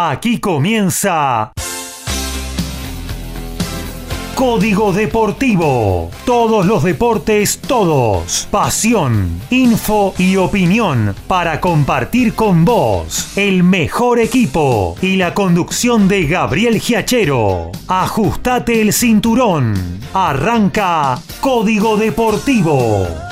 Aquí 0.00 0.38
comienza 0.38 1.52
Código 4.36 4.92
Deportivo. 4.92 6.12
Todos 6.24 6.66
los 6.66 6.84
deportes, 6.84 7.58
todos. 7.58 8.46
Pasión, 8.48 9.40
info 9.50 10.14
y 10.16 10.36
opinión 10.36 11.16
para 11.26 11.60
compartir 11.60 12.34
con 12.34 12.64
vos 12.64 13.32
el 13.34 13.64
mejor 13.64 14.20
equipo 14.20 14.94
y 15.02 15.16
la 15.16 15.34
conducción 15.34 16.06
de 16.06 16.28
Gabriel 16.28 16.78
Giachero. 16.78 17.72
Ajustate 17.88 18.80
el 18.80 18.92
cinturón. 18.92 19.74
Arranca 20.14 21.18
Código 21.40 21.96
Deportivo. 21.96 23.27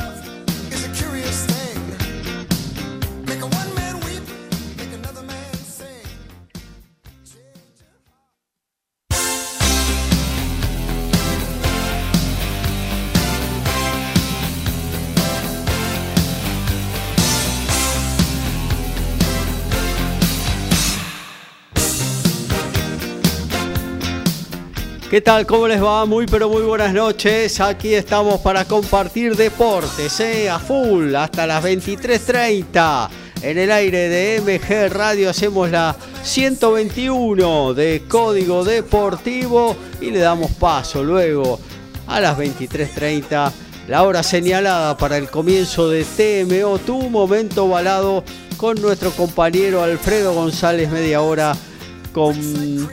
¿Qué 25.17 25.23
tal? 25.23 25.47
¿Cómo 25.47 25.67
les 25.67 25.83
va? 25.83 26.05
Muy 26.05 26.27
pero 26.27 26.51
muy 26.51 26.61
buenas 26.61 26.93
noches. 26.93 27.59
Aquí 27.63 27.95
estamos 27.95 28.39
para 28.43 28.67
compartir 28.67 29.35
deportes, 29.35 30.21
¿eh? 30.21 30.51
A 30.51 30.59
full, 30.59 31.15
hasta 31.15 31.47
las 31.47 31.65
23.30. 31.65 33.09
En 33.41 33.57
el 33.57 33.73
aire 33.73 34.11
de 34.11 34.43
MG 34.43 34.93
Radio 34.93 35.31
hacemos 35.31 35.71
la 35.71 35.97
121 36.23 37.73
de 37.73 38.03
Código 38.07 38.63
Deportivo 38.63 39.75
y 40.03 40.11
le 40.11 40.19
damos 40.19 40.51
paso 40.51 41.03
luego 41.03 41.61
a 42.07 42.21
las 42.21 42.37
23.30, 42.37 43.53
la 43.89 44.03
hora 44.03 44.23
señalada 44.23 44.99
para 44.99 45.17
el 45.17 45.31
comienzo 45.31 45.89
de 45.89 46.05
TMO, 46.05 46.77
tu 46.81 47.09
momento 47.09 47.67
balado 47.71 48.23
con 48.59 48.83
nuestro 48.83 49.11
compañero 49.13 49.83
Alfredo 49.83 50.35
González, 50.35 50.91
media 50.91 51.23
hora 51.23 51.57
con 52.17 52.35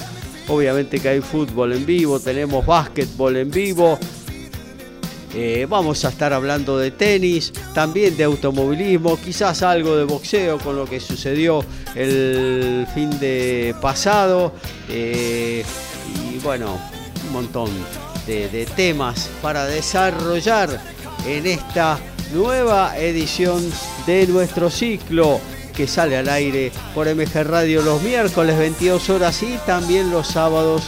Obviamente 0.48 1.00
que 1.00 1.08
hay 1.08 1.20
fútbol 1.20 1.72
en 1.72 1.84
vivo, 1.84 2.20
tenemos 2.20 2.64
básquetbol 2.64 3.36
en 3.36 3.50
vivo, 3.50 3.98
eh, 5.38 5.66
vamos 5.68 6.02
a 6.06 6.08
estar 6.08 6.32
hablando 6.32 6.78
de 6.78 6.92
tenis, 6.92 7.52
también 7.74 8.16
de 8.16 8.24
automovilismo, 8.24 9.18
quizás 9.22 9.62
algo 9.62 9.94
de 9.94 10.04
boxeo 10.04 10.58
con 10.58 10.76
lo 10.76 10.86
que 10.86 10.98
sucedió 10.98 11.62
el 11.94 12.86
fin 12.94 13.10
de 13.20 13.74
pasado. 13.82 14.54
Eh, 14.88 15.62
y 16.24 16.38
bueno, 16.38 16.78
un 17.26 17.32
montón 17.34 17.68
de, 18.26 18.66
temas 18.76 19.28
para 19.42 19.66
desarrollar 19.66 20.80
en 21.26 21.46
esta 21.46 21.98
nueva 22.32 22.96
edición 22.96 23.62
de 24.06 24.26
nuestro 24.28 24.70
ciclo 24.70 25.38
que 25.76 25.86
sale 25.86 26.16
al 26.16 26.30
aire 26.30 26.72
por 26.94 27.14
MG 27.14 27.44
Radio 27.44 27.82
los 27.82 28.02
miércoles 28.02 28.56
22 28.58 29.10
horas 29.10 29.42
y 29.42 29.58
también 29.66 30.10
los 30.10 30.28
sábados 30.28 30.84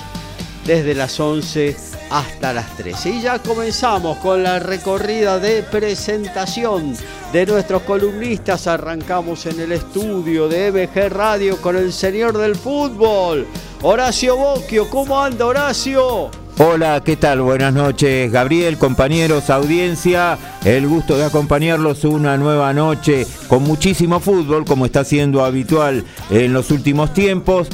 desde 0.64 0.94
las 0.94 1.20
11 1.20 1.87
hasta 2.10 2.52
las 2.52 2.76
13. 2.76 3.10
Y 3.10 3.20
ya 3.22 3.38
comenzamos 3.38 4.18
con 4.18 4.42
la 4.42 4.58
recorrida 4.58 5.38
de 5.38 5.62
presentación 5.62 6.94
de 7.32 7.46
nuestros 7.46 7.82
columnistas. 7.82 8.66
Arrancamos 8.66 9.46
en 9.46 9.60
el 9.60 9.72
estudio 9.72 10.48
de 10.48 10.72
MG 10.72 11.08
Radio 11.10 11.60
con 11.60 11.76
el 11.76 11.92
señor 11.92 12.36
del 12.38 12.56
fútbol, 12.56 13.46
Horacio 13.82 14.36
Bocchio. 14.36 14.88
¿Cómo 14.90 15.20
anda 15.20 15.46
Horacio? 15.46 16.30
Hola, 16.60 17.00
¿qué 17.04 17.16
tal? 17.16 17.40
Buenas 17.40 17.72
noches, 17.72 18.32
Gabriel, 18.32 18.78
compañeros, 18.78 19.48
audiencia. 19.48 20.36
El 20.64 20.88
gusto 20.88 21.16
de 21.16 21.24
acompañarlos 21.24 22.04
una 22.04 22.36
nueva 22.36 22.72
noche 22.72 23.28
con 23.46 23.62
muchísimo 23.62 24.18
fútbol, 24.18 24.64
como 24.64 24.84
está 24.84 25.04
siendo 25.04 25.44
habitual 25.44 26.04
en 26.30 26.52
los 26.52 26.72
últimos 26.72 27.14
tiempos. 27.14 27.68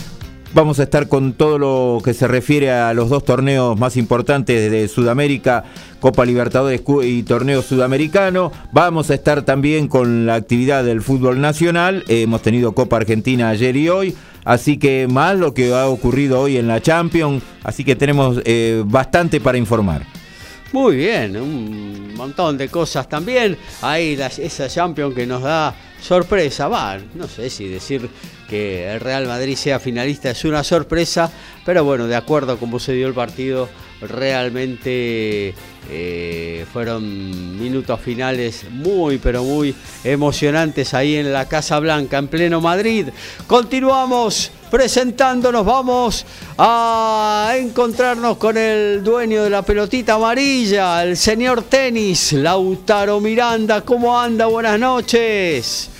Vamos 0.54 0.78
a 0.78 0.84
estar 0.84 1.08
con 1.08 1.32
todo 1.32 1.58
lo 1.58 2.00
que 2.04 2.14
se 2.14 2.28
refiere 2.28 2.70
a 2.70 2.94
los 2.94 3.08
dos 3.08 3.24
torneos 3.24 3.76
más 3.76 3.96
importantes 3.96 4.70
de 4.70 4.86
Sudamérica, 4.86 5.64
Copa 5.98 6.24
Libertadores 6.24 6.80
y 7.02 7.24
Torneo 7.24 7.60
Sudamericano. 7.60 8.52
Vamos 8.70 9.10
a 9.10 9.14
estar 9.14 9.42
también 9.42 9.88
con 9.88 10.26
la 10.26 10.36
actividad 10.36 10.84
del 10.84 11.02
fútbol 11.02 11.40
nacional. 11.40 12.04
hemos 12.06 12.40
tenido 12.40 12.72
Copa 12.72 12.98
Argentina 12.98 13.48
ayer 13.48 13.74
y 13.74 13.88
hoy. 13.88 14.14
Así 14.44 14.76
que 14.76 15.08
más 15.10 15.36
lo 15.36 15.54
que 15.54 15.74
ha 15.74 15.88
ocurrido 15.88 16.40
hoy 16.40 16.56
en 16.56 16.68
la 16.68 16.80
Champions. 16.80 17.42
Así 17.64 17.82
que 17.82 17.96
tenemos 17.96 18.40
eh, 18.44 18.84
bastante 18.86 19.40
para 19.40 19.58
informar. 19.58 20.06
Muy 20.70 20.96
bien, 20.96 21.36
un 21.36 22.14
montón 22.14 22.56
de 22.58 22.68
cosas 22.68 23.08
también. 23.08 23.56
Ahí 23.82 24.16
esa 24.38 24.68
Champions 24.68 25.16
que 25.16 25.26
nos 25.26 25.42
da 25.42 25.74
sorpresa. 26.00 26.68
Va, 26.68 26.98
no 27.14 27.26
sé 27.26 27.50
si 27.50 27.66
decir 27.66 28.08
que 28.48 28.92
el 28.92 29.00
Real 29.00 29.26
Madrid 29.26 29.56
sea 29.56 29.80
finalista 29.80 30.30
es 30.30 30.44
una 30.44 30.64
sorpresa, 30.64 31.30
pero 31.64 31.84
bueno, 31.84 32.06
de 32.06 32.16
acuerdo 32.16 32.52
a 32.52 32.58
cómo 32.58 32.78
se 32.78 32.92
dio 32.92 33.06
el 33.06 33.14
partido, 33.14 33.68
realmente 34.00 35.54
eh, 35.90 36.66
fueron 36.72 37.58
minutos 37.58 38.00
finales 38.00 38.66
muy, 38.70 39.18
pero 39.18 39.42
muy 39.44 39.74
emocionantes 40.02 40.94
ahí 40.94 41.16
en 41.16 41.32
la 41.32 41.46
Casa 41.46 41.78
Blanca, 41.78 42.18
en 42.18 42.28
pleno 42.28 42.60
Madrid. 42.60 43.08
Continuamos 43.46 44.50
presentándonos, 44.70 45.64
vamos 45.64 46.26
a 46.58 47.54
encontrarnos 47.56 48.36
con 48.38 48.56
el 48.56 49.04
dueño 49.04 49.44
de 49.44 49.50
la 49.50 49.62
pelotita 49.62 50.14
amarilla, 50.14 51.02
el 51.02 51.16
señor 51.16 51.62
tenis, 51.62 52.32
Lautaro 52.32 53.20
Miranda. 53.20 53.82
¿Cómo 53.82 54.18
anda? 54.18 54.46
Buenas 54.46 54.78
noches. 54.78 55.90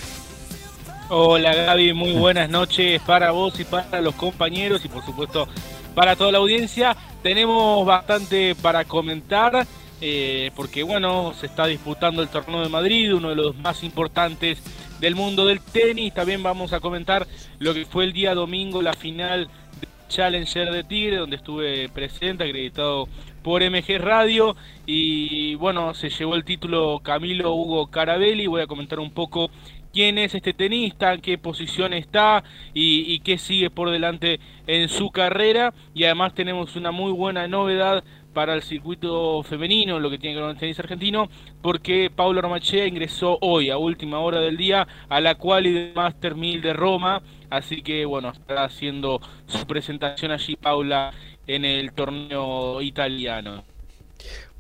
Hola 1.17 1.55
Gaby, 1.55 1.93
muy 1.93 2.13
buenas 2.15 2.51
noches 2.51 3.01
para 3.03 3.31
vos 3.31 3.61
y 3.61 3.65
para 3.65 4.01
los 4.01 4.17
compañeros 4.17 4.85
y 4.85 4.89
por 4.89 5.07
supuesto 5.07 5.47
para 5.95 6.17
toda 6.17 6.33
la 6.33 6.39
audiencia. 6.39 6.97
Tenemos 7.23 7.87
bastante 7.87 8.57
para 8.57 8.85
comentar 8.85 9.65
eh, 10.01 10.51
porque 10.57 10.83
bueno, 10.83 11.33
se 11.39 11.47
está 11.47 11.67
disputando 11.67 12.21
el 12.21 12.31
torneo 12.31 12.63
de 12.63 12.69
Madrid, 12.69 13.15
uno 13.15 13.29
de 13.29 13.37
los 13.37 13.55
más 13.55 13.85
importantes 13.85 14.61
del 14.99 15.15
mundo 15.15 15.47
del 15.47 15.61
tenis. 15.61 16.13
También 16.13 16.43
vamos 16.43 16.73
a 16.73 16.81
comentar 16.81 17.29
lo 17.61 17.75
que 17.75 17.87
fue 17.87 18.03
el 18.03 18.13
día 18.13 18.35
domingo, 18.35 18.83
la 18.83 18.95
final 18.95 19.47
de 19.81 19.87
Challenger 20.09 20.73
de 20.73 20.83
Tigre, 20.83 21.19
donde 21.19 21.37
estuve 21.37 21.89
presente, 21.91 22.43
acreditado 22.43 23.07
por 23.45 23.63
MG 23.63 23.99
Radio. 24.01 24.57
Y 24.85 25.55
bueno, 25.55 25.95
se 25.95 26.11
llevó 26.11 26.35
el 26.35 26.45
título 26.45 26.99
Camilo 27.05 27.55
Hugo 27.55 27.87
Carabelli. 27.87 28.49
Voy 28.49 28.63
a 28.63 28.67
comentar 28.67 28.99
un 28.99 29.13
poco 29.13 29.49
quién 29.95 30.19
es 30.19 30.35
este 30.35 30.53
tenista, 30.53 31.15
en 31.15 31.21
qué 31.21 31.39
posición 31.39 31.93
está 31.95 32.43
y, 32.75 33.21
qué 33.21 33.39
sigue 33.39 33.71
por 33.71 33.91
delante 33.91 34.41
en 34.67 34.89
su 34.89 35.11
carrera. 35.11 35.73
Y 35.95 36.05
además 36.05 36.35
tenemos 36.35 36.75
una 36.77 36.91
muy 36.91 37.13
buena 37.13 37.47
novedad 37.47 38.03
para 38.35 38.55
el 38.55 38.63
circuito 38.63 39.45
femenino, 39.45 40.01
lo 40.01 40.11
que 40.11 40.19
tiene 40.19 40.35
que 40.35 40.41
ver 40.41 40.49
con 40.49 40.57
el 40.57 40.61
tenis 40.61 40.81
argentino, 40.81 41.29
porque 41.63 42.11
Paula 42.15 42.41
Romachea 42.41 42.85
ingresó 42.85 43.39
hoy 43.41 43.71
a 43.71 43.79
última 43.79 44.19
hora 44.19 44.41
del 44.41 44.57
día 44.57 44.89
a 45.09 45.21
la 45.21 45.37
quali 45.37 45.73
de 45.73 45.93
Master 45.95 46.35
1000 46.35 46.61
de 46.61 46.73
Roma, 46.73 47.23
así 47.49 47.81
que 47.83 48.05
bueno, 48.05 48.31
está 48.31 48.65
haciendo 48.65 49.21
su 49.47 49.65
presentación 49.69 50.33
allí 50.33 50.57
Paula 50.57 51.13
en 51.47 51.65
el 51.65 51.93
torneo 51.93 52.83
italiano. 52.83 53.74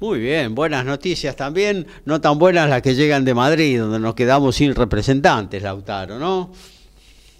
Muy 0.04 0.20
bien, 0.20 0.54
buenas 0.54 0.84
noticias 0.84 1.34
también, 1.34 1.86
no 2.04 2.20
tan 2.20 2.38
buenas 2.38 2.68
las 2.68 2.82
que 2.82 2.94
llegan 2.94 3.24
de 3.24 3.32
Madrid, 3.32 3.80
donde 3.80 3.98
nos 3.98 4.14
quedamos 4.14 4.54
sin 4.54 4.74
representantes, 4.74 5.62
Lautaro, 5.62 6.18
¿no? 6.18 6.52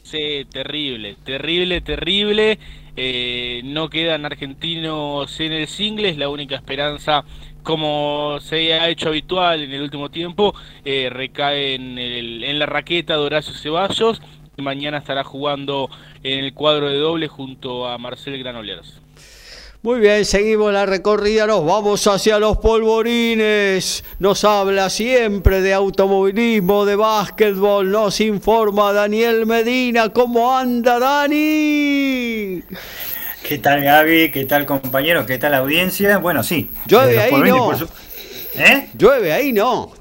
Sí, 0.03 0.47
terrible, 0.51 1.17
terrible, 1.27 1.83
terrible. 1.83 2.59
Eh, 2.97 3.61
no 3.65 3.91
quedan 3.91 4.25
argentinos 4.25 5.39
en 5.41 5.53
el 5.53 5.69
single, 5.69 6.09
es 6.09 6.17
la 6.17 6.31
única 6.31 6.57
esperanza, 6.57 7.27
como 7.63 8.39
se 8.41 8.73
ha 8.73 8.89
hecho 8.89 9.09
habitual 9.09 9.61
en 9.61 9.71
el 9.71 9.83
último 9.83 10.11
tiempo, 10.11 10.55
eh, 10.87 11.11
recae 11.13 11.75
en, 11.75 12.59
la 12.59 12.65
raqueta 12.65 13.13
de 13.13 13.21
Horacio 13.21 13.53
Ceballos 13.53 14.23
mañana 14.57 14.99
estará 14.99 15.23
jugando 15.23 15.91
en 16.23 16.43
el 16.43 16.55
cuadro 16.55 16.89
de 16.89 16.97
doble 16.97 17.29
junto 17.29 17.87
a 17.87 17.99
Marcel 17.99 18.39
Granollers. 18.39 19.04
Muy 19.85 20.01
bien, 20.01 20.25
seguimos 20.25 20.73
la 20.73 20.87
recorrida, 20.87 21.47
nos 21.47 21.63
vamos 21.67 22.07
hacia 22.07 22.39
los 22.39 22.57
polvorines. 22.57 24.03
Nos 24.19 24.43
habla 24.43 24.89
siempre 24.89 25.61
de 25.61 25.75
automovilismo, 25.75 26.87
de 26.87 26.97
básquetbol, 26.97 27.91
nos 27.91 28.19
informa 28.23 28.95
Daniel 28.95 29.45
Medina. 29.45 30.09
¿Cómo 30.09 30.57
anda 30.57 30.99
Dani? 30.99 32.63
¿Qué 33.47 33.59
tal 33.59 33.85
Gaby? 33.85 34.31
¿Qué 34.31 34.47
tal 34.47 34.65
compañero? 34.65 35.27
¿Qué 35.27 35.37
tal 35.37 35.53
audiencia? 35.53 36.17
Bueno, 36.17 36.43
sí. 36.43 36.71
Llueve 36.87 37.21
ahí, 37.21 37.35
no. 37.43 37.73
¿Eh? 38.55 38.89
Llueve 38.97 39.35
ahí, 39.35 39.53
no. 39.53 39.93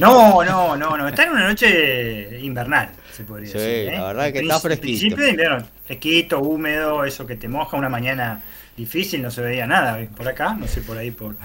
No, 0.00 0.44
no, 0.44 0.76
no, 0.76 0.98
no. 0.98 1.08
Está 1.08 1.22
en 1.22 1.30
una 1.30 1.48
noche 1.48 2.40
invernal, 2.42 2.90
se 3.12 3.24
podría 3.24 3.52
sí, 3.52 3.58
decir. 3.58 3.92
¿eh? 3.92 3.96
la 3.96 4.06
verdad 4.06 4.32
que 4.32 4.38
está 4.40 4.60
fresquito. 4.60 5.26
Invierno, 5.26 5.64
fresquito, 5.84 6.40
húmedo, 6.40 7.04
eso 7.04 7.26
que 7.26 7.36
te 7.36 7.48
moja 7.48 7.76
una 7.76 7.88
mañana 7.88 8.42
difícil, 8.76 9.20
no 9.20 9.30
se 9.30 9.42
veía 9.42 9.66
nada 9.66 9.98
por 10.16 10.26
acá, 10.26 10.54
no 10.54 10.66
sé 10.66 10.80
por 10.80 10.96
ahí 10.96 11.10
por, 11.10 11.36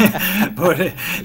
por 0.56 0.76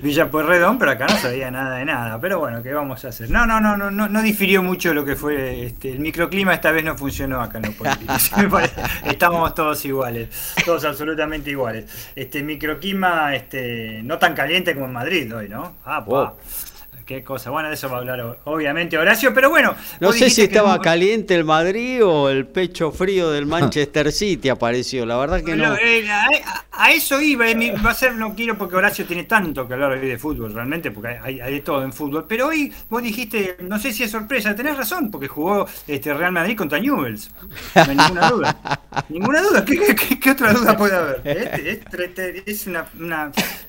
Villa 0.02 0.30
Pueyrredón, 0.32 0.80
pero 0.80 0.92
acá 0.92 1.08
no 1.08 1.18
se 1.18 1.30
veía 1.30 1.52
nada 1.52 1.78
de 1.78 1.86
nada. 1.86 2.20
Pero 2.22 2.40
bueno, 2.40 2.64
¿qué 2.64 2.74
vamos 2.74 3.04
a 3.06 3.10
hacer? 3.10 3.30
No, 3.30 3.46
no, 3.46 3.60
no, 3.60 3.76
no, 3.76 3.92
no, 3.92 4.08
no 4.08 4.22
difirió 4.22 4.64
mucho 4.64 4.94
lo 4.94 5.04
que 5.04 5.16
fue 5.16 5.66
este, 5.66 5.92
el 5.92 6.00
microclima 6.00 6.54
esta 6.54 6.72
vez 6.72 6.84
no 6.84 6.98
funcionó 6.98 7.42
acá 7.42 7.58
en 7.58 7.66
los 7.66 7.76
políticos. 7.76 8.32
Estamos 9.06 9.54
todos 9.54 9.84
iguales, 9.86 10.30
todos 10.66 10.86
absolutamente 10.86 11.52
iguales. 11.52 11.86
Este 12.16 12.44
microclima 12.44 13.36
este, 13.36 14.02
no 14.04 14.18
tan 14.18 14.34
caliente 14.34 14.74
como 14.74 14.86
en 14.86 14.94
Madrid 14.94 15.36
hoy, 15.36 15.50
¿no? 15.50 15.76
Ah, 15.84 16.04
pues. 16.04 16.71
Qué 17.06 17.24
cosa. 17.24 17.50
Bueno, 17.50 17.70
de 17.70 17.76
eso 17.76 17.90
va 17.90 17.98
a 17.98 18.00
hablar 18.00 18.38
obviamente 18.44 18.98
Horacio, 18.98 19.34
pero 19.34 19.50
bueno. 19.50 19.76
No 20.00 20.12
sé 20.12 20.30
si 20.30 20.42
estaba 20.44 20.80
caliente 20.80 21.36
el 21.36 21.44
Madrid 21.44 22.06
o 22.06 22.30
el 22.30 22.46
pecho 22.46 22.92
frío 22.92 23.32
del 23.32 23.46
Manchester 23.46 24.12
City 24.12 24.50
apareció. 24.50 25.06
La 25.06 25.18
verdad 25.18 25.44
que 25.44 25.56
no. 25.56 25.76
Eh, 25.76 26.08
a, 26.10 26.92
eso 26.92 27.20
iba. 27.22 27.50
Eh, 27.50 27.76
va 27.84 27.92
a 27.92 27.94
ser, 27.94 28.16
no 28.16 28.36
quiero 28.36 28.58
porque 28.58 28.76
Horacio 28.76 29.06
tiene 29.06 29.24
tanto 29.24 29.68
que 29.68 29.74
hablar 29.74 29.92
hoy 29.92 30.08
de 30.08 30.18
fútbol, 30.18 30.54
realmente, 30.54 30.92
porque 30.92 31.20
hay, 31.22 31.38
de 31.38 31.62
todo 31.62 31.84
en 31.84 31.94
fútbol. 31.94 32.26
Pero 32.28 32.48
hoy 32.48 32.72
vos 32.90 33.02
dijiste, 33.02 33.58
no 33.62 33.80
sé 33.80 33.92
si 33.94 34.04
es 34.04 34.12
sorpresa, 34.12 34.56
tenés 34.56 34.78
razón, 34.78 35.12
porque 35.12 35.28
jugó 35.28 35.68
este 35.88 36.14
Real 36.14 36.32
Madrid 36.32 36.58
contra 36.58 36.80
Newells. 36.80 37.32
No 37.76 37.82
hay 37.82 37.96
ninguna 37.96 38.30
duda. 38.30 38.82
ninguna 39.10 39.42
duda. 39.42 39.66
¿Qué, 39.66 40.32
otra 40.32 40.54
duda 40.54 40.78
puede 40.78 40.96
haber? 40.96 41.22
Este, 41.26 41.72
este, 42.04 42.44
es 42.46 42.68
una, 42.68 42.88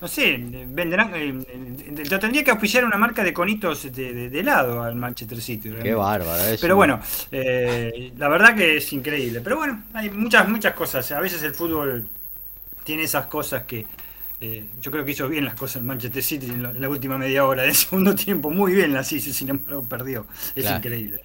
No 0.01 0.07
sé, 0.07 0.37
venderán. 0.67 1.11
Eh, 1.15 2.03
lo 2.09 2.19
tendría 2.19 2.43
que 2.43 2.51
auspiciar 2.51 2.85
una 2.85 2.97
marca 2.97 3.23
de 3.23 3.32
conitos 3.33 3.91
de, 3.91 4.29
de, 4.29 4.43
lado 4.43 4.83
al 4.83 4.95
Manchester 4.95 5.41
City. 5.41 5.73
Qué 5.81 5.93
bárbaro. 5.93 6.43
Pero 6.59 6.75
bueno, 6.75 6.99
eh, 7.31 8.13
la 8.17 8.29
verdad 8.29 8.55
que 8.55 8.77
es 8.77 8.93
increíble. 8.93 9.41
Pero 9.41 9.57
bueno, 9.57 9.83
hay 9.93 10.09
muchas, 10.09 10.47
muchas 10.47 10.73
cosas. 10.73 11.11
A 11.11 11.19
veces 11.19 11.41
el 11.43 11.53
fútbol 11.53 12.07
tiene 12.83 13.03
esas 13.03 13.25
cosas 13.27 13.63
que, 13.63 13.85
eh, 14.45 14.65
yo 14.81 14.91
creo 14.91 15.05
que 15.05 15.11
hizo 15.11 15.29
bien 15.29 15.45
las 15.45 15.55
cosas 15.55 15.77
el 15.77 15.83
Manchester 15.83 16.21
City 16.21 16.47
en 16.47 16.81
la, 16.81 16.89
última 16.89 17.17
media 17.17 17.45
hora 17.45 17.63
del 17.63 17.73
segundo 17.75 18.13
tiempo, 18.13 18.49
muy 18.51 18.73
bien 18.73 18.91
la 18.91 19.01
City, 19.01 19.31
sin 19.31 19.49
embargo 19.49 19.87
perdió. 19.87 20.25
Es 20.53 20.69
increíble. 20.69 21.21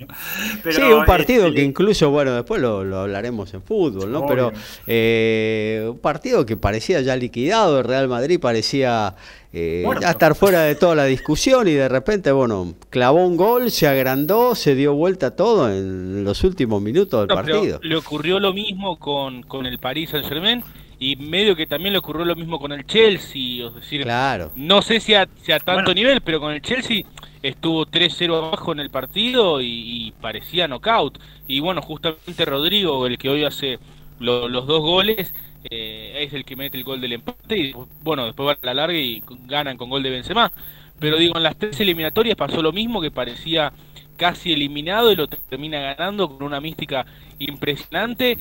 sí, 0.70 0.80
un 0.82 1.04
partido 1.04 1.48
este, 1.48 1.56
que 1.56 1.64
incluso, 1.64 2.10
bueno, 2.10 2.32
después 2.32 2.62
lo, 2.62 2.78
hablaremos 2.96 3.52
en 3.54 3.62
fútbol, 3.62 4.12
¿no? 4.12 4.24
Pero 4.24 4.52
eh, 4.86 5.88
un 5.90 5.98
partido 5.98 6.46
que 6.46 6.56
parecía 6.56 7.00
ya 7.00 7.16
liquidado, 7.16 7.80
el 7.80 7.86
Real 7.86 8.06
Madrid 8.06 8.38
parecía 8.38 9.16
eh, 9.52 9.84
ya 10.00 10.10
estar 10.10 10.36
fuera 10.36 10.60
de 10.62 10.76
toda 10.76 10.94
la 10.94 11.06
discusión 11.06 11.66
y 11.66 11.72
de 11.72 11.88
repente, 11.88 12.30
bueno, 12.30 12.74
clavó 12.88 13.26
un 13.26 13.36
gol, 13.36 13.72
se 13.72 13.88
agrandó, 13.88 14.54
se 14.54 14.76
dio 14.76 14.94
vuelta 14.94 15.34
todo 15.34 15.72
en 15.72 16.22
los 16.22 16.44
últimos 16.44 16.80
minutos 16.80 17.26
del 17.26 17.34
partido. 17.34 17.80
Le 17.82 17.96
ocurrió 17.96 18.38
lo 18.38 18.52
mismo 18.52 18.96
con, 19.00 19.42
con 19.42 19.66
el 19.66 19.80
Paris 19.80 20.10
Saint 20.10 20.28
Germain 20.28 20.62
y 21.00 21.16
medio 21.16 21.54
que 21.54 21.66
también 21.66 21.92
le 21.92 21.98
ocurrió 22.00 22.24
lo 22.24 22.34
mismo 22.34 22.58
con 22.58 22.72
el 22.72 22.84
Chelsea, 22.84 23.66
es 23.66 23.74
decir, 23.74 24.02
claro. 24.02 24.50
no 24.56 24.82
sé 24.82 25.00
si 25.00 25.14
a, 25.14 25.28
tanto 25.64 25.94
nivel, 25.94 26.20
pero 26.20 26.40
con 26.40 26.52
el 26.52 26.60
Chelsea 26.60 27.02
estuvo 27.42 27.86
3-0 27.86 28.36
abajo 28.36 28.72
en 28.72 28.80
el 28.80 28.90
partido 28.90 29.60
y, 29.60 30.12
parecía 30.20 30.66
knockout. 30.66 31.18
Y 31.46 31.60
bueno, 31.60 31.82
justamente 31.82 32.44
Rodrigo, 32.44 33.06
el 33.06 33.16
que 33.16 33.28
hoy 33.28 33.44
hace 33.44 33.78
los 34.18 34.66
dos 34.66 34.80
goles, 34.80 35.32
eh, 35.70 36.24
es 36.24 36.32
el 36.32 36.44
que 36.44 36.56
mete 36.56 36.76
el 36.76 36.84
gol 36.84 37.00
del 37.00 37.12
empate 37.12 37.58
y 37.58 37.74
bueno, 38.02 38.24
después 38.24 38.48
va 38.48 38.52
a 38.52 38.66
la 38.66 38.74
larga 38.74 38.98
y 38.98 39.22
ganan 39.46 39.76
con 39.76 39.90
gol 39.90 40.02
de 40.02 40.10
Benzema. 40.10 40.50
Pero 40.98 41.16
digo, 41.16 41.36
en 41.36 41.44
las 41.44 41.56
tres 41.56 41.78
eliminatorias 41.80 42.36
pasó 42.36 42.60
lo 42.60 42.72
mismo, 42.72 43.00
que 43.00 43.12
parecía 43.12 43.72
casi 44.16 44.52
eliminado 44.52 45.12
y 45.12 45.16
lo 45.16 45.28
termina 45.28 45.94
ganando 45.94 46.28
con 46.28 46.44
una 46.44 46.60
mística 46.60 47.06
impresionante 47.38 48.36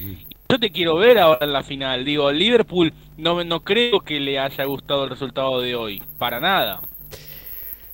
yo 0.49 0.59
te 0.59 0.71
quiero 0.71 0.95
ver 0.95 1.17
ahora 1.19 1.45
en 1.45 1.53
la 1.53 1.63
final. 1.63 2.05
Digo, 2.05 2.31
Liverpool 2.31 2.93
no, 3.17 3.43
no 3.43 3.63
creo 3.63 3.99
que 4.01 4.19
le 4.19 4.39
haya 4.39 4.63
gustado 4.65 5.03
el 5.03 5.09
resultado 5.09 5.61
de 5.61 5.75
hoy. 5.75 6.01
Para 6.17 6.39
nada. 6.39 6.81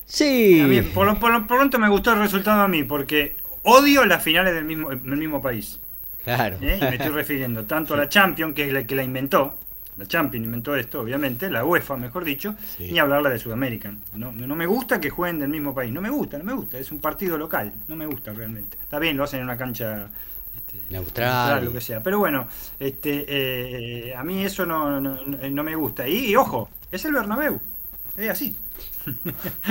Sí. 0.05 0.81
por, 0.93 1.07
lo, 1.07 1.47
pronto 1.47 1.79
me 1.79 1.89
gustó 1.89 2.13
el 2.13 2.19
resultado 2.19 2.61
a 2.61 2.67
mí, 2.67 2.83
porque 2.83 3.35
odio 3.63 4.05
las 4.05 4.23
finales 4.23 4.53
del 4.53 4.65
mismo, 4.65 4.89
del 4.89 5.17
mismo 5.17 5.41
país. 5.41 5.79
Claro. 6.23 6.57
¿Eh? 6.61 6.77
Y 6.79 6.83
me 6.83 6.95
estoy 6.95 7.09
refiriendo 7.09 7.65
tanto 7.65 7.95
a 7.95 7.97
la 7.97 8.07
Champions, 8.07 8.53
que 8.53 8.67
es 8.67 8.73
la 8.73 8.85
que 8.85 8.95
la 8.95 9.03
inventó. 9.03 9.57
La 9.97 10.05
Champions 10.05 10.45
inventó 10.45 10.75
esto, 10.75 11.01
obviamente, 11.01 11.49
la 11.49 11.63
UEFA, 11.65 11.97
mejor 11.97 12.23
dicho, 12.23 12.55
ni 12.79 12.97
hablarla 12.97 13.29
de 13.29 13.37
Sudamérica. 13.37 13.93
No, 14.15 14.31
no 14.31 14.55
me 14.55 14.65
gusta 14.65 14.99
que 14.99 15.09
jueguen 15.09 15.39
del 15.39 15.49
mismo 15.49 15.73
país. 15.73 15.91
No 15.91 16.01
me 16.01 16.09
gusta, 16.09 16.37
no 16.37 16.43
me 16.43 16.53
gusta. 16.53 16.79
Es 16.79 16.91
un 16.91 16.99
partido 16.99 17.37
local. 17.37 17.73
No 17.87 17.95
me 17.95 18.05
gusta 18.05 18.33
realmente. 18.33 18.77
Está 18.81 18.97
bien, 18.97 19.17
lo 19.17 19.23
hacen 19.23 19.39
en 19.39 19.45
una 19.45 19.57
cancha 19.57 20.09
este, 20.73 20.93
neutral. 20.93 21.65
lo 21.65 21.71
que 21.71 21.81
sea. 21.81 22.01
Pero 22.01 22.19
bueno, 22.19 22.47
este, 22.79 23.25
eh, 23.27 24.15
a 24.15 24.23
mí 24.23 24.43
eso 24.43 24.65
no, 24.65 24.99
no, 24.99 25.63
me 25.63 25.75
gusta. 25.75 26.07
Y, 26.07 26.35
ojo, 26.35 26.69
es 26.91 27.03
el 27.05 27.13
Bernabéu. 27.13 27.59
Es 28.17 28.29
así. 28.29 28.57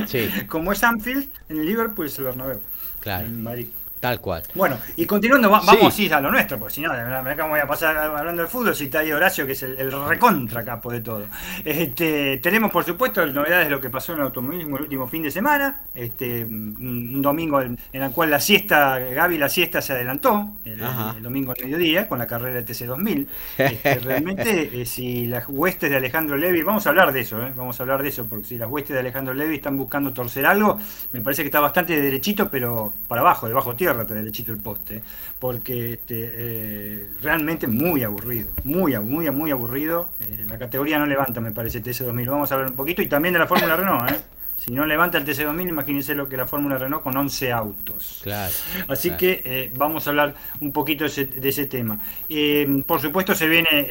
Sí. 0.06 0.28
Como 0.48 0.72
es 0.72 0.82
Anfield, 0.82 1.28
en 1.48 1.58
el 1.58 1.66
Liverpool 1.66 2.06
es 2.06 2.18
el 2.18 2.24
Bernabéu. 2.24 2.60
Claro. 3.00 3.26
En 3.26 3.42
Madrid. 3.42 3.68
Tal 4.02 4.20
cual. 4.20 4.42
Bueno, 4.56 4.80
y 4.96 5.06
continuando, 5.06 5.48
vamos 5.48 5.94
sí. 5.94 6.10
a 6.10 6.20
lo 6.20 6.32
nuestro, 6.32 6.58
porque 6.58 6.74
si 6.74 6.80
no, 6.80 6.90
acá 6.90 7.46
voy 7.46 7.60
a 7.60 7.68
pasar 7.68 7.96
hablando 7.96 8.42
de 8.42 8.48
fútbol, 8.48 8.74
si 8.74 8.86
está 8.86 8.98
ahí 8.98 9.12
Horacio, 9.12 9.46
que 9.46 9.52
es 9.52 9.62
el, 9.62 9.92
recontra 10.08 10.64
capo 10.64 10.90
de 10.90 11.00
todo. 11.02 11.26
Este, 11.64 12.38
tenemos, 12.38 12.72
por 12.72 12.82
supuesto, 12.82 13.24
novedades 13.24 13.66
de 13.66 13.70
lo 13.70 13.80
que 13.80 13.90
pasó 13.90 14.14
en 14.14 14.18
el 14.18 14.24
automovilismo 14.24 14.76
el 14.78 14.82
último 14.82 15.06
fin 15.06 15.22
de 15.22 15.30
semana, 15.30 15.82
este, 15.94 16.42
un 16.42 17.22
domingo 17.22 17.60
en, 17.60 17.78
el 17.92 18.10
cual 18.10 18.30
la 18.30 18.40
siesta, 18.40 18.98
Gaby, 18.98 19.38
la 19.38 19.48
siesta 19.48 19.80
se 19.80 19.92
adelantó, 19.92 20.48
el, 20.64 20.80
domingo 21.22 21.52
al 21.56 21.64
mediodía, 21.64 22.08
con 22.08 22.18
la 22.18 22.26
carrera 22.26 22.60
de 22.60 22.66
TC2000. 22.66 23.26
Este, 23.56 23.94
realmente, 24.00 24.68
eh, 24.82 24.84
si 24.84 25.26
las 25.26 25.44
huestes 25.46 25.88
de 25.88 25.98
Alejandro 25.98 26.36
Levy, 26.36 26.64
vamos 26.64 26.84
a 26.88 26.90
hablar 26.90 27.12
de 27.12 27.20
eso, 27.20 27.40
eh, 27.40 27.52
vamos 27.54 27.78
a 27.78 27.84
hablar 27.84 28.02
de 28.02 28.08
eso, 28.08 28.26
porque 28.26 28.46
si 28.46 28.58
las 28.58 28.68
huestes 28.68 28.94
de 28.94 28.98
Alejandro 28.98 29.32
Levy 29.32 29.54
están 29.54 29.78
buscando 29.78 30.12
torcer 30.12 30.44
algo, 30.44 30.80
me 31.12 31.20
parece 31.20 31.44
que 31.44 31.46
está 31.46 31.60
bastante 31.60 32.00
derechito, 32.00 32.50
pero 32.50 32.92
para 33.06 33.20
abajo, 33.20 33.46
debajo 33.46 33.76
tierra 33.76 33.91
derechito 33.94 34.52
el 34.52 34.58
poste, 34.58 35.02
porque 35.38 35.94
este, 35.94 36.30
eh, 36.34 37.08
realmente 37.22 37.66
muy 37.66 38.02
aburrido, 38.02 38.48
muy, 38.64 38.98
muy, 38.98 39.30
muy 39.30 39.50
aburrido. 39.50 40.10
Eh, 40.20 40.44
la 40.48 40.58
categoría 40.58 40.98
no 40.98 41.06
levanta, 41.06 41.40
me 41.40 41.52
parece, 41.52 41.82
TC2000. 41.82 42.30
Vamos 42.30 42.50
a 42.50 42.54
hablar 42.54 42.70
un 42.70 42.76
poquito 42.76 43.02
y 43.02 43.06
también 43.06 43.32
de 43.32 43.38
la 43.38 43.46
Fórmula 43.46 43.76
Renault, 43.76 44.10
¿eh? 44.10 44.20
Si 44.56 44.70
no 44.70 44.86
levanta 44.86 45.18
el 45.18 45.24
TC2000, 45.24 45.68
imagínense 45.68 46.14
lo 46.14 46.28
que 46.28 46.36
la 46.36 46.46
Fórmula 46.46 46.78
Renault 46.78 47.02
con 47.02 47.16
11 47.16 47.50
autos. 47.50 48.20
Claro, 48.22 48.52
Así 48.86 49.10
que 49.16 49.72
vamos 49.74 50.06
a 50.06 50.10
hablar 50.10 50.36
un 50.60 50.70
poquito 50.70 51.04
de 51.04 51.48
ese, 51.48 51.66
tema. 51.66 51.98
por 52.86 53.00
supuesto, 53.00 53.34
se 53.34 53.48
viene 53.48 53.88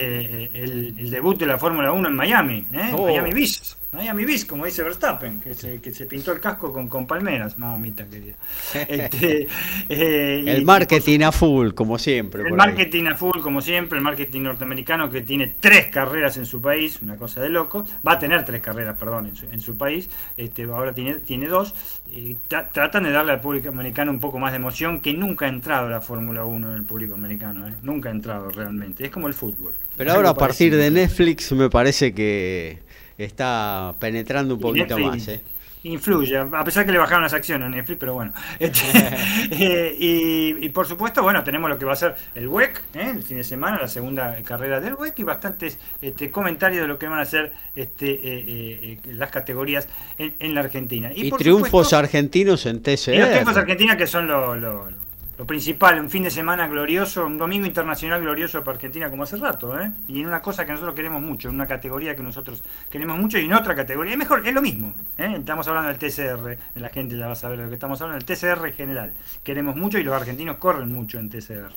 el, 0.53 1.09
debut 1.11 1.37
de 1.37 1.45
la 1.45 1.57
Fórmula 1.57 1.91
1 1.91 2.07
en 2.07 2.15
Miami, 2.15 2.67
oh. 2.93 3.05
Miami 3.05 3.33
Beach. 3.33 3.75
Miami 3.93 4.23
Beach, 4.23 4.45
como 4.45 4.65
dice 4.65 4.83
Verstappen, 4.83 5.41
que 5.41 5.53
se, 5.53 5.81
que 5.81 5.93
se 5.93 6.05
pintó 6.05 6.31
el 6.31 6.39
casco 6.39 6.71
con, 6.71 6.87
con 6.87 7.05
palmeras, 7.05 7.57
mamita 7.57 8.05
querida. 8.05 8.35
Este, 8.91 9.47
eh, 9.89 10.43
el 10.47 10.63
marketing 10.63 11.21
a 11.21 11.31
full, 11.31 11.71
como 11.71 11.97
siempre. 11.97 12.43
El 12.43 12.53
marketing 12.53 13.05
a 13.07 13.15
full, 13.15 13.41
como 13.41 13.61
siempre, 13.61 13.97
el 13.97 14.03
marketing 14.03 14.41
norteamericano 14.43 15.09
que 15.09 15.21
tiene 15.21 15.55
tres 15.59 15.87
carreras 15.87 16.37
en 16.37 16.45
su 16.45 16.61
país, 16.61 16.99
una 17.01 17.17
cosa 17.17 17.41
de 17.41 17.49
loco, 17.49 17.85
va 18.07 18.13
a 18.13 18.19
tener 18.19 18.45
tres 18.45 18.61
carreras, 18.61 18.97
perdón, 18.97 19.27
en 19.27 19.35
su, 19.35 19.45
en 19.45 19.59
su 19.59 19.77
país, 19.77 20.09
este, 20.37 20.63
ahora 20.63 20.93
tiene, 20.93 21.15
tiene 21.15 21.47
dos, 21.47 21.73
y 22.09 22.35
tratan 22.45 23.03
de 23.03 23.11
darle 23.11 23.33
al 23.33 23.41
público 23.41 23.69
americano 23.69 24.11
un 24.11 24.19
poco 24.19 24.39
más 24.39 24.51
de 24.51 24.57
emoción, 24.57 25.01
que 25.01 25.13
nunca 25.13 25.47
ha 25.47 25.49
entrado 25.49 25.89
la 25.89 25.99
Fórmula 25.99 26.45
1 26.45 26.71
en 26.71 26.77
el 26.77 26.83
público 26.83 27.15
americano, 27.15 27.67
¿eh? 27.67 27.73
nunca 27.83 28.09
ha 28.09 28.13
entrado 28.13 28.49
realmente, 28.51 29.05
es 29.05 29.11
como 29.11 29.27
el 29.27 29.33
fútbol. 29.33 29.73
Pero 29.97 30.13
ahora 30.13 30.29
a 30.29 30.33
partir 30.33 30.75
de 30.75 30.89
Netflix 30.89 31.51
me 31.51 31.69
parece 31.69 32.13
que 32.13 32.79
está 33.25 33.93
penetrando 33.99 34.55
un 34.55 34.61
poquito 34.61 34.97
más. 34.97 35.27
¿eh? 35.27 35.41
influye, 35.83 36.37
a 36.37 36.63
pesar 36.63 36.85
que 36.85 36.91
le 36.91 36.97
bajaron 36.97 37.23
las 37.23 37.33
acciones 37.33 37.65
a 37.65 37.69
Netflix, 37.69 37.99
pero 37.99 38.13
bueno. 38.13 38.33
Este, 38.59 38.81
eh, 39.51 40.57
y, 40.59 40.69
por 40.69 40.87
supuesto, 40.87 41.23
bueno, 41.23 41.43
tenemos 41.43 41.69
lo 41.69 41.77
que 41.77 41.85
va 41.85 41.93
a 41.93 41.95
ser 41.95 42.15
el 42.35 42.47
WEC, 42.47 42.81
¿eh? 42.93 43.13
el 43.15 43.23
fin 43.23 43.37
de 43.37 43.43
semana, 43.43 43.79
la 43.81 43.87
segunda 43.87 44.35
carrera 44.43 44.79
del 44.79 44.93
WEC 44.93 45.19
y 45.19 45.23
bastantes 45.23 45.79
este, 46.01 46.29
comentarios 46.29 46.81
de 46.81 46.87
lo 46.87 46.99
que 46.99 47.07
van 47.07 47.19
a 47.19 47.25
ser 47.25 47.53
este, 47.75 48.99
las 49.05 49.31
categorías 49.31 49.87
en, 50.17 50.53
la 50.53 50.61
Argentina. 50.61 51.11
Y, 51.13 51.31
triunfos 51.31 51.93
argentinos 51.93 52.65
en 52.65 52.81
TCR. 52.81 53.13
Y 53.13 53.17
los 53.17 53.29
triunfos 53.29 53.57
argentinos 53.57 53.95
que 53.95 54.07
son 54.07 54.27
los... 54.27 54.57
Lo, 54.57 54.89
lo 54.89 55.10
principal, 55.45 55.99
un 55.99 56.09
fin 56.09 56.23
de 56.23 56.29
semana 56.29 56.67
glorioso, 56.67 57.25
un 57.25 57.37
domingo 57.37 57.65
internacional 57.65 58.21
glorioso 58.21 58.63
para 58.63 58.75
Argentina 58.75 59.09
como 59.09 59.23
hace 59.23 59.37
rato, 59.37 59.79
¿eh? 59.79 59.91
Y 60.07 60.21
en 60.21 60.27
una 60.27 60.41
cosa 60.41 60.65
que 60.65 60.71
nosotros 60.71 60.93
queremos 60.93 61.21
mucho, 61.21 61.49
en 61.49 61.55
una 61.55 61.67
categoría 61.67 62.15
que 62.15 62.21
nosotros 62.21 62.63
queremos 62.89 63.17
mucho 63.17 63.39
y 63.39 63.45
en 63.45 63.53
otra 63.53 63.75
categoría, 63.75 64.13
es 64.13 64.19
mejor, 64.19 64.45
es 64.47 64.53
lo 64.53 64.61
mismo, 64.61 64.93
¿eh? 65.17 65.35
Estamos 65.37 65.67
hablando 65.67 65.89
del 65.89 65.97
TCR, 65.97 66.57
la 66.75 66.89
gente 66.89 67.17
ya 67.17 67.27
va 67.27 67.33
a 67.33 67.35
saber 67.35 67.59
lo 67.59 67.69
que 67.69 67.73
estamos 67.73 67.99
hablando, 68.01 68.23
del 68.23 68.37
TCR 68.37 68.67
en 68.67 68.73
general. 68.73 69.13
Queremos 69.43 69.75
mucho 69.75 69.97
y 69.97 70.03
los 70.03 70.13
argentinos 70.13 70.57
corren 70.57 70.91
mucho 70.91 71.17
en 71.19 71.29
TCR. 71.29 71.71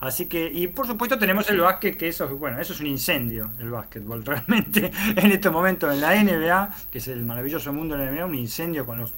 Así 0.00 0.26
que, 0.26 0.50
y 0.50 0.66
por 0.68 0.86
supuesto 0.86 1.18
tenemos 1.18 1.48
el 1.50 1.60
básquet, 1.60 1.96
que 1.96 2.08
eso, 2.08 2.26
bueno, 2.36 2.58
eso 2.58 2.72
es 2.72 2.80
un 2.80 2.86
incendio, 2.86 3.50
el 3.58 3.70
básquetbol, 3.70 4.24
realmente, 4.26 4.90
en 5.16 5.30
este 5.30 5.50
momento 5.50 5.90
en 5.90 6.00
la 6.00 6.22
NBA, 6.22 6.74
que 6.90 6.98
es 6.98 7.08
el 7.08 7.22
maravilloso 7.22 7.72
mundo 7.72 7.96
de 7.96 8.06
la 8.06 8.10
NBA, 8.10 8.26
un 8.26 8.34
incendio 8.34 8.86
con 8.86 8.98
los, 8.98 9.12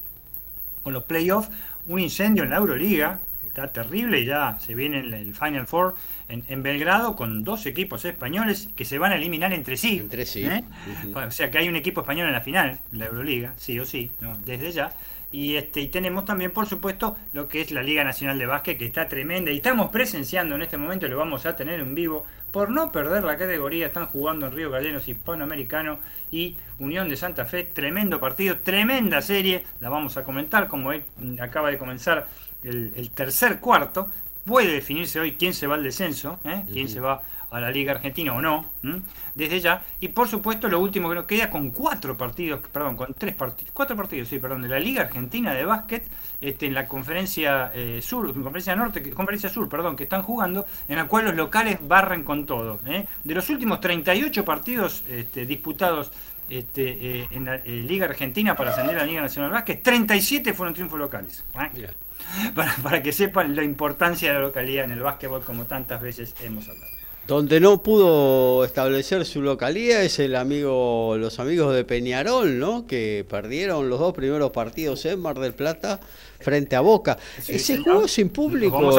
con 0.82 0.92
los 0.92 1.04
playoffs, 1.04 1.50
un 1.86 2.00
incendio 2.00 2.42
en 2.42 2.50
la 2.50 2.56
Euroliga, 2.56 3.20
está 3.52 3.68
terrible 3.68 4.20
y 4.20 4.24
ya 4.24 4.56
se 4.58 4.74
viene 4.74 5.00
el, 5.00 5.34
Final 5.34 5.66
Four 5.66 5.94
en, 6.28 6.62
Belgrado 6.62 7.14
con 7.14 7.44
dos 7.44 7.66
equipos 7.66 8.04
españoles 8.06 8.70
que 8.74 8.86
se 8.86 8.98
van 8.98 9.12
a 9.12 9.16
eliminar 9.16 9.52
entre 9.52 9.76
sí. 9.76 9.98
Entre 9.98 10.24
sí. 10.24 10.44
¿eh? 10.44 10.64
O 11.14 11.30
sea 11.30 11.50
que 11.50 11.58
hay 11.58 11.68
un 11.68 11.76
equipo 11.76 12.00
español 12.00 12.28
en 12.28 12.32
la 12.32 12.40
final, 12.40 12.80
la 12.92 13.06
Euroliga, 13.06 13.52
sí 13.56 13.78
o 13.78 13.84
sí, 13.84 14.10
desde 14.44 14.72
ya. 14.72 14.90
Y, 15.32 15.56
este, 15.56 15.80
y 15.80 15.88
tenemos 15.88 16.26
también, 16.26 16.50
por 16.50 16.66
supuesto, 16.66 17.16
lo 17.32 17.48
que 17.48 17.62
es 17.62 17.70
la 17.72 17.82
Liga 17.82 18.04
Nacional 18.04 18.38
de 18.38 18.44
Básquet, 18.44 18.76
que 18.76 18.84
está 18.84 19.08
tremenda. 19.08 19.50
Y 19.50 19.56
estamos 19.56 19.90
presenciando 19.90 20.54
en 20.54 20.62
este 20.62 20.76
momento, 20.76 21.08
lo 21.08 21.16
vamos 21.16 21.46
a 21.46 21.56
tener 21.56 21.80
en 21.80 21.94
vivo, 21.94 22.24
por 22.50 22.70
no 22.70 22.92
perder 22.92 23.24
la 23.24 23.38
categoría. 23.38 23.86
Están 23.86 24.06
jugando 24.06 24.46
en 24.46 24.52
Río 24.52 24.70
Gallegos, 24.70 25.08
Hispanoamericano 25.08 26.00
y 26.30 26.58
Unión 26.78 27.08
de 27.08 27.16
Santa 27.16 27.46
Fe. 27.46 27.64
Tremendo 27.64 28.20
partido, 28.20 28.58
tremenda 28.58 29.22
serie. 29.22 29.64
La 29.80 29.88
vamos 29.88 30.18
a 30.18 30.22
comentar, 30.22 30.68
como 30.68 30.90
acaba 31.40 31.70
de 31.70 31.78
comenzar 31.78 32.28
el, 32.64 33.10
tercer 33.10 33.60
cuarto. 33.60 34.08
Puede 34.44 34.72
definirse 34.72 35.20
hoy 35.20 35.36
quién 35.36 35.54
se 35.54 35.66
va 35.66 35.76
al 35.76 35.84
descenso, 35.84 36.40
¿eh? 36.44 36.64
quién 36.72 36.88
se 36.88 37.00
va 37.00 37.22
a 37.52 37.60
la 37.60 37.70
Liga 37.70 37.92
Argentina 37.92 38.32
o 38.32 38.40
no, 38.40 38.64
desde 39.34 39.60
ya. 39.60 39.82
Y 40.00 40.08
por 40.08 40.26
supuesto, 40.26 40.68
lo 40.68 40.80
último 40.80 41.10
que 41.10 41.14
nos 41.14 41.26
queda 41.26 41.50
con 41.50 41.70
cuatro 41.70 42.16
partidos, 42.16 42.60
perdón, 42.72 42.96
con 42.96 43.12
tres 43.12 43.34
partidos, 43.34 43.70
cuatro 43.74 43.94
partidos, 43.94 44.28
sí, 44.28 44.38
perdón, 44.38 44.62
de 44.62 44.68
la 44.68 44.80
Liga 44.80 45.02
Argentina 45.02 45.52
de 45.52 45.66
Básquet, 45.66 46.02
este, 46.40 46.66
en 46.66 46.74
la 46.74 46.88
conferencia 46.88 47.70
eh, 47.74 48.00
sur, 48.02 48.32
conferencia 48.32 48.74
norte, 48.74 49.10
conferencia 49.10 49.50
sur, 49.50 49.68
perdón, 49.68 49.96
que 49.96 50.04
están 50.04 50.22
jugando, 50.22 50.64
en 50.88 50.96
la 50.96 51.04
cual 51.06 51.26
los 51.26 51.34
locales 51.34 51.78
barren 51.86 52.24
con 52.24 52.46
todo. 52.46 52.80
¿eh? 52.86 53.06
De 53.22 53.34
los 53.34 53.48
últimos 53.50 53.80
38 53.80 54.44
partidos 54.46 55.04
este, 55.06 55.44
disputados 55.44 56.10
este, 56.48 57.28
en 57.30 57.44
la 57.44 57.58
Liga 57.58 58.06
Argentina 58.06 58.56
para 58.56 58.70
ascender 58.70 58.96
a 58.96 59.00
la 59.00 59.06
Liga 59.06 59.20
Nacional 59.20 59.50
de 59.50 59.54
Básquet, 59.54 59.82
37 59.82 60.54
fueron 60.54 60.72
triunfos 60.72 60.98
locales. 60.98 61.44
para, 62.54 62.74
para 62.76 63.02
que 63.02 63.12
sepan 63.12 63.54
la 63.56 63.64
importancia 63.64 64.28
de 64.28 64.34
la 64.34 64.44
localidad 64.44 64.84
en 64.84 64.92
el 64.92 65.00
básquetbol 65.00 65.42
como 65.42 65.64
tantas 65.64 66.00
veces 66.00 66.34
hemos 66.42 66.68
hablado. 66.68 66.92
Donde 67.26 67.60
no 67.60 67.84
pudo 67.84 68.64
establecer 68.64 69.24
su 69.24 69.42
localidad 69.42 70.02
es 70.02 70.18
el 70.18 70.34
amigo, 70.34 71.16
los 71.18 71.38
amigos 71.38 71.72
de 71.72 71.84
Peñarol, 71.84 72.58
¿no? 72.58 72.84
Que 72.84 73.24
perdieron 73.28 73.88
los 73.88 74.00
dos 74.00 74.12
primeros 74.12 74.50
partidos 74.50 75.04
en 75.06 75.20
Mar 75.20 75.38
del 75.38 75.54
Plata 75.54 76.00
frente 76.40 76.74
a 76.74 76.80
Boca. 76.80 77.18
se 77.40 77.78
jugó 77.78 78.08
sin 78.08 78.28
público. 78.28 78.92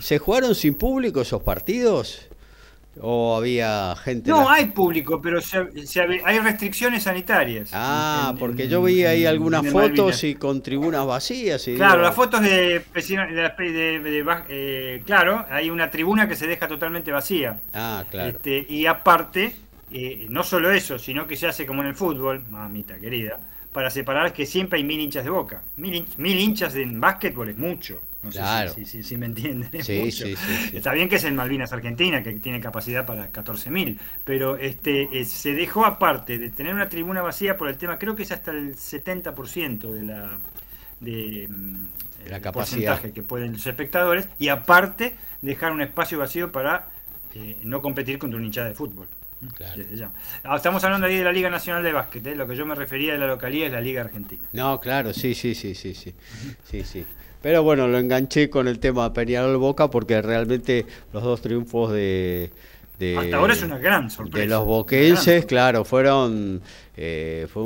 ¿Se 0.00 0.18
jugaron 0.18 0.54
sin 0.54 0.74
público 0.74 1.22
esos 1.22 1.42
partidos? 1.42 2.28
¿O 3.00 3.36
había 3.36 3.94
gente? 3.96 4.30
No, 4.30 4.48
hay 4.48 4.66
público, 4.66 5.20
pero 5.20 5.40
hay 6.24 6.38
restricciones 6.38 7.02
sanitarias. 7.02 7.70
Ah, 7.72 8.34
porque 8.38 8.68
yo 8.68 8.82
vi 8.82 9.04
ahí 9.04 9.26
algunas 9.26 9.66
fotos 9.70 10.24
y 10.24 10.34
con 10.34 10.62
tribunas 10.62 11.06
vacías. 11.06 11.66
Y 11.68 11.76
claro, 11.76 12.02
las 12.02 12.14
fotos 12.14 12.40
de, 12.40 12.82
eh, 14.48 15.02
claro, 15.04 15.44
hay 15.50 15.70
una 15.70 15.90
tribuna 15.90 16.26
que 16.28 16.36
se 16.36 16.46
deja 16.46 16.66
totalmente 16.68 17.12
vacía. 17.12 17.60
Ah, 17.74 18.04
claro. 18.10 18.30
Este, 18.30 18.66
y 18.68 18.86
aparte, 18.86 19.54
eh, 19.92 20.26
no 20.30 20.42
solo 20.42 20.70
eso, 20.70 20.98
sino 20.98 21.26
que 21.26 21.36
se 21.36 21.46
hace 21.46 21.66
como 21.66 21.82
en 21.82 21.88
el 21.88 21.94
fútbol, 21.94 22.44
mamita 22.50 22.98
querida, 22.98 23.38
para 23.72 23.90
separar 23.90 24.32
que 24.32 24.46
siempre 24.46 24.78
hay 24.78 24.84
mil 24.84 25.00
hinchas 25.00 25.24
de 25.24 25.30
boca. 25.30 25.62
Mil, 25.76 26.06
mil 26.16 26.38
hinchas 26.38 26.74
en 26.76 26.98
básquetbol 26.98 27.50
es 27.50 27.58
mucho. 27.58 28.00
No 28.26 28.32
claro. 28.32 28.72
sé 28.72 29.02
si, 29.02 29.16
me 29.16 29.26
entienden. 29.26 29.82
Sí, 29.82 30.10
sí, 30.10 30.34
Está 30.72 30.92
bien 30.92 31.08
que 31.08 31.16
es 31.16 31.24
en 31.24 31.36
Malvinas 31.36 31.72
Argentina, 31.72 32.22
que 32.22 32.32
tiene 32.34 32.60
capacidad 32.60 33.06
para 33.06 33.30
14.000, 33.32 33.98
pero 34.24 34.56
este 34.56 35.08
eh, 35.12 35.24
se 35.24 35.52
dejó 35.52 35.84
aparte 35.84 36.38
de 36.38 36.50
tener 36.50 36.74
una 36.74 36.88
tribuna 36.88 37.22
vacía 37.22 37.56
por 37.56 37.68
el 37.68 37.76
tema, 37.78 37.98
creo 37.98 38.16
que 38.16 38.24
es 38.24 38.32
hasta 38.32 38.50
el 38.50 38.76
70% 38.76 39.92
de 39.92 40.02
la 40.02 40.38
de, 41.00 41.48
mm, 41.48 41.86
la 42.28 42.40
capacidad 42.40 43.00
que 43.00 43.22
pueden 43.22 43.52
los 43.52 43.66
espectadores 43.66 44.28
y 44.38 44.48
aparte 44.48 45.14
dejar 45.42 45.72
un 45.72 45.82
espacio 45.82 46.18
vacío 46.18 46.50
para 46.50 46.88
eh, 47.34 47.58
no 47.62 47.82
competir 47.82 48.18
contra 48.18 48.38
un 48.38 48.44
hinchada 48.44 48.68
de 48.68 48.74
fútbol. 48.74 49.08
Ah, 50.44 50.56
estamos 50.56 50.82
hablando 50.84 51.06
ahí 51.06 51.16
de 51.16 51.24
la 51.24 51.32
Liga 51.32 51.50
Nacional 51.50 51.82
de 51.82 51.92
Básquet, 51.92 52.26
¿eh? 52.26 52.34
lo 52.34 52.46
que 52.46 52.56
yo 52.56 52.64
me 52.64 52.74
refería 52.74 53.12
de 53.12 53.18
la 53.18 53.26
localidad 53.26 53.66
es 53.66 53.72
la 53.72 53.80
Liga 53.80 54.00
Argentina. 54.02 54.42
No, 54.52 54.80
claro, 54.80 55.12
sí, 55.12 55.34
sí, 55.34 55.54
sí, 55.54 55.74
sí, 55.74 55.94
sí, 55.94 56.14
sí, 56.64 56.84
sí. 56.84 57.06
Pero 57.42 57.62
bueno, 57.62 57.86
lo 57.88 57.98
enganché 57.98 58.50
con 58.50 58.68
el 58.68 58.78
tema 58.78 59.12
Peñarol 59.12 59.56
Boca 59.56 59.88
porque 59.90 60.20
realmente 60.22 60.86
los 61.12 61.22
dos 61.22 61.40
triunfos 61.40 61.92
de, 61.92 62.50
hasta 63.18 63.36
ahora 63.36 63.52
es 63.52 63.62
una 63.62 63.76
gran 63.76 64.10
sorpresa. 64.10 64.38
De 64.38 64.46
los 64.46 64.64
boquenses, 64.64 65.44
claro, 65.44 65.84
fueron 65.84 66.62
eh, 66.96 67.46
fue 67.52 67.64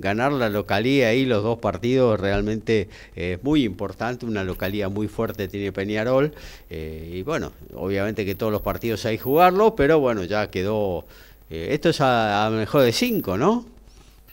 ganar 0.00 0.32
la 0.32 0.48
localía 0.48 1.08
ahí 1.08 1.24
los 1.24 1.44
dos 1.44 1.60
partidos 1.60 2.18
realmente 2.18 2.88
es 3.14 3.42
muy 3.44 3.64
importante, 3.64 4.26
una 4.26 4.42
localía 4.42 4.88
muy 4.88 5.06
fuerte 5.06 5.46
tiene 5.46 5.70
Peñarol 5.70 6.34
eh, 6.70 7.08
y 7.14 7.22
bueno, 7.22 7.52
obviamente 7.74 8.24
que 8.24 8.34
todos 8.34 8.50
los 8.50 8.62
partidos 8.62 9.04
hay 9.06 9.16
que 9.16 9.22
jugarlo, 9.22 9.76
pero 9.76 10.00
bueno, 10.00 10.24
ya 10.24 10.50
quedó 10.50 11.04
eh, 11.50 11.68
esto 11.70 11.90
es 11.90 12.00
a, 12.00 12.50
mejor 12.50 12.82
de 12.82 12.92
cinco, 12.92 13.36
¿no? 13.36 13.66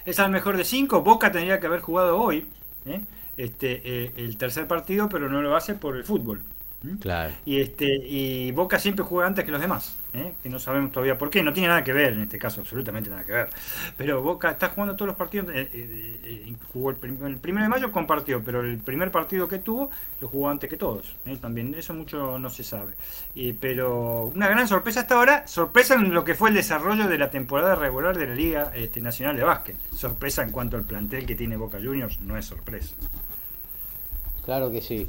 Es 0.06 0.20
al 0.20 0.32
mejor 0.32 0.58
de 0.58 0.64
cinco, 0.64 1.02
Boca 1.04 1.32
tendría 1.32 1.60
que 1.60 1.68
haber 1.68 1.82
jugado 1.82 2.20
hoy. 2.20 2.48
¿eh? 2.88 3.02
Este, 3.44 3.82
eh, 3.84 4.12
el 4.18 4.38
tercer 4.38 4.68
partido, 4.68 5.10
pero 5.10 5.30
no 5.30 5.42
lo 5.42 5.56
hace 5.56 5.74
por 5.74 5.98
el 5.98 6.04
fútbol. 6.04 6.42
Claro. 7.00 7.32
Y 7.46 7.60
este 7.60 7.86
y 7.86 8.52
Boca 8.52 8.80
siempre 8.80 9.06
juega 9.06 9.28
antes 9.28 9.46
que 9.46 9.52
los 9.52 9.62
demás, 9.62 9.96
¿eh? 10.14 10.34
que 10.42 10.50
no 10.50 10.58
sabemos 10.58 10.92
todavía 10.92 11.16
por 11.16 11.30
qué, 11.30 11.44
no 11.44 11.54
tiene 11.54 11.68
nada 11.68 11.84
que 11.84 11.94
ver 11.94 12.14
en 12.14 12.22
este 12.22 12.40
caso, 12.40 12.62
absolutamente 12.62 13.08
nada 13.10 13.24
que 13.24 13.34
ver. 13.34 13.50
Pero 13.98 14.24
Boca 14.24 14.50
está 14.50 14.70
jugando 14.70 14.96
todos 14.96 15.08
los 15.08 15.16
partidos, 15.16 15.52
eh, 15.54 16.52
jugó 16.74 16.90
el, 16.90 16.96
primero 16.96 17.64
de 17.64 17.70
mayo 17.70 17.92
compartió, 17.92 18.42
pero 18.44 18.62
el 18.62 18.80
primer 18.80 19.12
partido 19.12 19.48
que 19.48 19.60
tuvo 19.60 19.92
lo 20.20 20.28
jugó 20.28 20.50
antes 20.50 20.70
que 20.70 20.78
todos. 20.78 21.16
También 21.40 21.76
eso 21.76 21.94
mucho 21.94 22.40
no 22.40 22.50
se 22.50 22.64
sabe. 22.64 22.94
pero 23.60 24.32
una 24.34 24.48
gran 24.50 24.68
sorpresa 24.68 25.02
hasta 25.02 25.16
ahora, 25.16 25.48
sorpresa 25.48 25.94
en 25.94 26.12
lo 26.16 26.24
que 26.24 26.34
fue 26.34 26.50
el 26.50 26.56
desarrollo 26.56 27.08
de 27.08 27.18
la 27.20 27.30
temporada 27.30 27.76
regular 27.76 28.18
de 28.18 28.26
la 28.26 28.34
Liga 28.34 28.72
este, 28.74 29.02
Nacional 29.02 29.38
de 29.38 29.44
Básquet. 29.44 29.76
Sorpresa 29.96 30.42
en 30.42 30.50
cuanto 30.50 30.78
al 30.78 30.84
plantel 30.84 31.28
que 31.28 31.36
tiene 31.36 31.58
Boca 31.58 31.78
Juniors, 31.78 32.20
no 32.22 32.38
es 32.38 32.46
sorpresa. 32.46 32.96
Claro 34.44 34.72
que 34.72 34.82
sí. 34.82 35.08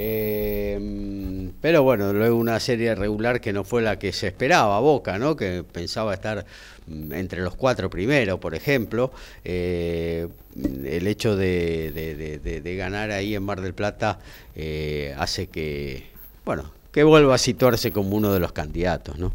Eh, 0.00 1.50
pero 1.60 1.82
bueno, 1.82 2.12
luego 2.12 2.36
una 2.36 2.60
serie 2.60 2.94
regular 2.94 3.40
que 3.40 3.52
no 3.52 3.64
fue 3.64 3.82
la 3.82 3.98
que 3.98 4.12
se 4.12 4.28
esperaba, 4.28 4.78
Boca, 4.78 5.18
¿no? 5.18 5.34
Que 5.34 5.64
pensaba 5.64 6.14
estar 6.14 6.46
mm, 6.86 7.12
entre 7.12 7.40
los 7.42 7.56
cuatro 7.56 7.90
primeros, 7.90 8.38
por 8.38 8.54
ejemplo. 8.54 9.10
Eh, 9.44 10.28
el 10.54 11.06
hecho 11.08 11.34
de, 11.36 12.74
ganar 12.78 13.10
ahí 13.10 13.34
en 13.34 13.42
Mar 13.42 13.60
del 13.60 13.74
Plata 13.74 14.20
eh, 14.54 15.16
hace 15.18 15.48
que, 15.48 16.06
bueno, 16.44 16.70
que 16.92 17.02
vuelva 17.02 17.34
a 17.34 17.38
situarse 17.38 17.90
como 17.90 18.16
uno 18.16 18.32
de 18.32 18.38
los 18.38 18.52
candidatos, 18.52 19.18
¿no? 19.18 19.32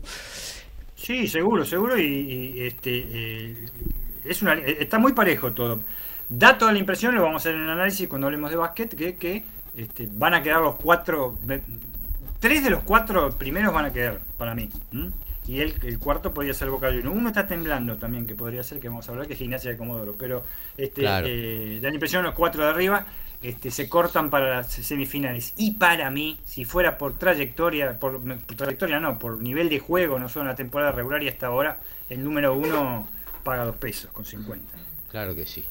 Sí, 0.95 1.27
seguro, 1.27 1.65
seguro. 1.65 1.99
Y, 1.99 2.61
este, 2.61 3.67
es 4.23 4.41
una, 4.41 4.53
está 4.53 4.97
muy 4.97 5.11
parejo 5.11 5.51
todo. 5.51 5.81
Da 6.29 6.57
toda 6.57 6.71
la 6.71 6.79
impresión, 6.79 7.15
lo 7.15 7.21
vamos 7.21 7.41
a 7.41 7.49
hacer 7.49 7.55
en 7.55 7.63
el 7.63 7.69
análisis 7.69 8.07
cuando 8.07 8.27
hablemos 8.27 8.49
de 8.49 8.55
básquet, 8.55 8.95
que, 8.95 9.15
que 9.15 9.45
este, 9.75 10.07
van 10.11 10.33
a 10.33 10.41
quedar 10.41 10.61
los 10.61 10.75
cuatro. 10.75 11.37
Tres 12.39 12.63
de 12.63 12.69
los 12.69 12.83
cuatro 12.83 13.31
primeros 13.31 13.73
van 13.73 13.85
a 13.85 13.93
quedar, 13.93 14.19
para 14.37 14.53
mí. 14.53 14.69
Y 15.47 15.59
el, 15.59 15.73
el, 15.83 15.99
cuarto 15.99 16.33
podría 16.33 16.53
ser 16.53 16.69
Boca 16.69 16.87
Juniors. 16.87 17.09
Uno 17.09 17.29
está 17.29 17.47
temblando 17.47 17.97
también, 17.97 18.25
que 18.25 18.35
podría 18.35 18.63
ser, 18.63 18.79
que 18.79 18.89
vamos 18.89 19.07
a 19.07 19.11
hablar, 19.11 19.27
que 19.27 19.33
es 19.33 19.39
Gimnasia 19.39 19.71
de 19.71 19.77
Comodoro. 19.77 20.15
Pero 20.17 20.43
este, 20.77 21.03
eh, 21.05 21.79
da 21.81 21.89
la 21.89 21.93
impresión 21.93 22.23
los 22.23 22.33
cuatro 22.33 22.63
de 22.63 22.69
arriba 22.69 23.05
este, 23.43 23.71
se 23.71 23.89
cortan 23.89 24.29
para 24.29 24.49
las 24.49 24.71
semifinales. 24.71 25.53
Y 25.57 25.71
para 25.71 26.09
mí, 26.09 26.39
si 26.45 26.63
fuera 26.63 26.97
por 26.97 27.17
trayectoria, 27.17 27.99
por, 27.99 28.21
trayectoria 28.55 29.01
no, 29.01 29.19
por 29.19 29.41
nivel 29.41 29.67
de 29.67 29.79
juego, 29.79 30.17
no 30.17 30.29
solo 30.29 30.43
en 30.43 30.47
la 30.47 30.55
temporada 30.55 30.93
regular 30.93 31.21
y 31.21 31.27
hasta 31.27 31.47
ahora, 31.47 31.77
el 32.09 32.23
número 32.23 32.55
uno 32.55 33.07
paga 33.43 33.65
dos 33.65 33.75
pesos 33.75 34.09
con 34.11 34.23
50. 34.23 34.65
Claro 35.13 35.35
que 35.35 35.45
sí. 35.45 35.63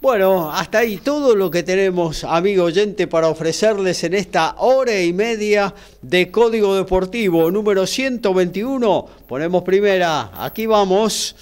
Bueno, 0.00 0.50
hasta 0.50 0.78
ahí 0.78 0.96
todo 0.96 1.36
lo 1.36 1.50
que 1.50 1.62
tenemos, 1.62 2.24
amigo 2.24 2.64
oyente, 2.64 3.06
para 3.06 3.28
ofrecerles 3.28 4.02
en 4.04 4.14
esta 4.14 4.54
hora 4.56 4.98
y 5.02 5.12
media 5.12 5.74
de 6.00 6.30
Código 6.30 6.74
Deportivo 6.74 7.50
número 7.50 7.86
121. 7.86 9.06
Ponemos 9.28 9.64
primera, 9.64 10.30
aquí 10.34 10.64
vamos. 10.64 11.36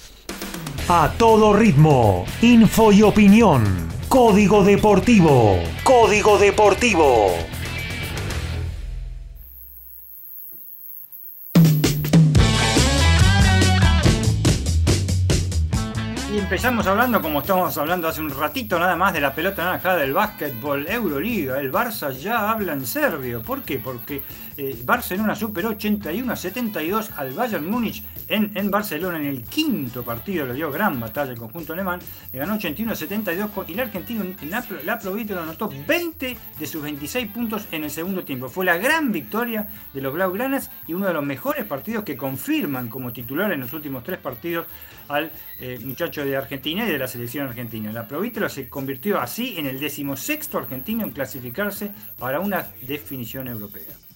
A 0.89 1.13
todo 1.17 1.53
ritmo, 1.53 2.25
info 2.41 2.91
y 2.91 3.03
opinión. 3.03 3.87
Código 4.09 4.61
Deportivo. 4.61 5.59
Código 5.85 6.37
Deportivo. 6.37 7.37
Empezamos 16.49 16.87
hablando, 16.87 17.21
como 17.21 17.41
estábamos 17.41 17.77
hablando 17.77 18.07
hace 18.07 18.21
un 18.21 18.31
ratito 18.31 18.79
nada 18.79 18.95
más, 18.95 19.13
de 19.13 19.21
la 19.21 19.35
pelota 19.35 19.63
naranja 19.63 19.95
del 19.95 20.13
básquetbol 20.13 20.87
Euroliga. 20.87 21.59
El 21.59 21.71
Barça 21.71 22.11
ya 22.11 22.49
habla 22.49 22.73
en 22.73 22.87
serbio. 22.87 23.43
¿Por 23.43 23.61
qué? 23.61 23.77
Porque 23.77 24.23
eh, 24.61 24.75
Barcelona 24.83 25.35
superó 25.35 25.69
81 25.69 26.33
a 26.33 26.35
72 26.35 27.11
al 27.15 27.31
Bayern 27.31 27.65
Múnich 27.65 28.03
en, 28.27 28.69
Barcelona 28.69 29.17
en 29.17 29.25
el 29.25 29.43
quinto 29.43 30.03
partido. 30.03 30.45
Le 30.45 30.53
dio 30.53 30.69
gran 30.69 30.99
batalla 30.99 31.31
el 31.31 31.37
conjunto 31.37 31.71
alemán. 31.71 32.01
Le 32.33 32.39
ganó 32.39 32.55
81 32.55 32.91
a 32.91 32.95
72 32.95 33.51
y 33.69 33.71
el 33.71 33.79
argentino, 33.79 34.25
la, 34.49 34.65
la 34.83 35.41
anotó 35.41 35.71
20 35.87 36.37
de 36.59 36.67
sus 36.67 36.83
26 36.83 37.31
puntos 37.31 37.69
en 37.71 37.85
el 37.85 37.89
segundo 37.89 38.25
tiempo. 38.25 38.49
Fue 38.49 38.65
la 38.65 38.77
gran 38.77 39.13
victoria 39.13 39.65
de 39.93 40.01
los 40.01 40.13
Blaugranas 40.13 40.69
y 40.87 40.93
uno 40.93 41.07
de 41.07 41.13
los 41.13 41.23
mejores 41.23 41.63
partidos 41.63 42.03
que 42.03 42.17
confirman 42.17 42.89
como 42.89 43.13
titular 43.13 43.53
en 43.53 43.61
los 43.61 43.71
últimos 43.71 44.03
tres 44.03 44.19
partidos 44.19 44.67
al 45.07 45.31
eh, 45.61 45.79
muchacho 45.85 46.25
de 46.25 46.35
Argentina 46.35 46.85
y 46.85 46.91
de 46.91 46.99
la 46.99 47.07
selección 47.07 47.47
argentina. 47.47 47.93
La 47.93 48.09
Provítero 48.09 48.49
se 48.49 48.67
convirtió 48.67 49.21
así 49.21 49.55
en 49.57 49.67
el 49.67 49.79
decimosexto 49.79 50.57
argentino 50.57 51.05
en 51.05 51.11
clasificarse 51.11 51.91
para 52.17 52.41
una 52.41 52.67
definición 52.81 53.47
europea. 53.47 54.08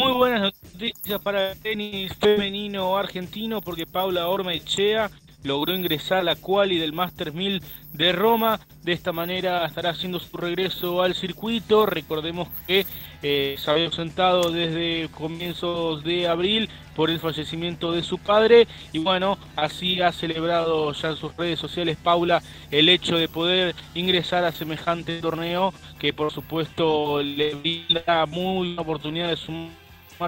Muy 0.00 0.12
buenas 0.12 0.54
noticias 0.72 1.20
para 1.20 1.52
el 1.52 1.60
tenis 1.60 2.14
femenino 2.18 2.96
argentino 2.96 3.60
porque 3.60 3.84
Paula 3.84 4.28
Ormaechea 4.28 5.10
logró 5.42 5.74
ingresar 5.74 6.20
a 6.20 6.22
la 6.22 6.36
quali 6.36 6.78
del 6.78 6.94
Master 6.94 7.34
1000 7.34 7.62
de 7.92 8.12
Roma. 8.12 8.60
De 8.82 8.92
esta 8.92 9.12
manera 9.12 9.66
estará 9.66 9.90
haciendo 9.90 10.18
su 10.18 10.38
regreso 10.38 11.02
al 11.02 11.14
circuito. 11.14 11.84
Recordemos 11.84 12.48
que 12.66 12.86
eh, 13.22 13.56
se 13.58 13.70
había 13.70 13.84
ausentado 13.84 14.50
desde 14.50 15.10
comienzos 15.10 16.02
de 16.02 16.26
abril 16.26 16.70
por 16.96 17.10
el 17.10 17.20
fallecimiento 17.20 17.92
de 17.92 18.02
su 18.02 18.16
padre. 18.16 18.68
Y 18.94 19.00
bueno, 19.00 19.36
así 19.54 20.00
ha 20.00 20.12
celebrado 20.12 20.94
ya 20.94 21.10
en 21.10 21.16
sus 21.16 21.36
redes 21.36 21.58
sociales 21.58 21.98
Paula 22.02 22.42
el 22.70 22.88
hecho 22.88 23.18
de 23.18 23.28
poder 23.28 23.74
ingresar 23.94 24.44
a 24.44 24.52
semejante 24.52 25.20
torneo 25.20 25.74
que 25.98 26.14
por 26.14 26.32
supuesto 26.32 27.22
le 27.22 27.54
brinda 27.54 28.24
muy 28.24 28.68
buena 28.68 28.80
oportunidad 28.80 29.28
de 29.28 29.36
sumar 29.36 29.79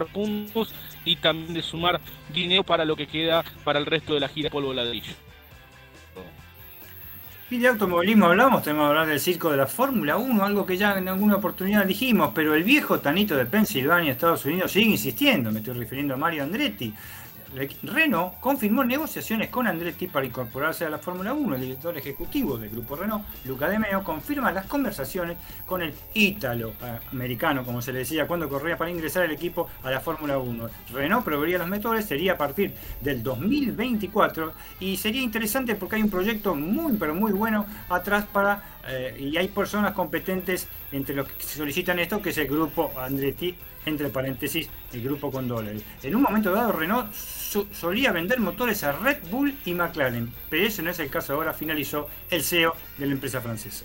puntos 0.07 0.75
y 1.05 1.17
también 1.17 1.55
de 1.55 1.63
sumar 1.63 2.01
dinero 2.33 2.65
para 2.65 2.85
lo 2.85 2.97
que 2.97 3.07
queda 3.07 3.45
para 3.65 3.79
el 3.79 3.87
resto 3.87 4.15
de 4.15 4.21
la 4.21 4.29
gira 4.29 4.51
polvo 4.51 4.73
ladrillo. 4.73 5.13
Y 7.51 7.59
de 7.59 7.69
automovilismo 7.69 8.25
hablamos, 8.25 8.63
tenemos 8.63 8.87
que 8.87 8.89
hablar 8.89 9.07
del 9.07 9.21
circo 9.21 9.51
de 9.51 9.59
la 9.59 9.67
Fórmula 9.67 10.17
1, 10.17 10.43
algo 10.43 10.65
que 10.65 10.79
ya 10.79 10.97
en 10.97 11.07
alguna 11.07 11.37
oportunidad 11.37 11.85
dijimos, 11.85 12.33
pero 12.35 12.55
el 12.55 12.65
viejo 12.65 13.01
Tanito 13.01 13.37
de 13.37 13.45
Pensilvania, 13.45 14.13
Estados 14.13 14.47
Unidos, 14.47 14.73
sigue 14.73 14.93
insistiendo, 14.93 15.53
me 15.53 15.59
estoy 15.59 15.75
refiriendo 15.75 16.15
a 16.15 16.17
Mario 16.17 16.45
Andretti, 16.45 16.95
Renault 17.83 18.41
confirmó 18.41 18.83
negociaciones 18.83 19.49
con 19.51 19.67
Andretti 19.67 20.07
para 20.07 20.25
incorporarse 20.25 20.87
a 20.87 20.91
la 20.91 20.99
Fórmula 20.99 21.35
1. 21.35 21.55
El 21.55 21.61
director 21.61 21.97
ejecutivo 21.97 22.57
del 22.57 22.71
grupo 22.71 22.97
Renault, 22.97 23.25
Luca 23.45 23.69
De 23.69 23.79
Meo, 23.79 24.03
confirma 24.03 24.51
las 24.53 24.67
conversaciones 24.67 25.37
con 25.67 25.83
el 25.83 25.93
ítalo 26.15 26.71
eh, 26.71 26.99
americano, 27.11 27.65
como 27.65 27.83
se 27.83 27.93
le 27.93 28.01
decía, 28.01 28.27
cuando 28.27 28.49
corría 28.49 28.77
para 28.77 28.91
ingresar 28.91 29.25
el 29.25 29.33
equipo 29.33 29.69
a 29.83 29.91
la 29.91 30.01
Fórmula 30.01 30.39
1. 30.39 30.69
Renault 30.93 31.25
proveería 31.25 31.59
los 31.59 31.69
motores, 31.69 32.07
sería 32.07 32.33
a 32.33 32.39
partir 32.39 32.73
del 33.01 33.23
2024 33.23 34.53
y 34.81 34.97
sería 34.97 35.23
interesante 35.23 35.75
porque 35.75 35.97
hay 35.97 36.03
un 36.03 36.11
proyecto 36.11 36.55
muy, 36.55 36.97
pero 36.97 37.15
muy 37.15 37.33
bueno 37.33 37.67
atrás 37.89 38.25
para 38.33 38.73
eh, 38.89 39.17
y 39.19 39.37
hay 39.37 39.49
personas 39.49 39.93
competentes 39.93 40.69
entre 40.91 41.15
los 41.15 41.29
que 41.29 41.43
solicitan 41.43 41.99
esto, 41.99 42.21
que 42.21 42.31
es 42.31 42.39
el 42.39 42.49
grupo 42.49 42.93
Andretti, 42.99 43.55
entre 43.87 44.09
paréntesis, 44.09 44.69
el 44.93 45.03
grupo 45.03 45.31
con 45.31 45.49
dólares. 45.49 45.83
En 46.03 46.15
un 46.17 46.23
momento 46.23 46.53
dado, 46.53 46.73
Renault 46.73 47.13
solía 47.13 48.13
vender 48.13 48.41
motores 48.41 48.83
a 48.85 48.93
Red 48.93 49.19
Bull 49.31 49.55
y 49.65 49.75
McLaren, 49.75 50.33
pero 50.49 50.67
ese 50.67 50.83
no 50.83 50.91
es 50.91 50.99
el 50.99 51.11
caso 51.11 51.35
ahora, 51.35 51.53
finalizó 51.53 52.09
el 52.31 52.43
CEO 52.43 52.75
de 52.99 53.07
la 53.07 53.13
empresa 53.13 53.41
francesa. 53.41 53.85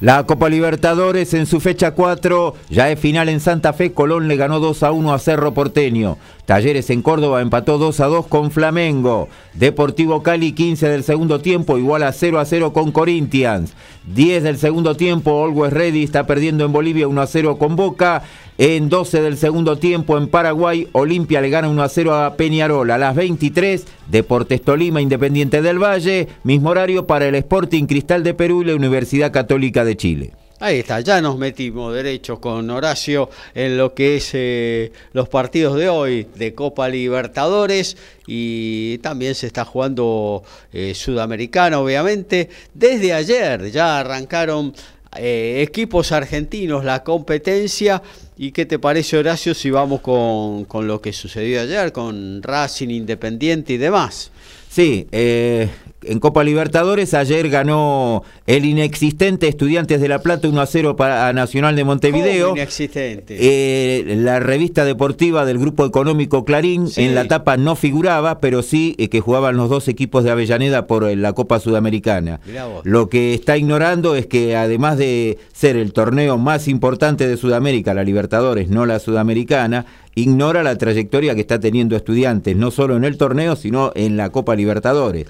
La 0.00 0.26
Copa 0.26 0.48
Libertadores 0.48 1.34
en 1.34 1.46
su 1.46 1.60
fecha 1.60 1.92
4 1.92 2.54
ya 2.68 2.90
es 2.90 2.98
final 2.98 3.28
en 3.28 3.38
Santa 3.38 3.72
Fe. 3.72 3.92
Colón 3.92 4.26
le 4.26 4.36
ganó 4.36 4.58
2 4.58 4.82
a 4.82 4.90
1 4.90 5.14
a 5.14 5.18
Cerro 5.20 5.54
Porteño. 5.54 6.18
Talleres 6.46 6.90
en 6.90 7.00
Córdoba 7.00 7.40
empató 7.40 7.78
2 7.78 8.00
a 8.00 8.06
2 8.06 8.26
con 8.26 8.50
Flamengo. 8.50 9.28
Deportivo 9.54 10.22
Cali 10.22 10.52
15 10.52 10.88
del 10.88 11.04
segundo 11.04 11.40
tiempo 11.40 11.78
igual 11.78 12.02
a 12.02 12.12
0 12.12 12.40
a 12.40 12.44
0 12.44 12.72
con 12.72 12.90
Corinthians. 12.90 13.72
10 14.12 14.42
del 14.42 14.58
segundo 14.58 14.96
tiempo 14.96 15.44
Always 15.44 15.72
Ready 15.72 16.02
está 16.02 16.26
perdiendo 16.26 16.64
en 16.64 16.72
Bolivia 16.72 17.06
1 17.06 17.22
a 17.22 17.26
0 17.26 17.56
con 17.56 17.76
Boca. 17.76 18.24
En 18.56 18.88
12 18.88 19.20
del 19.20 19.36
segundo 19.36 19.78
tiempo 19.78 20.16
en 20.16 20.28
Paraguay, 20.28 20.86
Olimpia 20.92 21.40
le 21.40 21.50
gana 21.50 21.68
1 21.68 21.82
a 21.82 21.88
0 21.88 22.14
a 22.14 22.36
Peñarol. 22.36 22.88
A 22.92 22.98
las 22.98 23.16
23, 23.16 23.84
Deportes 24.08 24.62
Tolima, 24.62 25.00
Independiente 25.00 25.60
del 25.60 25.82
Valle. 25.82 26.28
Mismo 26.44 26.70
horario 26.70 27.04
para 27.04 27.26
el 27.26 27.34
Sporting 27.34 27.86
Cristal 27.86 28.22
de 28.22 28.32
Perú 28.32 28.62
y 28.62 28.66
la 28.66 28.76
Universidad 28.76 29.32
Católica 29.32 29.84
de 29.84 29.96
Chile. 29.96 30.32
Ahí 30.60 30.78
está, 30.78 31.00
ya 31.00 31.20
nos 31.20 31.36
metimos 31.36 31.92
derechos 31.92 32.38
con 32.38 32.70
Horacio 32.70 33.28
en 33.54 33.76
lo 33.76 33.92
que 33.92 34.16
es 34.16 34.30
eh, 34.34 34.92
los 35.12 35.28
partidos 35.28 35.76
de 35.76 35.88
hoy 35.88 36.28
de 36.36 36.54
Copa 36.54 36.88
Libertadores 36.88 37.96
y 38.26 38.98
también 38.98 39.34
se 39.34 39.48
está 39.48 39.64
jugando 39.64 40.44
eh, 40.72 40.94
Sudamericana, 40.94 41.80
obviamente. 41.80 42.48
Desde 42.72 43.12
ayer 43.12 43.72
ya 43.72 43.98
arrancaron 43.98 44.72
eh, 45.16 45.62
equipos 45.66 46.12
argentinos 46.12 46.84
la 46.84 47.02
competencia. 47.02 48.02
¿Y 48.36 48.52
qué 48.52 48.66
te 48.66 48.78
parece, 48.78 49.16
Horacio, 49.16 49.54
si 49.54 49.70
vamos 49.70 50.00
con, 50.00 50.64
con 50.64 50.86
lo 50.86 51.00
que 51.00 51.12
sucedió 51.12 51.60
ayer, 51.60 51.92
con 51.92 52.42
Racing 52.42 52.88
Independiente 52.88 53.74
y 53.74 53.76
demás? 53.76 54.30
Sí, 54.68 55.06
eh, 55.12 55.68
en 56.06 56.20
Copa 56.20 56.44
Libertadores 56.44 57.14
ayer 57.14 57.48
ganó 57.48 58.22
el 58.46 58.64
inexistente 58.64 59.48
Estudiantes 59.48 60.00
de 60.00 60.08
La 60.08 60.20
Plata 60.20 60.48
1 60.48 60.60
a 60.60 60.66
0 60.66 60.96
para 60.96 61.32
Nacional 61.32 61.76
de 61.76 61.84
Montevideo. 61.84 62.52
inexistente? 62.52 63.36
Eh, 63.38 64.16
la 64.16 64.40
revista 64.40 64.84
deportiva 64.84 65.44
del 65.44 65.58
Grupo 65.58 65.84
Económico 65.84 66.44
Clarín 66.44 66.88
en 66.96 67.14
la 67.14 67.26
tapa 67.26 67.56
no 67.56 67.76
figuraba, 67.76 68.40
pero 68.40 68.62
sí 68.62 68.94
eh, 68.98 69.08
que 69.08 69.20
jugaban 69.20 69.56
los 69.56 69.70
dos 69.70 69.88
equipos 69.88 70.24
de 70.24 70.30
Avellaneda 70.30 70.86
por 70.86 71.04
la 71.16 71.32
Copa 71.32 71.60
Sudamericana. 71.60 72.40
Lo 72.84 73.08
que 73.08 73.34
está 73.34 73.56
ignorando 73.56 74.14
es 74.14 74.26
que 74.26 74.56
además 74.56 74.98
de 74.98 75.38
ser 75.52 75.76
el 75.76 75.92
torneo 75.92 76.38
más 76.38 76.68
importante 76.68 77.26
de 77.26 77.36
Sudamérica, 77.36 77.94
la 77.94 78.04
Libertadores, 78.04 78.68
no 78.68 78.86
la 78.86 78.98
Sudamericana, 78.98 79.86
ignora 80.14 80.62
la 80.62 80.76
trayectoria 80.76 81.34
que 81.34 81.40
está 81.40 81.58
teniendo 81.58 81.96
estudiantes, 81.96 82.56
no 82.56 82.70
solo 82.70 82.96
en 82.96 83.04
el 83.04 83.16
torneo, 83.16 83.56
sino 83.56 83.92
en 83.94 84.16
la 84.16 84.30
Copa 84.30 84.54
Libertadores. 84.54 85.26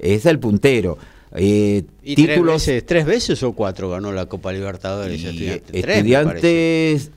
Es 0.00 0.26
el 0.26 0.38
puntero. 0.38 0.98
Eh, 1.34 1.84
títulos, 2.02 2.70
tres 2.86 3.04
veces, 3.04 3.42
o 3.42 3.52
cuatro 3.52 3.90
ganó 3.90 4.12
la 4.12 4.26
Copa 4.26 4.52
Libertadores? 4.52 5.22
estudiantes, 5.22 5.74
estudiantes 5.74 7.10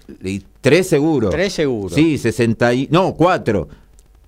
tres 0.61 0.87
seguros. 0.87 1.31
Tres 1.31 1.53
seguros. 1.53 1.93
Sí, 1.93 2.17
60 2.17 2.73
y, 2.73 2.87
no, 2.91 3.13
cuatro. 3.13 3.67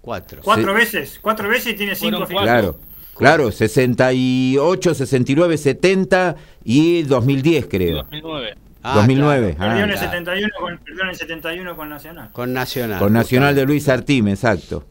Cuatro. 0.01 0.41
Cuatro 0.43 0.73
veces, 0.73 1.19
cuatro 1.21 1.47
veces 1.47 1.73
y 1.73 1.75
tiene 1.75 1.95
cinco 1.95 2.25
Claro. 2.25 2.77
Claro, 3.15 3.51
68, 3.51 4.95
69, 4.95 5.57
70 5.57 6.35
y 6.63 7.03
2010 7.03 7.67
creo. 7.67 7.97
2009. 7.97 8.55
2009. 8.83 9.55
Ah, 9.57 9.67
perdió, 9.67 9.83
en 9.85 9.91
el 9.91 9.97
71 9.97 10.49
con, 10.59 10.77
perdió 10.79 11.03
en 11.03 11.09
el 11.09 11.15
71 11.15 11.75
con 11.75 11.89
Nacional. 11.89 12.29
Con 12.31 12.53
Nacional. 12.53 12.99
Con 12.99 13.13
Nacional 13.13 13.55
de 13.55 13.65
Luis 13.65 13.87
Artime, 13.87 14.31
exacto. 14.31 14.85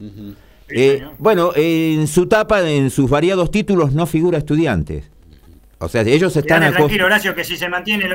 eh, 0.69 1.07
bueno, 1.19 1.53
en 1.55 2.07
su 2.07 2.27
tapa, 2.27 2.69
en 2.69 2.91
sus 2.91 3.11
variados 3.11 3.51
títulos, 3.51 3.93
no 3.93 4.07
figura 4.07 4.39
estudiantes. 4.39 5.11
O 5.79 5.89
sea, 5.89 6.03
ellos 6.03 6.35
están 6.37 6.73
Tranquilo, 6.73 7.07
Horacio, 7.07 7.35
que 7.35 7.43
si 7.43 7.57
se 7.57 7.69
mantiene, 7.69 8.09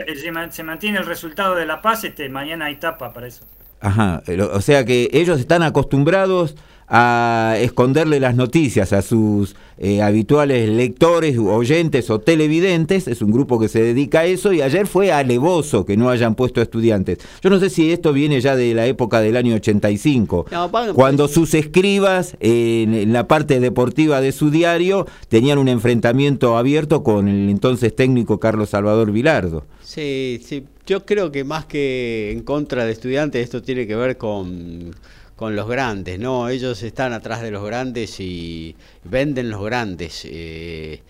se 0.51 0.63
mantiene 0.63 0.99
el 0.99 1.05
resultado 1.05 1.53
de 1.53 1.65
La 1.65 1.81
Paz, 1.81 2.05
este, 2.05 2.29
mañana 2.29 2.65
hay 2.65 2.77
tapa 2.77 3.13
para 3.13 3.27
eso. 3.27 3.43
Ajá, 3.79 4.23
o 4.53 4.61
sea 4.61 4.85
que 4.85 5.09
ellos 5.11 5.39
están 5.39 5.61
acostumbrados 5.61 6.55
a 6.87 7.55
esconderle 7.59 8.19
las 8.19 8.35
noticias 8.35 8.93
a 8.93 9.01
sus 9.01 9.55
eh, 9.77 10.01
habituales 10.01 10.69
lectores, 10.69 11.37
oyentes 11.37 12.09
o 12.09 12.19
televidentes. 12.19 13.07
Es 13.07 13.21
un 13.21 13.31
grupo 13.31 13.59
que 13.59 13.67
se 13.67 13.81
dedica 13.81 14.21
a 14.21 14.25
eso 14.25 14.53
y 14.53 14.61
ayer 14.61 14.87
fue 14.87 15.11
alevoso 15.11 15.85
que 15.85 15.97
no 15.97 16.09
hayan 16.09 16.35
puesto 16.35 16.61
estudiantes. 16.61 17.19
Yo 17.41 17.49
no 17.49 17.59
sé 17.59 17.69
si 17.69 17.91
esto 17.91 18.13
viene 18.13 18.41
ya 18.41 18.55
de 18.55 18.73
la 18.73 18.85
época 18.87 19.21
del 19.21 19.37
año 19.37 19.55
85, 19.55 20.45
cuando 20.93 21.25
pues, 21.25 21.33
sus 21.33 21.53
escribas 21.53 22.35
en, 22.39 23.13
la 23.13 23.27
parte 23.27 23.59
deportiva 23.59 24.21
de 24.21 24.31
su 24.31 24.49
diario 24.49 25.05
tenían 25.29 25.57
un 25.57 25.67
enfrentamiento 25.67 26.57
abierto 26.57 27.03
con 27.03 27.27
el 27.27 27.49
entonces 27.49 27.95
técnico 27.95 28.39
Carlos 28.39 28.69
Salvador 28.69 29.11
Vilardo. 29.11 29.65
Sí, 29.81 30.41
sí, 30.43 30.65
yo 30.85 31.05
creo 31.05 31.31
que 31.31 31.43
más 31.43 31.65
que 31.65 32.31
en 32.31 32.41
contra 32.41 32.85
de 32.85 32.91
estudiantes 32.91 33.43
esto 33.43 33.61
tiene 33.61 33.87
que 33.87 33.95
ver 33.95 34.17
con 34.17 34.91
con 35.37 35.55
los 35.55 35.69
grandes, 35.69 36.19
¿no? 36.19 36.49
Ellos 36.49 36.81
están 36.81 37.13
atrás 37.13 37.43
de 37.43 37.51
los 37.51 37.63
grandes 37.63 38.19
y 38.19 38.75
venden 39.03 39.51
los 39.51 39.63
grandes. 39.63 40.25
Eh, 40.25 41.01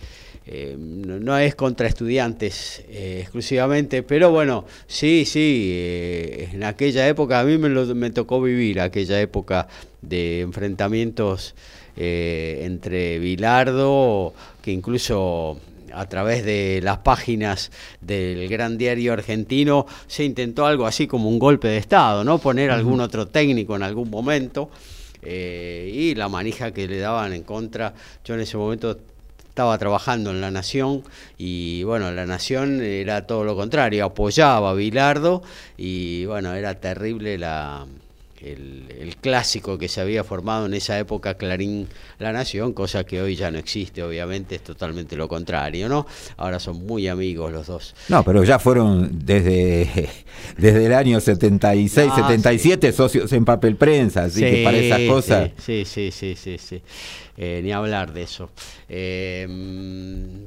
eh, 0.46 0.76
no, 0.78 1.38
es 1.38 1.56
contra 1.56 1.88
estudiantes 1.88 2.84
eh, 2.90 3.20
exclusivamente, 3.22 4.04
pero 4.04 4.30
bueno, 4.30 4.66
sí, 4.86 5.24
sí, 5.26 5.72
en 6.52 6.64
aquella 6.66 7.08
época 7.08 7.40
a 7.40 7.46
mí 7.46 7.58
me, 7.58 7.70
me 7.70 8.12
tocó 8.12 8.42
vivir 8.42 8.82
aquella 8.82 9.20
época 9.22 9.70
de 10.02 10.42
enfrentamientos 10.42 11.56
entre 11.96 13.18
Bilardo, 13.18 14.34
que 14.62 14.72
incluso 14.72 15.58
a 15.94 16.08
través 16.08 16.44
de 16.46 16.80
las 16.84 17.00
páginas 17.00 17.72
del 18.02 18.48
gran 18.48 18.78
diario 18.78 19.14
argentino 19.14 19.86
se 20.08 20.24
intentó 20.24 20.66
algo 20.66 20.86
así 20.86 21.08
como 21.08 21.30
un 21.30 21.40
golpe 21.40 21.68
de 21.68 21.78
Estado, 21.78 22.24
¿no? 22.24 22.40
Poner 22.40 22.72
algún 22.72 23.02
otro 23.02 23.28
técnico 23.28 23.76
en 23.76 23.84
algún 23.84 24.10
momento 24.10 24.70
eh, 25.22 25.92
y 25.94 26.16
la 26.16 26.30
manija 26.30 26.72
que 26.72 26.88
le 26.88 27.00
daban 27.00 27.34
en 27.34 27.44
contra. 27.44 27.94
Yo 28.24 28.36
en 28.36 28.42
ese 28.42 28.58
momento 28.58 28.98
estaba 29.58 29.78
trabajando 29.78 30.30
en 30.30 30.40
La 30.40 30.52
Nación 30.52 31.04
y 31.38 31.84
bueno, 31.84 32.12
La 32.12 32.26
Nación 32.26 32.82
era 32.82 33.26
todo 33.26 33.44
lo 33.44 33.56
contrario, 33.56 34.06
apoyaba 34.06 34.70
a 34.70 34.74
Bilardo 34.74 35.42
y 35.78 36.26
bueno, 36.26 36.54
era 36.54 36.76
terrible 36.76 37.40
la 37.40 37.88
el, 38.42 39.16
clásico 39.22 39.78
que 39.78 39.88
se 39.88 40.00
había 40.00 40.24
formado 40.24 40.68
en 40.68 40.74
esa 40.74 40.98
época 41.00 41.36
Clarín 41.36 41.88
La 42.20 42.32
Nación, 42.32 42.74
cosa 42.74 43.04
que 43.04 43.22
hoy 43.22 43.36
ya 43.36 43.52
no 43.52 43.58
existe, 43.58 44.04
obviamente 44.04 44.56
es 44.56 44.62
totalmente 44.62 45.16
lo 45.16 45.28
contrario, 45.28 45.90
¿no? 45.90 46.06
Ahora 46.38 46.60
son 46.60 46.86
muy 46.86 47.08
amigos 47.08 47.52
los 47.52 47.68
dos. 47.68 47.96
No, 48.10 48.24
pero 48.24 48.44
ya 48.44 48.60
fueron 48.60 49.26
desde, 49.26 50.10
desde 50.58 50.86
el 50.86 50.94
año 50.94 51.20
76, 51.20 52.12
77 52.16 52.92
socios 52.92 53.34
en 53.34 53.44
papel 53.44 53.76
prensa, 53.76 54.26
así 54.26 54.42
que 54.42 54.64
para 54.64 54.78
esas 54.78 55.02
cosas. 55.02 55.52
Sí, 55.64 55.84
sí, 55.86 56.12
sí, 56.12 56.36
sí, 56.36 56.58
sí. 56.58 56.82
Eh, 57.40 57.62
ni 57.64 57.72
hablar 57.72 58.14
de 58.14 58.24
eso. 58.24 58.50
Eh, 58.90 59.46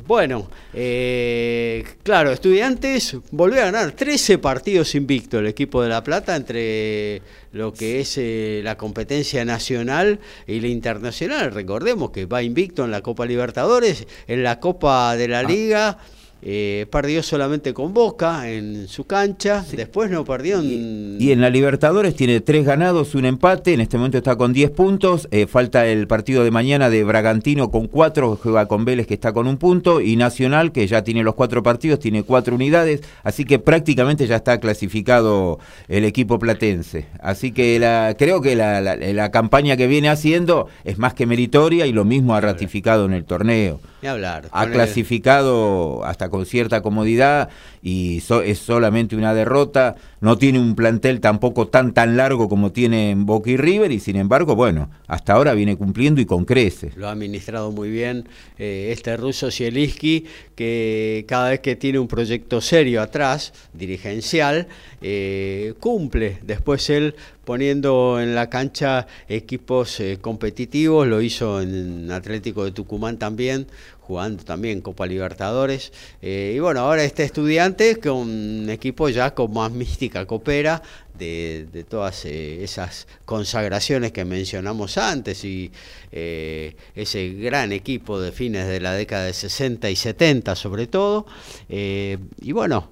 bueno, 0.09 0.51
eh, 0.75 1.85
claro, 2.03 2.33
Estudiantes 2.33 3.17
volvió 3.31 3.63
a 3.63 3.67
ganar 3.67 3.93
13 3.93 4.39
partidos 4.39 4.97
invicto 4.97 5.39
el 5.39 5.47
equipo 5.47 5.83
de 5.85 5.89
La 5.89 6.03
Plata 6.03 6.35
entre 6.35 7.23
lo 7.53 7.73
que 7.73 8.01
es 8.01 8.19
la 8.65 8.77
competencia 8.77 9.45
nacional 9.45 10.19
y 10.49 10.59
la 10.59 10.67
internacional. 10.67 11.53
Recordemos 11.53 12.11
que 12.11 12.27
va 12.27 12.43
invicto 12.43 12.85
en 12.85 12.91
la 12.91 13.03
Copa 13.03 13.25
Libertadores, 13.25 14.09
en 14.27 14.43
la 14.43 14.59
Copa 14.59 15.15
de 15.17 15.29
la 15.29 15.41
ah. 15.41 15.99
Eh, 16.43 16.87
perdió 16.91 17.23
solamente 17.23 17.75
con 17.75 17.93
Boca 17.93 18.51
en 18.51 18.89
su 18.89 19.05
cancha, 19.05 19.63
después 19.73 20.11
no 20.11 20.25
perdió 20.25 20.59
en... 20.61 21.19
Y, 21.21 21.33
en 21.33 21.43
la 21.43 21.51
Libertadores 21.51 22.17
tiene 22.17 22.41
tres 22.41 22.65
ganados, 22.65 23.15
un 23.15 23.27
empate, 23.27 23.75
en 23.75 23.83
este 23.83 23.99
momento 23.99 24.17
está 24.17 24.37
con 24.37 24.55
10 24.55 24.71
puntos, 24.71 25.29
eh, 25.33 25.47
falta 25.47 25.87
el 25.87 26.07
partido 26.07 26.43
de 26.43 26.51
mañana 26.51 26.89
de 26.89 27.05
Bragantino 27.05 27.71
con 27.71 27.89
cuatro, 27.89 28.39
juega 28.43 28.67
con 28.67 28.87
Vélez 28.87 29.07
que 29.07 29.15
está 29.15 29.35
con 29.35 29.47
un 29.47 29.59
punto, 29.59 30.01
y 30.01 30.17
Nacional 30.17 30.73
que 30.73 30.87
ya 30.87 31.05
tiene 31.05 31.23
los 31.23 31.35
cuatro 31.35 31.63
partidos, 31.63 31.99
tiene 31.99 32.23
cuatro 32.23 32.55
unidades, 32.55 33.03
así 33.23 33.45
que 33.45 33.59
prácticamente 33.59 34.27
ya 34.27 34.37
está 34.37 34.61
clasificado 34.61 35.59
el 35.89 36.05
equipo 36.05 36.39
platense. 36.39 37.07
Así 37.21 37.53
que 37.53 37.79
la, 37.79 38.15
creo 38.19 38.41
que 38.41 38.57
la, 38.57 38.81
la 38.81 39.31
campaña 39.31 39.77
que 39.77 39.87
viene 39.87 40.09
haciendo 40.09 40.69
es 40.85 40.97
más 40.97 41.13
que 41.13 41.27
meritoria 41.27 41.87
y 41.87 41.93
lo 41.93 42.07
mismo 42.07 42.35
ha 42.35 42.41
ratificado 42.41 43.05
en 43.05 43.13
el 43.13 43.25
torneo 43.25 43.81
hablar. 44.09 44.49
Ha 44.53 44.67
clasificado 44.67 46.05
hasta 46.05 46.29
con 46.29 46.47
cierta 46.47 46.83
comodidad 46.83 47.51
y 47.83 48.23
es 48.45 48.59
solamente 48.59 49.17
una 49.17 49.35
derrota. 49.35 49.97
No 50.21 50.37
tiene 50.37 50.61
un 50.61 50.75
plantel 50.75 51.21
tampoco 51.21 51.69
tan 51.69 51.95
tan 51.95 52.17
largo 52.17 52.49
como 52.49 52.73
tiene 52.73 53.11
en 53.11 53.25
Boca 53.25 53.51
y 53.51 53.57
River 53.57 53.91
y 53.91 54.01
sin 54.01 54.17
embargo, 54.17 54.55
bueno, 54.55 54.91
hasta 55.07 55.33
ahora 55.33 55.55
viene 55.55 55.77
cumpliendo 55.77 56.21
y 56.21 56.27
con 56.27 56.45
creces. 56.45 56.95
Lo 56.97 57.09
ha 57.09 57.13
administrado 57.13 57.73
muy 57.73 57.91
bien 57.91 58.29
eh, 58.59 58.91
este 58.93 59.17
ruso 59.17 59.51
Zielinski 59.51 60.27
que 60.55 61.25
cada 61.27 61.51
vez 61.51 61.61
que 61.61 61.77
tiene 61.77 61.99
un 61.99 62.09
proyecto 62.09 62.61
serio 62.61 63.01
atrás, 63.01 63.55
dirigencial, 63.73 64.69
eh, 65.01 65.73
cumple. 65.81 66.39
Después 66.43 66.91
él 66.91 67.15
poniendo 67.45 68.21
en 68.21 68.35
la 68.35 68.51
cancha 68.51 69.07
equipos 69.29 69.99
eh, 70.01 70.19
competitivos, 70.21 71.07
lo 71.09 71.21
hizo 71.21 71.61
en 71.61 72.11
Atlético 72.13 72.65
de 72.65 72.73
Tucumán 72.73 73.19
también, 73.19 73.67
jugando 74.11 74.43
también 74.43 74.81
Copa 74.81 75.07
Libertadores. 75.07 75.93
Eh, 76.21 76.55
y 76.57 76.59
bueno, 76.59 76.81
ahora 76.81 77.05
este 77.05 77.23
estudiante 77.23 78.01
con 78.01 78.17
un 78.17 78.69
equipo 78.69 79.09
ya 79.09 79.33
con 79.35 79.53
más 79.53 79.71
mística 79.83 80.27
coopera 80.27 80.83
de, 81.17 81.85
todas 81.89 82.25
eh, 82.25 82.65
esas 82.65 83.07
consagraciones 83.25 84.11
que 84.11 84.25
mencionamos 84.25 84.99
antes 84.99 85.45
y 85.45 85.71
ese 86.11 87.35
gran 87.35 87.71
equipo 87.71 88.21
de 88.21 88.33
fines 88.33 88.67
de 88.67 88.81
la 88.81 88.95
década 88.95 89.27
de 89.27 89.33
60 89.33 89.91
y 89.91 89.97
70 89.97 90.57
sobre 90.57 90.89
todo. 90.89 91.27
y 91.69 92.53
bueno, 92.53 92.89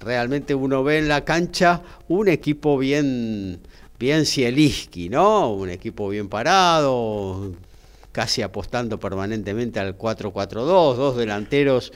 realmente 0.00 0.54
uno 0.54 0.82
ve 0.82 0.98
en 0.98 1.08
la 1.08 1.24
cancha 1.24 1.82
un 2.08 2.26
equipo 2.28 2.76
bien, 2.78 3.60
bien 4.00 4.26
Cieliski, 4.26 5.08
¿no? 5.08 5.52
Un 5.52 5.70
equipo 5.70 6.08
bien 6.08 6.28
parado, 6.28 7.52
casi 8.18 8.42
apostando 8.42 8.98
permanentemente 8.98 9.78
al 9.78 9.96
4-4-2, 9.96 10.64
dos 10.96 11.16
delanteros 11.16 11.92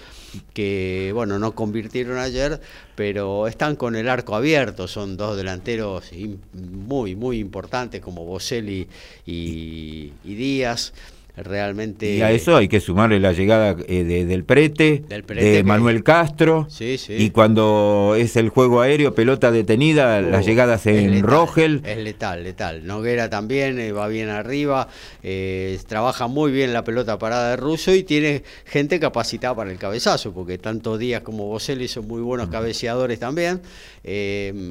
que, 0.54 1.10
bueno, 1.12 1.40
no 1.40 1.56
convirtieron 1.56 2.16
ayer, 2.16 2.60
pero 2.94 3.48
están 3.48 3.74
con 3.74 3.96
el 3.96 4.08
arco 4.08 4.36
abierto, 4.36 4.86
son 4.86 5.16
dos 5.16 5.36
delanteros 5.36 6.12
muy, 6.52 7.16
muy 7.16 7.40
importantes 7.40 8.00
como 8.00 8.24
Boselli 8.24 8.86
y 9.26 10.12
Díaz 10.22 10.92
realmente... 11.36 12.14
Y 12.14 12.22
a 12.22 12.30
eso 12.30 12.56
hay 12.56 12.68
que 12.68 12.80
sumarle 12.80 13.18
la 13.18 13.32
llegada 13.32 13.74
eh, 13.88 14.04
del, 14.04 14.44
prete, 14.44 15.02
de 15.08 15.62
Manuel 15.64 16.04
Castro, 16.04 16.68
y 16.80 17.30
cuando 17.30 18.14
es 18.18 18.36
el 18.36 18.50
juego 18.50 18.80
aéreo, 18.82 19.14
pelota 19.14 19.50
detenida, 19.50 20.20
las 20.20 20.44
llegadas 20.44 20.86
en 20.86 21.22
Rogel. 21.22 21.80
Es 21.84 21.98
letal, 21.98 22.44
letal. 22.44 22.86
Noguera 22.86 23.30
también 23.30 23.78
eh, 23.78 23.92
va 23.92 24.08
bien 24.08 24.28
arriba, 24.28 24.88
eh, 25.22 25.78
trabaja 25.86 26.26
muy 26.26 26.52
bien 26.52 26.72
la 26.72 26.84
pelota 26.84 27.18
parada 27.18 27.50
de 27.50 27.56
Russo 27.56 27.94
y 27.94 28.02
tiene 28.02 28.42
gente 28.66 29.00
capacitada 29.00 29.54
para 29.54 29.72
el 29.72 29.78
cabezazo, 29.78 30.32
porque 30.32 30.58
tanto 30.58 30.98
Díaz 30.98 31.22
como 31.22 31.46
Boselli 31.46 31.88
son 31.88 32.06
muy 32.06 32.20
buenos 32.20 32.48
cabeceadores 32.48 33.18
también. 33.18 33.62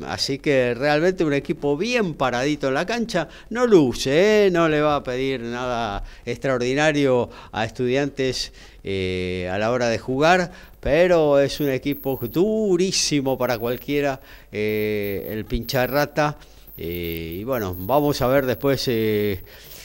así 0.08 0.38
que 0.40 0.76
realmente 0.76 1.24
un 1.24 1.34
equipo 1.34 1.76
bien 1.76 2.14
paradito 2.14 2.68
en 2.68 2.76
la 2.76 2.86
cancha, 2.86 3.28
no 3.50 3.66
luce, 3.66 4.50
no 4.52 4.70
le 4.70 4.82
va 4.82 4.98
a 4.98 5.04
pedir 5.04 5.42
nada 5.42 6.04
extra 6.26 6.51
a 7.52 7.66
estudiantes 7.66 8.52
eh, 8.84 9.50
a 9.52 9.58
la 9.58 9.72
hora 9.72 9.90
de 9.90 9.98
jugar, 9.98 10.52
pero 10.80 11.40
es 11.40 11.60
un 11.60 11.70
equipo 11.70 12.20
durísimo 12.22 13.38
para 13.38 13.58
cualquiera, 13.58 14.20
eh, 14.52 15.28
el 15.30 15.46
pincharrata. 15.46 16.38
Eh, 16.78 17.38
y 17.40 17.44
bueno, 17.44 17.76
vamos 17.78 18.22
a 18.22 18.28
ver 18.28 18.46
después 18.46 18.90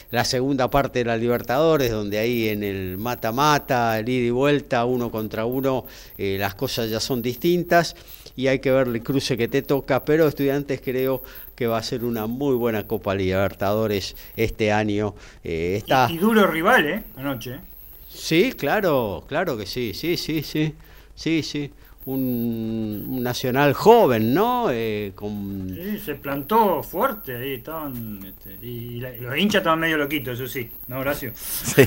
la 0.09 0.25
segunda 0.25 0.69
parte 0.69 0.99
de 0.99 1.05
la 1.05 1.17
Libertadores, 1.17 1.91
donde 1.91 2.17
ahí 2.17 2.49
en 2.49 2.63
el 2.63 2.97
mata-mata, 2.97 3.99
el 3.99 4.09
ida 4.09 4.27
y 4.27 4.31
vuelta, 4.31 4.85
uno 4.85 5.11
contra 5.11 5.45
uno, 5.45 5.85
las 6.17 6.55
cosas 6.55 6.89
ya 6.89 6.99
son 6.99 7.21
distintas 7.21 7.95
y 8.37 8.47
hay 8.47 8.59
que 8.59 8.71
ver 8.71 8.87
el 8.87 9.01
cruce 9.01 9.35
que 9.35 9.47
te 9.47 9.63
toca, 9.63 10.05
pero 10.05 10.27
estudiantes 10.27 10.79
creo 10.79 11.23
que 11.55 11.65
va 11.65 11.79
a 11.79 11.83
ser 11.83 12.05
una 12.05 12.27
muy 12.27 12.55
buena 12.55 12.85
Copa 12.85 13.15
Libertadores 13.15 14.15
este 14.37 14.71
año. 14.71 15.15
Eh, 15.43 15.77
está... 15.77 16.07
y, 16.09 16.19
duro 16.19 16.45
rival, 16.45 16.85
¿eh? 16.85 17.03
Anoche. 17.17 17.55
¿eh? 17.55 17.59
Sí, 18.07 18.53
claro, 18.53 19.25
claro 19.27 19.57
que 19.57 19.65
sí, 19.65 19.93
sí, 19.95 20.17
sí, 20.17 20.43
sí, 20.43 20.75
sí, 21.15 21.41
sí. 21.41 21.71
Un, 22.05 23.21
nacional 23.21 23.73
joven, 23.73 24.33
¿no? 24.33 24.67
Eh, 24.71 25.13
con... 25.15 25.75
Sí, 25.75 25.99
se 25.99 26.15
plantó 26.15 26.81
fuerte 26.83 27.35
ahí, 27.35 27.55
estaban, 27.55 28.23
este, 28.23 28.65
y, 28.65 29.01
los 29.01 29.35
hinchas 29.35 29.61
estaban 29.61 29.79
medio 29.79 29.97
loquitos, 29.97 30.39
eso 30.39 30.47
sí, 30.47 30.69
¿no, 30.87 30.99
Horacio? 30.99 31.31
Sí. 31.35 31.83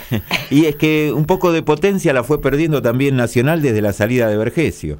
y 0.50 0.66
es 0.66 0.76
que 0.76 1.10
un 1.12 1.24
poco 1.24 1.52
de 1.52 1.62
potencia 1.62 2.12
la 2.12 2.22
fue 2.22 2.40
perdiendo 2.40 2.82
también 2.82 3.16
Nacional 3.16 3.62
desde 3.62 3.80
la 3.80 3.94
salida 3.94 4.28
de 4.28 4.36
Vergesio. 4.36 4.98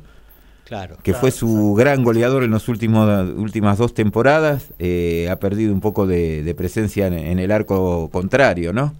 Claro. 0.67 0.97
que 1.01 1.15
fue 1.15 1.31
su 1.31 1.75
gran 1.75 2.03
goleador 2.03 2.43
en 2.43 2.51
las 2.51 2.69
últimas 2.69 3.79
dos 3.79 3.95
temporadas, 3.95 4.73
eh, 4.81 5.29
ha 5.31 5.39
perdido 5.39 5.73
un 5.73 5.81
poco 5.81 6.09
de, 6.09 6.53
presencia 6.57 7.07
en, 7.07 7.39
el 7.39 7.53
arco 7.53 8.11
contrario, 8.11 8.73
¿no? 8.73 8.93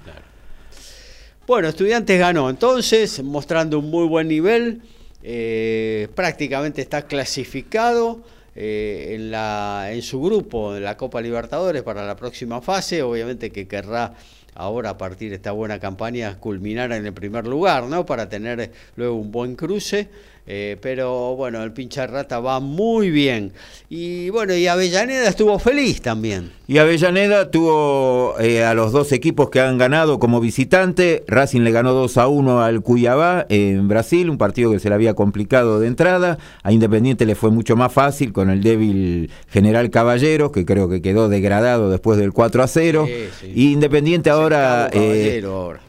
Bueno, 1.45 1.67
Estudiantes 1.67 2.21
ganó 2.21 2.51
entonces, 2.51 3.21
mostrando 3.25 3.81
un 3.81 3.91
muy 3.91 4.07
buen 4.07 4.29
nivel, 4.29 4.81
eh, 5.25 6.07
prácticamente 6.15 6.83
está 6.83 7.03
clasificado. 7.03 8.23
Eh, 8.59 9.15
en, 9.15 9.31
la, 9.31 9.89
en 9.91 10.01
su 10.01 10.19
grupo, 10.23 10.75
en 10.75 10.83
la 10.83 10.97
Copa 10.97 11.21
Libertadores 11.21 11.83
para 11.83 12.07
la 12.07 12.17
próxima 12.17 12.63
fase, 12.63 13.03
obviamente 13.03 13.53
que 13.53 13.69
querrá 13.69 14.15
ahora 14.55 14.91
a 14.91 14.97
partir 14.97 15.29
de 15.29 15.37
esta 15.37 15.53
buena 15.53 15.79
campaña 15.79 16.39
culminar 16.41 16.91
en 16.93 17.05
el 17.05 17.13
primer 17.13 17.47
lugar, 17.47 17.85
¿no? 17.85 18.07
Para 18.07 18.31
tener 18.31 18.73
luego 18.97 19.17
un 19.17 19.31
buen 19.31 19.57
cruce. 19.57 20.09
Eh, 20.49 20.77
pero 20.81 21.35
bueno, 21.35 21.63
el 21.65 21.73
pincha 21.73 22.07
rata 22.07 22.39
va 22.39 22.61
muy 22.61 23.11
bien. 23.11 23.53
Y 23.89 24.31
bueno, 24.31 24.55
y 24.55 24.69
Avellaneda 24.69 25.29
estuvo 25.29 25.59
feliz 25.59 26.01
también. 26.01 26.53
Y 26.69 26.79
Avellaneda 26.79 27.51
tuvo 27.51 28.39
eh, 28.39 28.65
a 28.65 28.73
los 28.75 28.93
dos 28.93 29.11
equipos 29.11 29.51
que 29.51 29.61
han 29.61 29.77
ganado 29.77 30.21
como 30.21 30.41
visitante. 30.41 31.25
Racing 31.27 31.63
le 31.63 31.73
ganó 31.73 31.93
2 31.95 32.19
a 32.19 32.29
1 32.29 32.63
al 32.63 32.81
Cuyabá 32.81 33.47
en 33.49 33.89
Brasil, 33.89 34.31
un 34.31 34.39
partido 34.39 34.71
que 34.71 34.79
se 34.79 34.89
le 34.89 34.95
había 34.95 35.15
complicado 35.15 35.81
de 35.81 35.89
entrada. 35.89 36.39
A 36.63 36.73
Independiente 36.73 37.27
le 37.27 37.35
fue 37.35 37.51
mucho 37.51 37.75
más 37.75 37.93
fácil 37.93 38.33
con 38.33 38.49
el 38.49 38.63
débil 38.63 39.31
General 39.49 39.91
Caballero, 39.91 40.53
que 40.53 40.65
creo 40.65 40.89
que 40.89 41.03
quedó 41.03 41.29
degradado 41.29 41.91
después 41.91 42.19
del 42.19 42.33
4 42.33 42.63
a 42.63 42.69
0. 42.69 43.09
Y 43.53 43.73
Independiente 43.73 44.31
ahora, 44.31 44.89
eh, 44.93 45.43
ahora 45.45 45.81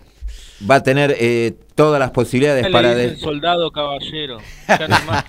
va 0.70 0.76
a 0.76 0.84
tener 0.84 1.15
eh, 1.20 1.54
todas 1.76 2.00
las 2.00 2.12
posibilidades 2.12 2.67
para... 2.70 2.96
De... 2.96 3.17
Soldado 3.17 3.72
caballero. 3.72 4.39
Ya 4.67 4.88
no 4.88 4.96
más 5.08 5.26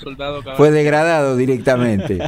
soldado 0.00 0.40
caballero. 0.40 0.56
Fue 0.56 0.70
degradado 0.70 1.36
directamente. 1.36 2.18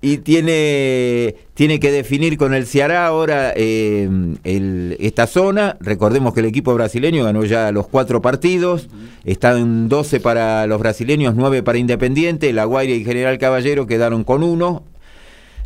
y 0.00 0.18
tiene, 0.18 1.36
tiene 1.54 1.80
que 1.80 1.90
definir 1.90 2.36
con 2.36 2.54
el 2.54 2.66
Ceará 2.66 3.06
ahora 3.06 3.52
eh, 3.56 4.08
el, 4.44 4.96
esta 5.00 5.26
zona. 5.26 5.76
Recordemos 5.80 6.34
que 6.34 6.40
el 6.40 6.46
equipo 6.46 6.74
brasileño 6.74 7.24
ganó 7.24 7.44
ya 7.44 7.72
los 7.72 7.86
cuatro 7.88 8.20
partidos. 8.22 8.88
Están 9.24 9.88
12 9.88 10.20
para 10.20 10.66
los 10.66 10.80
brasileños, 10.80 11.34
9 11.34 11.62
para 11.62 11.78
Independiente. 11.78 12.52
La 12.52 12.64
Guaira 12.64 12.94
y 12.94 13.04
General 13.04 13.38
Caballero 13.38 13.86
quedaron 13.86 14.24
con 14.24 14.42
uno 14.42 14.84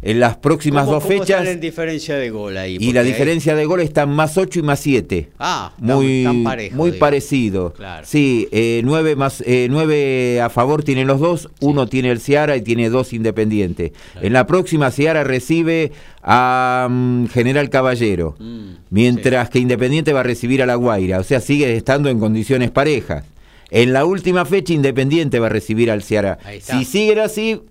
en 0.02 0.18
las 0.18 0.36
próximas 0.36 0.86
dos 0.86 1.04
fechas. 1.04 1.46
en 1.46 1.60
diferencia 1.60 2.16
de 2.16 2.30
gol 2.30 2.56
ahí? 2.56 2.76
Y 2.80 2.92
la 2.92 3.04
diferencia 3.04 3.54
de 3.54 3.64
gol 3.64 3.80
está 3.80 4.04
más 4.04 4.36
8 4.36 4.58
y 4.58 4.62
más 4.62 4.80
7. 4.80 5.30
Ah, 5.38 5.72
muy, 5.78 6.26
muy 6.72 6.92
parecido. 6.92 7.72
Claro. 7.72 8.04
Sí, 8.06 8.48
9 8.84 9.10
eh, 9.10 9.16
más 9.16 9.42
eh, 9.46 10.40
a 10.42 10.50
favor 10.50 10.82
tienen 10.82 11.06
los 11.06 11.20
dos, 11.20 11.48
uno 11.60 11.86
tiene 11.86 12.10
el 12.10 12.20
Ciara 12.20 12.56
y 12.56 12.62
tiene 12.62 12.90
dos 12.90 13.12
Independiente. 13.12 13.92
En 14.20 14.32
la 14.32 14.46
próxima 14.46 14.90
Ciara 14.90 15.22
recibe 15.22 15.92
a 16.22 16.88
mm, 16.90 17.26
General 17.26 17.70
Caballero, 17.70 18.34
mm, 18.38 18.70
mientras 18.90 19.50
que 19.50 19.60
Independiente 19.60 20.12
va 20.12 20.20
a 20.20 20.24
recibir 20.24 20.62
a 20.62 20.66
La 20.66 20.74
Guaira, 20.74 21.20
o 21.20 21.24
sea, 21.24 21.40
sigue 21.40 21.76
estando 21.76 22.08
en 22.08 22.18
condiciones 22.18 22.70
parejas. 22.70 23.24
En 23.70 23.92
la 23.92 24.04
última 24.04 24.44
fecha 24.44 24.74
Independiente 24.74 25.38
va 25.38 25.46
a 25.46 25.50
recibir 25.50 25.90
al 25.90 26.02
Ciara. 26.02 26.38
Si 26.60 26.84
sigue 26.84 27.18
así, 27.20 27.62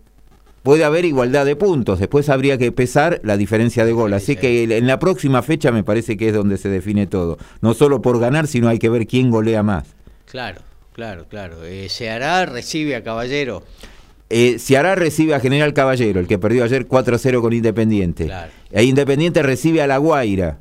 puede 0.64 0.84
haber 0.84 1.06
igualdad 1.06 1.46
de 1.46 1.56
puntos. 1.56 2.00
Después 2.00 2.30
habría 2.30 2.58
que 2.58 2.72
pesar 2.72 3.20
la 3.24 3.38
diferencia 3.38 3.86
de 3.86 3.92
gol. 3.92 4.14
Así 4.14 4.36
que 4.36 4.64
en 4.64 4.88
la 4.88 5.00
próxima 5.00 5.42
fecha 5.42 5.72
me 5.72 5.84
parece 5.84 6.18
que 6.18 6.30
es 6.30 6.34
donde 6.34 6.58
se 6.58 6.70
define 6.70 7.08
todo. 7.08 7.38
No 7.62 7.74
solo 7.74 8.02
por 8.02 8.20
ganar, 8.20 8.48
sino 8.48 8.68
hay 8.68 8.80
que 8.80 8.90
ver 8.90 9.08
quién 9.08 9.30
golea 9.32 9.64
más. 9.64 9.96
Claro, 10.26 10.62
claro, 10.94 11.26
claro. 11.28 11.64
Eh, 11.64 11.90
Seará 11.90 12.46
recibe 12.46 12.96
a 12.96 13.04
Caballero. 13.04 13.64
Eh, 14.30 14.60
Seará 14.60 14.96
recibe 14.96 15.36
a 15.36 15.40
General 15.40 15.74
Caballero, 15.74 16.20
el 16.20 16.28
que 16.28 16.40
perdió 16.40 16.64
ayer 16.64 16.88
4-0 16.88 17.42
con 17.42 17.52
Independiente. 17.54 18.26
Claro. 18.26 18.52
E 18.72 18.84
Independiente 18.84 19.44
recibe 19.44 19.82
a 19.82 19.88
La 19.88 19.98
Guaira 19.98 20.60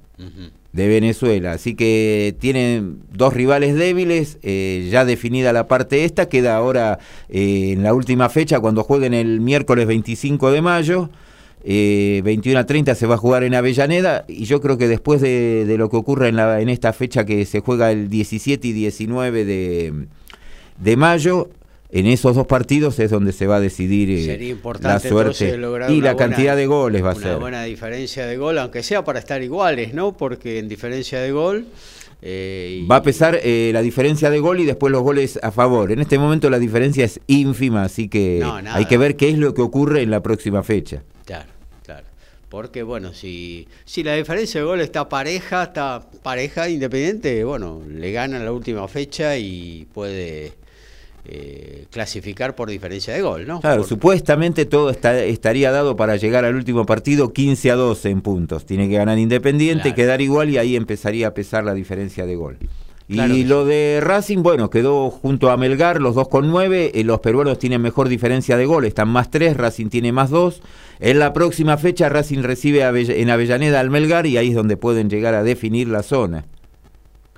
de 0.72 0.88
Venezuela. 0.88 1.52
Así 1.52 1.74
que 1.74 2.35
tienen 2.38 3.00
dos 3.12 3.35
rivales 3.35 3.74
débiles, 3.74 4.38
eh, 4.42 4.88
ya 4.90 5.04
definida 5.04 5.52
la 5.52 5.66
parte 5.66 6.04
esta, 6.04 6.28
queda 6.28 6.56
ahora 6.56 6.98
eh, 7.28 7.72
en 7.72 7.83
la 7.83 7.94
última 7.94 8.28
fecha 8.28 8.61
cuando 8.61 8.85
jueguen 8.85 9.14
el 9.14 9.40
miércoles 9.40 9.87
25 9.87 10.50
de 10.50 10.62
mayo. 10.62 11.11
21 11.62 12.59
a 12.59 12.64
30 12.64 12.94
se 12.94 13.06
va 13.06 13.16
a 13.16 13.18
jugar 13.18 13.44
en 13.44 13.54
Avellaneda 13.54 14.24
y 14.28 14.46
yo 14.46 14.62
creo 14.62 14.78
que 14.78 14.88
después 14.88 15.20
de, 15.20 15.66
lo 15.76 15.90
que 15.90 15.98
ocurra 15.98 16.28
en, 16.28 16.37
la, 16.37 16.59
en 16.62 16.70
esta 16.70 16.94
fecha 16.94 17.26
que 17.26 17.44
se 17.44 17.61
juega 17.61 17.92
el 17.92 18.09
17 18.09 18.66
y 18.66 18.72
19 18.72 19.44
de, 19.44 20.06
de 20.78 20.96
mayo, 20.96 21.50
en 21.92 22.07
esos 22.07 22.37
dos 22.37 22.46
partidos 22.46 22.98
es 22.98 23.11
donde 23.11 23.33
se 23.33 23.46
va 23.46 23.57
a 23.57 23.61
decidir 23.61 24.11
eh, 24.11 24.57
la 24.81 25.00
suerte 25.00 25.59
y 25.88 26.00
la 26.00 26.16
cantidad 26.16 26.57
de 26.57 26.66
goles 26.66 27.05
va 27.05 27.11
a 27.11 27.14
ser. 27.14 27.29
Una 27.29 27.37
buena 27.37 27.64
diferencia 27.64 28.26
de 28.26 28.37
gol, 28.37 28.59
aunque 28.59 28.83
sea 28.83 29.05
para 29.05 29.18
estar 29.18 29.42
iguales, 29.42 29.92
¿no? 29.92 30.16
Porque 30.16 30.59
en 30.59 30.68
diferencia 30.68 31.20
de 31.20 31.33
gol... 31.33 31.66
Eh, 32.22 32.87
va 32.88 32.96
a 32.96 33.03
pesar 33.03 33.40
eh, 33.42 33.70
la 33.72 33.81
diferencia 33.81 34.29
de 34.29 34.40
gol 34.40 34.61
y 34.61 34.66
después 34.66 34.92
los 34.92 35.03
goles 35.03 35.38
a 35.42 35.50
favor. 35.50 35.90
En 35.90 36.00
este 36.00 36.18
momento 36.18 36.50
la 36.50 36.59
diferencia 36.59 37.05
es 37.05 37.18
ínfima, 37.26 37.83
así 37.83 38.09
que 38.09 38.44
hay 38.66 38.85
que 38.85 38.98
ver 38.98 39.16
qué 39.16 39.31
es 39.31 39.38
lo 39.38 39.55
que 39.55 39.62
ocurre 39.62 40.03
en 40.03 40.11
la 40.11 40.22
próxima 40.22 40.62
fecha. 40.62 41.03
Claro, 41.24 41.48
claro. 41.83 42.07
Porque 42.50 42.83
bueno, 42.83 43.14
si, 43.14 43.66
si 43.87 44.03
la 44.03 44.14
diferencia 44.14 44.61
de 44.61 44.66
gol 44.66 44.83
está 44.83 45.09
pareja, 45.09 45.62
está 45.62 46.03
pareja 46.22 46.68
independiente, 46.68 47.42
bueno, 47.42 47.83
le 47.88 48.12
gana 48.12 48.38
la 48.38 48.53
última 48.53 48.87
fecha 48.87 49.38
y 49.38 49.87
puede 49.94 50.53
eh, 51.26 51.87
clasificar 51.90 52.54
por 52.54 52.70
diferencia 52.70 53.12
de 53.12 53.20
gol, 53.20 53.46
¿no? 53.46 53.61
Claro, 53.61 53.85
supuestamente 53.85 54.64
todo 54.64 54.90
está, 54.90 55.22
estaría 55.22 55.70
dado 55.70 55.94
para 55.94 56.16
llegar 56.16 56.46
al 56.46 56.54
último 56.54 56.87
partido 56.87 57.33
15 57.33 57.70
a 57.70 57.76
12 57.76 58.11
en 58.11 58.20
puntos. 58.22 58.64
Tiene 58.64 58.88
que 58.88 58.96
ganar 58.96 59.18
Independiente, 59.18 59.94
quedar 59.94 60.22
igual 60.22 60.48
y 60.48 60.56
ahí 60.56 60.76
empezaría 60.76 61.28
a 61.28 61.35
pesar 61.35 61.64
la 61.64 61.74
diferencia 61.74 62.24
de 62.24 62.37
gol. 62.37 62.56
y 63.06 63.44
lo 63.44 63.66
de 63.66 64.00
Racing, 64.02 64.42
bueno, 64.42 64.70
quedó 64.70 65.11
junto 65.11 65.50
a 65.50 65.56
Melgar, 65.59 66.00
los 66.00 66.14
dos 66.14 66.28
con 66.28 66.48
nueve. 66.48 66.92
Eh, 66.94 67.04
los 67.04 67.20
peruanos 67.20 67.59
tienen 67.59 67.83
mejor 67.83 68.09
diferencia 68.09 68.56
de 68.56 68.64
gol, 68.64 68.87
están 68.87 69.09
más 69.09 69.30
tres, 69.30 69.56
Racing 69.56 69.88
tiene 69.88 70.12
más 70.12 70.30
dos. 70.30 70.62
En 71.00 71.18
la 71.18 71.35
próxima 71.35 71.76
fecha, 71.76 72.09
Racing 72.09 72.42
recibe 72.42 72.83
en 72.83 73.30
Avellaneda 73.30 73.80
al 73.80 73.90
Melgar 73.90 74.26
y 74.26 74.38
ahí 74.38 74.48
es 74.48 74.54
donde 74.54 74.78
pueden 74.78 75.11
llegar 75.11 75.35
a 75.35 75.42
definir 75.42 75.88
la 75.88 76.02
zona. 76.02 76.46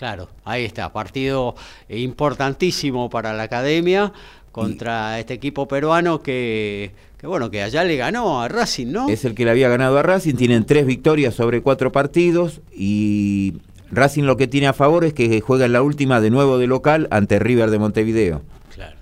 Claro, 0.03 0.29
ahí 0.45 0.65
está, 0.65 0.93
partido 0.93 1.55
importantísimo 1.89 3.09
para 3.09 3.35
la 3.35 3.45
academia 3.45 4.13
contra 4.51 5.21
este 5.21 5.35
equipo 5.35 5.69
peruano 5.69 6.25
que, 6.25 6.91
bueno, 7.23 7.53
que 7.53 7.63
allá 7.63 7.85
le 7.85 7.97
ganó 7.97 8.43
a 8.43 8.49
Racing, 8.49 8.89
¿no? 8.89 9.09
Es 9.09 9.25
el 9.25 9.37
que 9.37 9.45
le 9.45 9.53
había 9.53 9.69
ganado 9.69 9.97
a 9.97 10.03
Racing, 10.03 10.35
tienen 10.35 10.67
tres 10.67 10.87
victorias 10.87 11.35
sobre 11.35 11.63
cuatro 11.63 11.93
partidos 11.93 12.63
y 12.75 13.59
Racing 13.93 14.25
lo 14.25 14.37
que 14.37 14.49
tiene 14.49 14.67
a 14.67 14.73
favor 14.73 15.05
es 15.05 15.13
que 15.13 15.41
juega 15.41 15.67
en 15.67 15.73
la 15.73 15.83
última 15.83 16.21
de 16.21 16.31
nuevo 16.31 16.59
de 16.59 16.67
local 16.67 17.07
ante 17.13 17.39
River 17.39 17.71
de 17.71 17.79
Montevideo. 17.79 18.43
Claro. 18.75 18.97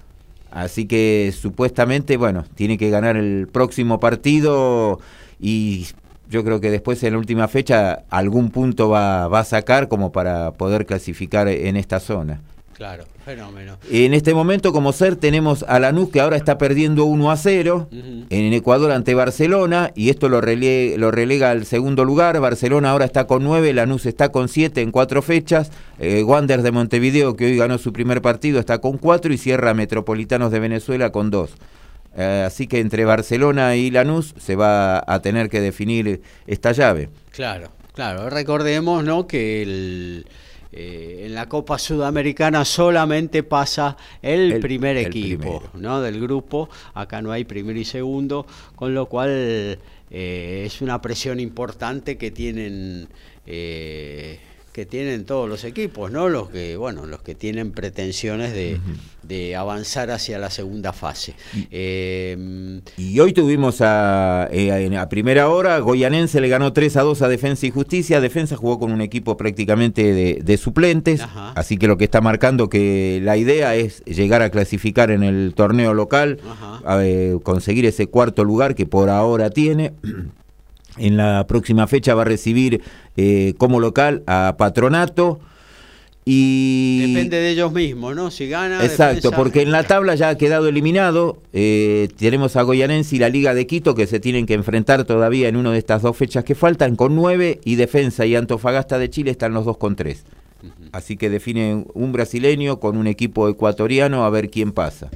Así 0.50 0.84
que 0.84 1.32
supuestamente, 1.34 2.18
bueno, 2.18 2.44
tiene 2.56 2.76
que 2.76 2.90
ganar 2.90 3.16
el 3.16 3.48
próximo 3.50 4.00
partido 4.00 5.00
y 5.40 5.86
yo 6.30 6.44
creo 6.44 6.60
que 6.60 6.70
después 6.70 7.02
en 7.02 7.12
la 7.12 7.18
última 7.18 7.48
fecha 7.48 8.04
algún 8.08 8.50
punto 8.50 8.88
va, 8.88 9.28
va 9.28 9.40
a 9.40 9.44
sacar 9.44 9.88
como 9.88 10.12
para 10.12 10.52
poder 10.52 10.86
clasificar 10.86 11.48
en 11.48 11.76
esta 11.76 12.00
zona. 12.00 12.40
Claro, 12.80 13.04
fenómeno. 13.26 13.76
En 13.90 14.14
este 14.14 14.32
momento, 14.32 14.72
como 14.72 14.94
ser, 14.94 15.14
tenemos 15.16 15.66
a 15.68 15.78
Lanús 15.78 16.08
que 16.08 16.18
ahora 16.18 16.38
está 16.38 16.56
perdiendo 16.56 17.04
1 17.04 17.30
a 17.30 17.36
0 17.36 17.88
en 17.92 18.52
Ecuador 18.54 18.90
ante 18.92 19.12
Barcelona 19.12 19.92
y 19.94 20.08
esto 20.08 20.30
lo, 20.30 20.40
lo 20.40 21.10
relega 21.10 21.50
al 21.50 21.66
segundo 21.66 22.06
lugar. 22.06 22.40
Barcelona 22.40 22.92
ahora 22.92 23.04
está 23.04 23.26
con 23.26 23.44
9, 23.44 23.74
Lanús 23.74 24.06
está 24.06 24.32
con 24.32 24.48
7 24.48 24.80
en 24.80 24.92
cuatro 24.92 25.20
fechas. 25.20 25.70
Eh, 25.98 26.22
Wander 26.22 26.62
de 26.62 26.72
Montevideo, 26.72 27.36
que 27.36 27.44
hoy 27.44 27.58
ganó 27.58 27.76
su 27.76 27.92
primer 27.92 28.22
partido, 28.22 28.58
está 28.58 28.78
con 28.78 28.96
4 28.96 29.30
y 29.30 29.36
cierra 29.36 29.74
Metropolitanos 29.74 30.50
de 30.50 30.60
Venezuela 30.60 31.12
con 31.12 31.30
2. 31.30 31.50
Eh, 32.16 32.44
así 32.46 32.66
que 32.66 32.80
entre 32.80 33.04
Barcelona 33.04 33.76
y 33.76 33.90
Lanús 33.90 34.34
se 34.38 34.56
va 34.56 35.02
a 35.06 35.22
tener 35.22 35.48
que 35.48 35.60
definir 35.60 36.22
esta 36.46 36.72
llave. 36.72 37.08
Claro, 37.30 37.70
claro. 37.94 38.28
Recordemos 38.28 39.04
¿no? 39.04 39.26
que 39.26 40.24
eh, 40.72 41.22
en 41.26 41.34
la 41.34 41.48
Copa 41.48 41.78
Sudamericana 41.78 42.64
solamente 42.64 43.42
pasa 43.44 43.96
el, 44.22 44.58
primer 44.58 44.96
equipo 44.96 45.62
¿no? 45.74 46.00
del 46.00 46.20
grupo. 46.20 46.68
Acá 46.94 47.22
no 47.22 47.30
hay 47.30 47.44
primero 47.44 47.78
y 47.78 47.84
segundo, 47.84 48.44
con 48.74 48.92
lo 48.92 49.06
cual 49.06 49.78
eh, 50.10 50.62
es 50.66 50.82
una 50.82 51.00
presión 51.00 51.38
importante 51.38 52.18
que 52.18 52.32
tienen 52.32 53.08
que 54.72 54.86
tienen 54.86 55.24
todos 55.24 55.48
los 55.48 55.64
equipos, 55.64 56.12
¿no? 56.12 56.28
Los 56.28 56.48
que, 56.50 56.76
bueno, 56.76 57.04
los 57.04 57.22
que 57.22 57.34
tienen 57.34 57.72
pretensiones 57.72 58.52
de, 58.52 58.80
avanzar 59.56 60.10
hacia 60.10 60.38
la 60.38 60.50
segunda 60.50 60.92
fase. 60.92 61.34
Em, 61.70 62.80
y 62.96 63.20
hoy 63.20 63.32
tuvimos 63.32 63.80
a, 63.80 64.48
eh, 64.50 64.96
a, 64.96 65.08
primera 65.08 65.48
hora, 65.48 65.78
Goyanense 65.78 66.40
le 66.40 66.48
ganó 66.48 66.72
3 66.72 66.96
a 66.96 67.02
2 67.02 67.22
a 67.22 67.28
Defensa 67.28 67.66
y 67.66 67.70
Justicia. 67.70 68.20
Defensa 68.20 68.56
jugó 68.56 68.78
con 68.78 68.92
un 68.92 69.00
equipo 69.00 69.36
prácticamente 69.36 70.12
de, 70.42 70.56
suplentes, 70.56 71.22
así 71.54 71.76
que 71.76 71.86
lo 71.86 71.96
que 71.96 72.04
está 72.04 72.20
marcando 72.20 72.68
que 72.68 73.20
la 73.22 73.36
idea 73.36 73.74
es 73.76 74.04
llegar 74.04 74.42
a 74.42 74.50
clasificar 74.50 75.10
en 75.10 75.22
el 75.22 75.52
torneo 75.54 75.94
local, 75.94 76.38
conseguir 77.42 77.86
ese 77.86 78.08
cuarto 78.08 78.44
lugar 78.44 78.74
que 78.74 78.86
por 78.86 79.10
ahora 79.10 79.50
tiene. 79.50 79.92
En 81.00 81.16
la 81.16 81.46
próxima 81.46 81.86
fecha 81.86 82.14
va 82.14 82.22
a 82.22 82.26
recibir 82.26 82.82
eh, 83.16 83.54
como 83.58 83.80
local 83.80 84.22
a 84.26 84.54
Patronato. 84.58 85.40
Y... 86.26 87.14
Depende 87.14 87.38
de 87.38 87.50
ellos 87.50 87.72
mismos, 87.72 88.14
¿no? 88.14 88.30
Si 88.30 88.48
gana. 88.48 88.84
Exacto, 88.84 89.30
porque 89.32 89.62
en 89.62 89.72
la 89.72 89.84
tabla 89.84 90.14
ya 90.14 90.28
ha 90.28 90.36
quedado 90.36 90.68
eliminado. 90.68 91.42
Eh, 91.54 92.08
tenemos 92.18 92.56
a 92.56 92.62
Goyanense 92.62 93.16
y 93.16 93.18
la 93.18 93.30
Liga 93.30 93.54
de 93.54 93.66
Quito 93.66 93.94
que 93.94 94.06
se 94.06 94.20
tienen 94.20 94.44
que 94.44 94.54
enfrentar 94.54 95.04
todavía 95.04 95.48
en 95.48 95.56
una 95.56 95.72
de 95.72 95.78
estas 95.78 96.02
dos 96.02 96.16
fechas 96.16 96.44
que 96.44 96.54
faltan 96.54 96.94
con 96.94 97.16
nueve 97.16 97.60
y 97.64 97.76
Defensa 97.76 98.26
y 98.26 98.36
Antofagasta 98.36 98.98
de 98.98 99.08
Chile 99.08 99.30
están 99.30 99.54
los 99.54 99.64
dos 99.64 99.78
con 99.78 99.96
tres. 99.96 100.24
Así 100.92 101.16
que 101.16 101.30
define 101.30 101.86
un 101.94 102.12
brasileño 102.12 102.80
con 102.80 102.98
un 102.98 103.06
equipo 103.06 103.48
ecuatoriano 103.48 104.24
a 104.24 104.30
ver 104.30 104.50
quién 104.50 104.72
pasa. 104.72 105.10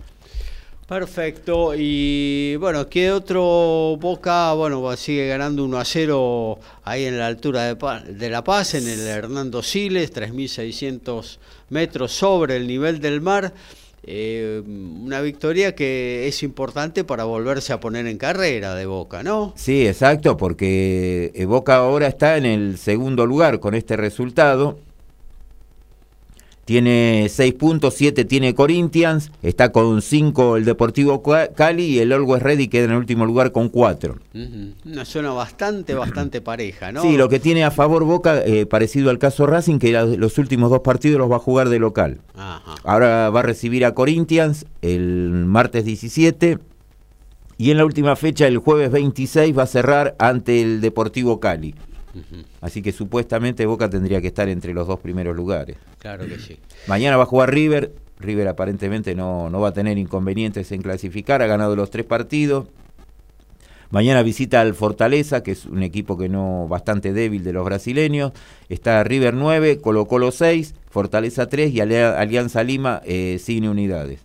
Perfecto. 0.87 1.73
Y 1.77 2.57
bueno, 2.57 2.89
¿qué 2.89 3.11
otro 3.11 3.97
Boca? 3.99 4.53
Bueno, 4.53 4.95
sigue 4.97 5.27
ganando 5.27 5.65
1 5.65 5.79
a 5.79 5.85
0 5.85 6.59
ahí 6.85 7.05
en 7.07 7.19
la 7.19 7.27
altura 7.27 7.75
de, 7.75 8.31
La 8.31 8.45
Paz, 8.45 8.75
en 8.75 8.87
el 8.87 9.01
Hernando 9.01 9.63
Siles, 9.63 10.13
3.600 10.13 11.39
metros 11.71 12.13
sobre 12.13 12.57
el 12.57 12.67
nivel 12.67 13.01
del 13.01 13.23
mar. 13.23 13.55
Eh, 14.07 14.63
una 14.67 15.23
victoria 15.23 15.75
que 15.75 16.29
es 16.29 16.43
importante 16.43 17.05
para 17.05 17.25
volverse 17.25 17.73
a 17.73 17.81
poner 17.81 18.07
en 18.07 18.19
carrera 18.19 18.75
de 18.75 18.85
Boca, 18.85 19.23
¿no? 19.23 19.55
Sí, 19.57 19.87
exacto, 19.87 20.37
porque 20.37 21.33
eh, 21.35 21.47
Boca 21.47 21.77
ahora 21.77 22.09
está 22.09 22.37
en 22.37 22.45
el 22.45 22.77
segundo 22.77 23.25
lugar 23.25 23.61
con 23.61 23.75
este 23.75 23.97
resultado 23.97 24.79
tiene 26.65 27.27
6 27.29 27.55
puntos, 27.55 27.95
7 27.95 28.25
tiene 28.25 28.55
Corinthians, 28.55 29.31
está 29.43 29.73
con 29.73 30.01
5 30.01 30.57
el 30.57 30.65
Deportivo 30.65 31.23
Cali 31.23 31.85
y 31.85 31.99
el 31.99 32.13
Always 32.13 32.43
Ready 32.43 32.69
queda 32.69 32.85
en 32.85 32.91
el 32.93 32.97
último 32.97 33.27
lugar 33.27 33.53
con 33.53 33.69
4. 33.69 34.19
Una 34.85 35.05
zona 35.05 35.31
bastante, 35.33 35.95
bastante 35.95 36.41
pareja, 36.41 36.93
¿no? 36.93 37.03
Sí, 37.03 37.17
lo 37.17 37.29
que 37.29 37.41
tiene 37.41 37.65
a 37.65 37.71
favor 37.71 38.05
Boca, 38.05 38.43
eh, 38.45 38.67
parecido 38.67 39.11
al 39.11 39.19
caso 39.19 39.47
Racing, 39.47 39.79
que 39.79 39.93
los 39.93 40.39
últimos 40.39 40.71
dos 40.71 40.81
partidos 40.81 41.19
los 41.19 41.31
va 41.31 41.37
a 41.37 41.41
jugar 41.41 41.69
de 41.69 41.79
local. 41.79 42.21
Ahora 42.85 43.31
va 43.31 43.41
a 43.41 43.43
recibir 43.43 43.85
a 43.85 43.95
Corinthians 43.95 44.67
el 44.83 45.45
martes 45.47 45.85
17 45.85 46.59
y 47.57 47.71
en 47.71 47.77
la 47.77 47.85
última 47.85 48.17
fecha, 48.17 48.47
el 48.47 48.59
jueves 48.59 48.91
26, 48.91 49.57
va 49.57 49.63
a 49.65 49.67
cerrar 49.67 50.17
ante 50.19 50.61
el 50.61 50.81
Deportivo 50.81 51.41
Cali. 51.41 51.75
Así 52.61 52.83
que 52.83 52.93
supuestamente 52.93 53.67
Boca 53.67 53.91
tendría 53.91 54.21
que 54.21 54.29
estar 54.29 54.49
entre 54.49 54.73
los 54.75 54.87
dos 54.87 55.01
primeros 55.01 55.35
lugares. 55.37 55.77
Claro 55.99 56.27
que 56.27 56.39
sí. 56.39 56.59
Mañana 56.87 57.17
va 57.17 57.25
a 57.25 57.27
jugar 57.27 57.53
River. 57.53 57.93
River 58.19 58.49
aparentemente 58.49 59.15
no, 59.15 59.51
no 59.51 59.61
va 59.61 59.69
a 59.69 59.73
tener 59.73 59.99
inconvenientes 59.99 60.71
en 60.73 60.83
clasificar. 60.83 61.43
Ha 61.43 61.47
ganado 61.47 61.77
los 61.77 61.91
tres 61.91 62.07
partidos. 62.07 62.67
Mañana 63.91 64.23
visita 64.23 64.61
al 64.61 64.75
Fortaleza, 64.75 65.43
que 65.43 65.53
es 65.53 65.67
un 65.67 65.83
equipo 65.85 66.19
que 66.19 66.29
no 66.29 66.67
bastante 66.69 67.13
débil 67.13 67.45
de 67.45 67.53
los 67.53 67.65
brasileños. 67.65 68.33
Está 68.69 69.05
River 69.05 69.35
9, 69.35 69.79
Colo 69.81 70.07
Colo 70.07 70.33
6, 70.33 70.75
Fortaleza 70.91 71.49
3 71.49 71.73
y 71.73 71.81
Alianza 71.81 72.65
Lima 72.65 73.03
eh, 73.05 73.39
sin 73.41 73.69
unidades. 73.69 74.19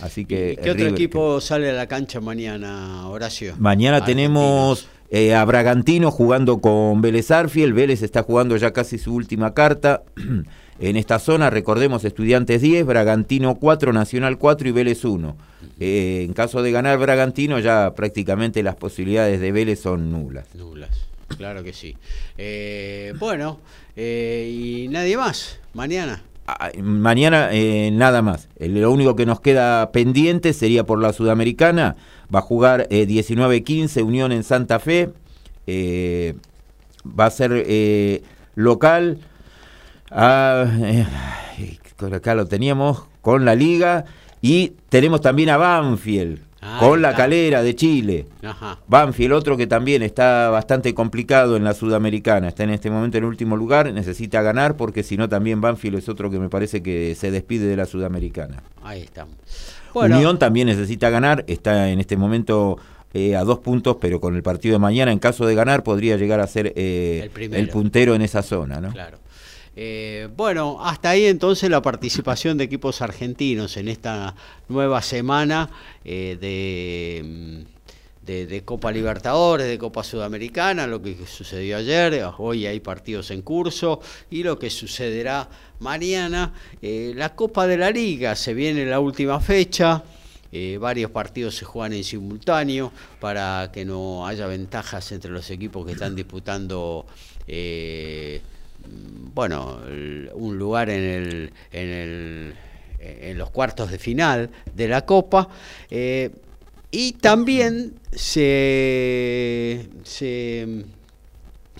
Así 0.00 0.24
que 0.24 0.58
¿Qué 0.62 0.70
otro 0.70 0.86
equipo 0.86 1.40
sale 1.40 1.70
a 1.70 1.72
la 1.72 1.86
cancha 1.86 2.20
mañana, 2.20 3.08
Horacio? 3.08 3.54
Mañana 3.58 4.04
tenemos 4.04 4.86
eh, 5.12 5.34
a 5.34 5.44
Bragantino 5.44 6.12
jugando 6.12 6.60
con 6.60 7.02
Vélez 7.02 7.32
Arfiel. 7.32 7.72
Vélez 7.72 8.02
está 8.02 8.22
jugando 8.22 8.56
ya 8.56 8.72
casi 8.72 8.96
su 8.96 9.12
última 9.12 9.54
carta. 9.54 10.04
en 10.80 10.96
esta 10.96 11.18
zona, 11.18 11.50
recordemos, 11.50 12.04
Estudiantes 12.04 12.62
10, 12.62 12.86
Bragantino 12.86 13.56
4, 13.56 13.92
Nacional 13.92 14.38
4 14.38 14.68
y 14.68 14.72
Vélez 14.72 15.04
1. 15.04 15.36
Eh, 15.80 16.22
en 16.24 16.32
caso 16.32 16.62
de 16.62 16.70
ganar 16.70 16.96
Bragantino, 16.98 17.58
ya 17.58 17.92
prácticamente 17.96 18.62
las 18.62 18.76
posibilidades 18.76 19.40
de 19.40 19.50
Vélez 19.50 19.80
son 19.80 20.12
nulas. 20.12 20.46
Nulas, 20.54 20.90
claro 21.36 21.64
que 21.64 21.72
sí. 21.72 21.96
Eh, 22.38 23.12
bueno, 23.18 23.58
y 23.96 24.86
nadie 24.90 25.16
más, 25.16 25.58
mañana. 25.74 26.22
Ah, 26.46 26.70
mañana 26.80 27.50
nada 27.92 28.22
más. 28.22 28.48
Lo 28.58 28.92
único 28.92 29.16
que 29.16 29.26
nos 29.26 29.40
queda 29.40 29.90
pendiente 29.90 30.52
sería 30.52 30.84
por 30.84 31.00
la 31.00 31.12
Sudamericana 31.12 31.96
Va 32.34 32.40
a 32.40 32.42
jugar 32.42 32.88
19-15 32.88 33.96
eh, 33.96 34.02
Unión 34.02 34.32
en 34.32 34.44
Santa 34.44 34.78
Fe. 34.78 35.10
Eh, 35.66 36.34
va 37.06 37.26
a 37.26 37.30
ser 37.30 37.52
eh, 37.54 38.22
local. 38.54 39.18
Ah, 40.10 40.66
acá 42.12 42.34
lo 42.34 42.46
teníamos 42.46 43.04
con 43.20 43.44
la 43.44 43.54
liga. 43.54 44.04
Y 44.42 44.74
tenemos 44.88 45.20
también 45.20 45.50
a 45.50 45.56
Banfield. 45.56 46.40
Ah, 46.62 46.76
con 46.78 47.00
la 47.00 47.14
calera 47.14 47.62
de 47.62 47.74
Chile. 47.74 48.26
Banfield, 48.86 49.32
otro 49.32 49.56
que 49.56 49.66
también 49.66 50.02
está 50.02 50.50
bastante 50.50 50.92
complicado 50.92 51.56
en 51.56 51.64
la 51.64 51.72
Sudamericana. 51.72 52.48
Está 52.48 52.64
en 52.64 52.70
este 52.70 52.90
momento 52.90 53.16
en 53.16 53.24
último 53.24 53.56
lugar. 53.56 53.90
Necesita 53.92 54.42
ganar 54.42 54.76
porque 54.76 55.02
si 55.02 55.16
no 55.16 55.28
también 55.28 55.62
Banfield 55.62 55.98
es 55.98 56.08
otro 56.10 56.30
que 56.30 56.38
me 56.38 56.50
parece 56.50 56.82
que 56.82 57.14
se 57.14 57.30
despide 57.30 57.66
de 57.66 57.76
la 57.76 57.86
Sudamericana. 57.86 58.62
Ahí 58.82 59.00
estamos. 59.00 59.36
Unión 59.94 60.38
también 60.38 60.66
necesita 60.66 61.10
ganar, 61.10 61.44
está 61.46 61.90
en 61.90 62.00
este 62.00 62.16
momento 62.16 62.78
eh, 63.12 63.34
a 63.34 63.42
dos 63.42 63.58
puntos, 63.58 63.96
pero 64.00 64.20
con 64.20 64.36
el 64.36 64.42
partido 64.42 64.74
de 64.74 64.78
mañana, 64.78 65.10
en 65.10 65.18
caso 65.18 65.44
de 65.46 65.54
ganar, 65.54 65.82
podría 65.82 66.16
llegar 66.16 66.40
a 66.40 66.46
ser 66.46 66.72
eh, 66.76 67.28
el, 67.34 67.68
puntero 67.68 68.14
en 68.14 68.22
esa 68.22 68.42
zona. 68.42 68.80
¿no? 68.80 68.92
Claro. 68.92 69.18
Eh, 69.74 70.28
bueno, 70.36 70.78
hasta 70.84 71.10
ahí 71.10 71.26
entonces 71.26 71.70
la 71.70 71.82
participación 71.82 72.56
de 72.58 72.64
equipos 72.64 73.02
argentinos 73.02 73.76
en 73.76 73.88
esta 73.88 74.34
nueva 74.68 75.02
semana 75.02 75.70
de 76.04 77.64
de, 78.30 78.62
Copa 78.62 78.92
Libertadores, 78.92 79.66
de 79.66 79.78
Copa 79.78 80.04
Sudamericana, 80.04 80.86
lo 80.86 81.02
que 81.02 81.16
sucedió 81.26 81.78
ayer, 81.78 82.24
hoy 82.38 82.66
hay 82.66 82.80
partidos 82.80 83.30
en 83.30 83.42
curso 83.42 84.00
y 84.30 84.42
lo 84.42 84.58
que 84.58 84.70
sucederá 84.70 85.48
mañana. 85.80 86.54
Eh, 86.80 87.12
la 87.16 87.34
Copa 87.34 87.66
de 87.66 87.76
la 87.76 87.90
Liga, 87.90 88.36
se 88.36 88.54
viene 88.54 88.86
la 88.86 89.00
última 89.00 89.40
fecha. 89.40 90.02
Eh, 90.52 90.78
varios 90.80 91.10
partidos 91.10 91.56
se 91.56 91.64
juegan 91.64 91.92
en 91.92 92.04
simultáneo 92.04 92.92
para 93.20 93.70
que 93.72 93.84
no 93.84 94.26
haya 94.26 94.46
ventajas 94.46 95.12
entre 95.12 95.30
los 95.30 95.48
equipos 95.50 95.86
que 95.86 95.92
están 95.92 96.16
disputando 96.16 97.06
eh, 97.46 98.40
bueno 99.32 99.78
un 100.34 100.58
lugar 100.58 100.90
en 100.90 101.52
los 103.36 103.50
cuartos 103.50 103.92
de 103.92 103.98
final 103.98 104.50
de 104.74 104.88
la 104.88 105.06
Copa 105.06 105.48
y 106.90 107.12
también 107.12 107.94
se, 108.12 109.86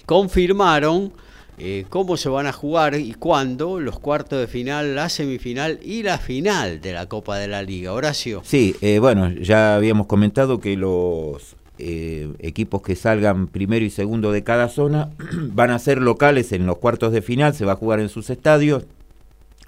confirmaron 0.07 1.13
eh, 1.59 1.85
cómo 1.89 2.17
se 2.17 2.29
van 2.29 2.47
a 2.47 2.53
jugar 2.53 2.95
y 2.95 3.13
cuándo 3.15 3.81
los 3.81 3.99
cuartos 3.99 4.41
de 4.41 4.47
final, 4.47 4.95
la 4.95 5.09
semifinal 5.09 5.79
y 5.83 6.03
la 6.03 6.19
final 6.19 6.81
de 6.81 6.93
la 6.93 7.07
Copa 7.07 7.37
de 7.39 7.49
la 7.49 7.63
Liga. 7.63 7.93
Horacio. 7.93 8.43
Sí, 8.45 8.75
eh, 8.81 8.99
bueno, 8.99 9.31
ya 9.31 9.75
habíamos 9.75 10.07
comentado 10.07 10.61
que 10.61 10.77
los 10.77 11.57
eh, 11.79 12.29
equipos 12.39 12.83
que 12.83 12.95
salgan 12.95 13.47
primero 13.47 13.85
y 13.85 13.91
segundo 13.91 14.33
de 14.33 14.45
cada 14.45 14.69
zona 14.69 15.11
van 15.53 15.71
a 15.71 15.79
ser 15.79 16.01
locales 16.01 16.53
en 16.53 16.67
los 16.67 16.79
cuartos 16.79 17.13
de 17.13 17.23
final, 17.23 17.55
se 17.55 17.65
va 17.65 17.73
a 17.73 17.77
jugar 17.77 18.01
en 18.01 18.09
sus 18.09 18.31
estadios. 18.31 18.85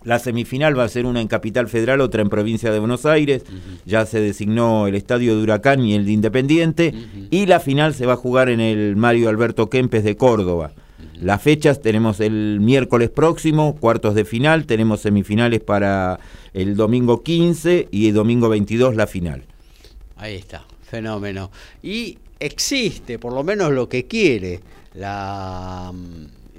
La 0.05 0.19
semifinal 0.19 0.79
va 0.79 0.85
a 0.85 0.89
ser 0.89 1.07
una 1.07 1.21
en 1.21 1.29
Capital 1.29 1.69
Federal, 1.69 2.01
otra 2.01 2.23
en 2.23 2.29
Provincia 2.29 2.71
de 2.71 2.79
Buenos 2.79 3.07
Aires. 3.07 3.45
Ya 3.85 4.07
se 4.07 4.21
designó 4.21 4.87
el 4.87 4.95
estadio 4.95 5.37
de 5.37 5.43
Huracán 5.43 5.85
y 5.85 5.95
el 5.95 6.05
de 6.05 6.13
Independiente. 6.13 6.95
Y 7.31 7.47
la 7.47 7.61
final 7.61 7.95
se 7.95 8.07
va 8.07 8.15
a 8.15 8.17
jugar 8.17 8.49
en 8.49 8.61
el 8.61 8.97
Mario 8.97 9.29
Alberto 9.29 9.71
Kempes 9.71 10.05
de 10.05 10.17
Córdoba. 10.17 10.73
Las 11.21 11.41
fechas 11.41 11.81
tenemos 11.81 12.19
el 12.19 12.59
miércoles 12.61 13.09
próximo, 13.09 13.77
cuartos 13.77 14.17
de 14.17 14.25
final, 14.25 14.67
tenemos 14.67 15.01
semifinales 15.01 15.61
para 15.61 16.19
el 16.53 16.75
domingo 16.75 17.23
15 17.23 17.89
y 17.93 18.09
el 18.09 18.15
domingo 18.15 18.49
22 18.49 18.97
la 18.97 19.07
final. 19.07 19.45
Ahí 20.17 20.35
está, 20.35 20.65
fenómeno. 20.83 21.53
Y 21.81 22.19
existe, 22.41 23.21
por 23.21 23.33
lo 23.33 23.45
menos 23.45 23.71
lo 23.71 23.89
que 23.89 24.07
quiere, 24.07 24.61
la 24.95 25.93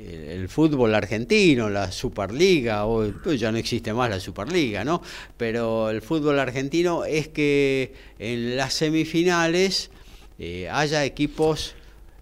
el 0.05 0.49
fútbol 0.49 0.95
argentino, 0.95 1.69
la 1.69 1.91
Superliga, 1.91 2.85
o 2.85 3.11
pues 3.23 3.39
ya 3.39 3.51
no 3.51 3.57
existe 3.57 3.93
más 3.93 4.09
la 4.09 4.19
Superliga, 4.19 4.83
¿no? 4.83 5.01
Pero 5.37 5.89
el 5.89 6.01
fútbol 6.01 6.39
argentino 6.39 7.05
es 7.05 7.27
que 7.27 7.93
en 8.19 8.57
las 8.57 8.73
semifinales 8.73 9.91
eh, 10.39 10.69
haya 10.69 11.05
equipos 11.05 11.75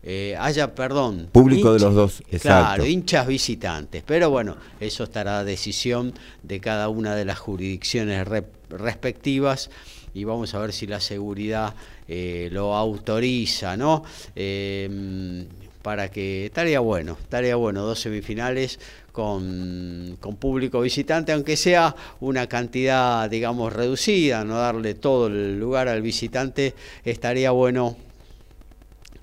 eh, 0.03 0.35
haya, 0.39 0.73
perdón. 0.73 1.29
Público 1.31 1.73
de 1.73 1.79
los 1.79 1.93
dos, 1.93 2.21
exacto. 2.21 2.41
Claro, 2.41 2.85
hinchas 2.85 3.27
visitantes. 3.27 4.03
Pero 4.05 4.31
bueno, 4.31 4.57
eso 4.79 5.03
estará 5.03 5.39
a 5.39 5.43
decisión 5.43 6.13
de 6.41 6.59
cada 6.59 6.89
una 6.89 7.15
de 7.15 7.25
las 7.25 7.37
jurisdicciones 7.37 8.27
respectivas 8.69 9.69
y 10.13 10.23
vamos 10.23 10.53
a 10.55 10.59
ver 10.59 10.73
si 10.73 10.87
la 10.87 10.99
seguridad 10.99 11.75
eh, 12.07 12.49
lo 12.51 12.75
autoriza, 12.75 13.77
¿no? 13.77 14.03
Em, 14.35 15.45
para 15.81 16.09
que 16.09 16.45
estaría 16.45 16.79
bueno, 16.79 17.17
estaría 17.21 17.55
bueno, 17.55 17.81
dos 17.81 17.99
semifinales 17.99 18.79
con, 19.11 20.17
con, 20.19 20.35
público 20.37 20.81
visitante, 20.81 21.31
aunque 21.31 21.57
sea 21.57 21.95
una 22.19 22.47
cantidad, 22.47 23.29
digamos, 23.29 23.73
reducida, 23.73 24.43
no 24.43 24.55
darle 24.57 24.93
todo 24.93 25.27
el 25.27 25.59
lugar 25.59 25.87
al 25.87 26.01
visitante, 26.01 26.73
estaría 27.03 27.51
bueno 27.51 27.97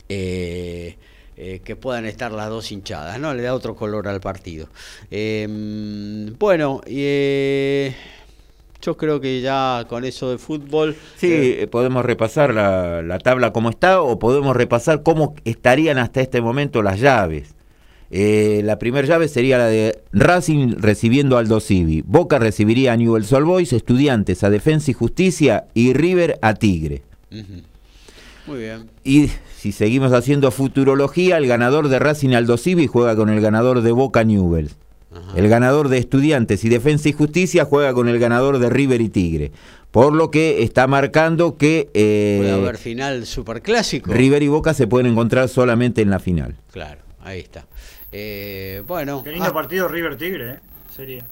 eh, 0.08 0.96
eh, 1.36 1.60
que 1.62 1.76
puedan 1.76 2.04
estar 2.04 2.32
las 2.32 2.48
dos 2.48 2.72
hinchadas, 2.72 3.20
¿no? 3.20 3.32
Le 3.32 3.42
da 3.42 3.54
otro 3.54 3.76
color 3.76 4.08
al 4.08 4.20
partido. 4.20 4.68
Em, 5.10 6.36
bueno, 6.36 6.80
eh, 6.86 7.94
yo 8.80 8.96
creo 8.96 9.20
que 9.20 9.40
ya 9.40 9.86
con 9.88 10.04
eso 10.04 10.30
de 10.30 10.38
fútbol... 10.38 10.96
Sí, 11.16 11.56
podemos 11.70 12.04
repasar 12.04 12.54
la, 12.54 13.18
tabla 13.18 13.52
como 13.52 13.70
está 13.70 14.00
o 14.00 14.18
podemos 14.18 14.56
repasar 14.56 15.02
cómo 15.02 15.34
estarían 15.44 15.98
hasta 15.98 16.20
este 16.20 16.40
momento 16.40 16.82
las 16.82 17.00
llaves. 17.00 17.54
la 18.10 18.78
primera 18.78 19.06
llave 19.06 19.28
sería 19.28 19.58
la 19.58 19.66
de 19.66 19.98
Racing 20.12 20.76
recibiendo 20.78 21.36
a 21.36 21.40
Aldo 21.40 21.60
Civi. 21.60 22.02
Boca 22.06 22.38
recibiría 22.38 22.92
a 22.92 22.96
Newell's 22.96 23.32
Old 23.32 23.46
Boys, 23.46 23.72
Estudiantes 23.72 24.44
a 24.44 24.50
Defensa 24.50 24.90
y 24.92 24.94
Justicia 24.94 25.66
y 25.74 25.92
River 25.92 26.38
a 26.40 26.54
Tigre. 26.54 27.02
Muy 28.46 28.58
bien. 28.58 28.88
Y 29.02 29.28
si 29.56 29.72
seguimos 29.72 30.12
haciendo 30.12 30.52
futurología, 30.52 31.36
el 31.36 31.48
ganador 31.48 31.88
de 31.88 31.98
Racing 31.98 32.30
Aldo 32.30 32.56
Civi 32.56 32.86
juega 32.86 33.16
con 33.16 33.28
el 33.28 33.40
ganador 33.40 33.82
de 33.82 33.90
Boca 33.90 34.24
El 35.34 35.48
ganador 35.48 35.88
de 35.88 35.98
Estudiantes 35.98 36.64
y 36.64 36.68
Defensa 36.68 37.08
y 37.08 37.12
Justicia 37.12 37.64
juega 37.64 37.94
con 37.94 38.08
el 38.08 38.18
ganador 38.18 38.58
de 38.58 38.68
River 38.68 39.00
y 39.00 39.08
Tigre. 39.08 39.52
Por 39.90 40.12
lo 40.12 40.30
que 40.30 40.62
está 40.62 40.86
marcando 40.86 41.56
que... 41.56 41.88
Eh, 41.94 42.36
Puede 42.40 42.52
haber 42.52 42.76
final 42.76 43.24
superclásico. 43.24 44.12
River 44.12 44.42
y 44.42 44.48
Boca 44.48 44.74
se 44.74 44.86
pueden 44.86 45.06
encontrar 45.06 45.48
solamente 45.48 46.02
en 46.02 46.10
la 46.10 46.18
final. 46.18 46.56
Claro, 46.72 47.00
ahí 47.22 47.40
está. 47.40 47.66
Eh, 48.12 48.82
bueno. 48.86 49.22
Qué 49.22 49.32
lindo 49.32 49.48
ah. 49.48 49.54
partido 49.54 49.88
River 49.88 50.16
Tigre, 50.16 50.50
¿eh? 50.50 50.58
Sería. 50.94 51.24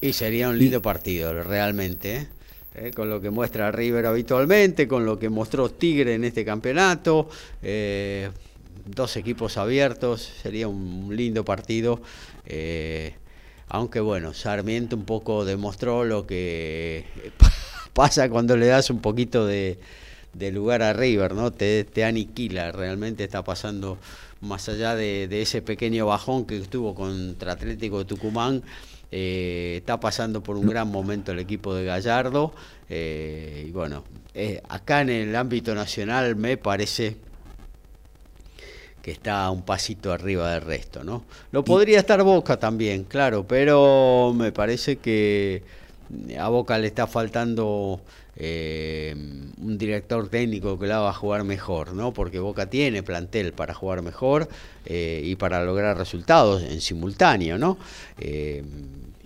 Y 0.00 0.12
sería 0.12 0.48
un 0.48 0.58
lindo 0.58 0.80
partido, 0.80 1.32
realmente. 1.42 2.16
¿eh? 2.16 2.28
Eh, 2.74 2.90
con 2.90 3.10
lo 3.10 3.20
que 3.20 3.28
muestra 3.28 3.70
River 3.70 4.06
habitualmente, 4.06 4.88
con 4.88 5.04
lo 5.04 5.18
que 5.18 5.28
mostró 5.28 5.70
Tigre 5.70 6.14
en 6.14 6.24
este 6.24 6.42
campeonato. 6.44 7.28
Eh, 7.62 8.30
dos 8.86 9.16
equipos 9.16 9.58
abiertos, 9.58 10.32
sería 10.42 10.68
un 10.68 11.14
lindo 11.14 11.44
partido. 11.44 12.00
Eh, 12.46 13.14
aunque 13.68 14.00
bueno, 14.00 14.34
Sarmiento 14.34 14.96
un 14.96 15.04
poco 15.04 15.44
demostró 15.44 16.04
lo 16.04 16.26
que 16.26 17.04
pasa 17.94 18.28
cuando 18.28 18.56
le 18.56 18.66
das 18.66 18.90
un 18.90 19.00
poquito 19.00 19.46
de, 19.46 19.78
lugar 20.52 20.82
a 20.82 20.92
River, 20.92 21.34
¿no? 21.34 21.52
Te, 21.52 21.84
te, 21.84 22.04
aniquila, 22.04 22.72
realmente 22.72 23.24
está 23.24 23.44
pasando 23.44 23.98
más 24.40 24.68
allá 24.68 24.94
de, 24.94 25.28
de 25.28 25.42
ese 25.42 25.62
pequeño 25.62 26.06
bajón 26.06 26.46
que 26.46 26.56
estuvo 26.56 26.94
contra 26.94 27.52
Atlético 27.52 27.98
de 27.98 28.04
Tucumán 28.06 28.62
eh, 29.14 29.74
está 29.76 30.00
pasando 30.00 30.42
por 30.42 30.56
un 30.56 30.66
gran 30.66 30.88
momento 30.88 31.32
el 31.32 31.38
equipo 31.38 31.74
de 31.74 31.84
Gallardo. 31.84 32.54
Eh, 32.88 33.66
y 33.68 33.70
bueno, 33.70 34.04
eh, 34.32 34.62
acá 34.70 35.02
en 35.02 35.10
el 35.10 35.36
ámbito 35.36 35.74
nacional 35.74 36.34
me 36.34 36.56
parece 36.56 37.16
que 39.02 39.10
está 39.10 39.50
un 39.50 39.62
pasito 39.62 40.12
arriba 40.12 40.52
del 40.52 40.62
resto, 40.62 41.04
¿no? 41.04 41.24
Lo 41.50 41.64
podría 41.64 41.98
estar 41.98 42.22
Boca 42.22 42.58
también, 42.58 43.04
claro, 43.04 43.44
pero 43.46 44.32
me 44.34 44.52
parece 44.52 44.96
que 44.96 45.62
a 46.38 46.48
Boca 46.48 46.78
le 46.78 46.86
está 46.86 47.06
faltando 47.06 48.00
un 48.34 49.76
director 49.78 50.28
técnico 50.28 50.78
que 50.78 50.86
la 50.86 51.00
va 51.00 51.10
a 51.10 51.12
jugar 51.12 51.44
mejor, 51.44 51.92
¿no? 51.94 52.12
Porque 52.12 52.38
Boca 52.38 52.66
tiene 52.70 53.02
plantel 53.02 53.52
para 53.52 53.74
jugar 53.74 54.02
mejor 54.02 54.48
y 54.86 55.34
para 55.36 55.64
lograr 55.64 55.98
resultados 55.98 56.62
en 56.62 56.80
simultáneo, 56.80 57.58
¿no? 57.58 57.76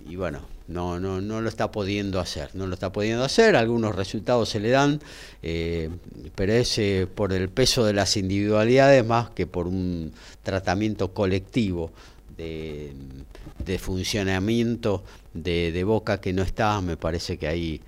y 0.09 0.15
bueno, 0.15 0.39
no, 0.67 0.99
no, 0.99 1.21
no 1.21 1.41
lo 1.41 1.47
está 1.47 1.71
pudiendo 1.71 2.19
hacer, 2.19 2.49
no 2.53 2.67
lo 2.67 2.73
está 2.73 2.91
pudiendo 2.91 3.23
hacer, 3.23 3.55
algunos 3.55 3.95
resultados 3.95 4.49
se 4.49 4.59
le 4.59 4.69
dan, 4.69 4.99
eh, 5.41 5.89
pero 6.35 6.53
es 6.53 6.77
eh, 6.77 7.07
por 7.13 7.31
el 7.33 7.49
peso 7.49 7.85
de 7.85 7.93
las 7.93 8.17
individualidades 8.17 9.05
más 9.05 9.29
que 9.29 9.47
por 9.47 9.67
un 9.67 10.11
tratamiento 10.43 11.13
colectivo 11.13 11.91
de, 12.37 12.93
funcionamiento 13.79 15.03
de, 15.33 15.83
Boca 15.83 16.19
que 16.19 16.33
no 16.33 16.43
está, 16.43 16.81
me 16.81 16.97
parece 16.97 17.37
que 17.37 17.47
ahí, 17.47 17.81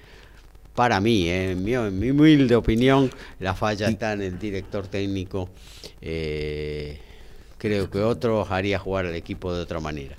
para 0.73 1.01
mí, 1.01 1.27
eh, 1.27 1.51
en, 1.51 1.63
mi, 1.63 1.75
humilde 2.09 2.55
opinión, 2.55 3.11
la 3.39 3.53
falla 3.55 3.89
está 3.89 4.13
en 4.13 4.21
el 4.21 4.39
director 4.39 4.87
técnico. 4.87 5.49
Creo 7.59 7.89
que 7.89 7.99
otro 7.99 8.47
haría 8.49 8.79
jugar 8.79 9.05
al 9.05 9.15
equipo 9.15 9.53
de 9.53 9.61
otra 9.61 9.79
manera. 9.79 10.15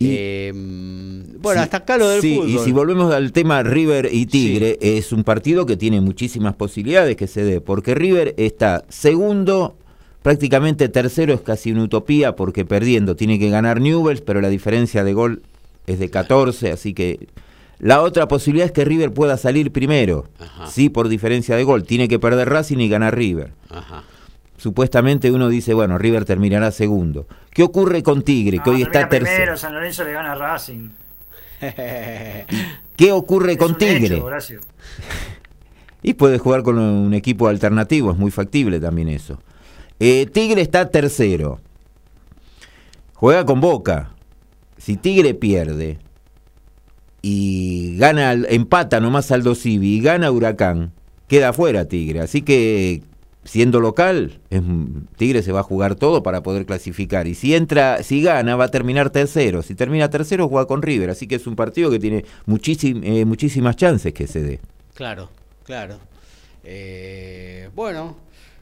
Eh, 0.00 0.52
bueno, 0.54 1.60
hasta 1.60 1.78
acá 1.78 1.98
lo 1.98 2.08
del 2.08 2.20
sí, 2.20 2.40
Y 2.46 2.58
si 2.58 2.72
volvemos 2.72 3.12
al 3.12 3.32
tema 3.32 3.62
River 3.62 4.08
y 4.10 4.26
Tigre, 4.26 4.78
es 4.80 5.12
un 5.12 5.22
partido 5.22 5.66
que 5.66 5.76
tiene 5.76 6.00
muchísimas 6.00 6.54
posibilidades 6.54 7.16
que 7.16 7.26
se 7.26 7.44
dé, 7.44 7.60
porque 7.60 7.94
River 7.94 8.34
está 8.38 8.84
segundo, 8.88 9.76
prácticamente 10.22 10.88
tercero 10.88 11.34
es 11.34 11.40
casi 11.40 11.72
una 11.72 11.84
utopía, 11.84 12.34
porque 12.36 12.64
perdiendo 12.64 13.16
tiene 13.16 13.38
que 13.38 13.50
ganar 13.50 13.80
Newells, 13.80 14.22
pero 14.22 14.40
la 14.40 14.48
diferencia 14.48 15.04
de 15.04 15.12
gol 15.12 15.42
es 15.86 15.98
de 15.98 16.10
14, 16.10 16.72
así 16.72 16.94
que 16.94 17.28
la 17.80 18.02
otra 18.02 18.28
posibilidad 18.28 18.66
es 18.66 18.72
que 18.72 18.84
River 18.84 19.12
pueda 19.12 19.36
salir 19.36 19.72
primero, 19.72 20.26
sí, 20.70 20.88
por 20.88 21.08
diferencia 21.08 21.56
de 21.56 21.64
gol, 21.64 21.82
tiene 21.84 22.08
que 22.08 22.18
perder 22.18 22.48
Racing 22.48 22.78
y 22.78 22.88
ganar 22.88 23.16
River. 23.16 23.52
Ajá 23.68 24.04
supuestamente 24.58 25.30
uno 25.30 25.48
dice, 25.48 25.72
bueno, 25.72 25.96
River 25.96 26.26
terminará 26.26 26.70
segundo. 26.70 27.26
¿Qué 27.50 27.62
ocurre 27.62 28.02
con 28.02 28.22
Tigre, 28.22 28.58
que 28.62 28.70
hoy 28.70 28.82
está 28.82 29.08
tercero? 29.08 29.36
Primero, 29.36 29.56
San 29.56 29.72
Lorenzo 29.72 30.04
le 30.04 30.12
gana 30.12 30.32
a 30.32 30.34
Racing. 30.34 30.90
¿Qué 32.96 33.12
ocurre 33.12 33.56
con 33.56 33.78
Tigre? 33.78 34.22
y 36.02 36.14
puede 36.14 36.38
jugar 36.38 36.62
con 36.62 36.78
un 36.78 37.14
equipo 37.14 37.48
alternativo, 37.48 38.12
es 38.12 38.18
muy 38.18 38.30
factible 38.30 38.80
también 38.80 39.08
eso. 39.08 39.40
Eh, 40.00 40.26
Tigre 40.26 40.60
está 40.60 40.90
tercero. 40.90 41.60
Juega 43.14 43.44
con 43.44 43.60
Boca. 43.60 44.10
Si 44.76 44.96
Tigre 44.96 45.34
pierde 45.34 45.98
y 47.20 47.96
gana, 47.96 48.32
empata 48.32 49.00
nomás 49.00 49.32
Aldo 49.32 49.56
Civi 49.56 49.96
y 49.96 50.00
gana 50.00 50.30
Huracán, 50.30 50.92
queda 51.26 51.52
fuera 51.52 51.86
Tigre. 51.86 52.20
Así 52.20 52.42
que 52.42 53.02
siendo 53.48 53.80
local, 53.80 54.40
Tigre 55.16 55.42
se 55.42 55.52
va 55.52 55.60
a 55.60 55.62
jugar 55.62 55.94
todo 55.94 56.22
para 56.22 56.42
poder 56.42 56.66
clasificar. 56.66 57.26
Y 57.26 57.34
si 57.34 57.54
entra, 57.54 58.02
si 58.02 58.22
gana, 58.22 58.56
va 58.56 58.64
a 58.64 58.70
terminar 58.70 59.08
tercero. 59.08 59.62
Si 59.62 59.74
termina 59.74 60.10
tercero, 60.10 60.48
juega 60.48 60.66
con 60.66 60.82
River. 60.82 61.08
Así 61.08 61.26
que 61.26 61.36
es 61.36 61.46
un 61.46 61.56
partido 61.56 61.90
que 61.90 61.98
tiene 61.98 62.18
eh, 62.18 63.24
muchísimas 63.24 63.76
chances 63.76 64.12
que 64.12 64.26
se 64.26 64.42
dé. 64.42 64.60
Claro, 64.94 65.30
claro. 65.64 65.98
Eh, 66.62 67.70
bueno, 67.74 68.18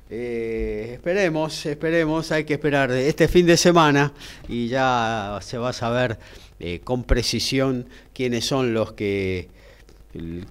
eh, 0.09 0.91
esperemos, 0.93 1.67
esperemos, 1.67 2.31
hay 2.31 2.45
que 2.45 2.55
esperar 2.55 2.93
este 2.93 3.27
fin 3.27 3.45
de 3.45 3.57
semana 3.57 4.13
y 4.49 4.69
ya 4.69 5.41
se 5.43 5.59
va 5.59 5.71
a 5.71 5.73
saber 5.73 6.17
con 6.85 7.05
precisión 7.05 7.87
quiénes 8.15 8.47
son 8.47 8.73
los 8.73 8.93
que, 8.93 9.49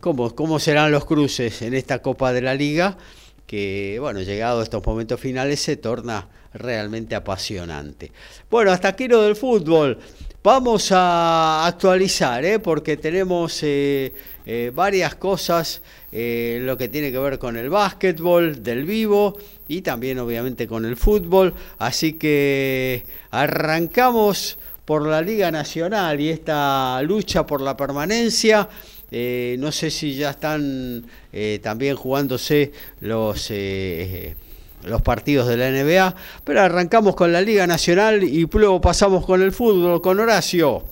cómo, 0.01 0.35
cómo 0.35 0.59
serán 0.59 0.91
los 0.91 1.05
cruces 1.05 1.61
en 1.61 1.73
esta 1.73 2.01
Copa 2.01 2.33
de 2.33 2.41
la 2.41 2.53
Liga 2.53 2.97
que, 3.45 3.97
bueno, 3.99 4.21
llegado 4.21 4.59
a 4.59 4.63
estos 4.63 4.85
momentos 4.85 5.19
finales 5.19 5.59
se 5.59 5.77
torna 5.77 6.27
realmente 6.53 7.15
apasionante. 7.15 8.11
Bueno, 8.49 8.71
hasta 8.71 8.89
aquí 8.89 9.07
lo 9.07 9.21
del 9.21 9.35
fútbol. 9.35 9.99
Vamos 10.43 10.91
a 10.91 11.65
actualizar, 11.65 12.45
¿eh? 12.45 12.59
porque 12.59 12.97
tenemos 12.97 13.61
eh, 13.63 14.13
eh, 14.45 14.71
varias 14.73 15.15
cosas, 15.15 15.81
en 16.11 16.65
lo 16.65 16.77
que 16.77 16.87
tiene 16.87 17.11
que 17.11 17.17
ver 17.17 17.39
con 17.39 17.57
el 17.57 17.69
básquetbol 17.69 18.63
del 18.63 18.85
vivo 18.85 19.37
y 19.67 19.81
también 19.81 20.19
obviamente 20.19 20.67
con 20.67 20.85
el 20.85 20.95
fútbol. 20.95 21.53
Así 21.79 22.13
que 22.13 23.05
arrancamos 23.31 24.57
por 24.85 25.07
la 25.07 25.21
Liga 25.21 25.49
Nacional 25.49 26.21
y 26.21 26.29
esta 26.29 27.01
lucha 27.01 27.45
por 27.45 27.59
la 27.59 27.75
permanencia. 27.75 28.69
Eh, 29.17 29.55
no 29.59 29.71
sé 29.71 29.91
si 29.91 30.13
ya 30.13 30.31
están 30.31 31.05
eh, 31.31 31.61
también 31.63 31.95
jugándose 31.95 32.73
los, 32.99 33.49
eh, 33.49 34.35
los 34.83 35.01
partidos 35.03 35.47
de 35.47 35.55
la 35.55 35.71
NBA, 35.71 36.13
pero 36.43 36.59
arrancamos 36.59 37.15
con 37.15 37.31
la 37.31 37.39
Liga 37.39 37.65
Nacional 37.65 38.25
y 38.25 38.45
luego 38.45 38.81
pasamos 38.81 39.25
con 39.25 39.41
el 39.41 39.53
fútbol, 39.53 40.01
con 40.01 40.19
Horacio. 40.19 40.83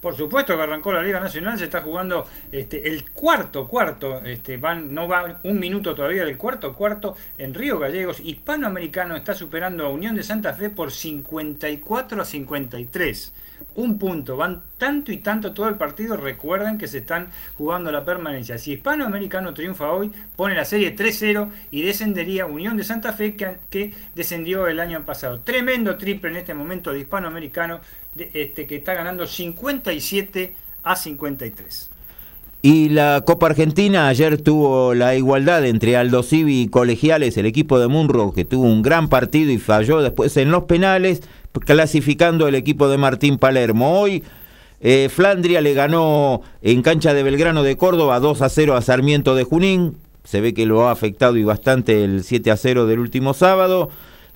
Por 0.00 0.16
supuesto 0.16 0.56
que 0.56 0.62
arrancó 0.62 0.90
la 0.90 1.02
Liga 1.02 1.20
Nacional, 1.20 1.58
se 1.58 1.64
está 1.64 1.82
jugando 1.82 2.24
este, 2.50 2.88
el 2.88 3.10
cuarto 3.10 3.68
cuarto, 3.68 4.24
este, 4.24 4.56
van, 4.56 4.94
no 4.94 5.06
va 5.06 5.38
un 5.44 5.60
minuto 5.60 5.94
todavía 5.94 6.24
del 6.24 6.38
cuarto 6.38 6.72
cuarto 6.72 7.14
en 7.36 7.52
Río 7.52 7.78
Gallegos. 7.78 8.20
Hispanoamericano 8.20 9.16
está 9.16 9.34
superando 9.34 9.84
a 9.84 9.90
Unión 9.90 10.14
de 10.14 10.22
Santa 10.22 10.54
Fe 10.54 10.70
por 10.70 10.92
54 10.92 12.22
a 12.22 12.24
53 12.24 13.32
un 13.76 13.98
punto, 13.98 14.36
van 14.36 14.62
tanto 14.78 15.12
y 15.12 15.18
tanto 15.18 15.52
todo 15.52 15.68
el 15.68 15.76
partido, 15.76 16.16
recuerden 16.16 16.78
que 16.78 16.88
se 16.88 16.98
están 16.98 17.28
jugando 17.56 17.92
la 17.92 18.04
permanencia. 18.04 18.58
Si 18.58 18.72
Hispanoamericano 18.72 19.54
triunfa 19.54 19.90
hoy, 19.90 20.10
pone 20.36 20.54
la 20.54 20.64
serie 20.64 20.96
3-0 20.96 21.50
y 21.70 21.82
descendería 21.82 22.46
Unión 22.46 22.76
de 22.76 22.84
Santa 22.84 23.12
Fe 23.12 23.36
que, 23.36 23.94
descendió 24.14 24.66
el 24.66 24.80
año 24.80 25.04
pasado. 25.04 25.40
Tremendo 25.40 25.96
triple 25.96 26.30
en 26.30 26.36
este 26.36 26.54
momento 26.54 26.92
de 26.92 27.00
Hispanoamericano 27.00 27.80
este, 28.16 28.66
que 28.66 28.76
está 28.76 28.94
ganando 28.94 29.26
57 29.26 30.54
a 30.82 30.96
53. 30.96 31.91
Y 32.64 32.90
la 32.90 33.22
Copa 33.26 33.46
Argentina 33.46 34.06
ayer 34.06 34.40
tuvo 34.40 34.94
la 34.94 35.16
igualdad 35.16 35.66
entre 35.66 35.96
Aldo 35.96 36.22
Civi 36.22 36.60
y 36.60 36.68
Colegiales, 36.68 37.36
el 37.36 37.46
equipo 37.46 37.80
de 37.80 37.88
Munro 37.88 38.32
que 38.32 38.44
tuvo 38.44 38.66
un 38.66 38.82
gran 38.82 39.08
partido 39.08 39.50
y 39.50 39.58
falló 39.58 40.00
después 40.00 40.36
en 40.36 40.52
los 40.52 40.62
penales 40.64 41.22
clasificando 41.66 42.46
el 42.46 42.54
equipo 42.54 42.88
de 42.88 42.98
Martín 42.98 43.38
Palermo. 43.38 43.98
Hoy 43.98 44.22
eh, 44.80 45.08
Flandria 45.12 45.60
le 45.60 45.74
ganó 45.74 46.42
en 46.62 46.82
cancha 46.82 47.14
de 47.14 47.24
Belgrano 47.24 47.64
de 47.64 47.76
Córdoba 47.76 48.20
2 48.20 48.42
a 48.42 48.48
0 48.48 48.76
a 48.76 48.80
Sarmiento 48.80 49.34
de 49.34 49.42
Junín. 49.42 49.96
Se 50.22 50.40
ve 50.40 50.54
que 50.54 50.64
lo 50.64 50.86
ha 50.86 50.92
afectado 50.92 51.36
y 51.36 51.42
bastante 51.42 52.04
el 52.04 52.22
7 52.22 52.52
a 52.52 52.56
0 52.56 52.86
del 52.86 53.00
último 53.00 53.34
sábado. 53.34 53.90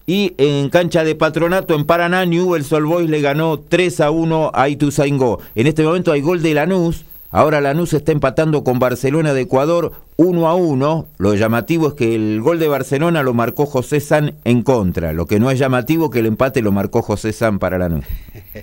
Y 0.04 0.34
en 0.38 0.68
cancha 0.70 1.04
de 1.04 1.14
Patronato 1.14 1.76
en 1.76 1.84
Paraná, 1.84 2.26
Newell's 2.26 2.72
Old 2.72 2.88
Boys 2.88 3.08
le 3.08 3.20
ganó 3.20 3.60
3 3.60 4.00
a 4.00 4.10
1 4.10 4.50
a 4.52 4.68
Ituzaingó. 4.68 5.38
En 5.54 5.68
este 5.68 5.84
momento 5.84 6.10
hay 6.10 6.22
gol 6.22 6.42
de 6.42 6.54
Lanús 6.54 7.04
Ahora 7.30 7.60
Lanús 7.60 7.92
está 7.92 8.12
empatando 8.12 8.64
con 8.64 8.78
Barcelona 8.78 9.34
de 9.34 9.42
Ecuador 9.42 9.92
1 10.16 10.48
a 10.48 10.54
1. 10.54 11.08
Lo 11.18 11.34
llamativo 11.34 11.88
es 11.88 11.94
que 11.94 12.14
el 12.14 12.40
gol 12.40 12.58
de 12.58 12.68
Barcelona 12.68 13.22
lo 13.22 13.34
marcó 13.34 13.66
José 13.66 14.00
San 14.00 14.34
en 14.44 14.62
contra. 14.62 15.12
Lo 15.12 15.26
que 15.26 15.40
no 15.40 15.50
es 15.50 15.58
llamativo 15.58 16.10
que 16.10 16.20
el 16.20 16.26
empate 16.26 16.62
lo 16.62 16.72
marcó 16.72 17.02
José 17.02 17.32
San 17.32 17.58
para 17.58 17.78
Lanús. 17.78 18.04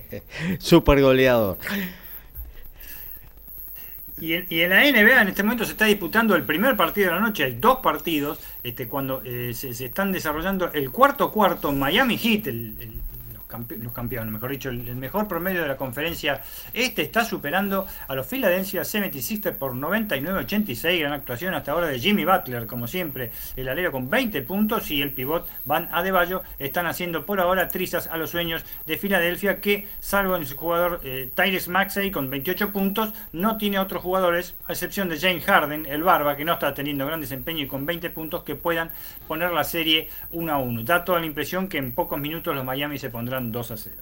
Super 0.59 1.01
goleador. 1.01 1.57
Y 4.21 4.33
en, 4.33 4.69
la 4.69 4.89
NBA 4.89 5.21
en 5.21 5.27
este 5.27 5.43
momento 5.43 5.65
se 5.65 5.71
está 5.71 5.85
disputando 5.85 6.33
el 6.35 6.43
primer 6.43 6.77
partido 6.77 7.09
de 7.09 7.15
la 7.15 7.19
noche. 7.19 7.43
Hay 7.43 7.57
dos 7.59 7.79
partidos 7.79 8.39
este, 8.63 8.87
cuando 8.87 9.21
eh, 9.25 9.53
se, 9.53 9.69
están 9.71 10.13
desarrollando 10.13 10.71
el 10.71 10.91
cuarto 10.91 11.29
cuarto 11.31 11.73
Miami 11.73 12.17
Heat, 12.17 12.47
el 12.47 13.01
los 13.79 13.93
campeones, 13.93 14.33
mejor 14.33 14.51
dicho, 14.51 14.69
el, 14.69 14.95
mejor 14.95 15.27
promedio 15.27 15.61
de 15.61 15.67
la 15.67 15.77
conferencia. 15.77 16.41
Este 16.73 17.01
está 17.01 17.23
superando 17.25 17.85
a 18.07 18.15
los 18.15 18.27
Philadelphia 18.27 18.81
76ers 18.81 19.53
por 19.53 19.73
99-86, 19.73 20.99
gran 20.99 21.13
actuación 21.13 21.53
hasta 21.53 21.71
ahora 21.71 21.87
de 21.87 21.99
Jimmy 21.99 22.25
Butler, 22.25 22.67
como 22.67 22.87
siempre, 22.87 23.31
el 23.55 23.67
alero 23.67 23.91
con 23.91 24.09
20 24.09 24.41
puntos 24.41 24.89
y 24.91 25.01
el 25.01 25.11
pivot 25.11 25.47
Van 25.65 25.89
Adebayo. 25.91 26.43
Están 26.59 26.87
haciendo 26.87 27.25
por 27.25 27.39
ahora 27.39 27.67
trizas 27.67 28.07
a 28.07 28.17
los 28.17 28.31
sueños 28.31 28.63
de 28.85 28.97
Filadelfia 28.97 29.61
que, 29.61 29.87
salvo 29.99 30.35
en 30.35 30.45
su 30.45 30.55
jugador 30.55 31.01
eh, 31.03 31.29
Tyrese 31.33 31.69
Maxey 31.69 32.11
con 32.11 32.29
28 32.29 32.71
puntos, 32.71 33.13
no 33.31 33.57
tiene 33.57 33.79
otros 33.79 34.01
jugadores, 34.01 34.55
a 34.67 34.73
excepción 34.73 35.09
de 35.09 35.19
James 35.19 35.45
Harden, 35.45 35.85
el 35.85 36.03
barba, 36.03 36.35
que 36.35 36.45
no 36.45 36.53
está 36.53 36.73
teniendo 36.73 37.05
gran 37.05 37.21
desempeño 37.21 37.63
y 37.63 37.67
con 37.67 37.85
20 37.85 38.09
puntos 38.09 38.43
que 38.43 38.55
puedan 38.55 38.91
poner 39.27 39.51
la 39.51 39.63
serie 39.63 40.09
1 40.31 40.51
a 40.51 40.57
1. 40.57 40.83
Da 40.83 41.05
toda 41.05 41.19
la 41.19 41.25
impresión 41.25 41.67
que 41.67 41.77
en 41.77 41.93
pocos 41.93 42.19
minutos 42.19 42.55
los 42.55 42.65
Miami 42.65 42.97
se 42.97 43.09
pondrán 43.09 43.42
2 43.51 43.71
a 43.71 43.77
0. 43.77 43.95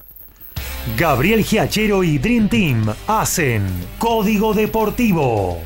Gabriel 0.97 1.43
Giachero 1.43 2.03
y 2.03 2.17
Dream 2.17 2.49
Team 2.49 2.85
hacen 3.07 3.63
Código 3.99 4.53
Deportivo. 4.53 5.61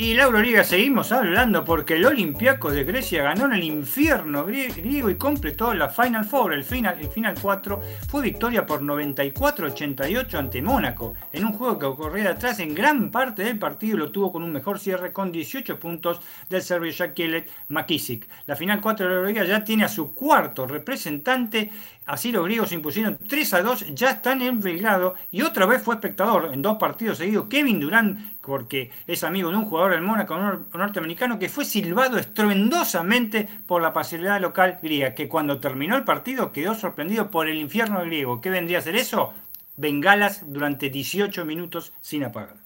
Y 0.00 0.14
la 0.14 0.22
Euroliga 0.22 0.64
seguimos 0.64 1.12
hablando 1.12 1.62
porque 1.62 1.96
el 1.96 2.06
Olympiacos 2.06 2.72
de 2.72 2.84
Grecia 2.84 3.22
ganó 3.22 3.44
en 3.44 3.52
el 3.52 3.64
infierno 3.64 4.46
griego 4.46 5.10
y 5.10 5.16
completó 5.16 5.74
la 5.74 5.90
Final 5.90 6.24
Four. 6.24 6.54
El 6.54 6.64
final, 6.64 6.98
el 6.98 7.08
final 7.08 7.34
4 7.38 7.82
fue 8.08 8.22
victoria 8.22 8.64
por 8.64 8.80
94-88 8.80 10.34
ante 10.38 10.62
Mónaco, 10.62 11.12
en 11.34 11.44
un 11.44 11.52
juego 11.52 11.78
que 11.78 11.84
ocurrió 11.84 12.30
atrás 12.30 12.60
en 12.60 12.74
gran 12.74 13.10
parte 13.10 13.44
del 13.44 13.58
partido 13.58 13.98
lo 13.98 14.10
tuvo 14.10 14.32
con 14.32 14.42
un 14.42 14.52
mejor 14.52 14.78
cierre 14.78 15.12
con 15.12 15.30
18 15.30 15.78
puntos 15.78 16.22
del 16.48 16.62
serbio 16.62 16.94
Jakielek 16.94 17.46
Makisic. 17.68 18.26
La 18.46 18.56
final 18.56 18.80
4 18.80 19.04
de 19.04 19.10
la 19.10 19.16
Euroliga 19.18 19.44
ya 19.44 19.62
tiene 19.62 19.84
a 19.84 19.88
su 19.90 20.14
cuarto 20.14 20.66
representante 20.66 21.70
Así 22.10 22.32
los 22.32 22.44
griegos 22.44 22.70
se 22.70 22.74
impusieron 22.74 23.16
3 23.24 23.54
a 23.54 23.62
2, 23.62 23.94
ya 23.94 24.10
están 24.10 24.42
en 24.42 24.58
Belgrado 24.60 25.14
y 25.30 25.42
otra 25.42 25.64
vez 25.64 25.80
fue 25.80 25.94
espectador 25.94 26.50
en 26.52 26.60
dos 26.60 26.76
partidos 26.76 27.18
seguidos. 27.18 27.46
Kevin 27.48 27.78
Durant, 27.78 28.18
porque 28.40 28.90
es 29.06 29.22
amigo 29.22 29.48
de 29.48 29.56
un 29.56 29.66
jugador 29.66 29.92
del 29.92 30.02
Mónaco 30.02 30.36
norteamericano 30.74 31.38
que 31.38 31.48
fue 31.48 31.64
silbado 31.64 32.18
estruendosamente 32.18 33.48
por 33.64 33.80
la 33.80 33.92
pasividad 33.92 34.40
local 34.40 34.80
griega, 34.82 35.14
que 35.14 35.28
cuando 35.28 35.60
terminó 35.60 35.94
el 35.94 36.02
partido 36.02 36.50
quedó 36.50 36.74
sorprendido 36.74 37.30
por 37.30 37.48
el 37.48 37.58
infierno 37.58 38.00
griego. 38.00 38.40
¿Qué 38.40 38.50
vendría 38.50 38.78
a 38.78 38.82
ser 38.82 38.96
eso? 38.96 39.32
Bengalas 39.76 40.52
durante 40.52 40.90
18 40.90 41.44
minutos 41.44 41.92
sin 42.00 42.24
apagar. 42.24 42.59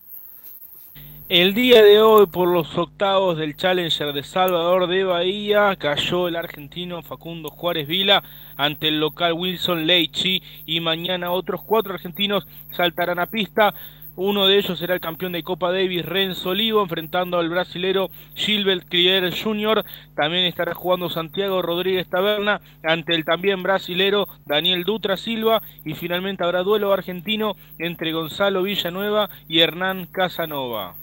El 1.31 1.55
día 1.55 1.83
de 1.83 2.03
hoy, 2.03 2.27
por 2.27 2.49
los 2.49 2.77
octavos 2.77 3.39
del 3.39 3.57
Challenger 3.57 4.13
de 4.13 4.23
Salvador 4.23 4.87
de 4.89 5.05
Bahía, 5.05 5.75
cayó 5.77 6.29
el 6.29 6.37
argentino 6.37 7.01
Facundo 7.01 7.49
Juárez 7.49 7.89
Vila 7.89 8.23
ante 8.59 8.89
el 8.89 9.01
local 9.01 9.33
Wilson 9.33 9.87
Leichi 9.87 10.43
y 10.67 10.81
mañana 10.81 11.31
otros 11.31 11.63
cuatro 11.63 11.95
argentinos 11.95 12.47
saltarán 12.73 13.19
a 13.21 13.25
pista. 13.25 13.73
Uno 14.17 14.47
de 14.47 14.59
ellos 14.59 14.79
será 14.79 14.93
el 14.93 15.01
campeón 15.01 15.33
de 15.33 15.43
Copa 15.43 15.73
Davis, 15.73 16.05
Renzo 16.05 16.51
Olivo, 16.51 16.83
enfrentando 16.83 17.39
al 17.39 17.49
brasilero 17.49 18.11
Gilbert 18.35 18.87
Crier 18.87 19.33
Jr. 19.35 19.83
También 20.15 20.45
estará 20.45 20.75
jugando 20.75 21.09
Santiago 21.09 21.63
Rodríguez 21.63 22.07
Taberna 22.07 22.61
ante 22.83 23.15
el 23.15 23.25
también 23.25 23.63
brasilero 23.63 24.29
Daniel 24.45 24.85
Dutra 24.85 25.17
Silva. 25.17 25.63
Y 25.87 25.95
finalmente 25.95 26.45
habrá 26.45 26.63
duelo 26.63 26.93
argentino 26.93 27.57
entre 27.79 28.13
Gonzalo 28.13 28.63
Villanueva 28.63 29.31
y 29.49 29.61
Hernán 29.61 30.05
Casanova. 30.05 30.97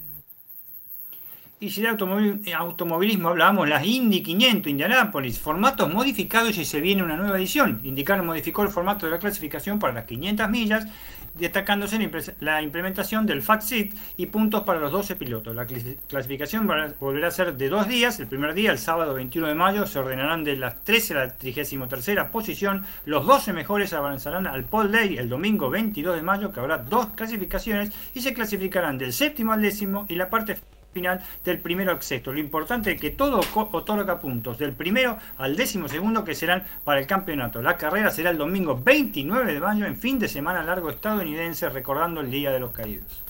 Y 1.64 1.70
si 1.70 1.84
de 1.84 1.89
eh, 1.89 2.53
automovilismo 2.55 3.30
hablábamos, 3.30 3.70
las 3.70 3.86
Indy 3.86 4.24
500 4.24 4.68
Indianápolis, 4.68 5.38
formatos 5.38 5.93
modificados 5.93 6.57
y 6.57 6.66
se 6.66 6.82
viene 6.82 7.03
una 7.03 7.16
nueva 7.16 7.38
edición. 7.38 7.80
Indicar 7.84 8.24
modificó 8.24 8.64
el 8.64 8.70
formato 8.70 9.05
de 9.05 9.12
la 9.12 9.20
clasificación 9.20 9.78
para 9.78 9.93
las 9.93 10.05
500 10.05 10.49
millas, 10.49 10.88
destacándose 11.36 11.99
la 12.39 12.64
implementación 12.64 13.28
del 13.28 13.43
Fact 13.43 13.62
Sheet 13.62 13.93
y 14.18 14.26
puntos 14.26 14.64
para 14.64 14.80
los 14.80 14.91
12 14.91 15.16
pilotos. 15.18 15.55
La 15.55 15.68
clasificación 16.07 16.68
volverá 16.99 17.28
a 17.28 17.32
ser 17.32 17.55
de 17.55 17.70
dos 17.70 17.88
días. 17.88 18.20
El 18.20 18.26
primer 18.26 18.55
día, 18.55 18.72
el 18.72 18.80
sábado 18.80 19.14
21 19.14 19.49
de 19.49 19.53
mayo, 19.53 19.86
se 19.86 19.99
ordenarán 19.99 20.43
de 20.43 20.55
las 20.55 20.84
13 20.84 21.14
a 21.14 21.18
la 21.18 21.38
33 21.38 22.26
posición. 22.32 22.88
Los 23.05 23.28
12 23.28 23.53
mejores 23.53 23.93
avanzarán 23.93 24.47
al 24.47 24.64
Pole 24.64 24.89
Day 24.89 25.18
el 25.20 25.30
domingo 25.30 25.70
22 25.70 26.16
de 26.16 26.24
mayo, 26.24 26.51
que 26.51 26.59
habrá 26.59 26.80
dos 26.80 27.09
clasificaciones 27.16 27.91
y 28.16 28.22
se 28.22 28.34
clasificarán 28.34 28.97
del 28.97 29.14
séptimo 29.14 29.53
al 29.53 29.62
décimo 29.62 30.07
y 30.09 30.16
la 30.16 30.28
parte 30.28 30.55
final 30.91 31.21
del 31.43 31.59
primero 31.59 31.91
al 31.91 32.01
sexto. 32.01 32.31
Lo 32.31 32.39
importante 32.39 32.91
es 32.91 33.01
que 33.01 33.11
todo 33.11 33.41
otorga 33.53 34.19
puntos 34.19 34.57
del 34.57 34.73
primero 34.73 35.17
al 35.37 35.55
décimo 35.55 35.87
segundo 35.87 36.23
que 36.23 36.35
serán 36.35 36.63
para 36.83 36.99
el 36.99 37.07
campeonato. 37.07 37.61
La 37.61 37.77
carrera 37.77 38.11
será 38.11 38.29
el 38.29 38.37
domingo 38.37 38.79
29 38.81 39.53
de 39.53 39.59
mayo 39.59 39.85
en 39.85 39.97
fin 39.97 40.19
de 40.19 40.27
semana 40.27 40.63
largo 40.63 40.89
estadounidense 40.89 41.69
recordando 41.69 42.21
el 42.21 42.31
Día 42.31 42.51
de 42.51 42.59
los 42.59 42.71
Caídos. 42.71 43.20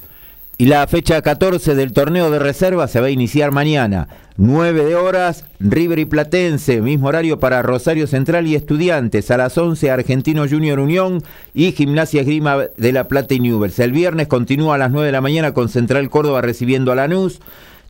Y 0.62 0.68
la 0.68 0.86
fecha 0.86 1.24
14 1.24 1.74
del 1.74 1.91
torneo 1.91 2.30
de 2.30 2.38
reserva 2.38 2.88
se 2.88 2.99
va 2.99 3.07
a 3.07 3.09
iniciar 3.09 3.51
mañana. 3.51 4.07
9 4.38 4.86
de 4.86 4.93
horas, 4.93 5.43
River 5.59 5.97
y 5.97 6.05
Platense, 6.05 6.82
mismo 6.82 7.07
horario 7.07 7.39
para 7.39 7.64
Rosario 7.64 8.05
Central 8.05 8.45
y 8.45 8.53
Estudiantes. 8.53 9.32
A 9.32 9.38
las 9.38 9.57
11, 9.57 9.89
Argentino 9.89 10.47
Junior 10.47 10.80
Unión 10.80 11.24
y 11.55 11.72
Gimnasia 11.72 12.22
Grima 12.22 12.57
de 12.78 12.91
la 12.91 13.07
Plata 13.07 13.34
y 13.34 13.39
Newell's. 13.39 13.80
El 13.80 13.91
viernes 13.91 14.28
continúa 14.28 14.76
a 14.76 14.78
las 14.78 14.91
9 14.91 15.07
de 15.07 15.12
la 15.12 15.22
mañana 15.22 15.55
con 15.55 15.68
Central 15.68 16.12
Córdoba 16.12 16.41
recibiendo 16.41 16.91
a 16.91 16.95
Lanús. 16.95 17.39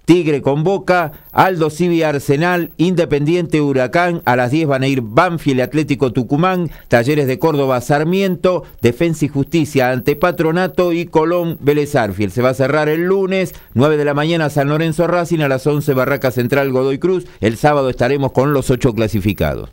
Tigre 0.05 0.41
con 0.41 0.63
Boca, 0.63 1.11
Aldo 1.31 1.69
Civi 1.69 2.03
Arsenal, 2.03 2.71
Independiente 2.77 3.61
Huracán, 3.61 4.21
a 4.25 4.35
las 4.35 4.51
10 4.51 4.67
van 4.67 4.83
a 4.83 4.87
ir 4.87 5.01
Banfield 5.01 5.61
Atlético 5.61 6.11
Tucumán, 6.11 6.69
Talleres 6.87 7.27
de 7.27 7.39
Córdoba 7.39 7.81
Sarmiento, 7.81 8.63
Defensa 8.81 9.25
y 9.25 9.27
Justicia 9.27 9.91
ante 9.91 10.15
Patronato 10.15 10.91
y 10.93 11.05
Colón 11.05 11.57
Vélez 11.61 11.95
Arfiel. 11.95 12.31
Se 12.31 12.41
va 12.41 12.49
a 12.49 12.55
cerrar 12.55 12.89
el 12.89 13.03
lunes, 13.03 13.53
9 13.73 13.97
de 13.97 14.05
la 14.05 14.13
mañana 14.13 14.49
San 14.49 14.69
Lorenzo 14.69 15.07
Racing, 15.07 15.39
a 15.39 15.47
las 15.47 15.65
11 15.67 15.93
Barraca 15.93 16.31
Central 16.31 16.71
Godoy 16.71 16.99
Cruz. 16.99 17.25
El 17.39 17.57
sábado 17.57 17.89
estaremos 17.89 18.31
con 18.31 18.53
los 18.53 18.69
ocho 18.69 18.93
clasificados. 18.93 19.69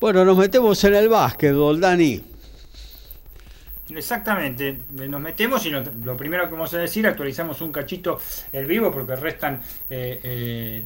Bueno, 0.00 0.24
nos 0.24 0.36
metemos 0.36 0.82
en 0.84 0.94
el 0.94 1.08
básquetbol, 1.08 1.80
Dani. 1.80 2.35
Exactamente, 3.88 4.78
nos 5.08 5.20
metemos 5.20 5.64
y 5.64 5.70
lo 5.70 6.16
primero 6.16 6.46
que 6.46 6.52
vamos 6.52 6.74
a 6.74 6.78
decir, 6.78 7.06
actualizamos 7.06 7.60
un 7.60 7.70
cachito 7.70 8.18
el 8.52 8.66
vivo 8.66 8.90
porque 8.90 9.14
restan 9.14 9.62
eh, 9.88 10.18
eh, 10.24 10.84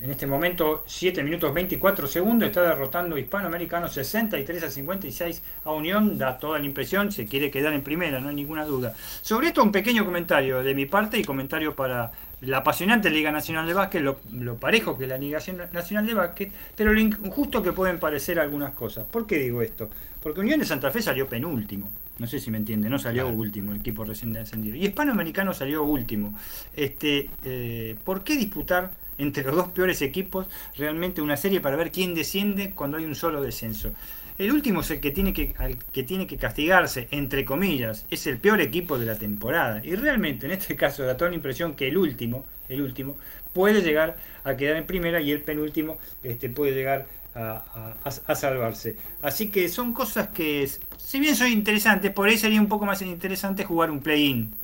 en 0.00 0.10
este 0.10 0.28
momento 0.28 0.84
7 0.86 1.24
minutos 1.24 1.52
24 1.52 2.06
segundos, 2.06 2.46
está 2.46 2.62
derrotando 2.62 3.18
Hispanoamericano 3.18 3.88
63 3.88 4.62
a 4.62 4.70
56 4.70 5.42
a 5.64 5.72
Unión, 5.72 6.16
da 6.16 6.38
toda 6.38 6.60
la 6.60 6.66
impresión, 6.66 7.10
se 7.10 7.26
quiere 7.26 7.50
quedar 7.50 7.72
en 7.72 7.82
primera, 7.82 8.20
no 8.20 8.28
hay 8.28 8.36
ninguna 8.36 8.64
duda. 8.64 8.94
Sobre 9.22 9.48
esto 9.48 9.64
un 9.64 9.72
pequeño 9.72 10.04
comentario 10.04 10.62
de 10.62 10.72
mi 10.72 10.86
parte 10.86 11.18
y 11.18 11.24
comentario 11.24 11.74
para 11.74 12.12
la 12.42 12.58
apasionante 12.58 13.10
Liga 13.10 13.32
Nacional 13.32 13.66
de 13.66 13.74
Básquet, 13.74 14.02
lo, 14.02 14.56
parejo 14.56 14.96
que 14.96 15.08
la 15.08 15.18
Liga 15.18 15.40
Nacional 15.72 16.06
de 16.06 16.14
Básquet, 16.14 16.52
pero 16.76 16.92
lo 16.92 17.00
injusto 17.00 17.60
que 17.60 17.72
pueden 17.72 17.98
parecer 17.98 18.38
algunas 18.38 18.72
cosas. 18.72 19.04
¿Por 19.04 19.26
qué 19.26 19.38
digo 19.38 19.62
esto? 19.62 19.90
Porque 20.22 20.40
Unión 20.40 20.60
de 20.60 20.66
Santa 20.66 20.92
Fe 20.92 21.02
salió 21.02 21.26
penúltimo. 21.26 21.90
No 22.18 22.26
sé 22.26 22.40
si 22.40 22.50
me 22.50 22.56
entiende, 22.56 22.88
no 22.88 22.98
salió 22.98 23.28
último 23.28 23.72
el 23.72 23.80
equipo 23.80 24.04
recién 24.04 24.32
descendido. 24.32 24.76
Y 24.76 24.86
Hispanoamericano 24.86 25.52
salió 25.52 25.82
último. 25.82 26.34
Este, 26.74 27.28
eh, 27.44 27.96
¿Por 28.04 28.24
qué 28.24 28.36
disputar 28.36 28.92
entre 29.18 29.44
los 29.44 29.54
dos 29.54 29.68
peores 29.68 30.00
equipos 30.02 30.46
realmente 30.76 31.20
una 31.20 31.36
serie 31.36 31.60
para 31.60 31.76
ver 31.76 31.90
quién 31.90 32.14
desciende 32.14 32.70
cuando 32.70 32.96
hay 32.96 33.04
un 33.04 33.14
solo 33.14 33.42
descenso? 33.42 33.92
El 34.38 34.52
último 34.52 34.80
es 34.80 34.90
el 34.90 35.00
que 35.00 35.10
tiene 35.10 35.32
que, 35.32 35.54
que 35.92 36.02
tiene 36.02 36.26
que 36.26 36.36
castigarse, 36.36 37.08
entre 37.10 37.46
comillas, 37.46 38.06
es 38.10 38.26
el 38.26 38.36
peor 38.36 38.60
equipo 38.60 38.98
de 38.98 39.06
la 39.06 39.16
temporada. 39.16 39.80
Y 39.82 39.94
realmente 39.94 40.44
en 40.44 40.52
este 40.52 40.76
caso 40.76 41.04
da 41.04 41.16
toda 41.16 41.30
la 41.30 41.36
impresión 41.36 41.74
que 41.74 41.88
el 41.88 41.96
último, 41.96 42.44
el 42.68 42.82
último, 42.82 43.16
puede 43.54 43.80
llegar 43.80 44.16
a 44.44 44.54
quedar 44.56 44.76
en 44.76 44.86
primera 44.86 45.22
y 45.22 45.32
el 45.32 45.40
penúltimo 45.40 45.96
este, 46.22 46.50
puede 46.50 46.74
llegar 46.74 47.06
a, 47.36 48.34
salvarse. 48.34 48.96
Así 49.22 49.50
que 49.50 49.68
son 49.68 49.92
cosas 49.92 50.28
que, 50.28 50.68
si 50.96 51.20
bien 51.20 51.36
son 51.36 51.48
interesantes, 51.48 52.10
por 52.12 52.28
ahí 52.28 52.38
sería 52.38 52.60
un 52.60 52.68
poco 52.68 52.86
más 52.86 53.02
interesante 53.02 53.64
jugar 53.64 53.90
un 53.90 54.00
play-in, 54.00 54.54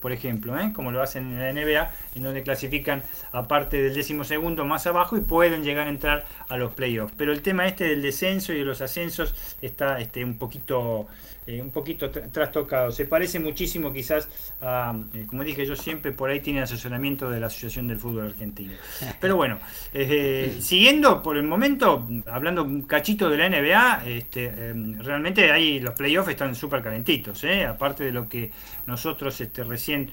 por, 0.00 0.12
ejemplo, 0.12 0.58
¿eh? 0.58 0.72
como 0.74 0.90
lo 0.90 1.02
hacen 1.02 1.30
en 1.30 1.38
la 1.38 1.52
NBA, 1.52 1.90
en 2.14 2.22
donde 2.22 2.42
clasifican 2.42 3.02
aparte 3.32 3.82
del 3.82 3.94
décimo 3.94 4.24
segundo 4.24 4.64
más 4.64 4.86
abajo 4.86 5.16
y 5.16 5.20
pueden 5.20 5.62
llegar 5.62 5.86
a 5.88 5.90
entrar 5.90 6.26
a 6.48 6.56
los 6.56 6.72
playoffs. 6.72 7.12
Pero 7.16 7.32
el 7.32 7.42
tema 7.42 7.66
este 7.66 7.84
del 7.84 8.00
descenso 8.00 8.52
y 8.54 8.58
de 8.58 8.64
los 8.64 8.80
ascensos 8.80 9.34
está 9.60 10.00
este, 10.00 10.24
un 10.24 10.38
poquito 10.38 11.06
eh, 11.48 11.62
un 11.62 11.70
poquito 11.70 12.10
trastocado. 12.10 12.92
Se 12.92 13.06
parece 13.06 13.40
muchísimo 13.40 13.90
quizás 13.90 14.28
a, 14.60 14.94
eh, 15.14 15.24
como 15.26 15.42
dije 15.42 15.64
yo 15.64 15.76
siempre, 15.76 16.12
por 16.12 16.28
ahí 16.28 16.40
tiene 16.40 16.60
asesoramiento 16.60 17.30
de 17.30 17.40
la 17.40 17.46
Asociación 17.46 17.88
del 17.88 17.98
Fútbol 17.98 18.26
Argentino. 18.26 18.74
Pero 19.18 19.36
bueno, 19.36 19.58
eh, 19.94 20.58
siguiendo 20.60 21.22
por 21.22 21.38
el 21.38 21.44
momento, 21.44 22.06
hablando 22.26 22.64
un 22.64 22.82
cachito 22.82 23.30
de 23.30 23.38
la 23.38 23.48
NBA, 23.48 24.02
este, 24.06 24.74
realmente 24.98 25.50
ahí 25.50 25.80
los 25.80 25.94
playoffs 25.94 26.28
están 26.28 26.54
súper 26.54 26.82
calentitos, 26.82 27.42
aparte 27.66 28.04
de 28.04 28.12
lo 28.12 28.28
que 28.28 28.50
nosotros 28.86 29.40
este, 29.40 29.64
recién 29.64 30.10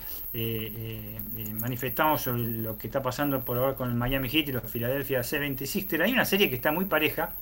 manifestamos 1.59 2.21
sobre 2.21 2.43
lo 2.43 2.77
que 2.77 2.88
está 2.88 3.01
pasando 3.01 3.43
por 3.43 3.57
ahora 3.57 3.75
con 3.75 3.89
el 3.89 3.95
Miami 3.95 4.29
Heat 4.29 4.47
y 4.47 4.51
los 4.53 4.63
Philadelphia 4.63 5.21
76 5.21 5.86
hay 5.99 6.13
una 6.13 6.23
serie 6.23 6.49
que 6.49 6.55
está 6.55 6.71
muy 6.71 6.86
pareja 6.86 7.36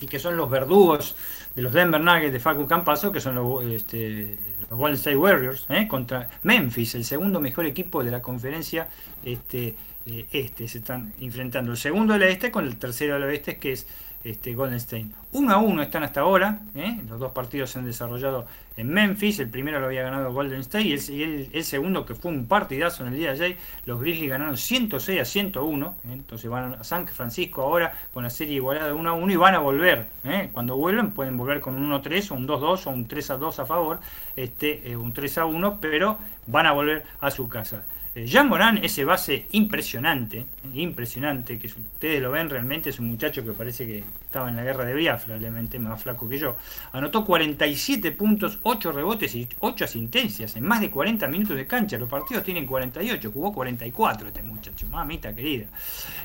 y 0.00 0.06
que 0.06 0.18
son 0.18 0.36
los 0.36 0.48
verdugos 0.50 1.14
de 1.54 1.62
los 1.62 1.72
Denver 1.72 2.00
Nuggets 2.00 2.32
de 2.32 2.40
Facu 2.40 2.66
Campaso, 2.66 3.12
que 3.12 3.20
son 3.20 3.34
los, 3.34 3.64
este, 3.64 4.38
Golden 4.70 4.96
State 4.96 5.16
Warriors, 5.16 5.66
¿eh? 5.68 5.86
contra 5.88 6.28
Memphis, 6.42 6.94
el 6.94 7.04
segundo 7.04 7.40
mejor 7.40 7.66
equipo 7.66 8.02
de 8.02 8.10
la 8.10 8.22
conferencia 8.22 8.88
este, 9.24 9.74
eh, 10.06 10.26
este. 10.32 10.68
Se 10.68 10.78
están 10.78 11.12
enfrentando 11.20 11.72
el 11.72 11.76
segundo 11.76 12.14
del 12.14 12.22
este 12.24 12.50
con 12.50 12.66
el 12.66 12.76
tercero 12.76 13.14
del 13.14 13.24
oeste, 13.24 13.58
que 13.58 13.72
es 13.72 13.86
este, 14.24 14.54
Golden 14.54 14.76
State. 14.76 15.06
Uno 15.32 15.52
a 15.52 15.58
uno 15.58 15.82
están 15.82 16.02
hasta 16.02 16.20
ahora, 16.20 16.60
¿eh? 16.74 17.00
los 17.08 17.18
dos 17.18 17.32
partidos 17.32 17.70
se 17.70 17.78
han 17.78 17.86
desarrollado 17.86 18.46
en 18.76 18.88
Memphis, 18.88 19.38
el 19.38 19.48
primero 19.48 19.80
lo 19.80 19.86
había 19.86 20.02
ganado 20.02 20.32
Golden 20.32 20.60
State 20.60 20.84
y 20.84 21.48
el, 21.52 21.64
segundo 21.64 22.04
que 22.04 22.14
fue 22.14 22.30
un 22.30 22.46
partidazo 22.46 23.02
en 23.06 23.12
el 23.12 23.18
día 23.18 23.32
de 23.32 23.44
ayer, 23.44 23.56
los 23.86 24.00
Grizzlies 24.00 24.30
ganaron 24.30 24.56
106 24.56 25.20
a 25.20 25.24
101, 25.24 25.86
¿eh? 25.86 26.12
entonces 26.12 26.50
van 26.50 26.74
a 26.74 26.84
San 26.84 27.06
Francisco 27.06 27.62
ahora 27.62 27.92
con 28.12 28.24
la 28.24 28.30
serie 28.30 28.56
igualada 28.56 28.88
de 28.88 28.92
1 28.92 29.10
a 29.10 29.12
1 29.12 29.32
y 29.32 29.36
van 29.36 29.54
a 29.54 29.58
volver, 29.58 30.08
¿eh? 30.24 30.50
cuando 30.52 30.76
vuelven 30.76 31.12
pueden 31.12 31.36
volver 31.36 31.60
con 31.60 31.74
un 31.76 31.90
1-3 31.90 32.30
o 32.30 32.34
un 32.34 32.48
2-2 32.48 32.86
o 32.86 32.90
un 32.90 33.08
3-2 33.08 33.58
a 33.58 33.66
favor, 33.66 34.00
este, 34.36 34.96
un 34.96 35.12
3 35.12 35.38
a 35.38 35.44
1, 35.46 35.78
pero 35.80 36.18
van 36.46 36.66
a 36.66 36.72
volver 36.72 37.04
a 37.20 37.30
su 37.30 37.48
casa. 37.48 37.84
Jean 38.12 38.48
Morán, 38.48 38.78
ese 38.82 39.04
base 39.04 39.46
impresionante, 39.52 40.44
impresionante, 40.74 41.60
que 41.60 41.68
ustedes 41.68 42.20
lo 42.20 42.32
ven 42.32 42.50
realmente, 42.50 42.90
es 42.90 42.98
un 42.98 43.06
muchacho 43.06 43.44
que 43.44 43.52
parece 43.52 43.86
que 43.86 44.02
estaba 44.24 44.48
en 44.48 44.56
la 44.56 44.64
guerra 44.64 44.84
de 44.84 44.94
Biafra, 44.94 45.38
realmente 45.38 45.78
más 45.78 46.02
flaco 46.02 46.28
que 46.28 46.36
yo. 46.36 46.56
Anotó 46.90 47.24
47 47.24 48.10
puntos, 48.10 48.58
8 48.64 48.90
rebotes 48.90 49.32
y 49.36 49.48
8 49.60 49.84
asistencias 49.84 50.56
en 50.56 50.64
más 50.64 50.80
de 50.80 50.90
40 50.90 51.28
minutos 51.28 51.56
de 51.56 51.68
cancha. 51.68 51.98
Los 51.98 52.08
partidos 52.08 52.42
tienen 52.42 52.66
48, 52.66 53.30
jugó 53.30 53.52
44 53.52 54.26
este 54.26 54.42
muchacho, 54.42 54.88
mamita 54.88 55.32
querida. 55.32 55.66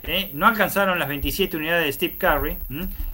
Eh, 0.02 0.32
no 0.34 0.48
alcanzaron 0.48 0.98
las 0.98 1.08
27 1.08 1.56
unidades 1.56 1.86
de 1.86 1.94
Steve 1.94 2.18
Curry, 2.18 2.58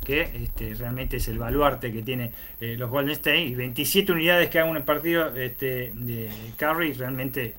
que 0.06 0.22
este, 0.22 0.76
realmente 0.76 1.18
es 1.18 1.28
el 1.28 1.38
baluarte 1.38 1.92
que 1.92 2.04
tiene 2.04 2.32
eh, 2.62 2.78
los 2.78 2.90
Golden 2.90 3.12
State, 3.12 3.42
y 3.42 3.56
27 3.56 4.14
unidades 4.14 4.50
que 4.50 4.60
hagan 4.60 4.74
un 4.74 4.82
partido 4.84 5.36
este, 5.36 5.92
de 5.94 6.30
Curry 6.58 6.94
realmente 6.94 7.56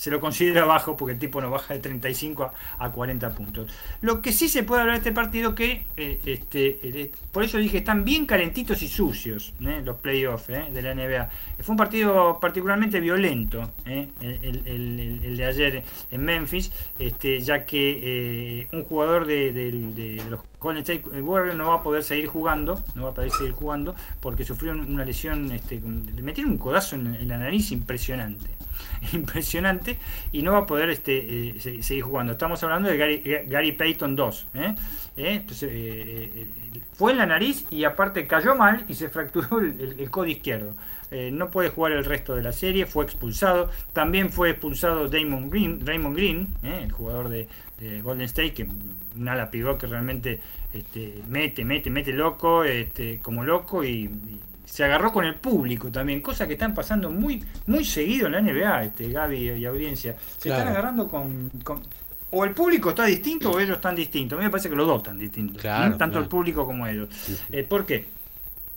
se 0.00 0.10
lo 0.10 0.18
considera 0.18 0.64
bajo 0.64 0.96
porque 0.96 1.12
el 1.12 1.18
tipo 1.18 1.42
no 1.42 1.50
baja 1.50 1.74
de 1.74 1.80
35 1.80 2.50
a, 2.78 2.90
40 2.90 3.34
puntos. 3.34 3.70
Lo 4.00 4.22
que 4.22 4.32
sí 4.32 4.48
se 4.48 4.62
puede 4.62 4.80
hablar 4.80 4.94
de 4.94 5.00
este 5.00 5.12
partido 5.12 5.54
que, 5.54 5.84
eh, 5.94 6.18
este, 6.24 7.12
por 7.30 7.44
eso 7.44 7.58
dije, 7.58 7.76
están 7.76 8.02
bien 8.02 8.24
calentitos 8.24 8.80
y 8.80 8.88
sucios 8.88 9.52
¿eh? 9.60 9.82
los 9.84 9.98
playoffs 9.98 10.48
¿eh? 10.48 10.68
de 10.72 10.80
la 10.80 10.94
NBA. 10.94 11.28
Fue 11.60 11.74
un 11.74 11.76
partido 11.76 12.38
particularmente 12.40 12.98
violento 12.98 13.72
el, 13.84 15.36
de 15.36 15.44
ayer 15.44 15.82
en 16.10 16.24
Memphis, 16.24 16.72
este, 16.98 17.38
ya 17.42 17.66
que 17.66 18.68
un 18.72 18.84
jugador 18.84 19.26
de, 19.26 20.22
los 20.30 20.40
Golden 20.58 20.80
State 20.80 21.20
Warriors 21.20 21.58
no 21.58 21.68
va 21.68 21.74
a 21.74 21.82
poder 21.82 22.02
seguir 22.04 22.26
jugando, 22.26 22.82
no 22.94 23.02
va 23.02 23.10
a 23.10 23.14
poder 23.14 23.32
seguir 23.32 23.52
jugando 23.52 23.94
porque 24.22 24.46
sufrió 24.46 24.72
una 24.72 25.04
lesión, 25.04 25.52
este, 25.52 25.78
metieron 25.78 26.52
un 26.52 26.58
codazo 26.58 26.96
en 26.96 27.28
la 27.28 27.36
nariz 27.36 27.70
impresionante. 27.70 28.48
impresionante 29.12 29.96
y 30.32 30.42
no 30.42 30.52
va 30.52 30.58
a 30.58 30.66
poder 30.66 30.90
este, 30.90 31.48
eh, 31.48 31.82
seguir 31.82 32.02
jugando. 32.02 32.32
Estamos 32.32 32.62
hablando 32.62 32.88
de 32.88 32.96
Gary, 33.46 33.72
Payton 33.72 34.16
2. 34.16 34.46
¿eh? 34.54 34.74
¿Eh? 35.16 36.46
fue 36.94 37.12
en 37.12 37.18
la 37.18 37.26
nariz 37.26 37.66
y 37.70 37.84
aparte 37.84 38.26
cayó 38.26 38.54
mal 38.54 38.84
y 38.88 38.94
se 38.94 39.08
fracturó 39.08 39.60
el, 39.60 40.10
codo 40.10 40.26
izquierdo. 40.26 40.74
no 41.32 41.50
puede 41.50 41.70
jugar 41.70 41.92
el 41.92 42.04
resto 42.04 42.34
de 42.34 42.42
la 42.42 42.52
serie, 42.52 42.86
fue 42.86 43.04
expulsado. 43.04 43.70
También 43.92 44.30
fue 44.30 44.50
expulsado 44.50 45.08
Damon 45.08 45.50
Green, 45.50 45.84
Raymond 45.84 46.16
Green, 46.16 46.48
el 46.62 46.92
jugador 46.92 47.28
de, 47.28 47.48
Golden 48.02 48.26
State, 48.26 48.52
que 48.52 48.68
un 49.16 49.28
ala 49.28 49.50
que 49.50 49.86
realmente 49.86 50.40
este, 50.72 51.22
mete, 51.28 51.64
mete, 51.64 51.90
mete 51.90 52.12
loco, 52.12 52.64
este, 52.64 53.18
como 53.18 53.42
loco 53.44 53.82
y 53.84 54.10
se 54.70 54.84
agarró 54.84 55.12
con 55.12 55.24
el 55.24 55.34
público 55.34 55.90
también, 55.90 56.20
cosas 56.20 56.46
que 56.46 56.52
están 56.52 56.74
pasando 56.74 57.10
muy 57.10 57.44
muy 57.66 57.84
seguido 57.84 58.28
en 58.28 58.32
la 58.32 58.40
NBA, 58.40 58.84
este 58.84 59.10
Gaby 59.10 59.50
y 59.50 59.66
audiencia. 59.66 60.14
Se 60.38 60.48
están 60.48 60.68
agarrando 60.68 61.08
con, 61.08 61.50
o 62.30 62.44
el 62.44 62.52
público 62.52 62.90
está 62.90 63.04
distinto 63.04 63.50
o 63.50 63.58
ellos 63.58 63.76
están 63.76 63.96
distintos. 63.96 64.36
A 64.36 64.38
mí 64.38 64.44
me 64.44 64.50
parece 64.50 64.70
que 64.70 64.76
los 64.76 64.86
dos 64.86 64.98
están 64.98 65.18
distintos, 65.18 65.60
tanto 65.62 66.18
el 66.20 66.26
público 66.26 66.64
como 66.64 66.86
ellos. 66.86 67.08
Eh, 67.50 67.64
¿Por 67.64 67.84
qué? 67.84 68.06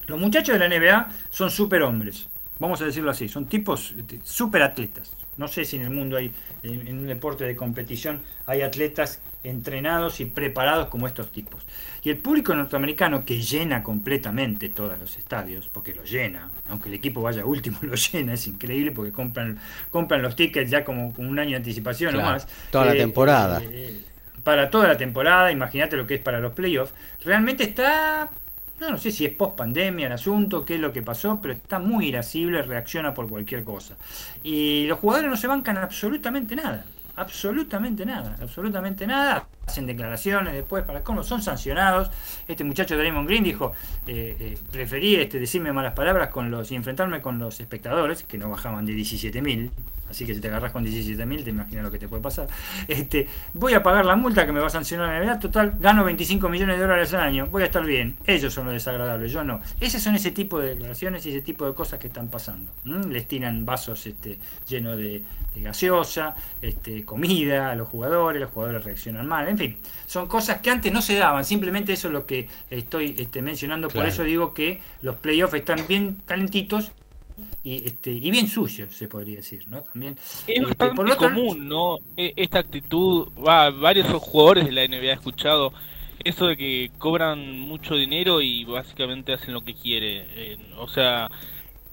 Los 0.07 0.19
muchachos 0.19 0.57
de 0.57 0.67
la 0.67 0.75
NBA 0.75 1.09
son 1.29 1.51
super 1.51 1.83
hombres, 1.83 2.27
vamos 2.57 2.81
a 2.81 2.85
decirlo 2.85 3.11
así, 3.11 3.29
son 3.29 3.45
tipos 3.45 3.93
este, 3.97 4.19
super 4.23 4.63
atletas. 4.63 5.13
No 5.37 5.47
sé 5.47 5.63
si 5.63 5.75
en 5.75 5.83
el 5.83 5.91
mundo 5.91 6.17
hay, 6.17 6.31
en 6.63 6.97
un 6.97 7.07
deporte 7.07 7.43
de 7.43 7.55
competición, 7.55 8.21
hay 8.45 8.61
atletas 8.61 9.21
entrenados 9.43 10.19
y 10.19 10.25
preparados 10.25 10.87
como 10.87 11.07
estos 11.07 11.31
tipos. 11.31 11.65
Y 12.03 12.09
el 12.09 12.17
público 12.17 12.55
norteamericano 12.55 13.25
que 13.25 13.41
llena 13.41 13.83
completamente 13.83 14.69
todos 14.69 14.97
los 14.99 15.17
estadios, 15.17 15.69
porque 15.71 15.93
lo 15.93 16.03
llena, 16.03 16.49
aunque 16.69 16.89
el 16.89 16.95
equipo 16.95 17.21
vaya 17.21 17.45
último, 17.45 17.79
lo 17.81 17.95
llena, 17.95 18.33
es 18.33 18.47
increíble 18.47 18.91
porque 18.91 19.11
compran, 19.11 19.59
compran 19.91 20.21
los 20.21 20.35
tickets 20.35 20.69
ya 20.69 20.83
como 20.83 21.13
con 21.13 21.27
un 21.27 21.39
año 21.39 21.51
de 21.51 21.57
anticipación 21.57 22.15
o 22.15 22.21
más. 22.21 22.47
Toda 22.71 22.85
la 22.85 22.93
eh, 22.93 22.97
temporada. 22.97 23.61
Eh, 23.63 24.01
para 24.43 24.69
toda 24.69 24.87
la 24.87 24.97
temporada, 24.97 25.51
imagínate 25.51 25.95
lo 25.95 26.07
que 26.07 26.15
es 26.15 26.21
para 26.21 26.39
los 26.39 26.53
playoffs. 26.53 26.93
Realmente 27.23 27.63
está 27.63 28.29
no, 28.89 28.97
sé 28.97 29.11
si 29.11 29.25
es 29.25 29.33
post 29.33 29.55
pandemia 29.55 30.07
el 30.07 30.13
asunto, 30.13 30.65
qué 30.65 30.75
es 30.75 30.79
lo 30.79 30.93
que 30.93 31.01
pasó, 31.01 31.39
pero 31.41 31.53
está 31.53 31.79
muy 31.79 32.07
irascible, 32.07 32.61
reacciona 32.61 33.13
por 33.13 33.27
cualquier 33.27 33.63
cosa. 33.63 33.95
Y 34.43 34.85
los 34.87 34.99
jugadores 34.99 35.29
no 35.29 35.37
se 35.37 35.47
bancan 35.47 35.77
absolutamente 35.77 36.55
nada 36.55 36.85
absolutamente 37.15 38.05
nada, 38.05 38.35
absolutamente 38.41 39.05
nada. 39.05 39.47
Hacen 39.67 39.85
declaraciones 39.85 40.53
después 40.53 40.83
para 40.83 41.01
cómo 41.01 41.23
son 41.23 41.41
sancionados. 41.41 42.09
Este 42.47 42.63
muchacho 42.63 42.95
de 42.95 43.03
Raymond 43.03 43.27
Green 43.27 43.43
dijo, 43.43 43.73
eh, 44.07 44.35
eh, 44.39 44.57
preferí 44.71 45.15
este, 45.15 45.39
decirme 45.39 45.71
malas 45.73 45.93
palabras 45.93 46.29
con 46.29 46.51
los 46.51 46.71
y 46.71 46.75
enfrentarme 46.75 47.21
con 47.21 47.39
los 47.39 47.59
espectadores, 47.59 48.23
que 48.23 48.37
no 48.37 48.49
bajaban 48.49 48.85
de 48.85 48.93
17.000, 48.93 49.69
así 50.09 50.25
que 50.25 50.35
si 50.35 50.41
te 50.41 50.47
agarras 50.47 50.71
con 50.71 50.85
17.000 50.85 51.43
te 51.43 51.49
imaginas 51.49 51.83
lo 51.83 51.91
que 51.91 51.99
te 51.99 52.07
puede 52.07 52.21
pasar. 52.21 52.47
Este, 52.87 53.27
voy 53.53 53.73
a 53.73 53.81
pagar 53.81 54.05
la 54.05 54.15
multa 54.15 54.45
que 54.45 54.51
me 54.51 54.59
va 54.59 54.67
a 54.67 54.69
sancionar 54.69 55.07
la 55.07 55.15
Navidad, 55.15 55.39
total, 55.39 55.75
gano 55.79 56.03
25 56.03 56.49
millones 56.49 56.77
de 56.77 56.81
dólares 56.81 57.13
al 57.13 57.21
año, 57.21 57.47
voy 57.47 57.63
a 57.63 57.65
estar 57.65 57.85
bien. 57.85 58.17
Ellos 58.25 58.53
son 58.53 58.65
los 58.65 58.73
desagradables, 58.73 59.31
yo 59.31 59.43
no. 59.43 59.61
Esos 59.79 60.01
son 60.01 60.15
ese 60.15 60.31
tipo 60.31 60.59
de 60.59 60.69
declaraciones 60.69 61.25
y 61.25 61.29
ese 61.29 61.41
tipo 61.41 61.65
de 61.65 61.73
cosas 61.73 61.99
que 61.99 62.07
están 62.07 62.27
pasando. 62.27 62.71
Les 62.83 63.27
tiran 63.27 63.65
vasos 63.65 64.05
este, 64.05 64.39
llenos 64.67 64.97
de, 64.97 65.23
gaseosa, 65.55 66.35
este, 66.61 67.05
comida 67.05 67.71
a 67.71 67.75
los 67.75 67.87
jugadores, 67.87 68.41
los 68.41 68.51
jugadores 68.51 68.83
reaccionan 68.83 69.27
mal, 69.27 69.47
en 69.53 69.57
fin, 69.57 69.77
son 70.05 70.27
cosas 70.27 70.61
que 70.61 70.69
antes 70.69 70.91
no 70.91 71.01
se 71.01 71.15
daban, 71.15 71.45
simplemente 71.45 71.93
eso 71.93 72.07
es 72.07 72.13
lo 72.13 72.25
que 72.25 72.49
estoy 72.69 73.15
este, 73.17 73.41
mencionando, 73.41 73.87
por 73.87 74.05
eso 74.05 74.23
digo 74.23 74.53
que 74.53 74.81
los 75.01 75.15
playoffs 75.15 75.53
están 75.53 75.85
bien 75.87 76.17
calentitos 76.25 76.91
y, 77.63 77.87
este, 77.87 78.11
y 78.11 78.31
bien 78.31 78.47
sucios, 78.47 78.93
se 78.93 79.07
podría 79.07 79.37
decir, 79.37 79.67
¿no? 79.67 79.81
También. 79.81 80.13
Es 80.47 80.59
este, 80.59 80.75
bastante 80.75 81.15
común, 81.15 81.67
¿no? 81.67 81.97
E, 82.17 82.33
esta 82.35 82.59
actitud, 82.59 83.29
va, 83.35 83.69
varios 83.69 84.07
jugadores 84.21 84.65
de 84.65 84.71
la 84.71 84.87
NBA 84.87 85.11
he 85.11 85.13
escuchado 85.13 85.73
eso 86.23 86.47
de 86.47 86.57
que 86.57 86.91
cobran 86.97 87.59
mucho 87.59 87.95
dinero 87.95 88.41
y 88.41 88.65
básicamente 88.65 89.33
hacen 89.33 89.53
lo 89.53 89.61
que 89.61 89.73
quiere. 89.73 90.25
Eh, 90.29 90.57
o 90.77 90.87
sea, 90.87 91.29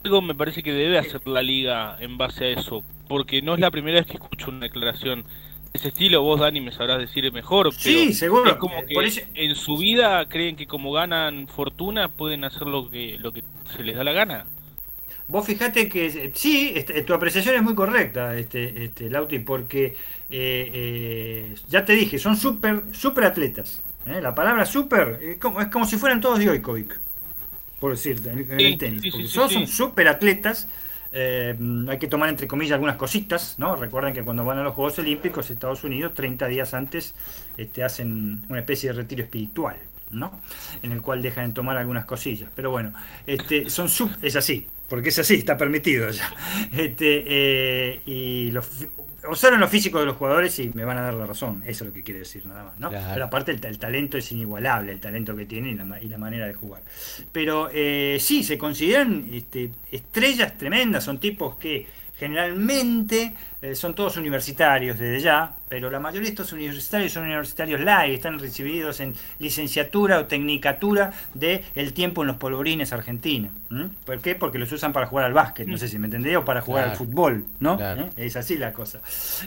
algo 0.05 0.23
me 0.23 0.35
parece 0.35 0.63
que 0.63 0.73
debe 0.73 0.99
hacer 0.99 1.27
la 1.27 1.43
liga 1.43 1.97
en 2.01 2.17
base 2.17 2.45
a 2.45 2.49
eso, 2.49 2.83
porque 3.09 3.43
no 3.43 3.55
es 3.55 3.61
la 3.61 3.71
primera 3.71 3.99
vez 3.99 4.07
que 4.07 4.15
escucho 4.15 4.51
una 4.51 4.61
declaración 4.61 5.25
de 5.25 5.50
ese 5.73 5.89
estilo. 5.89 6.23
Vos, 6.23 6.41
Dani, 6.41 6.61
me 6.61 6.73
sabrás 6.73 6.99
decir 6.99 7.31
mejor. 7.33 7.71
Pero 7.71 7.81
sí, 7.81 8.13
seguro. 8.13 8.51
Es 8.51 8.57
como 8.57 8.85
que 8.87 9.27
en 9.35 9.55
su 9.55 9.77
vida 9.77 10.29
creen 10.29 10.57
que 10.57 10.67
como 10.67 10.93
ganan 10.93 11.49
fortuna 11.49 12.09
pueden 12.09 12.45
hacer 12.45 12.63
lo 12.63 12.91
que, 12.91 13.19
lo 13.19 13.33
que 13.33 13.43
se 13.77 13.83
les 13.83 13.97
da 13.97 14.05
la 14.05 14.13
gana. 14.13 14.47
Vos 15.31 15.47
fijate 15.47 15.89
que 15.89 16.33
sí, 16.35 16.73
este, 16.75 17.03
tu 17.03 17.15
apreciación 17.15 17.55
es 17.55 17.63
muy 17.63 17.77
correcta, 17.77 18.37
este, 18.37 18.87
este 18.87 19.09
Lauti, 19.09 19.39
porque 19.39 19.85
eh, 20.29 20.71
eh, 20.75 21.55
ya 21.69 21.85
te 21.85 21.93
dije, 21.93 22.19
son 22.19 22.37
súper 22.37 22.83
super 22.91 23.25
atletas. 23.25 23.81
¿eh? 24.07 24.21
La 24.21 24.35
palabra 24.35 24.67
super 24.67 25.21
es 25.23 25.39
como, 25.39 25.61
es 25.61 25.69
como 25.69 25.87
si 25.87 25.99
fueran 25.99 26.21
todos 26.21 26.41
Djokovic, 26.41 26.99
por 27.79 27.93
decirte, 27.93 28.31
en, 28.31 28.61
el 28.61 28.77
tenis. 28.77 29.13
porque 29.13 29.29
son 29.29 29.69
súper 29.69 30.09
atletas. 30.09 30.67
Hay 31.13 31.99
que 31.99 32.07
tomar 32.09 32.29
entre 32.29 32.47
comillas 32.47 32.75
algunas 32.75 32.97
cositas, 32.97 33.59
¿no? 33.59 33.77
Recuerden 33.77 34.15
que 34.15 34.23
cuando 34.23 34.45
van 34.45 34.59
a 34.59 34.63
los 34.63 34.75
Juegos 34.75 34.99
Olímpicos, 34.99 35.51
Estados 35.51 35.83
Unidos, 35.85 36.15
30 36.15 36.47
días 36.47 36.75
antes, 36.75 37.15
este, 37.57 37.83
hacen 37.83 38.43
una 38.49 38.61
especie 38.61 38.91
de 38.91 38.97
retiro 38.97 39.23
espiritual. 39.23 39.77
¿no? 40.13 40.41
En 40.83 40.91
el 40.91 41.03
cual 41.03 41.23
dejan 41.23 41.49
de 41.49 41.55
tomar 41.55 41.77
algunas 41.77 42.05
cosillas. 42.05 42.51
Pero 42.57 42.73
bueno, 42.73 42.93
este, 43.29 43.71
son 43.71 43.89
sub, 43.89 44.11
es 44.23 44.35
así, 44.35 44.67
porque 44.89 45.11
es 45.11 45.19
así, 45.21 45.35
está 45.35 45.57
permitido 45.57 46.11
ya. 46.11 46.35
Este, 46.73 47.25
eh, 47.27 48.01
y 48.07 48.51
los, 48.51 48.69
observen 49.29 49.61
los 49.61 49.71
físicos 49.71 50.01
de 50.01 50.07
los 50.07 50.17
jugadores 50.17 50.59
y 50.59 50.71
me 50.75 50.85
van 50.85 50.99
a 50.99 51.03
dar 51.03 51.15
la 51.15 51.27
razón, 51.27 51.63
eso 51.67 51.85
es 51.85 51.89
lo 51.89 51.93
que 51.93 52.03
quiere 52.03 52.21
decir 52.21 52.45
nada 52.47 52.65
más, 52.65 52.79
¿no? 52.79 52.91
Pero 52.91 53.25
aparte 53.25 53.53
el, 53.53 53.79
talento 53.79 54.19
es 54.19 54.33
inigualable, 54.33 54.93
el 54.93 55.01
talento 55.01 55.37
que 55.37 55.47
tiene 55.47 55.71
y 55.71 56.09
la, 56.09 56.19
manera 56.19 56.47
de 56.47 56.55
jugar. 56.55 56.83
Pero 57.33 57.71
eh, 57.73 58.19
sí, 58.21 58.43
se 58.43 58.59
consideran 58.59 59.29
este, 59.33 59.71
estrellas 59.91 60.57
tremendas, 60.57 61.05
son 61.05 61.19
tipos 61.19 61.57
que 61.57 61.87
generalmente 62.21 63.33
eh, 63.63 63.75
son 63.75 63.95
todos 63.95 64.19
universitarios 64.19 64.99
desde 64.99 65.21
ya, 65.21 65.55
pero 65.71 65.91
la 65.91 65.99
mayoría 65.99 66.27
de 66.27 66.33
estos 66.33 66.53
universitarios 66.53 67.13
son 67.13 67.25
universitarios 67.25 67.81
live, 67.81 68.13
están 68.13 68.39
recibidos 68.39 69.01
en 69.01 69.15
licenciatura 69.39 70.19
o 70.19 70.27
tecnicatura 70.27 71.13
de 71.33 71.65
el 71.75 71.95
tiempo 71.95 72.21
en 72.21 72.29
los 72.29 72.37
polvorines 72.37 72.93
Argentina. 72.93 73.51
¿Por 74.05 74.19
qué? 74.19 74.35
Porque 74.35 74.59
los 74.59 74.71
usan 74.71 74.93
para 74.93 75.07
jugar 75.07 75.25
al 75.25 75.33
básquet, 75.33 75.67
no 75.67 75.79
sé 75.79 75.89
si 75.89 75.99
me 75.99 76.09
entendés, 76.09 76.37
o 76.37 76.45
para 76.45 76.61
jugar 76.61 76.91
al 76.91 76.97
fútbol, 76.97 77.47
¿no? 77.59 77.79
¿Eh? 77.81 78.11
Es 78.17 78.37
así 78.37 78.59
la 78.59 78.75
cosa. 78.75 79.01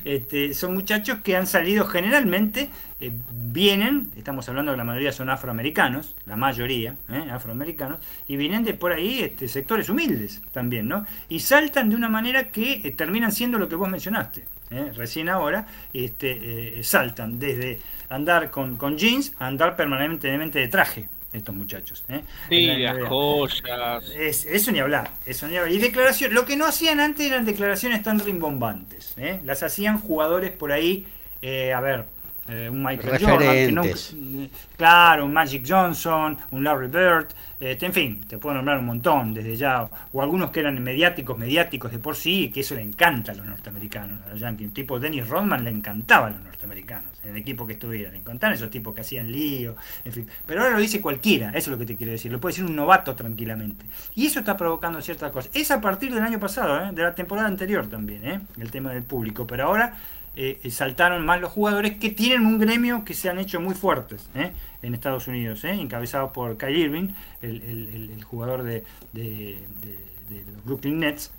Este, 0.03 0.55
son 0.55 0.73
muchachos 0.73 1.19
que 1.23 1.35
han 1.35 1.45
salido 1.45 1.85
generalmente, 1.85 2.69
eh, 3.07 3.11
vienen, 3.31 4.11
estamos 4.17 4.47
hablando 4.49 4.71
de 4.71 4.77
la 4.77 4.83
mayoría 4.83 5.11
son 5.11 5.29
afroamericanos, 5.29 6.15
la 6.25 6.35
mayoría, 6.35 6.95
¿eh? 7.09 7.29
afroamericanos, 7.31 7.99
y 8.27 8.35
vienen 8.37 8.63
de 8.63 8.73
por 8.73 8.91
ahí 8.91 9.19
este, 9.19 9.47
sectores 9.47 9.89
humildes 9.89 10.41
también, 10.51 10.87
¿no? 10.87 11.05
Y 11.29 11.39
saltan 11.39 11.89
de 11.89 11.95
una 11.95 12.09
manera 12.09 12.49
que 12.49 12.93
terminan 12.97 13.31
siendo 13.31 13.57
lo 13.57 13.69
que 13.69 13.75
vos 13.75 13.89
mencionaste. 13.89 14.45
¿eh? 14.73 14.91
recién 14.95 15.29
ahora, 15.29 15.67
este, 15.93 16.79
eh, 16.79 16.83
saltan 16.83 17.39
desde 17.39 17.79
andar 18.09 18.49
con, 18.49 18.77
con, 18.77 18.97
jeans 18.97 19.33
a 19.39 19.47
andar 19.47 19.75
permanentemente 19.75 20.59
de 20.59 20.67
traje 20.67 21.07
estos 21.31 21.55
muchachos. 21.55 22.03
¿eh? 22.09 22.21
Sí, 22.49 22.67
las 22.67 22.99
joyas. 23.07 24.03
Es, 24.15 24.45
eso 24.45 24.71
ni 24.71 24.79
hablar, 24.79 25.11
eso 25.25 25.47
ni 25.47 25.57
hablar. 25.57 25.73
Y 25.73 25.79
declaración, 25.79 26.33
lo 26.33 26.45
que 26.45 26.55
no 26.55 26.65
hacían 26.65 26.99
antes 26.99 27.25
eran 27.25 27.45
declaraciones 27.45 28.03
tan 28.03 28.19
rimbombantes. 28.19 29.15
Las 29.43 29.63
hacían 29.63 29.97
jugadores 29.97 30.51
por 30.51 30.71
ahí, 30.71 31.07
a 31.41 31.81
ver, 31.81 32.05
un 32.47 32.83
Michael 32.83 33.23
Jordan, 33.23 34.49
claro, 34.75 35.25
un 35.25 35.33
Magic 35.33 35.65
Johnson, 35.67 36.37
un 36.51 36.63
Larry 36.63 36.87
Bird, 36.87 37.27
este, 37.63 37.85
en 37.85 37.93
fin, 37.93 38.21
te 38.27 38.37
puedo 38.37 38.55
nombrar 38.55 38.79
un 38.79 38.85
montón 38.85 39.33
desde 39.33 39.55
ya, 39.55 39.87
o 40.11 40.21
algunos 40.21 40.51
que 40.51 40.59
eran 40.59 40.83
mediáticos, 40.83 41.37
mediáticos 41.37 41.93
de 41.93 41.97
por 41.97 42.17
sí, 42.17 42.51
que 42.53 42.59
eso 42.59 42.75
le 42.75 42.81
encanta 42.81 43.31
a 43.31 43.35
los 43.35 43.45
norteamericanos, 43.45 44.21
a 44.25 44.29
los 44.31 44.39
Yankees. 44.41 44.67
Un 44.67 44.73
tipo 44.73 44.99
Dennis 44.99 45.29
Rodman 45.29 45.63
le 45.63 45.69
encantaba 45.69 46.27
a 46.27 46.29
los 46.31 46.41
norteamericanos, 46.41 47.11
en 47.23 47.29
el 47.29 47.37
equipo 47.37 47.65
que 47.65 47.73
estuviera, 47.73 48.11
le 48.11 48.17
encantaban 48.17 48.55
esos 48.55 48.69
tipos 48.69 48.93
que 48.93 48.99
hacían 48.99 49.31
lío, 49.31 49.77
en 50.03 50.11
fin. 50.11 50.27
Pero 50.45 50.61
ahora 50.61 50.73
lo 50.73 50.81
dice 50.81 50.99
cualquiera, 50.99 51.51
eso 51.51 51.57
es 51.57 51.67
lo 51.69 51.77
que 51.77 51.85
te 51.85 51.95
quiero 51.95 52.11
decir, 52.11 52.33
lo 52.33 52.41
puede 52.41 52.51
decir 52.51 52.65
un 52.65 52.75
novato 52.75 53.15
tranquilamente. 53.15 53.85
Y 54.13 54.25
eso 54.25 54.39
está 54.39 54.57
provocando 54.57 55.01
ciertas 55.01 55.31
cosas. 55.31 55.49
Es 55.53 55.71
a 55.71 55.79
partir 55.79 56.13
del 56.13 56.23
año 56.23 56.41
pasado, 56.41 56.83
¿eh? 56.83 56.89
de 56.91 57.01
la 57.01 57.15
temporada 57.15 57.47
anterior 57.47 57.87
también, 57.87 58.27
¿eh? 58.27 58.41
el 58.59 58.71
tema 58.71 58.91
del 58.91 59.03
público, 59.03 59.47
pero 59.47 59.67
ahora 59.67 59.93
eh, 60.35 60.59
saltaron 60.71 61.25
más 61.25 61.39
los 61.39 61.51
jugadores 61.51 61.97
que 61.97 62.09
tienen 62.09 62.47
un 62.47 62.57
gremio 62.57 63.05
que 63.05 63.13
se 63.13 63.29
han 63.29 63.37
hecho 63.37 63.61
muy 63.61 63.75
fuertes 63.75 64.29
¿eh? 64.33 64.51
en 64.81 64.95
Estados 64.95 65.27
Unidos, 65.27 65.63
¿eh? 65.63 65.71
encabezado 65.71 66.33
por 66.33 66.57
Kyle 66.57 66.75
Irving, 66.75 67.09
el, 67.41 68.23
jugador 68.23 68.63
de, 68.63 68.83
los 69.13 70.65
Brooklyn 70.65 71.01
Nets. 71.01 71.31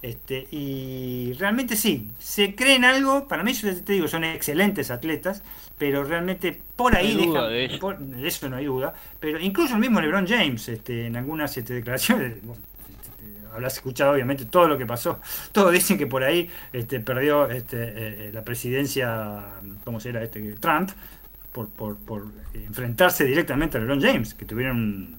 Este, 0.00 0.46
y 0.52 1.32
realmente 1.38 1.74
sí, 1.74 2.08
se 2.18 2.54
creen 2.54 2.84
algo, 2.84 3.26
para 3.26 3.42
mí 3.42 3.52
te 3.52 3.92
digo, 3.92 4.06
son 4.06 4.22
excelentes 4.22 4.92
atletas, 4.92 5.42
pero 5.76 6.04
realmente 6.04 6.58
por 6.76 6.96
ahí 6.96 7.16
de 7.16 7.64
eso. 8.28 8.48
no 8.48 8.56
hay 8.56 8.66
duda, 8.66 8.94
pero 9.18 9.40
incluso 9.40 9.74
el 9.74 9.80
mismo 9.80 10.00
LeBron 10.00 10.26
James, 10.26 10.68
este, 10.68 11.06
en 11.06 11.16
algunas 11.16 11.56
este, 11.56 11.74
declaraciones, 11.74 12.34
habrás 13.56 13.74
escuchado 13.74 14.12
obviamente 14.12 14.44
todo 14.44 14.68
lo 14.68 14.78
que 14.78 14.86
pasó. 14.86 15.18
Todos 15.52 15.72
dicen 15.72 15.98
que 15.98 16.06
por 16.06 16.22
ahí 16.22 16.48
este, 16.72 17.00
perdió 17.00 17.48
este, 17.50 18.28
eh, 18.28 18.30
la 18.32 18.42
presidencia, 18.42 19.44
¿cómo 19.84 19.98
se 19.98 20.10
era? 20.10 20.22
Este, 20.22 20.40
Trump, 20.54 20.90
por, 21.52 21.68
por, 21.68 21.96
por 21.96 22.26
enfrentarse 22.54 23.24
directamente 23.24 23.78
a 23.78 23.80
LeBron 23.80 24.00
James, 24.00 24.34
que 24.34 24.44
tuvieron 24.44 25.16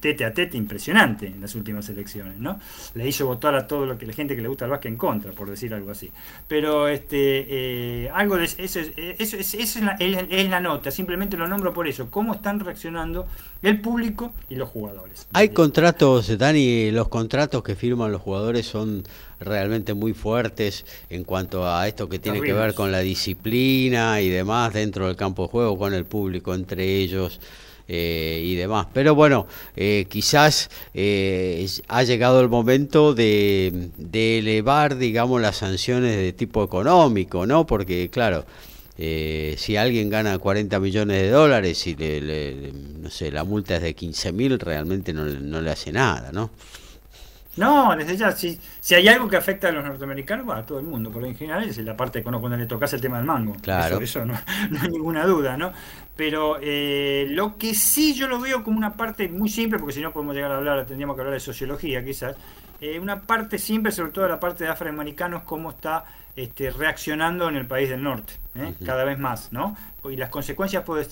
tete 0.00 0.24
a 0.24 0.32
tete 0.32 0.56
impresionante 0.56 1.26
en 1.26 1.40
las 1.40 1.54
últimas 1.54 1.88
elecciones, 1.88 2.38
¿no? 2.38 2.58
Le 2.94 3.08
hizo 3.08 3.26
votar 3.26 3.54
a 3.54 3.66
todo 3.66 3.86
lo 3.86 3.98
que 3.98 4.06
la 4.06 4.12
gente 4.12 4.36
que 4.36 4.42
le 4.42 4.48
gusta 4.48 4.64
el 4.64 4.70
básquet 4.70 4.92
en 4.92 4.98
contra, 4.98 5.32
por 5.32 5.50
decir 5.50 5.74
algo 5.74 5.90
así. 5.90 6.10
Pero 6.46 6.88
este 6.88 7.46
eh, 7.48 8.10
algo 8.12 8.36
de 8.36 8.44
eso, 8.44 8.58
eso, 8.58 9.36
es, 9.36 9.76
la, 9.82 9.92
es, 9.98 10.48
la, 10.48 10.60
nota, 10.60 10.90
simplemente 10.90 11.36
lo 11.36 11.48
nombro 11.48 11.72
por 11.72 11.88
eso, 11.88 12.10
cómo 12.10 12.34
están 12.34 12.60
reaccionando 12.60 13.26
el 13.62 13.80
público 13.80 14.32
y 14.48 14.54
los 14.54 14.68
jugadores. 14.68 15.26
Hay 15.32 15.48
contratos, 15.48 16.36
Dani, 16.38 16.90
los 16.90 17.08
contratos 17.08 17.62
que 17.62 17.74
firman 17.74 18.12
los 18.12 18.22
jugadores 18.22 18.66
son 18.66 19.04
realmente 19.40 19.94
muy 19.94 20.14
fuertes 20.14 20.84
en 21.10 21.24
cuanto 21.24 21.68
a 21.68 21.86
esto 21.88 22.08
que 22.08 22.18
tiene 22.18 22.40
que 22.40 22.52
ver 22.52 22.74
con 22.74 22.92
la 22.92 23.00
disciplina 23.00 24.20
y 24.20 24.28
demás 24.28 24.72
dentro 24.72 25.06
del 25.06 25.16
campo 25.16 25.42
de 25.42 25.48
juego, 25.48 25.78
con 25.78 25.94
el 25.94 26.04
público 26.04 26.54
entre 26.54 26.96
ellos. 26.96 27.40
Eh, 27.88 28.42
y 28.44 28.56
demás. 28.56 28.88
Pero 28.92 29.14
bueno, 29.14 29.46
eh, 29.76 30.06
quizás 30.08 30.70
eh, 30.92 31.68
ha 31.86 32.02
llegado 32.02 32.40
el 32.40 32.48
momento 32.48 33.14
de, 33.14 33.90
elevar, 34.12 34.96
digamos, 34.98 35.40
las 35.40 35.58
sanciones 35.58 36.16
de 36.16 36.32
tipo 36.32 36.64
económico, 36.64 37.46
¿no? 37.46 37.64
Porque, 37.64 38.10
claro, 38.10 38.44
si 38.96 39.76
alguien 39.76 40.10
gana 40.10 40.38
40 40.38 40.80
millones 40.80 41.22
de 41.22 41.30
dólares 41.30 41.86
y 41.86 41.94
le, 41.94 42.72
no 42.98 43.10
sé, 43.10 43.30
la 43.30 43.44
multa 43.44 43.76
es 43.76 43.82
de 43.82 43.94
15 43.94 44.32
mil, 44.32 44.58
realmente 44.58 45.12
no, 45.12 45.24
no 45.24 45.60
le 45.60 45.70
hace 45.70 45.92
nada, 45.92 46.32
¿no? 46.32 46.50
No, 47.56 47.96
desde 47.96 48.16
ya, 48.16 48.32
si, 48.32 48.58
si 48.80 48.94
hay 48.94 49.08
algo 49.08 49.28
que 49.28 49.36
afecta 49.36 49.68
a 49.68 49.72
los 49.72 49.84
norteamericanos, 49.84 50.48
va 50.48 50.58
a 50.58 50.66
todo 50.66 50.78
el 50.78 50.84
mundo, 50.84 51.10
por 51.10 51.24
en 51.24 51.34
general 51.34 51.64
es 51.64 51.78
la 51.78 51.96
parte 51.96 52.22
cuando 52.22 52.48
le 52.48 52.66
tocas 52.66 52.92
el 52.92 53.00
tema 53.00 53.16
del 53.16 53.26
mango. 53.26 53.56
Claro. 53.62 53.98
Eso, 53.98 54.24
no, 54.26 54.34
hay 54.34 54.88
ninguna 54.88 55.24
duda, 55.24 55.56
¿no? 55.56 55.72
Pero 56.14 56.58
eh, 56.60 57.26
lo 57.30 57.56
que 57.56 57.74
sí 57.74 58.14
yo 58.14 58.28
lo 58.28 58.40
veo 58.40 58.62
como 58.62 58.76
una 58.76 58.94
parte 58.94 59.28
muy 59.28 59.48
simple, 59.48 59.78
porque 59.78 59.94
si 59.94 60.00
no 60.00 60.12
podemos 60.12 60.34
llegar 60.34 60.52
a 60.52 60.58
hablar, 60.58 60.84
tendríamos 60.86 61.16
que 61.16 61.22
hablar 61.22 61.34
de 61.34 61.40
sociología 61.40 62.04
quizás, 62.04 62.36
eh, 62.80 62.98
una 63.00 63.22
parte 63.22 63.58
simple, 63.58 63.90
sobre 63.90 64.12
todo 64.12 64.28
la 64.28 64.38
parte 64.38 64.64
de 64.64 64.70
afroamericanos, 64.70 65.42
cómo 65.44 65.70
está 65.70 66.04
este, 66.36 66.70
reaccionando 66.70 67.48
en 67.48 67.56
el 67.56 67.66
país 67.66 67.88
del 67.88 68.02
norte, 68.02 68.34
¿eh? 68.54 68.74
cada 68.84 69.04
vez 69.04 69.18
más, 69.18 69.50
¿no? 69.52 69.76
Y 70.04 70.16
las 70.16 70.28
consecuencias 70.28 70.84
puede 70.84 71.02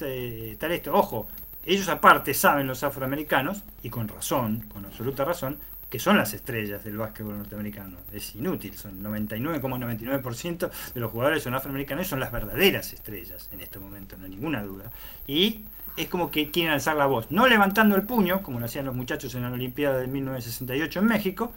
estar 0.53 0.71
esto, 0.71 0.93
ojo, 0.93 1.27
ellos 1.65 1.89
aparte 1.89 2.35
saben 2.35 2.67
los 2.67 2.83
afroamericanos, 2.83 3.63
y 3.83 3.89
con 3.89 4.07
razón, 4.07 4.67
con 4.73 4.85
absoluta 4.85 5.25
razón, 5.25 5.59
que 5.95 6.01
son 6.01 6.17
las 6.17 6.35
estrellas 6.35 6.83
del 6.83 6.97
básquetbol 6.97 7.39
norteamericano. 7.39 7.99
Es 8.13 8.35
inútil, 8.35 8.75
son 8.77 9.01
99,99% 9.01 10.69
de 10.93 11.01
los 11.01 11.13
jugadores 11.13 11.45
son 11.45 11.55
afroamericanos 11.55 12.09
y 12.09 12.11
son 12.11 12.19
las 12.19 12.33
verdaderas 12.33 12.93
estrellas 12.93 13.49
en 13.53 13.61
este 13.61 13.79
momento, 13.79 14.17
no 14.17 14.25
hay 14.25 14.31
ninguna 14.31 14.65
duda. 14.65 14.91
Y 15.29 15.61
es 15.97 16.09
como 16.09 16.33
que 16.33 16.51
quieren 16.51 16.73
alzar 16.73 16.97
la 16.97 17.07
voz, 17.07 17.31
no 17.31 17.47
levantando 17.47 17.95
el 17.95 18.03
puño, 18.03 18.43
como 18.43 18.59
lo 18.59 18.67
hacían 18.67 18.87
los 18.87 18.97
muchachos 18.97 19.37
en 19.37 19.43
la 19.43 19.53
Olimpiada 19.53 19.99
de 19.99 20.09
1968 20.09 20.99
en 20.99 21.07
México, 21.07 21.53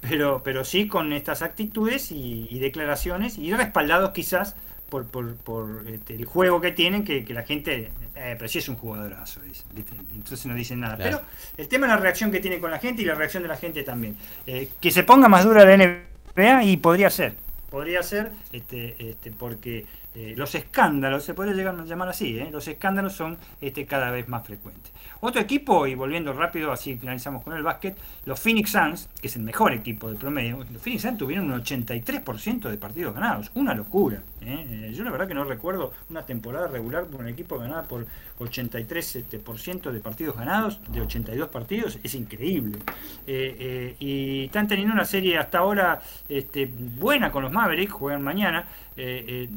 pero, 0.00 0.40
pero 0.44 0.64
sí 0.64 0.86
con 0.86 1.12
estas 1.12 1.42
actitudes 1.42 2.12
y, 2.12 2.60
declaraciones 2.60 3.38
y 3.38 3.52
respaldados 3.54 4.10
quizás 4.10 4.54
por, 4.90 5.06
por, 5.06 5.36
por 5.36 5.84
este, 5.88 6.14
el 6.14 6.24
juego 6.26 6.60
que 6.60 6.72
tienen, 6.72 7.04
que, 7.04 7.24
la 7.30 7.42
gente, 7.42 7.90
eh, 8.14 8.34
pero 8.36 8.48
sí 8.48 8.58
es 8.58 8.68
un 8.68 8.76
jugadorazo, 8.76 9.40
entonces 10.14 10.44
no 10.46 10.54
dicen 10.54 10.80
nada. 10.80 10.96
Pero 10.98 11.22
el 11.56 11.68
tema 11.68 11.86
es 11.86 11.92
la 11.92 11.98
reacción 11.98 12.30
que 12.30 12.40
tiene 12.40 12.58
con 12.58 12.70
la 12.70 12.78
gente 12.78 13.02
y 13.02 13.04
la 13.04 13.14
reacción 13.14 13.42
de 13.42 13.48
la 13.48 13.56
gente 13.56 13.82
también. 13.82 14.16
Eh, 14.46 14.68
que 14.80 14.90
se 14.90 15.04
ponga 15.04 15.28
más 15.28 15.44
dura 15.44 15.64
la 15.64 15.76
NBA 15.76 16.64
y 16.64 16.76
podría 16.76 17.08
ser, 17.08 17.34
podría 17.70 18.02
ser, 18.02 18.32
este, 18.52 18.96
este, 19.10 19.30
porque 19.30 19.86
eh, 20.14 20.34
los 20.36 20.54
escándalos, 20.54 21.24
se 21.24 21.34
puede 21.34 21.54
llegar 21.54 21.78
a 21.78 21.84
llamar 21.84 22.08
así, 22.08 22.38
los 22.50 22.66
escándalos 22.66 23.14
son 23.14 23.38
este, 23.60 23.86
cada 23.86 24.10
vez 24.10 24.28
más 24.28 24.44
frecuentes. 24.44 24.92
Otro 25.20 25.40
equipo, 25.40 25.86
y 25.86 25.94
volviendo 25.94 26.32
rápido, 26.32 26.72
así 26.72 26.96
finalizamos 26.96 27.42
con 27.42 27.54
el 27.54 27.62
básquet, 27.62 27.96
los 28.24 28.40
Phoenix 28.40 28.70
Suns, 28.70 29.08
que 29.20 29.26
es 29.26 29.36
el 29.36 29.42
mejor 29.42 29.72
equipo 29.74 30.08
del 30.08 30.16
promedio, 30.16 30.64
los 30.72 30.82
Phoenix 30.82 31.02
Suns 31.02 31.18
tuvieron 31.18 31.50
un 31.50 31.62
83% 31.62 32.70
de 32.70 32.76
partidos 32.78 33.14
ganados, 33.14 33.50
una 33.54 33.74
locura. 33.74 34.22
¿eh? 34.40 34.92
Yo 34.94 35.04
la 35.04 35.10
verdad 35.10 35.28
que 35.28 35.34
no 35.34 35.44
recuerdo 35.44 35.92
una 36.08 36.24
temporada 36.24 36.68
regular 36.68 37.06
con 37.06 37.20
un 37.20 37.28
equipo 37.28 37.58
ganado 37.58 37.84
por 37.84 38.06
83% 38.38 39.16
este, 39.16 39.92
de 39.92 40.00
partidos 40.00 40.36
ganados, 40.36 40.80
de 40.88 41.02
82 41.02 41.48
partidos, 41.50 41.98
es 42.02 42.14
increíble. 42.14 42.78
y 43.26 44.44
están 44.46 44.68
teniendo 44.68 44.94
una 44.94 45.04
serie 45.04 45.36
hasta 45.36 45.58
ahora 45.58 46.00
este, 46.28 46.66
buena 46.66 47.30
con 47.30 47.42
los 47.42 47.52
Mavericks, 47.52 47.92
juegan 47.92 48.22
mañana. 48.22 48.66
Eh, 49.02 49.48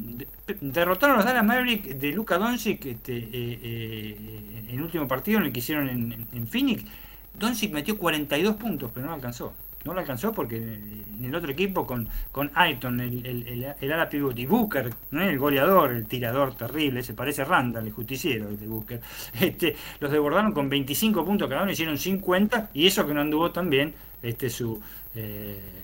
derrotaron 0.62 1.16
a 1.16 1.18
los 1.18 1.26
Dallas 1.26 1.44
Mavericks 1.44 2.00
de 2.00 2.12
Luka 2.12 2.38
Doncic 2.38 2.86
este, 2.86 3.14
eh, 3.14 3.28
eh, 3.30 4.64
en 4.68 4.74
el 4.74 4.80
último 4.80 5.06
partido 5.06 5.38
en 5.38 5.46
el 5.46 5.52
que 5.52 5.58
hicieron 5.58 5.88
en, 5.90 6.46
Phoenix. 6.46 6.82
Doncic 7.38 7.70
metió 7.70 7.98
42 7.98 8.56
puntos, 8.56 8.90
pero 8.94 9.06
no 9.06 9.12
alcanzó. 9.12 9.52
No 9.84 9.92
lo 9.92 10.00
alcanzó 10.00 10.32
porque 10.32 10.56
en 10.56 11.24
el 11.26 11.34
otro 11.34 11.50
equipo 11.50 11.86
con, 11.86 12.08
con 12.32 12.50
Ayton, 12.54 13.00
el, 13.00 13.92
ala 13.92 14.08
pivot 14.08 14.38
y 14.38 14.46
Booker, 14.46 14.90
el 15.12 15.38
goleador, 15.38 15.92
el 15.92 16.06
tirador 16.06 16.54
terrible, 16.54 17.02
se 17.02 17.12
parece 17.12 17.44
Randall, 17.44 17.86
el 17.86 17.92
justiciero 17.92 18.48
de 18.48 18.66
Booker, 18.66 19.02
este, 19.40 19.76
los 20.00 20.10
desbordaron 20.10 20.52
con 20.52 20.70
25 20.70 21.22
puntos 21.22 21.50
cada 21.50 21.64
uno, 21.64 21.72
hicieron 21.72 21.98
50 21.98 22.70
y 22.72 22.86
eso 22.86 23.06
que 23.06 23.12
no 23.12 23.20
anduvo 23.20 23.50
tan 23.50 23.68
bien 23.68 23.92
este, 24.22 24.48
su... 24.48 24.80
Eh, 25.14 25.83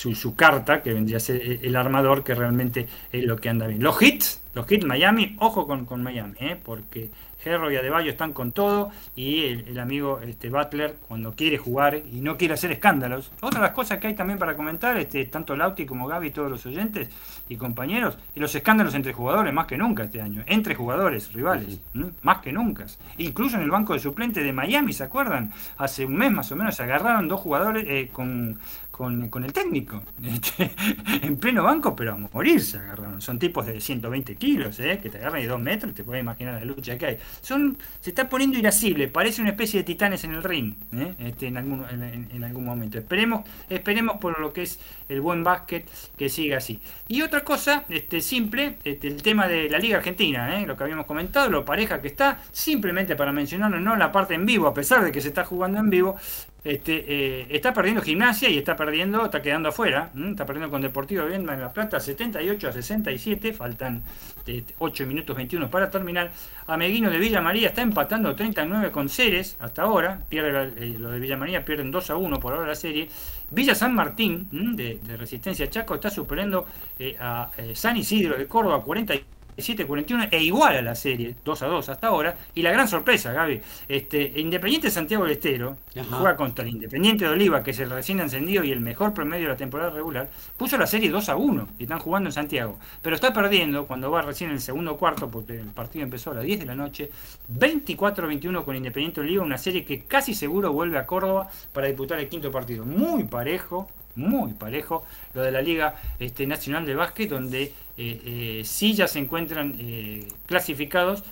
su, 0.00 0.34
carta, 0.34 0.82
que 0.82 0.92
vendría 0.94 1.18
a 1.18 1.20
ser 1.20 1.40
el 1.62 1.76
armador, 1.76 2.24
que 2.24 2.34
realmente 2.34 2.88
es 3.12 3.24
lo 3.24 3.36
que 3.36 3.48
anda 3.48 3.66
bien. 3.66 3.82
Los 3.82 4.00
hits, 4.00 4.42
los 4.54 4.70
hits 4.70 4.84
Miami, 4.84 5.36
ojo 5.38 5.66
con, 5.66 5.84
con 5.84 6.02
Miami, 6.02 6.34
¿eh? 6.40 6.56
porque 6.62 7.10
Gerro 7.42 7.70
y 7.70 7.76
Adebayo 7.76 8.10
están 8.10 8.32
con 8.32 8.52
todo 8.52 8.90
y 9.16 9.44
el, 9.44 9.78
amigo 9.78 10.20
este, 10.20 10.50
Butler 10.50 10.96
cuando 11.08 11.32
quiere 11.32 11.56
jugar 11.56 11.96
y 11.96 12.20
no 12.20 12.36
quiere 12.36 12.54
hacer 12.54 12.70
escándalos. 12.72 13.32
Otra 13.40 13.60
de 13.60 13.66
las 13.66 13.74
cosas 13.74 13.98
que 13.98 14.08
hay 14.08 14.14
también 14.14 14.38
para 14.38 14.56
comentar, 14.56 14.96
este, 14.98 15.24
tanto 15.26 15.56
Lauti 15.56 15.86
como 15.86 16.06
Gaby 16.06 16.28
y 16.28 16.30
todos 16.30 16.50
los 16.50 16.64
oyentes 16.66 17.08
y 17.48 17.56
compañeros, 17.56 18.18
y 18.34 18.40
los 18.40 18.54
escándalos 18.54 18.94
entre 18.94 19.12
jugadores 19.12 19.52
más 19.52 19.66
que 19.66 19.76
nunca 19.76 20.04
este 20.04 20.20
año, 20.20 20.42
entre 20.46 20.74
jugadores 20.74 21.32
rivales, 21.32 21.80
más 22.22 22.38
que 22.38 22.52
nunca. 22.52 22.86
Incluso 23.18 23.56
en 23.56 23.62
el 23.62 23.70
banco 23.70 23.94
de 23.94 24.00
suplente 24.00 24.42
de 24.42 24.52
Miami, 24.52 24.92
¿se 24.92 25.04
acuerdan? 25.04 25.52
Hace 25.78 26.04
un 26.04 26.16
mes 26.16 26.30
más 26.30 26.52
o 26.52 26.56
menos 26.56 26.76
se 26.76 26.82
agarraron 26.82 27.26
dos 27.26 27.40
jugadores 27.40 27.84
eh, 27.88 28.10
con, 28.12 28.58
con, 29.00 29.44
el 29.44 29.52
técnico, 29.54 30.02
este, 30.22 30.70
en 31.22 31.38
pleno 31.38 31.62
banco, 31.62 31.96
pero 31.96 32.12
a 32.12 32.16
morir 32.16 32.60
se 32.60 32.76
agarraron. 32.76 33.22
Son 33.22 33.38
tipos 33.38 33.64
de 33.64 33.80
120 33.80 34.36
kilos, 34.36 34.78
¿eh? 34.78 35.00
que 35.02 35.08
te 35.08 35.16
agarran 35.16 35.40
de 35.40 35.48
2 35.48 35.58
metros, 35.58 35.94
te 35.94 36.04
puedes 36.04 36.20
imaginar 36.20 36.60
la 36.60 36.64
lucha 36.66 36.98
que 36.98 37.06
hay. 37.06 37.18
Son, 37.40 37.78
se 38.00 38.10
está 38.10 38.28
poniendo 38.28 38.58
irascible, 38.58 39.08
parece 39.08 39.40
una 39.40 39.52
especie 39.52 39.80
de 39.80 39.84
titanes 39.84 40.24
en 40.24 40.34
el 40.34 40.42
ring, 40.42 40.74
¿eh? 40.92 41.14
este, 41.18 41.46
en, 41.46 41.56
algún, 41.56 41.82
en, 41.88 42.44
algún 42.44 42.64
momento. 42.66 42.98
Esperemos, 42.98 43.46
esperemos 43.70 44.18
por 44.18 44.38
lo 44.38 44.52
que 44.52 44.62
es 44.62 44.78
el 45.08 45.22
buen 45.22 45.42
básquet 45.42 45.88
que 46.18 46.28
siga 46.28 46.58
así. 46.58 46.78
Y 47.08 47.22
otra 47.22 47.42
cosa, 47.42 47.86
este, 47.88 48.20
simple, 48.20 48.76
este, 48.84 49.08
el 49.08 49.22
tema 49.22 49.48
de 49.48 49.70
la 49.70 49.78
Liga 49.78 49.96
Argentina, 49.96 50.60
¿eh? 50.60 50.66
lo 50.66 50.76
que 50.76 50.84
habíamos 50.84 51.06
comentado, 51.06 51.48
lo 51.48 51.64
pareja 51.64 52.02
que 52.02 52.08
está, 52.08 52.42
simplemente 52.52 53.16
para 53.16 53.32
mencionarlo, 53.32 53.80
no 53.80 53.96
la 53.96 54.12
parte 54.12 54.34
en 54.34 54.44
vivo, 54.44 54.66
a 54.66 54.74
pesar 54.74 55.02
de 55.02 55.10
que 55.10 55.22
se 55.22 55.28
está 55.28 55.46
jugando 55.46 55.78
en 55.78 55.88
vivo, 55.88 56.16
este, 56.62 57.04
eh, 57.08 57.46
está 57.50 57.72
perdiendo 57.72 58.02
gimnasia 58.02 58.50
y 58.50 58.58
está 58.58 58.76
perdiendo, 58.76 59.24
está 59.24 59.40
quedando 59.40 59.70
afuera, 59.70 60.10
está 60.14 60.44
perdiendo 60.44 60.70
con 60.70 60.82
Deportivo 60.82 61.24
Vienda 61.24 61.54
en 61.54 61.60
La 61.60 61.72
Plata 61.72 61.98
78 61.98 62.68
a 62.68 62.72
67, 62.72 63.52
faltan 63.52 64.02
8 64.78 64.92
este, 64.92 65.06
minutos 65.06 65.36
21 65.36 65.70
para 65.70 65.90
terminar. 65.90 66.30
Ameguino 66.66 67.10
de 67.10 67.18
Villa 67.18 67.40
María 67.40 67.68
está 67.68 67.82
empatando 67.82 68.34
39 68.34 68.90
con 68.90 69.08
Ceres 69.08 69.56
hasta 69.60 69.82
ahora, 69.82 70.20
pierde 70.28 70.72
eh, 70.76 70.96
lo 70.98 71.10
de 71.10 71.18
Villa 71.18 71.36
María 71.36 71.64
pierden 71.64 71.90
2 71.90 72.10
a 72.10 72.16
1 72.16 72.40
por 72.40 72.52
ahora 72.52 72.68
la 72.68 72.74
serie. 72.74 73.08
Villa 73.50 73.74
San 73.74 73.94
Martín 73.94 74.48
de, 74.76 75.00
Resistencia 75.16 75.68
Chaco 75.68 75.94
está 75.94 76.10
superando 76.10 76.66
eh, 76.98 77.16
a 77.18 77.50
San 77.74 77.96
Isidro 77.96 78.36
de 78.36 78.46
Córdoba 78.46 78.82
41 78.82 79.39
7-41 79.56 80.28
e 80.30 80.42
igual 80.42 80.76
a 80.76 80.82
la 80.82 80.94
serie, 80.94 81.34
2 81.44 81.62
a 81.62 81.66
2 81.66 81.88
hasta 81.88 82.06
ahora. 82.06 82.36
Y 82.54 82.62
la 82.62 82.70
gran 82.70 82.88
sorpresa, 82.88 83.32
Gaby, 83.32 83.60
este, 83.88 84.32
Independiente 84.36 84.90
Santiago 84.90 85.24
del 85.24 85.32
Estero 85.32 85.76
juega 86.10 86.36
contra 86.36 86.64
el 86.64 86.70
Independiente 86.70 87.24
de 87.24 87.30
Oliva, 87.30 87.62
que 87.62 87.72
es 87.72 87.78
el 87.80 87.90
recién 87.90 88.20
encendido 88.20 88.64
y 88.64 88.72
el 88.72 88.80
mejor 88.80 89.12
promedio 89.14 89.44
de 89.44 89.52
la 89.52 89.56
temporada 89.56 89.90
regular, 89.90 90.28
puso 90.56 90.76
la 90.76 90.86
serie 90.86 91.10
2 91.10 91.28
a 91.28 91.36
1 91.36 91.68
y 91.78 91.82
están 91.84 91.98
jugando 91.98 92.28
en 92.28 92.32
Santiago. 92.32 92.78
Pero 93.02 93.14
está 93.14 93.32
perdiendo 93.32 93.86
cuando 93.86 94.10
va 94.10 94.22
recién 94.22 94.50
en 94.50 94.56
el 94.56 94.62
segundo 94.62 94.96
cuarto, 94.96 95.30
porque 95.30 95.58
el 95.58 95.66
partido 95.68 96.04
empezó 96.04 96.30
a 96.30 96.34
las 96.34 96.44
10 96.44 96.60
de 96.60 96.66
la 96.66 96.74
noche, 96.74 97.10
24-21 97.58 98.64
con 98.64 98.76
Independiente 98.76 99.20
de 99.20 99.26
Oliva, 99.26 99.44
una 99.44 99.58
serie 99.58 99.84
que 99.84 100.04
casi 100.04 100.34
seguro 100.34 100.72
vuelve 100.72 100.98
a 100.98 101.06
Córdoba 101.06 101.50
para 101.72 101.86
disputar 101.86 102.18
el 102.18 102.28
quinto 102.28 102.50
partido. 102.50 102.84
Muy 102.84 103.24
parejo, 103.24 103.88
muy 104.16 104.52
parejo, 104.52 105.04
lo 105.34 105.42
de 105.42 105.50
la 105.50 105.62
Liga 105.62 105.94
este, 106.18 106.46
Nacional 106.46 106.86
de 106.86 106.94
Básquet, 106.94 107.28
donde 107.28 107.62
eh, 107.62 107.72
eh, 107.96 108.62
sí 108.64 108.94
ya 108.94 109.06
se 109.06 109.18
encuentran 109.18 109.74
eh, 109.78 110.26
clasificados 110.46 111.22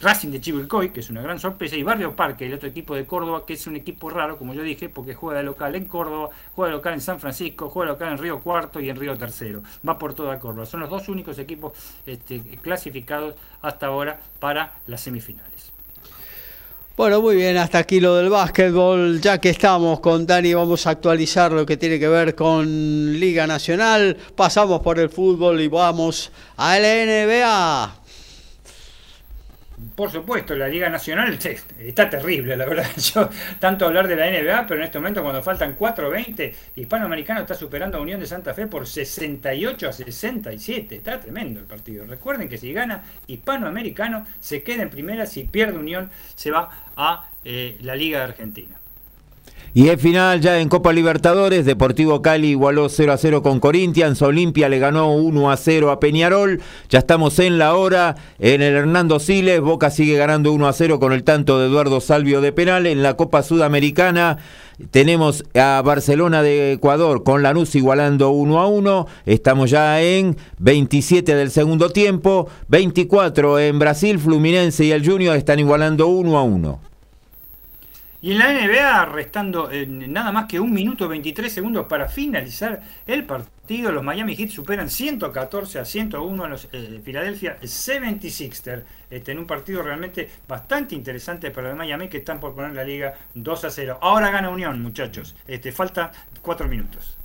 Racing 0.00 0.30
de 0.30 0.40
Chivilcoy, 0.40 0.90
que 0.90 1.00
es 1.00 1.10
una 1.10 1.20
gran 1.20 1.38
sorpresa, 1.38 1.76
y 1.76 1.82
Barrio 1.82 2.16
Parque, 2.16 2.46
el 2.46 2.54
otro 2.54 2.68
equipo 2.68 2.94
de 2.94 3.04
Córdoba, 3.04 3.44
que 3.46 3.54
es 3.54 3.66
un 3.66 3.76
equipo 3.76 4.08
raro, 4.08 4.38
como 4.38 4.54
yo 4.54 4.62
dije, 4.62 4.88
porque 4.88 5.14
juega 5.14 5.38
de 5.38 5.44
local 5.44 5.74
en 5.74 5.84
Córdoba, 5.84 6.30
juega 6.54 6.70
de 6.70 6.76
local 6.76 6.94
en 6.94 7.00
San 7.00 7.20
Francisco, 7.20 7.68
juega 7.68 7.90
de 7.90 7.94
local 7.94 8.12
en 8.12 8.18
Río 8.18 8.40
Cuarto 8.40 8.80
y 8.80 8.88
en 8.88 8.96
Río 8.96 9.16
Tercero. 9.18 9.62
Va 9.86 9.98
por 9.98 10.14
toda 10.14 10.38
Córdoba. 10.38 10.66
Son 10.66 10.80
los 10.80 10.88
dos 10.88 11.08
únicos 11.08 11.38
equipos 11.38 11.72
este, 12.06 12.40
clasificados 12.62 13.34
hasta 13.60 13.86
ahora 13.86 14.18
para 14.38 14.74
las 14.86 15.02
semifinales. 15.02 15.69
Bueno, 17.00 17.22
muy 17.22 17.36
bien, 17.36 17.56
hasta 17.56 17.78
aquí 17.78 17.98
lo 17.98 18.16
del 18.16 18.28
básquetbol. 18.28 19.22
Ya 19.22 19.38
que 19.38 19.48
estamos 19.48 20.00
con 20.00 20.26
Dani, 20.26 20.52
vamos 20.52 20.86
a 20.86 20.90
actualizar 20.90 21.50
lo 21.50 21.64
que 21.64 21.78
tiene 21.78 21.98
que 21.98 22.08
ver 22.08 22.34
con 22.34 23.18
Liga 23.18 23.46
Nacional. 23.46 24.18
Pasamos 24.36 24.82
por 24.82 24.98
el 24.98 25.08
fútbol 25.08 25.62
y 25.62 25.68
vamos 25.68 26.30
a 26.58 26.78
la 26.78 27.06
NBA. 27.06 27.99
Por 30.00 30.10
supuesto, 30.10 30.54
la 30.54 30.66
Liga 30.66 30.88
Nacional 30.88 31.38
está 31.78 32.08
terrible, 32.08 32.56
la 32.56 32.64
verdad. 32.64 32.86
Yo 32.96 33.28
tanto 33.58 33.84
hablar 33.84 34.08
de 34.08 34.16
la 34.16 34.30
NBA, 34.30 34.66
pero 34.66 34.80
en 34.80 34.86
este 34.86 34.98
momento 34.98 35.22
cuando 35.22 35.42
faltan 35.42 35.76
4.20, 35.76 36.54
Hispanoamericano 36.76 37.40
está 37.42 37.52
superando 37.52 37.98
a 37.98 38.00
Unión 38.00 38.18
de 38.18 38.26
Santa 38.26 38.54
Fe 38.54 38.66
por 38.66 38.86
68 38.86 39.90
a 39.90 39.92
67. 39.92 40.96
Está 40.96 41.20
tremendo 41.20 41.60
el 41.60 41.66
partido. 41.66 42.06
Recuerden 42.06 42.48
que 42.48 42.56
si 42.56 42.72
gana 42.72 43.02
Hispanoamericano, 43.26 44.26
se 44.40 44.62
queda 44.62 44.84
en 44.84 44.88
primera. 44.88 45.26
Si 45.26 45.44
pierde 45.44 45.76
Unión, 45.76 46.10
se 46.34 46.50
va 46.50 46.70
a 46.96 47.28
eh, 47.44 47.76
la 47.82 47.94
Liga 47.94 48.20
de 48.20 48.24
Argentina. 48.24 48.79
Y 49.72 49.88
el 49.88 49.98
final 49.98 50.40
ya 50.40 50.60
en 50.60 50.68
Copa 50.68 50.92
Libertadores, 50.92 51.64
Deportivo 51.64 52.22
Cali 52.22 52.48
igualó 52.48 52.88
0 52.88 53.12
a 53.12 53.16
0 53.16 53.40
con 53.42 53.60
Corinthians, 53.60 54.20
Olimpia 54.20 54.68
le 54.68 54.80
ganó 54.80 55.12
1 55.12 55.50
a 55.50 55.56
0 55.56 55.92
a 55.92 56.00
Peñarol, 56.00 56.60
ya 56.88 56.98
estamos 56.98 57.38
en 57.38 57.56
la 57.58 57.76
hora, 57.76 58.16
en 58.40 58.62
el 58.62 58.74
Hernando 58.74 59.20
Siles, 59.20 59.60
Boca 59.60 59.90
sigue 59.90 60.16
ganando 60.16 60.52
1 60.52 60.66
a 60.66 60.72
0 60.72 60.98
con 60.98 61.12
el 61.12 61.22
tanto 61.22 61.60
de 61.60 61.68
Eduardo 61.68 62.00
Salvio 62.00 62.40
de 62.40 62.50
penal, 62.50 62.84
en 62.86 63.04
la 63.04 63.14
Copa 63.14 63.44
Sudamericana 63.44 64.38
tenemos 64.90 65.44
a 65.54 65.80
Barcelona 65.84 66.42
de 66.42 66.72
Ecuador 66.72 67.22
con 67.22 67.42
Lanús 67.44 67.76
igualando 67.76 68.30
1 68.30 68.60
a 68.60 68.66
1, 68.66 69.06
estamos 69.26 69.70
ya 69.70 70.02
en 70.02 70.36
27 70.58 71.36
del 71.36 71.52
segundo 71.52 71.90
tiempo, 71.90 72.48
24 72.66 73.60
en 73.60 73.78
Brasil, 73.78 74.18
Fluminense 74.18 74.84
y 74.84 74.90
el 74.90 75.06
Junior 75.06 75.36
están 75.36 75.60
igualando 75.60 76.08
1 76.08 76.36
a 76.36 76.42
1. 76.42 76.89
Y 78.22 78.32
en 78.32 78.38
la 78.38 78.52
NBA, 78.52 79.06
restando 79.06 79.70
eh, 79.70 79.86
nada 79.86 80.30
más 80.30 80.44
que 80.44 80.60
un 80.60 80.72
minuto 80.72 81.08
23 81.08 81.50
segundos 81.50 81.86
para 81.86 82.06
finalizar 82.06 82.78
el 83.06 83.24
partido, 83.24 83.90
los 83.92 84.04
Miami 84.04 84.36
Heat 84.36 84.50
superan 84.50 84.90
114 84.90 85.78
a 85.78 85.86
101 85.86 86.44
a 86.44 86.48
los 86.48 86.68
eh, 86.70 87.00
Philadelphia 87.02 87.56
76ers, 87.62 88.82
este, 89.08 89.32
en 89.32 89.38
un 89.38 89.46
partido 89.46 89.82
realmente 89.82 90.28
bastante 90.46 90.94
interesante 90.94 91.50
para 91.50 91.68
los 91.68 91.78
Miami 91.78 92.08
que 92.08 92.18
están 92.18 92.40
por 92.40 92.54
poner 92.54 92.72
la 92.74 92.84
liga 92.84 93.14
2 93.32 93.64
a 93.64 93.70
0. 93.70 93.98
Ahora 94.02 94.30
gana 94.30 94.50
Unión, 94.50 94.82
muchachos. 94.82 95.34
Este, 95.48 95.72
falta 95.72 96.12
4 96.42 96.68
minutos. 96.68 97.16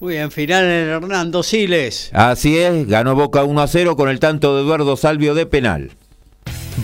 Muy 0.00 0.14
bien, 0.14 0.30
final 0.30 0.64
en 0.64 0.88
Hernando 0.90 1.42
Siles. 1.42 2.10
Así 2.12 2.58
es, 2.58 2.86
ganó 2.86 3.14
Boca 3.14 3.42
1 3.42 3.58
a 3.62 3.66
0 3.66 3.96
con 3.96 4.10
el 4.10 4.20
tanto 4.20 4.54
de 4.54 4.62
Eduardo 4.64 4.98
Salvio 4.98 5.34
de 5.34 5.46
penal. 5.46 5.92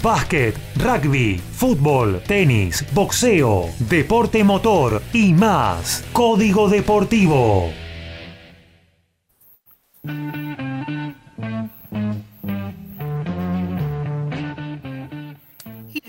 Básquet, 0.01 0.57
rugby, 0.77 1.39
fútbol, 1.39 2.23
tenis, 2.27 2.85
boxeo, 2.95 3.69
deporte 3.79 4.43
motor 4.43 5.03
y 5.13 5.35
más. 5.35 6.05
Código 6.13 6.69
Deportivo. 6.69 7.71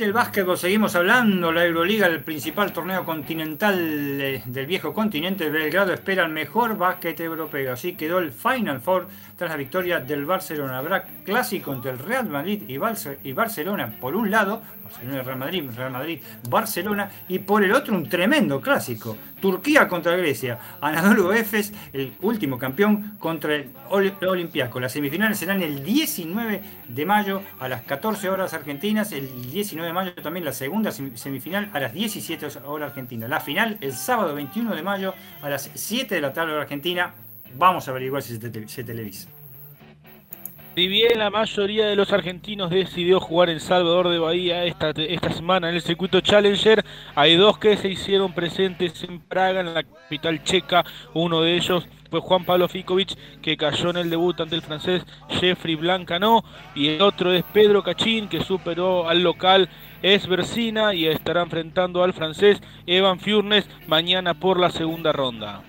del 0.04 0.12
básquetbol 0.12 0.58
seguimos 0.58 0.96
hablando. 0.96 1.54
La 1.54 1.64
Euroliga, 1.66 2.08
el 2.08 2.22
principal 2.22 2.74
torneo 2.74 3.06
continental 3.06 4.42
del 4.46 4.66
viejo 4.66 4.94
continente 4.94 5.50
Belgrado, 5.50 5.94
espera 5.94 6.26
el 6.26 6.32
mejor 6.32 6.78
básquet 6.78 7.18
europeo. 7.22 7.72
Así 7.72 7.96
quedó 7.96 8.20
el 8.20 8.34
Final 8.34 8.82
Four 8.82 9.08
tras 9.38 9.50
la 9.50 9.58
victoria 9.58 10.00
del 10.00 10.26
Barcelona. 10.26 10.78
Habrá 10.78 11.04
clásico 11.24 11.74
entre 11.74 11.92
el 11.92 12.00
Real 12.00 12.28
Madrid 12.28 12.64
y, 12.68 12.78
Barcelona 12.78 13.94
por 14.00 14.16
un 14.16 14.30
lado, 14.30 14.62
Barcelona 14.84 15.24
Real 15.24 15.38
Madrid, 15.38 15.64
Real 15.76 15.92
Madrid, 15.92 16.20
Barcelona, 16.50 17.10
y 17.28 17.40
por 17.40 17.64
el 17.64 17.74
otro 17.74 17.96
un 17.96 18.08
tremendo 18.08 18.62
clásico. 18.62 19.18
Turquía 19.42 19.88
contra 19.90 20.16
Grecia. 20.16 20.58
Anadolu 20.80 21.34
Efes, 21.34 21.74
el 21.92 22.14
último 22.22 22.58
campeón, 22.58 23.18
contra 23.20 23.56
el 23.56 23.72
Olympiacos. 23.90 24.82
Las 24.82 24.94
semifinales 24.94 25.38
serán 25.38 25.62
el 25.62 25.84
19 25.84 26.62
de 26.88 27.06
mayo 27.06 27.42
a 27.60 27.68
las 27.68 27.82
14 27.82 28.30
horas 28.30 28.54
argentinas. 28.54 29.12
El 29.12 29.52
19 29.52 29.88
de 29.88 29.94
mayo 29.94 30.14
también 30.16 30.46
la 30.46 30.54
segunda 30.54 30.92
semifinal 30.92 31.70
a 31.74 31.80
las 31.80 31.94
17 31.94 32.48
horas 32.66 32.90
argentinas. 32.90 33.30
La 33.30 33.40
final 33.42 33.78
el 33.82 33.94
sábado 33.94 34.34
21 34.34 34.76
de 34.76 34.82
mayo 34.82 35.14
a 35.42 35.50
las 35.50 35.70
7 35.74 36.16
de 36.16 36.22
la 36.22 36.32
tarde 36.32 36.58
argentina. 36.60 37.14
Vamos 37.56 37.88
a 37.88 37.92
averiguar 37.92 38.22
si 38.22 38.38
se 38.38 38.84
televisa. 38.84 39.30
Si 40.76 40.88
bien 40.88 41.20
la 41.20 41.30
mayoría 41.30 41.86
de 41.86 41.96
los 41.96 42.12
argentinos 42.12 42.72
decidió 42.72 43.20
jugar 43.20 43.52
en 43.52 43.60
Salvador 43.60 44.10
de 44.10 44.18
Bahía 44.18 44.66
esta, 44.66 44.90
esta 44.90 45.32
semana 45.32 45.70
en 45.70 45.76
el 45.76 45.84
circuito 45.84 46.20
Challenger, 46.20 46.84
hay 47.14 47.36
dos 47.36 47.60
que 47.60 47.78
se 47.78 47.90
hicieron 47.90 48.34
presentes 48.34 49.04
en 49.04 49.20
Praga, 49.20 49.60
en 49.60 49.76
la 49.76 49.84
capital 49.84 50.44
checa. 50.44 50.84
Uno 51.14 51.42
de 51.42 51.54
ellos 51.58 51.88
fue 52.10 52.22
Juan 52.22 52.44
Pablo 52.44 52.68
Fikovic, 52.68 53.16
que 53.40 53.56
cayó 53.56 53.92
en 53.92 53.98
el 53.98 54.10
debut 54.10 54.42
ante 54.42 54.56
el 54.56 54.64
francés 54.64 55.04
Jeffrey 55.30 55.76
Blancano. 55.76 56.44
Y 56.74 56.88
el 56.88 57.04
otro 57.04 57.32
es 57.32 57.44
Pedro 57.54 57.84
Cachín, 57.84 58.28
que 58.28 58.44
superó 58.44 59.08
al 59.08 59.22
local 59.22 59.70
Esversina 60.02 60.96
y 60.96 61.06
estará 61.06 61.44
enfrentando 61.44 62.04
al 62.04 62.14
francés 62.14 62.60
Evan 62.88 63.20
Furnes 63.20 63.70
mañana 63.86 64.34
por 64.34 64.60
la 64.60 64.72
segunda 64.72 65.12
ronda. 65.12 65.62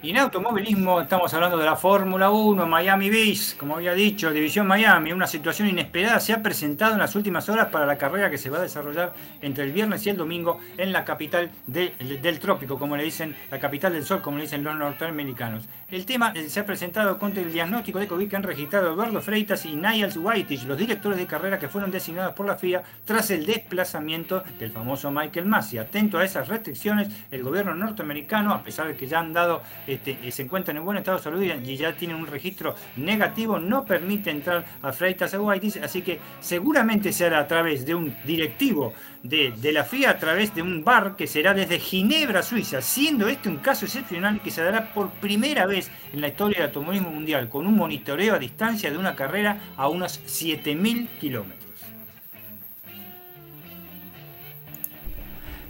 Y 0.00 0.10
en 0.10 0.18
automovilismo 0.18 1.00
estamos 1.00 1.34
hablando 1.34 1.58
de 1.58 1.64
la 1.64 1.74
Fórmula 1.74 2.30
1, 2.30 2.68
Miami 2.68 3.10
Beach, 3.10 3.56
como 3.56 3.74
había 3.74 3.94
dicho, 3.94 4.30
División 4.30 4.64
Miami. 4.64 5.12
Una 5.12 5.26
situación 5.26 5.68
inesperada 5.68 6.20
se 6.20 6.32
ha 6.32 6.40
presentado 6.40 6.92
en 6.92 7.00
las 7.00 7.16
últimas 7.16 7.48
horas 7.48 7.66
para 7.66 7.84
la 7.84 7.98
carrera 7.98 8.30
que 8.30 8.38
se 8.38 8.48
va 8.48 8.58
a 8.58 8.62
desarrollar 8.62 9.12
entre 9.42 9.64
el 9.64 9.72
viernes 9.72 10.06
y 10.06 10.10
el 10.10 10.16
domingo 10.16 10.60
en 10.76 10.92
la 10.92 11.04
capital 11.04 11.50
del 11.66 12.38
trópico, 12.38 12.78
como 12.78 12.96
le 12.96 13.02
dicen, 13.02 13.34
la 13.50 13.58
capital 13.58 13.92
del 13.92 14.04
sol, 14.04 14.22
como 14.22 14.36
le 14.36 14.44
dicen 14.44 14.62
los 14.62 14.76
norteamericanos. 14.76 15.64
El 15.90 16.04
tema 16.04 16.34
eh, 16.36 16.50
se 16.50 16.60
ha 16.60 16.66
presentado 16.66 17.18
contra 17.18 17.42
el 17.42 17.50
diagnóstico 17.50 17.98
de 17.98 18.06
COVID 18.06 18.28
que 18.28 18.36
han 18.36 18.42
registrado 18.42 18.92
Eduardo 18.92 19.22
Freitas 19.22 19.64
y 19.64 19.74
Niles 19.74 20.18
Whiteich, 20.18 20.64
los 20.64 20.76
directores 20.76 21.18
de 21.18 21.26
carrera 21.26 21.58
que 21.58 21.68
fueron 21.68 21.90
designados 21.90 22.34
por 22.34 22.44
la 22.44 22.56
FIA 22.56 22.82
tras 23.06 23.30
el 23.30 23.46
desplazamiento 23.46 24.44
del 24.58 24.70
famoso 24.70 25.10
Michael 25.10 25.46
Masi. 25.46 25.78
Atento 25.78 26.18
a 26.18 26.26
esas 26.26 26.46
restricciones, 26.46 27.08
el 27.30 27.42
gobierno 27.42 27.74
norteamericano, 27.74 28.52
a 28.52 28.62
pesar 28.62 28.86
de 28.86 28.96
que 28.96 29.06
ya 29.06 29.20
han 29.20 29.32
dado 29.32 29.62
este, 29.86 30.18
eh, 30.22 30.30
se 30.30 30.42
encuentran 30.42 30.76
en 30.76 30.84
buen 30.84 30.98
estado 30.98 31.16
de 31.16 31.24
salud 31.24 31.42
y 31.42 31.76
ya 31.78 31.94
tienen 31.94 32.18
un 32.18 32.26
registro 32.26 32.74
negativo, 32.98 33.58
no 33.58 33.86
permite 33.86 34.30
entrar 34.30 34.66
a 34.82 34.92
Freitas 34.92 35.32
a 35.32 35.40
Whiteys, 35.40 35.78
así 35.78 36.02
que 36.02 36.18
seguramente 36.40 37.14
se 37.14 37.24
hará 37.24 37.38
a 37.38 37.46
través 37.46 37.86
de 37.86 37.94
un 37.94 38.14
directivo 38.26 38.92
de, 39.22 39.72
la 39.72 39.84
FIA, 39.84 40.10
a 40.10 40.18
través 40.18 40.54
de 40.54 40.62
un 40.62 40.84
bar 40.84 41.16
que 41.16 41.26
será 41.26 41.54
desde 41.54 41.78
Ginebra, 41.78 42.42
Suiza, 42.42 42.80
siendo 42.80 43.28
este 43.28 43.48
un 43.48 43.56
caso 43.56 43.84
excepcional 43.84 44.40
que 44.40 44.50
se 44.50 44.62
dará 44.62 44.92
por 44.92 45.10
primera 45.10 45.66
vez 45.66 45.90
en 46.12 46.20
la 46.20 46.28
historia 46.28 46.58
del 46.58 46.66
automovilismo 46.68 47.10
mundial, 47.10 47.48
con 47.48 47.66
un 47.66 47.76
monitoreo 47.76 48.34
a 48.34 48.38
distancia 48.38 48.90
de 48.90 48.98
una 48.98 49.14
carrera 49.14 49.60
a 49.76 49.88
unos 49.88 50.20
7.000 50.26 51.08
kilómetros. 51.20 51.58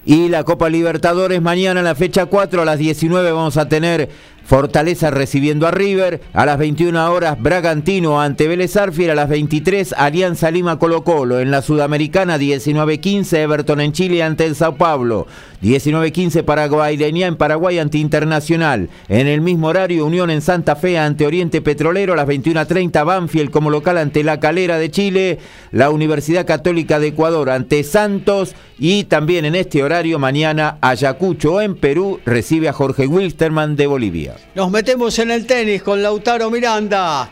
Y 0.05 0.29
la 0.29 0.43
Copa 0.43 0.71
Libertadores 0.71 1.43
mañana 1.43 1.81
en 1.81 1.85
la 1.85 1.95
fecha 1.95 2.25
4 2.25 2.63
a 2.63 2.65
las 2.65 2.79
19 2.79 3.31
vamos 3.31 3.59
a 3.59 3.69
tener 3.69 4.09
Fortaleza 4.49 5.11
recibiendo 5.11 5.67
a 5.67 5.71
River. 5.71 6.23
A 6.33 6.47
las 6.47 6.57
21 6.57 7.13
horas 7.13 7.37
Bragantino 7.39 8.19
ante 8.19 8.49
Vélez 8.49 8.79
Arfiel. 8.79 9.11
A 9.11 9.15
las 9.15 9.29
23 9.29 9.93
Alianza 9.93 10.51
Lima 10.51 10.79
Colo 10.79 11.05
Colo. 11.05 11.41
En 11.41 11.51
la 11.51 11.61
Sudamericana 11.61 12.39
19-15 12.39 13.37
Everton 13.37 13.83
en 13.83 13.93
Chile 13.93 14.23
ante 14.23 14.47
el 14.47 14.55
Sao 14.55 14.77
Paulo. 14.77 15.27
19-15 15.63 16.45
Paraguay 16.45 16.97
en 16.99 17.37
Paraguay 17.37 17.79
ante 17.79 17.99
Internacional. 17.99 18.89
En 19.11 19.27
el 19.27 19.43
mismo 19.43 19.67
horario 19.67 20.07
Unión 20.07 20.31
en 20.31 20.41
Santa 20.41 20.77
Fe 20.77 20.99
ante 20.99 21.27
Oriente 21.27 21.61
Petrolero. 21.61 22.15
A 22.15 22.17
las 22.17 22.27
21.30 22.27 23.05
Banfield 23.05 23.51
como 23.51 23.69
local 23.69 23.99
ante 23.99 24.25
La 24.25 24.41
Calera 24.41 24.79
de 24.79 24.91
Chile. 24.91 25.41
La 25.73 25.91
Universidad 25.91 26.47
Católica 26.47 26.99
de 26.99 27.09
Ecuador 27.09 27.51
ante 27.51 27.85
Santos. 27.85 28.55
Y 28.79 29.05
también 29.05 29.45
en 29.45 29.57
este 29.57 29.83
horario 29.83 30.19
mañana 30.19 30.79
Ayacucho 30.81 31.61
en 31.61 31.75
Perú 31.75 32.21
recibe 32.25 32.71
a 32.71 32.73
Jorge 32.73 33.07
Wilstermann 33.07 33.77
de 33.77 33.87
Bolivia. 33.87 34.38
Nos 34.55 34.71
metemos 34.71 35.19
en 35.19 35.31
el 35.31 35.47
tenis 35.47 35.83
con 35.83 36.03
Lautaro 36.03 36.51
Miranda. 36.51 37.31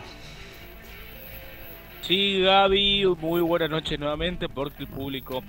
Sí, 2.02 2.40
Gaby, 2.40 3.04
muy 3.20 3.40
buena 3.40 3.66
noche 3.66 3.98
nuevamente 3.98 4.48
porque 4.48 4.84
el 4.84 4.88
público 4.88 5.42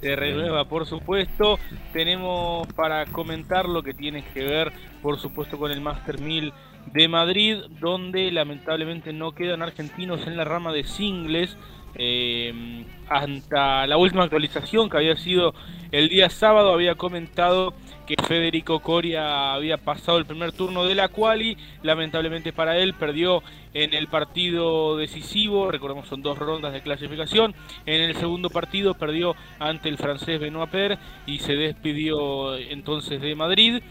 se 0.00 0.14
renueva, 0.14 0.64
por 0.66 0.86
supuesto. 0.86 1.58
Tenemos 1.92 2.68
para 2.74 3.04
comentar 3.06 3.68
lo 3.68 3.82
que 3.82 3.94
tiene 3.94 4.22
que 4.32 4.44
ver, 4.44 4.72
por 5.02 5.18
supuesto, 5.18 5.58
con 5.58 5.72
el 5.72 5.80
Master 5.80 6.20
1000 6.20 6.52
de 6.92 7.08
Madrid, 7.08 7.56
donde 7.80 8.30
lamentablemente 8.30 9.12
no 9.12 9.32
quedan 9.32 9.62
argentinos 9.62 10.26
en 10.26 10.36
la 10.36 10.44
rama 10.44 10.72
de 10.72 10.84
singles. 10.84 11.56
Eh, 11.96 12.84
hasta 13.08 13.86
la 13.86 13.96
última 13.96 14.24
actualización 14.24 14.88
que 14.88 14.96
había 14.96 15.16
sido 15.16 15.54
el 15.92 16.08
día 16.08 16.28
sábado 16.28 16.72
había 16.72 16.96
comentado 16.96 17.74
que 18.06 18.16
Federico 18.26 18.80
Coria 18.80 19.54
había 19.54 19.78
pasado 19.78 20.18
el 20.18 20.26
primer 20.26 20.52
turno 20.52 20.84
de 20.84 20.94
la 20.94 21.08
quali, 21.08 21.56
lamentablemente 21.82 22.52
para 22.52 22.76
él 22.78 22.94
perdió 22.94 23.42
en 23.72 23.94
el 23.94 24.08
partido 24.08 24.96
decisivo, 24.96 25.70
recordemos 25.70 26.08
son 26.08 26.22
dos 26.22 26.38
rondas 26.38 26.72
de 26.72 26.82
clasificación, 26.82 27.54
en 27.86 28.02
el 28.02 28.16
segundo 28.16 28.50
partido 28.50 28.94
perdió 28.94 29.36
ante 29.58 29.88
el 29.88 29.96
francés 29.96 30.40
Benoit 30.40 30.70
Per 30.70 30.98
y 31.26 31.38
se 31.38 31.54
despidió 31.54 32.56
entonces 32.56 33.20
de 33.20 33.34
Madrid. 33.34 33.82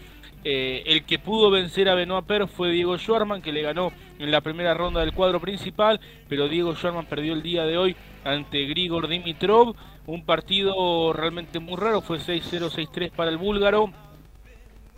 Eh, 0.46 0.82
el 0.86 1.04
que 1.04 1.18
pudo 1.18 1.50
vencer 1.50 1.88
a 1.88 1.94
Benoit 1.94 2.26
Per 2.26 2.48
fue 2.48 2.70
Diego 2.70 2.98
Schwarman, 2.98 3.40
que 3.40 3.50
le 3.50 3.62
ganó 3.62 3.92
en 4.18 4.30
la 4.30 4.40
primera 4.40 4.74
ronda 4.74 5.00
del 5.00 5.12
cuadro 5.12 5.40
principal, 5.40 6.00
pero 6.28 6.48
Diego 6.48 6.74
Schwarman 6.74 7.06
perdió 7.06 7.32
el 7.32 7.42
día 7.42 7.64
de 7.64 7.78
hoy 7.78 7.96
ante 8.24 8.64
Grigor 8.66 9.08
Dimitrov. 9.08 9.74
Un 10.06 10.24
partido 10.24 11.12
realmente 11.12 11.58
muy 11.60 11.76
raro, 11.76 12.00
fue 12.00 12.18
6-0, 12.18 12.70
6-3 12.70 13.10
para 13.10 13.30
el 13.30 13.38
búlgaro. 13.38 13.90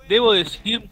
Debo 0.08 0.32
decir, 0.32 0.88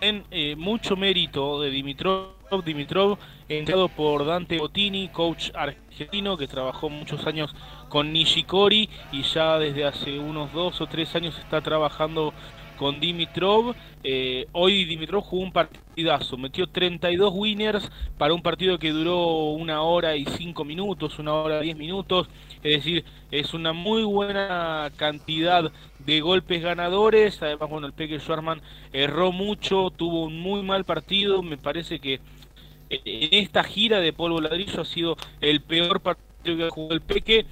en 0.00 0.24
eh, 0.30 0.56
mucho 0.56 0.96
mérito 0.96 1.60
de 1.60 1.70
Dimitrov, 1.70 2.64
Dimitrov, 2.64 3.18
entrado 3.48 3.88
por 3.88 4.24
Dante 4.24 4.58
Bottini, 4.58 5.08
coach 5.08 5.50
argentino 5.54 6.36
que 6.36 6.46
trabajó 6.46 6.88
muchos 6.88 7.26
años 7.26 7.54
con 7.88 8.12
Nishikori 8.12 8.88
y 9.12 9.22
ya 9.22 9.58
desde 9.58 9.84
hace 9.84 10.18
unos 10.18 10.52
dos 10.52 10.80
o 10.80 10.86
tres 10.86 11.14
años 11.14 11.38
está 11.38 11.60
trabajando 11.60 12.32
con 12.78 13.00
Dimitrov. 13.00 13.74
Eh, 14.02 14.46
hoy 14.52 14.84
Dimitrov 14.84 15.22
jugó 15.24 15.42
un 15.42 15.52
partidazo, 15.52 16.36
metió 16.38 16.66
32 16.66 17.32
winners 17.34 17.90
para 18.16 18.32
un 18.32 18.42
partido 18.42 18.78
que 18.78 18.90
duró 18.90 19.50
una 19.50 19.82
hora 19.82 20.16
y 20.16 20.24
cinco 20.24 20.64
minutos, 20.64 21.18
una 21.18 21.34
hora 21.34 21.60
y 21.60 21.64
diez 21.64 21.76
minutos. 21.76 22.28
Es 22.62 22.78
decir, 22.78 23.04
es 23.30 23.52
una 23.52 23.72
muy 23.72 24.04
buena 24.04 24.90
cantidad 24.96 25.70
de 25.98 26.20
golpes 26.20 26.62
ganadores. 26.62 27.42
Además, 27.42 27.68
bueno, 27.68 27.86
el 27.86 27.92
Peque 27.92 28.20
Schwarman 28.20 28.62
erró 28.92 29.32
mucho, 29.32 29.90
tuvo 29.90 30.24
un 30.24 30.40
muy 30.40 30.62
mal 30.62 30.84
partido. 30.84 31.42
Me 31.42 31.58
parece 31.58 31.98
que 32.00 32.20
en 32.90 33.28
esta 33.32 33.62
gira 33.64 34.00
de 34.00 34.12
polvo 34.12 34.40
ladrillo 34.40 34.80
ha 34.80 34.84
sido 34.84 35.16
el 35.40 35.60
peor 35.60 36.00
partido 36.00 36.18
que 36.56 36.70
jugó 36.70 36.92
el 36.92 37.02
Peque 37.02 37.44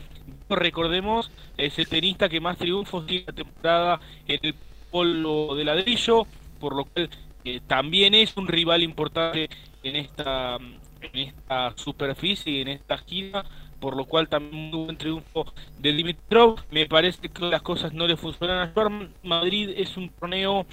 recordemos, 0.49 1.31
es 1.57 1.79
el 1.79 1.89
tenista 1.89 2.29
que 2.29 2.41
más 2.41 2.57
triunfos 2.57 3.07
tiene 3.07 3.25
la 3.27 3.33
temporada 3.33 4.01
en 4.27 4.39
el 4.43 4.55
polo 4.97 5.55
de 5.55 5.65
ladrillo, 5.65 6.27
por 6.59 6.75
lo 6.75 6.87
cual 6.87 7.11
eh, 7.45 7.61
también 7.67 8.15
es 8.15 8.35
un 8.39 8.49
rival 8.49 8.83
importante 8.83 9.51
en 9.83 9.95
esta, 9.95 10.57
en 10.57 11.19
esta 11.19 11.75
superficie 11.77 12.63
en 12.63 12.69
esta 12.69 12.97
gira, 12.97 13.45
por 13.79 13.95
lo 13.95 14.07
cual 14.07 14.27
también 14.31 14.75
un 14.75 14.87
buen 14.87 14.97
triunfo 14.97 15.53
de 15.79 15.93
Dimitrov. 15.93 16.63
Me 16.71 16.87
parece 16.87 17.29
que 17.29 17.45
las 17.45 17.61
cosas 17.61 17.93
no 17.93 18.07
le 18.07 18.17
funcionan 18.17 18.59
a 18.61 18.69
Schwarman. 18.71 19.13
Madrid 19.23 19.69
es 19.77 19.99
un 19.99 20.09
torneo 20.09 20.65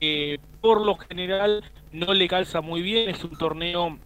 que 0.00 0.40
por 0.62 0.80
lo 0.86 0.96
general 0.96 1.62
no 1.92 2.14
le 2.14 2.26
calza 2.26 2.62
muy 2.62 2.80
bien, 2.80 3.10
es 3.10 3.22
un 3.22 3.36
torneo 3.36 3.98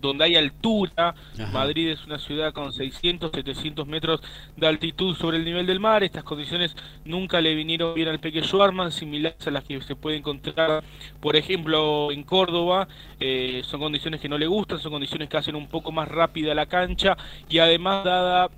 donde 0.00 0.24
hay 0.24 0.36
altura. 0.36 1.14
Madrid 1.52 1.90
es 1.90 2.04
una 2.06 2.18
ciudad 2.18 2.52
con 2.52 2.72
600, 2.72 3.30
700 3.32 3.86
metros 3.86 4.20
de 4.56 4.66
altitud 4.66 5.16
sobre 5.16 5.38
el 5.38 5.44
nivel 5.44 5.66
del 5.66 5.80
mar. 5.80 6.02
Estas 6.02 6.24
condiciones 6.24 6.74
nunca 7.04 7.40
le 7.40 7.54
vinieron 7.54 7.94
bien 7.94 8.08
al 8.08 8.20
pequeño 8.20 8.44
Schwarman, 8.44 8.92
similares 8.92 9.46
a 9.46 9.50
las 9.50 9.64
que 9.64 9.80
se 9.82 9.96
puede 9.96 10.16
encontrar, 10.16 10.82
por 11.20 11.36
ejemplo, 11.36 12.10
en 12.12 12.22
Córdoba. 12.22 12.88
Eh, 13.20 13.62
son 13.64 13.80
condiciones 13.80 14.20
que 14.20 14.28
no 14.28 14.38
le 14.38 14.46
gustan, 14.46 14.78
son 14.78 14.92
condiciones 14.92 15.28
que 15.28 15.36
hacen 15.36 15.56
un 15.56 15.68
poco 15.68 15.92
más 15.92 16.08
rápida 16.08 16.54
la 16.54 16.66
cancha 16.66 17.16
y 17.48 17.58
además, 17.58 18.04
dada 18.04 18.50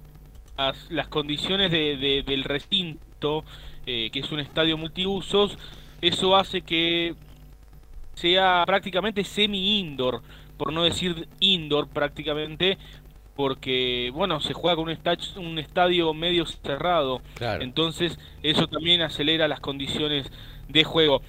las, 0.89 1.09
condiciones 1.09 1.71
del 1.71 2.45
recinto, 2.45 3.45
eh, 3.87 4.11
que 4.13 4.21
es 4.21 4.33
un 4.33 4.41
estadio 4.41 4.77
multiusos, 4.77 5.59
eso 6.01 6.37
hace 6.37 6.63
que 6.63 7.15
sea 8.15 8.63
prácticamente 8.67 9.25
semi-indoor 9.25 10.23
por 10.57 10.73
no 10.73 10.85
decir 10.85 11.29
indoor 11.41 11.89
prácticamente, 11.89 12.79
porque 13.37 14.11
bueno, 14.15 14.41
se 14.41 14.53
juega 14.53 14.77
con 14.77 14.85
un, 14.85 14.91
estadio, 14.91 15.41
un 15.41 15.59
estadio 15.59 16.15
medio 16.15 16.47
cerrado. 16.47 17.21
Entonces, 17.61 18.19
eso 18.43 18.67
también 18.69 19.03
acelera 19.03 19.49
las 19.49 19.61
condiciones 19.61 20.31
de 20.69 20.85
juego. 20.85 21.23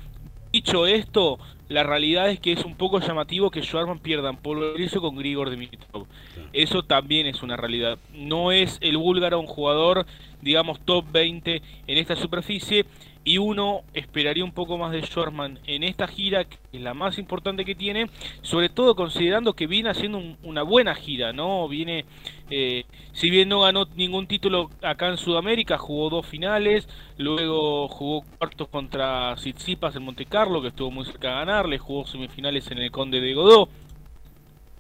Dicho 0.52 0.88
esto, 0.88 1.40
la 1.68 1.84
realidad 1.84 2.30
es 2.30 2.40
que 2.40 2.52
es 2.52 2.64
un 2.64 2.76
poco 2.76 3.00
llamativo 3.00 3.50
que 3.50 3.64
Schwarman 3.64 4.00
pierda 4.00 4.32
por 4.34 4.80
eso 4.80 5.02
con 5.02 5.16
Grigor 5.16 5.50
Dimitrov. 5.50 6.06
Eso 6.54 6.84
también 6.84 7.28
es 7.28 7.42
una 7.42 7.58
realidad. 7.58 7.98
No 8.14 8.52
es 8.52 8.78
el 8.82 8.98
búlgaro 8.98 9.40
un 9.40 9.48
jugador, 9.48 10.06
digamos, 10.42 10.80
top 10.82 11.06
20 11.12 11.62
en 11.88 11.98
esta 11.98 12.16
superficie 12.16 12.86
y 13.28 13.40
uno 13.40 13.82
esperaría 13.96 14.44
un 14.44 14.52
poco 14.52 14.78
más 14.78 14.92
de 14.92 15.02
Schwarman 15.02 15.60
en 15.66 15.84
esta 15.84 16.08
gira, 16.08 16.46
que 16.46 16.58
es 16.72 16.82
la 16.82 16.94
más 16.94 17.18
importante 17.18 17.66
que 17.66 17.74
tiene, 17.74 18.08
sobre 18.44 18.70
todo 18.70 18.96
considerando 18.96 19.54
que 19.54 19.66
viene 19.66 19.90
haciendo 19.90 20.22
una 20.44 20.62
buena 20.62 20.94
gira, 20.94 21.34
¿no? 21.34 21.68
Viene, 21.68 22.06
eh, 22.52 22.86
si 23.14 23.32
bien 23.32 23.50
no 23.50 23.62
ganó 23.62 23.86
ningún 23.96 24.28
título 24.28 24.70
acá 24.84 25.10
en 25.10 25.18
Sudamérica, 25.18 25.80
jugó 25.80 26.12
dos 26.12 26.28
finales, 26.28 26.88
luego 27.18 27.88
jugó 27.88 28.24
cuartos 28.38 28.68
contra 28.68 29.34
Tsitsipas 29.36 29.96
en 29.96 30.04
Monte 30.04 30.28
Carlo, 30.28 30.62
que 30.62 30.68
estuvo 30.68 30.92
muy 30.92 31.06
cerca 31.06 31.30
de 31.30 31.34
ganarle, 31.34 31.80
jugó 31.80 32.06
semifinales 32.06 32.70
en 32.70 32.78
el 32.78 32.92
Conde 32.92 33.22
de 33.22 33.34
Godó. 33.34 33.70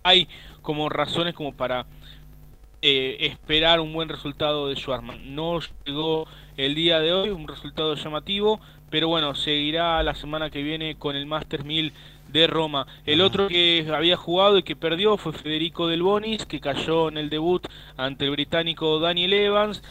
Hay 0.04 0.28
como 0.62 0.88
razones 0.88 1.34
como 1.34 1.52
para 1.52 1.88
eh, 2.88 3.18
esperar 3.26 3.80
un 3.80 3.92
buen 3.94 4.10
resultado 4.10 4.68
de 4.68 4.76
Schwarman. 4.76 5.34
No 5.34 5.60
llegó 5.86 6.28
el 6.56 6.76
día 6.76 7.00
de 7.00 7.14
hoy, 7.14 7.30
un 7.30 7.48
resultado 7.48 7.96
llamativo, 7.96 8.60
pero 8.92 9.08
bueno, 9.08 9.34
seguirá 9.34 10.04
la 10.04 10.14
semana 10.14 10.52
que 10.52 10.62
viene 10.62 10.94
con 10.94 11.16
el 11.16 11.26
Master 11.26 11.64
1000 11.64 11.94
de 12.28 12.46
Roma. 12.46 12.86
El 13.08 13.22
otro 13.22 13.48
que 13.48 13.88
había 13.92 14.18
jugado 14.18 14.60
y 14.60 14.62
que 14.62 14.76
perdió 14.76 15.18
fue 15.18 15.34
Federico 15.34 15.88
Del 15.88 16.04
Bonis, 16.04 16.46
que 16.46 16.60
cayó 16.60 17.10
en 17.10 17.18
el 17.18 17.32
debut 17.32 17.66
ante 17.98 18.26
el 18.26 18.32
británico 18.32 19.00
Daniel 19.00 19.34
Evans. 19.34 19.82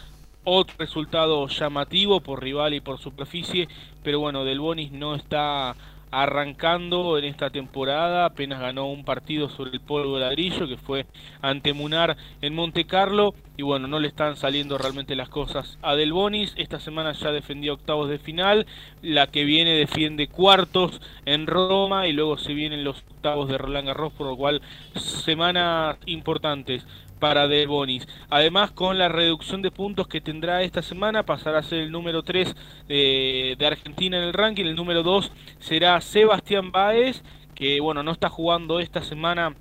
Otro 0.44 0.76
resultado 0.78 1.48
llamativo 1.48 2.20
por 2.20 2.44
rival 2.44 2.74
y 2.74 2.80
por 2.80 3.00
superficie, 3.00 3.66
pero 4.04 4.20
bueno, 4.20 4.44
Del 4.44 4.60
Bonis 4.60 4.92
no 4.92 5.16
está 5.16 5.74
arrancando 6.22 7.18
en 7.18 7.24
esta 7.24 7.50
temporada, 7.50 8.26
apenas 8.26 8.60
ganó 8.60 8.86
un 8.86 9.04
partido 9.04 9.48
sobre 9.48 9.72
el 9.72 9.80
polvo 9.80 10.14
de 10.14 10.20
ladrillo 10.20 10.68
que 10.68 10.76
fue 10.76 11.06
ante 11.42 11.72
Munar 11.72 12.16
en 12.40 12.54
Monte 12.54 12.84
Carlo 12.86 13.34
y 13.56 13.62
bueno, 13.62 13.86
no 13.86 14.00
le 14.00 14.08
están 14.08 14.36
saliendo 14.36 14.78
realmente 14.78 15.14
las 15.14 15.28
cosas 15.28 15.78
a 15.82 15.94
Del 15.94 16.12
Bonis, 16.12 16.54
esta 16.56 16.80
semana 16.80 17.12
ya 17.12 17.30
defendió 17.30 17.74
octavos 17.74 18.08
de 18.08 18.18
final, 18.18 18.66
la 19.02 19.28
que 19.28 19.44
viene 19.44 19.74
defiende 19.74 20.28
cuartos 20.28 21.00
en 21.24 21.46
Roma 21.46 22.06
y 22.08 22.12
luego 22.12 22.36
se 22.36 22.52
vienen 22.52 22.84
los 22.84 22.98
octavos 22.98 23.48
de 23.48 23.58
Roland 23.58 23.86
Garros, 23.86 24.12
por 24.12 24.26
lo 24.26 24.36
cual 24.36 24.60
semanas 24.96 25.98
importantes 26.06 26.86
para 27.18 27.48
De 27.48 27.66
Bonis. 27.66 28.06
Además, 28.30 28.70
con 28.70 28.98
la 28.98 29.08
reducción 29.08 29.62
de 29.62 29.70
puntos 29.70 30.08
que 30.08 30.20
tendrá 30.20 30.62
esta 30.62 30.82
semana, 30.82 31.24
pasará 31.24 31.58
a 31.58 31.62
ser 31.62 31.80
el 31.80 31.90
número 31.90 32.22
3 32.22 32.54
de, 32.88 33.56
Argentina 33.66 34.18
en 34.18 34.24
el 34.24 34.32
ranking. 34.32 34.64
El 34.64 34.76
número 34.76 35.02
2 35.02 35.32
será 35.58 36.00
Sebastián 36.00 36.72
Baez, 36.72 37.22
que 37.54 37.80
bueno, 37.80 38.02
no 38.02 38.12
está 38.12 38.28
jugando 38.28 38.80
esta 38.80 39.02
semana 39.02 39.54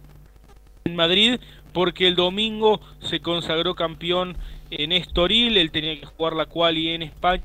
en 0.86 0.96
Madrid 0.96 1.40
porque 1.72 2.08
el 2.08 2.16
domingo 2.16 2.80
se 3.00 3.20
consagró 3.20 3.76
campeón 3.76 4.38
en 4.70 4.92
Estoril, 4.92 5.58
él 5.58 5.72
tenía 5.72 6.00
que 6.00 6.06
jugar 6.06 6.34
la 6.34 6.46
quali 6.46 6.90
en 6.90 7.02
España, 7.02 7.44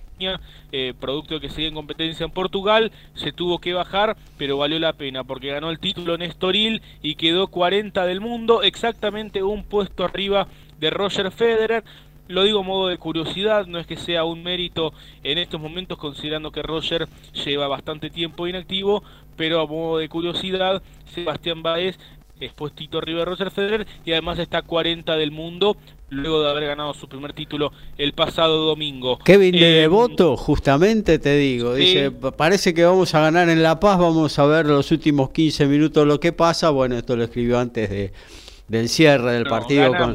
eh, 0.72 0.94
producto 0.98 1.40
que 1.40 1.48
seguía 1.48 1.68
en 1.68 1.74
competencia 1.74 2.24
en 2.24 2.32
Portugal, 2.32 2.92
se 3.14 3.32
tuvo 3.32 3.58
que 3.58 3.72
bajar, 3.72 4.16
pero 4.36 4.58
valió 4.58 4.78
la 4.78 4.92
pena 4.92 5.24
porque 5.24 5.48
ganó 5.48 5.70
el 5.70 5.78
título 5.78 6.14
en 6.14 6.22
Estoril 6.22 6.82
y 7.02 7.14
quedó 7.14 7.48
40 7.48 8.04
del 8.06 8.20
mundo, 8.20 8.62
exactamente 8.62 9.42
un 9.42 9.64
puesto 9.64 10.04
arriba 10.04 10.48
de 10.78 10.90
Roger 10.90 11.30
Federer. 11.30 11.84
Lo 12.28 12.42
digo 12.42 12.60
a 12.60 12.62
modo 12.62 12.88
de 12.88 12.98
curiosidad, 12.98 13.66
no 13.66 13.78
es 13.78 13.86
que 13.86 13.96
sea 13.96 14.24
un 14.24 14.42
mérito 14.42 14.92
en 15.22 15.38
estos 15.38 15.60
momentos, 15.60 15.96
considerando 15.96 16.52
que 16.52 16.62
Roger 16.62 17.08
lleva 17.32 17.68
bastante 17.68 18.10
tiempo 18.10 18.46
inactivo, 18.46 19.02
pero 19.36 19.62
a 19.62 19.66
modo 19.66 19.98
de 19.98 20.10
curiosidad, 20.10 20.82
Sebastián 21.06 21.62
Baez 21.62 21.98
es 22.40 22.52
puestito 22.52 22.98
arriba 22.98 23.20
de 23.20 23.24
Roger 23.24 23.50
Federer 23.50 23.86
y 24.04 24.12
además 24.12 24.38
está 24.38 24.62
40 24.62 25.16
del 25.16 25.30
mundo 25.30 25.76
luego 26.10 26.42
de 26.42 26.50
haber 26.50 26.66
ganado 26.66 26.94
su 26.94 27.08
primer 27.08 27.32
título 27.32 27.72
el 27.96 28.12
pasado 28.12 28.64
domingo. 28.64 29.18
Kevin 29.18 29.52
de 29.52 29.78
eh, 29.78 29.80
Devoto, 29.82 30.36
justamente 30.36 31.18
te 31.18 31.36
digo, 31.36 31.74
dice, 31.74 32.10
parece 32.10 32.72
que 32.72 32.84
vamos 32.84 33.14
a 33.14 33.20
ganar 33.20 33.48
en 33.48 33.62
La 33.62 33.78
Paz, 33.78 33.98
vamos 33.98 34.38
a 34.38 34.46
ver 34.46 34.66
los 34.66 34.90
últimos 34.90 35.30
15 35.30 35.66
minutos 35.66 36.06
lo 36.06 36.18
que 36.18 36.32
pasa, 36.32 36.70
bueno, 36.70 36.96
esto 36.96 37.16
lo 37.16 37.24
escribió 37.24 37.58
antes 37.58 37.90
de 37.90 38.12
del 38.68 38.88
cierre 38.90 39.32
del 39.32 39.44
partido 39.44 39.92
con 39.94 40.14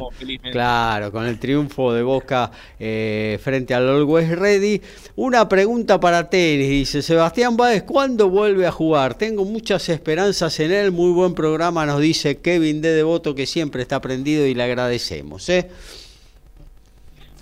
claro 0.52 1.10
con 1.10 1.26
el 1.26 1.38
triunfo 1.38 1.92
de 1.92 2.02
Boca 2.02 2.50
eh, 2.78 3.38
frente 3.42 3.74
al 3.74 3.88
Always 3.88 4.30
Ready 4.30 4.80
una 5.16 5.48
pregunta 5.48 5.98
para 5.98 6.30
tenis 6.30 6.68
dice 6.68 7.02
Sebastián 7.02 7.56
Báez 7.56 7.82
¿cuándo 7.82 8.30
vuelve 8.30 8.66
a 8.66 8.70
jugar? 8.70 9.14
tengo 9.14 9.44
muchas 9.44 9.88
esperanzas 9.88 10.58
en 10.60 10.70
él 10.70 10.92
muy 10.92 11.12
buen 11.12 11.34
programa 11.34 11.84
nos 11.84 12.00
dice 12.00 12.40
Kevin 12.40 12.80
de 12.80 12.92
Devoto 12.92 13.34
que 13.34 13.46
siempre 13.46 13.82
está 13.82 14.00
prendido 14.00 14.46
y 14.46 14.54
le 14.54 14.62
agradecemos 14.62 15.48
¿eh? 15.48 15.68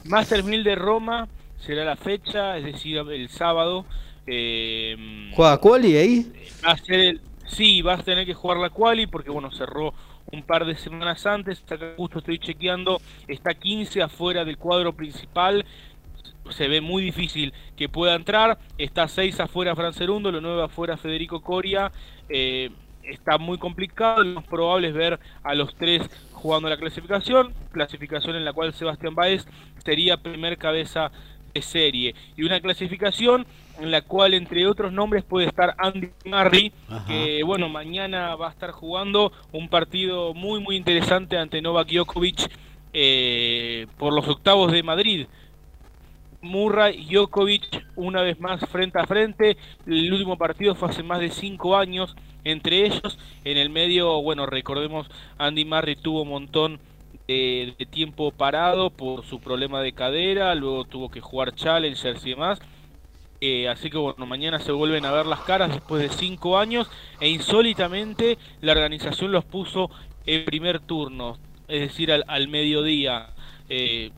Master 0.05 0.43
1000 0.43 0.65
de 0.65 0.75
Roma 0.75 1.29
será 1.65 1.85
la 1.85 1.97
fecha 1.97 2.57
es 2.57 2.65
decir 2.65 2.97
el 2.97 3.29
sábado 3.29 3.85
eh, 4.27 5.31
¿juega 5.35 5.59
quali 5.59 5.97
ahí? 5.97 6.33
Va 6.67 6.73
a 6.73 6.77
ser 6.79 7.19
sí 7.47 7.83
vas 7.83 8.01
a 8.01 8.03
tener 8.03 8.25
que 8.25 8.35
jugar 8.35 8.59
la 8.59 8.71
quali 8.71 9.07
porque 9.07 9.31
bueno 9.31 9.51
cerró 9.51 9.93
un 10.33 10.43
par 10.43 10.65
de 10.65 10.75
semanas 10.75 11.27
antes, 11.27 11.63
justo 11.97 12.19
estoy 12.21 12.39
chequeando, 12.39 13.01
está 13.29 13.53
15 13.53 14.03
afuera 14.03 14.47
del 14.47 14.57
cuadro 14.57 14.95
principal, 14.95 15.65
se 16.51 16.69
ve 16.69 16.81
muy 16.81 17.03
difícil 17.03 17.53
que 17.77 17.91
pueda 17.91 18.15
entrar, 18.15 18.59
está 18.79 19.09
6 19.09 19.41
afuera 19.41 19.77
Fran 19.77 19.93
Cerundo, 19.93 20.33
lo 20.33 20.41
9 20.41 20.63
afuera 20.65 20.97
Federico 20.97 21.43
Coria, 21.43 21.93
eh, 22.31 22.71
está 23.03 23.37
muy 23.37 23.59
complicado, 23.59 24.25
lo 24.25 24.37
más 24.37 24.47
probable 24.47 24.89
es 24.89 24.95
ver 24.95 25.21
a 25.43 25.55
los 25.55 25.75
tres 25.75 26.09
jugando 26.33 26.71
la 26.71 26.79
clasificación, 26.79 27.53
clasificación 27.71 28.35
en 28.35 28.47
la 28.47 28.55
cual 28.55 28.73
Sebastián 28.73 29.15
Báez 29.15 29.47
sería 29.85 30.17
primer 30.17 30.57
cabeza 30.57 31.13
de 31.53 31.61
serie, 31.61 32.15
y 32.37 32.45
una 32.45 32.59
clasificación 32.61 33.47
en 33.81 33.91
la 33.91 34.03
cual 34.03 34.35
entre 34.35 34.67
otros 34.67 34.93
nombres 34.93 35.25
puede 35.25 35.47
estar 35.47 35.75
Andy 35.79 36.11
Murray, 36.25 36.73
que 37.07 37.43
bueno, 37.45 37.69
mañana 37.69 38.35
va 38.37 38.49
a 38.49 38.51
estar 38.51 38.71
jugando 38.71 39.33
un 39.53 39.69
partido 39.69 40.35
muy 40.35 40.61
muy 40.61 40.77
interesante 40.77 41.39
ante 41.39 41.63
Novak 41.63 41.89
Djokovic 41.89 42.51
eh, 42.93 43.87
por 43.99 44.13
los 44.13 44.29
octavos 44.29 44.73
de 44.73 44.83
Madrid. 44.83 45.27
Murray 46.43 46.99
y 46.99 47.15
Djokovic 47.15 47.87
una 47.95 48.23
vez 48.23 48.39
más 48.41 48.61
frente 48.69 48.99
a 48.99 49.07
frente. 49.07 49.57
El 49.87 50.13
último 50.13 50.37
partido 50.37 50.75
fue 50.75 50.89
hace 50.89 51.03
más 51.03 51.21
de 51.21 51.31
cinco 51.31 51.77
años 51.77 52.17
entre 52.45 52.85
ellos. 52.87 53.19
En 53.45 53.57
el 53.57 53.71
medio, 53.71 54.21
bueno, 54.23 54.47
recordemos, 54.47 55.09
Andy 55.39 55.65
Murray 55.65 55.97
tuvo 55.97 56.23
un 56.23 56.29
montón 56.29 56.81
de, 57.29 57.75
de 57.79 57.87
tiempo 57.87 58.33
parado 58.33 58.91
por 58.91 59.25
su 59.25 59.41
problema 59.41 59.81
de 59.81 59.93
cadera, 59.93 60.55
luego 60.57 60.85
tuvo 60.85 61.09
que 61.09 61.21
jugar 61.21 61.55
challengers 61.55 62.27
y 62.27 62.31
demás 62.31 62.61
eh, 63.45 63.69
así 63.69 63.91
que 63.91 63.99
bueno, 63.99 64.25
mañana 64.25 64.61
se 64.61 64.71
vuelven 64.71 65.05
a 65.05 65.11
ver 65.11 65.27
las 65.27 65.41
caras 65.41 65.71
después 65.73 66.01
de 66.01 66.17
cinco 66.17 66.59
años 66.59 66.89
e 67.19 67.29
insólitamente 67.29 68.39
la 68.61 68.71
organización 68.71 69.33
los 69.33 69.45
puso 69.45 69.91
en 70.27 70.45
primer 70.45 70.79
turno, 70.79 71.39
es 71.67 71.81
decir, 71.81 72.13
al, 72.13 72.49
mediodía. 72.49 73.31
Eh, 73.69 74.13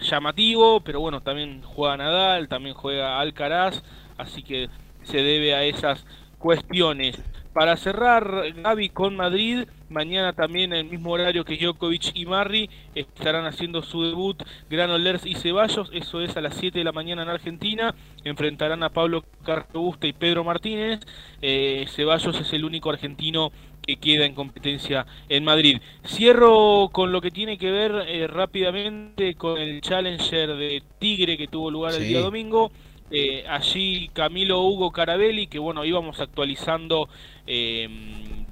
llamativo, 0.00 0.80
pero 0.80 0.98
bueno, 0.98 1.20
también 1.20 1.62
juega 1.62 1.96
Nadal, 1.96 2.48
también 2.48 2.74
juega 2.74 3.20
Alcaraz, 3.20 3.84
así 4.16 4.42
que 4.42 4.68
se 5.04 5.18
debe 5.18 5.54
a 5.54 5.62
esas 5.62 6.04
cuestiones. 6.40 7.22
Para 7.52 7.76
cerrar, 7.76 8.54
Gaby 8.56 8.88
con 8.88 9.14
Madrid, 9.14 9.68
mañana 9.88 10.32
también 10.32 10.72
en 10.72 10.80
el 10.80 10.90
mismo 10.90 11.10
horario 11.10 11.44
que 11.44 11.56
Djokovic 11.56 12.12
y 12.14 12.26
Marri 12.26 12.68
estarán 12.94 13.46
haciendo 13.46 13.82
su 13.82 14.02
debut 14.04 14.42
Granollers 14.70 15.26
y 15.26 15.34
Ceballos, 15.34 15.90
eso 15.92 16.20
es 16.20 16.36
a 16.36 16.40
las 16.40 16.56
7 16.56 16.78
de 16.78 16.84
la 16.84 16.92
mañana 16.92 17.22
en 17.22 17.28
Argentina, 17.28 17.94
enfrentarán 18.24 18.82
a 18.82 18.90
Pablo 18.90 19.24
Carrobusta 19.44 20.06
y 20.06 20.12
Pedro 20.12 20.44
Martínez, 20.44 21.00
eh, 21.42 21.86
Ceballos 21.88 22.40
es 22.40 22.52
el 22.52 22.64
único 22.64 22.90
argentino 22.90 23.52
que 23.88 23.96
queda 23.96 24.26
en 24.26 24.34
competencia 24.34 25.06
en 25.30 25.44
Madrid. 25.44 25.80
Cierro 26.06 26.90
con 26.92 27.10
lo 27.10 27.22
que 27.22 27.30
tiene 27.30 27.56
que 27.56 27.70
ver 27.70 28.04
eh, 28.06 28.26
rápidamente 28.26 29.34
con 29.34 29.58
el 29.58 29.80
Challenger 29.80 30.56
de 30.56 30.82
Tigre 30.98 31.38
que 31.38 31.48
tuvo 31.48 31.70
lugar 31.70 31.94
el 31.94 32.06
día 32.06 32.20
domingo. 32.20 32.70
Eh, 33.10 33.44
allí 33.48 34.10
Camilo 34.12 34.60
Hugo 34.60 34.92
Carabelli, 34.92 35.46
que 35.46 35.58
bueno, 35.58 35.86
íbamos 35.86 36.20
actualizando 36.20 37.08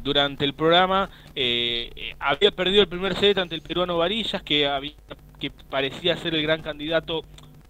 durante 0.07 0.45
el 0.45 0.55
programa, 0.55 1.11
eh, 1.35 2.15
había 2.21 2.53
perdido 2.53 2.81
el 2.81 2.89
primer 2.89 3.17
set 3.17 3.39
ante 3.39 3.57
el 3.57 3.61
peruano 3.61 3.99
Varillas, 3.99 4.41
que, 4.41 4.67
había, 4.69 4.93
que 5.41 5.51
parecía 5.51 6.17
ser 6.17 6.35
el 6.37 6.43
gran 6.43 6.63
candidato, 6.63 7.25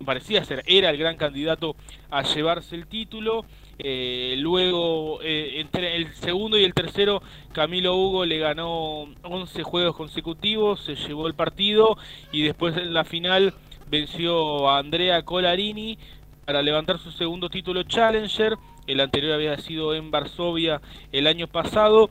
parecía 0.05 0.45
ser, 0.45 0.63
era 0.67 0.91
el 0.91 0.99
gran 0.99 1.17
candidato 1.17 1.75
a 2.11 2.23
llevarse 2.23 2.77
el 2.77 2.87
título. 2.87 3.47
Eh, 3.79 4.37
luego, 4.39 5.21
eh, 5.23 5.61
entre 5.61 5.97
el 5.97 6.13
segundo 6.15 6.59
y 6.59 6.65
el 6.65 6.75
tercero, 6.75 7.23
Camilo 7.53 7.97
Hugo 7.97 8.27
le 8.27 8.39
ganó 8.39 9.09
11 9.23 9.63
juegos 9.63 9.97
consecutivos, 9.97 10.85
se 10.85 10.95
llevó 10.95 11.27
el 11.29 11.35
partido 11.35 11.97
y 12.33 12.43
después 12.43 12.77
en 12.77 12.93
la 12.93 13.05
final 13.05 13.55
venció 13.89 14.69
a 14.69 14.79
Andrea 14.79 15.23
Colarini 15.23 15.99
para 16.45 16.63
levantar 16.63 16.99
su 16.99 17.11
segundo 17.13 17.49
título 17.49 17.83
Challenger. 17.83 18.57
El 18.87 19.01
anterior 19.01 19.33
había 19.33 19.59
sido 19.59 19.95
en 19.95 20.11
Varsovia 20.11 20.81
el 21.11 21.27
año 21.27 21.49
pasado. 21.49 22.09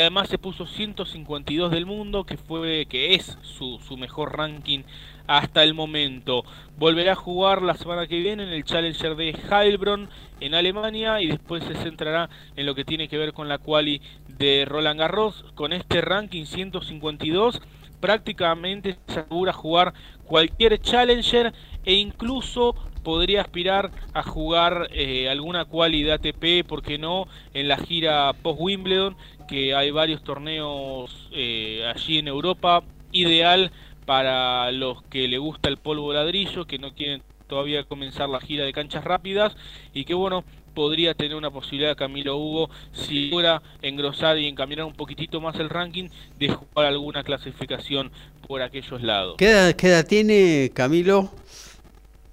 Además 0.00 0.30
se 0.30 0.38
puso 0.38 0.66
152 0.66 1.70
del 1.70 1.84
mundo, 1.84 2.24
que 2.24 2.38
fue 2.38 2.86
que 2.86 3.14
es 3.14 3.36
su, 3.42 3.78
mejor 3.98 4.34
ranking 4.34 4.80
hasta 5.26 5.62
el 5.62 5.74
momento. 5.74 6.42
Volverá 6.78 7.12
a 7.12 7.16
jugar 7.16 7.60
la 7.60 7.74
semana 7.74 8.06
que 8.06 8.18
viene 8.18 8.44
en 8.44 8.48
el 8.48 8.64
Challenger 8.64 9.14
de 9.14 9.36
Heilbronn 9.50 10.08
en 10.40 10.54
Alemania 10.54 11.20
y 11.20 11.26
después 11.26 11.64
se 11.64 11.74
centrará 11.74 12.30
en 12.56 12.64
lo 12.64 12.74
que 12.74 12.86
tiene 12.86 13.08
que 13.08 13.18
ver 13.18 13.34
con 13.34 13.50
la 13.50 13.58
quali 13.58 14.00
de 14.38 14.64
Roland 14.64 15.00
Garros. 15.00 15.44
Con 15.54 15.74
este 15.74 16.00
ranking 16.00 16.46
152 16.46 17.60
prácticamente 18.00 18.96
se 19.06 19.20
asegura 19.20 19.52
jugar 19.52 19.92
cualquier 20.24 20.80
Challenger 20.80 21.52
e 21.84 21.92
incluso 21.92 22.74
podría 23.02 23.40
aspirar 23.40 23.90
a 24.12 24.22
jugar 24.22 24.88
eh, 24.92 25.28
alguna 25.28 25.64
quali 25.64 26.02
de 26.02 26.12
ATP, 26.12 26.66
porque 26.66 26.98
no, 26.98 27.26
en 27.54 27.68
la 27.68 27.76
gira 27.78 28.32
post-Wimbledon, 28.42 29.16
que 29.50 29.74
hay 29.74 29.90
varios 29.90 30.22
torneos 30.22 31.28
eh, 31.32 31.84
allí 31.92 32.18
en 32.18 32.28
Europa, 32.28 32.84
ideal 33.10 33.72
para 34.06 34.70
los 34.70 35.02
que 35.02 35.26
le 35.26 35.38
gusta 35.38 35.68
el 35.68 35.76
polvo 35.76 36.12
ladrillo, 36.12 36.66
que 36.66 36.78
no 36.78 36.94
quieren 36.94 37.22
todavía 37.48 37.82
comenzar 37.82 38.28
la 38.28 38.40
gira 38.40 38.64
de 38.64 38.72
canchas 38.72 39.02
rápidas 39.02 39.56
y 39.92 40.04
que 40.04 40.14
bueno, 40.14 40.44
podría 40.72 41.14
tener 41.14 41.36
una 41.36 41.50
posibilidad 41.50 41.96
Camilo 41.96 42.36
Hugo 42.36 42.70
si 42.92 43.28
logra 43.28 43.60
engrosar 43.82 44.38
y 44.38 44.46
encaminar 44.46 44.84
un 44.86 44.94
poquitito 44.94 45.40
más 45.40 45.56
el 45.56 45.68
ranking 45.68 46.08
de 46.38 46.50
jugar 46.50 46.86
alguna 46.86 47.24
clasificación 47.24 48.12
por 48.46 48.62
aquellos 48.62 49.02
lados. 49.02 49.34
¿Qué 49.36 49.50
edad, 49.50 50.06
tiene 50.06 50.70
Camilo? 50.72 51.28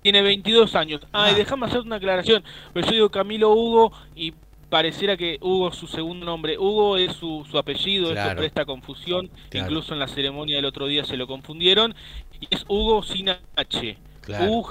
Tiene 0.03 0.21
22 0.21 0.75
años. 0.75 1.01
Ah, 1.11 1.31
y 1.31 1.35
déjame 1.35 1.65
hacer 1.65 1.81
una 1.81 1.95
aclaración. 1.95 2.43
Pues 2.73 2.85
yo 2.85 2.91
digo 2.91 3.09
Camilo 3.09 3.51
Hugo 3.51 3.91
y 4.15 4.33
pareciera 4.69 5.17
que 5.17 5.37
Hugo 5.41 5.69
es 5.69 5.75
su 5.75 5.87
segundo 5.87 6.25
nombre. 6.25 6.57
Hugo 6.57 6.97
es 6.97 7.13
su, 7.13 7.45
apellido, 7.57 8.11
eso 8.13 8.35
presta 8.35 8.65
confusión. 8.65 9.29
Incluso 9.53 9.93
en 9.93 9.99
la 9.99 10.07
ceremonia 10.07 10.57
del 10.57 10.65
otro 10.65 10.87
día 10.87 11.03
se 11.05 11.17
lo 11.17 11.27
confundieron. 11.27 11.95
Y 12.39 12.47
es 12.49 12.65
Hugo 12.67 13.03
sin 13.03 13.29
H. 13.29 13.97
Claro. 14.21 14.63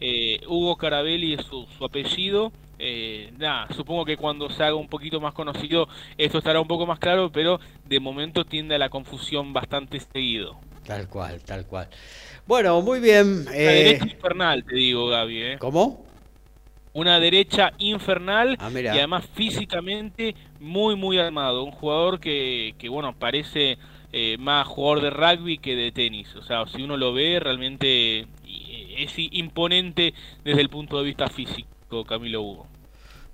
eh, 0.00 0.40
Hugo 0.46 0.76
Carabelli 0.76 1.34
es 1.34 1.44
su, 1.44 1.66
apellido. 1.84 2.52
Eh, 2.78 3.32
nada, 3.38 3.68
supongo 3.74 4.04
que 4.04 4.16
cuando 4.16 4.50
se 4.50 4.62
haga 4.62 4.74
un 4.74 4.88
poquito 4.88 5.18
más 5.18 5.32
conocido 5.32 5.88
esto 6.18 6.38
estará 6.38 6.60
un 6.60 6.68
poco 6.68 6.84
más 6.84 6.98
claro, 6.98 7.32
pero 7.32 7.58
de 7.86 8.00
momento 8.00 8.44
tiende 8.44 8.74
a 8.74 8.78
la 8.78 8.90
confusión 8.90 9.52
bastante 9.52 9.98
seguido. 9.98 10.56
Tal 10.84 11.08
cual, 11.08 11.40
tal 11.42 11.66
cual. 11.66 11.88
Bueno, 12.46 12.80
muy 12.82 13.00
bien. 13.00 13.46
Eh... 13.52 13.98
infernal, 14.00 14.62
te 14.64 14.76
digo, 14.76 15.08
Gaby. 15.08 15.42
¿eh? 15.42 15.56
¿Cómo? 15.58 16.05
Una 16.96 17.20
derecha 17.20 17.74
infernal 17.76 18.56
ah, 18.58 18.70
y 18.72 18.86
además 18.86 19.26
físicamente 19.34 20.34
muy 20.60 20.96
muy 20.96 21.18
armado, 21.18 21.62
un 21.62 21.70
jugador 21.70 22.18
que, 22.18 22.74
que 22.78 22.88
bueno, 22.88 23.14
parece 23.18 23.76
eh, 24.12 24.38
más 24.38 24.66
jugador 24.66 25.02
de 25.02 25.10
rugby 25.10 25.58
que 25.58 25.76
de 25.76 25.92
tenis, 25.92 26.34
o 26.36 26.42
sea, 26.42 26.64
si 26.66 26.82
uno 26.82 26.96
lo 26.96 27.12
ve 27.12 27.38
realmente 27.38 28.20
eh, 28.20 28.26
es 28.96 29.12
imponente 29.16 30.14
desde 30.42 30.62
el 30.62 30.70
punto 30.70 30.98
de 30.98 31.04
vista 31.04 31.28
físico 31.28 32.02
Camilo 32.06 32.40
Hugo. 32.40 32.66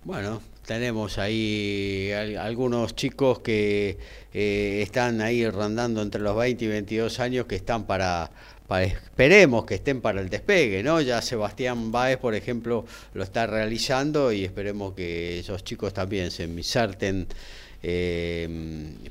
Bueno, 0.02 0.42
tenemos 0.66 1.18
ahí 1.18 2.10
algunos 2.36 2.96
chicos 2.96 3.38
que 3.38 3.96
eh, 4.34 4.80
están 4.82 5.20
ahí 5.20 5.48
rondando 5.48 6.02
entre 6.02 6.20
los 6.20 6.36
20 6.36 6.64
y 6.64 6.68
22 6.68 7.20
años 7.20 7.46
que 7.46 7.54
están 7.54 7.86
para 7.86 8.32
esperemos 8.70 9.66
que 9.66 9.74
estén 9.74 10.00
para 10.00 10.20
el 10.20 10.30
despegue, 10.30 10.82
¿no? 10.82 11.00
Ya 11.00 11.20
Sebastián 11.20 11.92
Báez, 11.92 12.18
por 12.18 12.34
ejemplo, 12.34 12.84
lo 13.14 13.22
está 13.22 13.46
realizando 13.46 14.32
y 14.32 14.44
esperemos 14.44 14.94
que 14.94 15.40
esos 15.40 15.62
chicos 15.64 15.92
también 15.92 16.30
se 16.30 16.44
inserten 16.44 17.26
eh, 17.82 18.48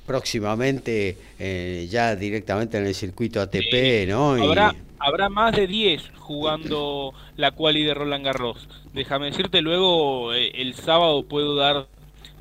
próximamente 0.06 1.18
eh, 1.38 1.88
ya 1.90 2.16
directamente 2.16 2.78
en 2.78 2.88
el 2.88 2.96
circuito 2.96 3.42
ATP, 3.42 4.08
¿no? 4.08 4.32
Habrá, 4.34 4.74
habrá 4.98 5.30
más 5.30 5.56
de 5.56 5.68
10 5.68 6.12
jugando 6.18 7.14
la 7.36 7.52
quali 7.52 7.84
de 7.84 7.94
Roland 7.94 8.26
Garros. 8.26 8.68
Déjame 8.94 9.28
decirte, 9.28 9.62
luego 9.62 10.34
eh, 10.34 10.52
el 10.56 10.74
sábado 10.76 11.24
puedo 11.24 11.56
dar 11.56 11.88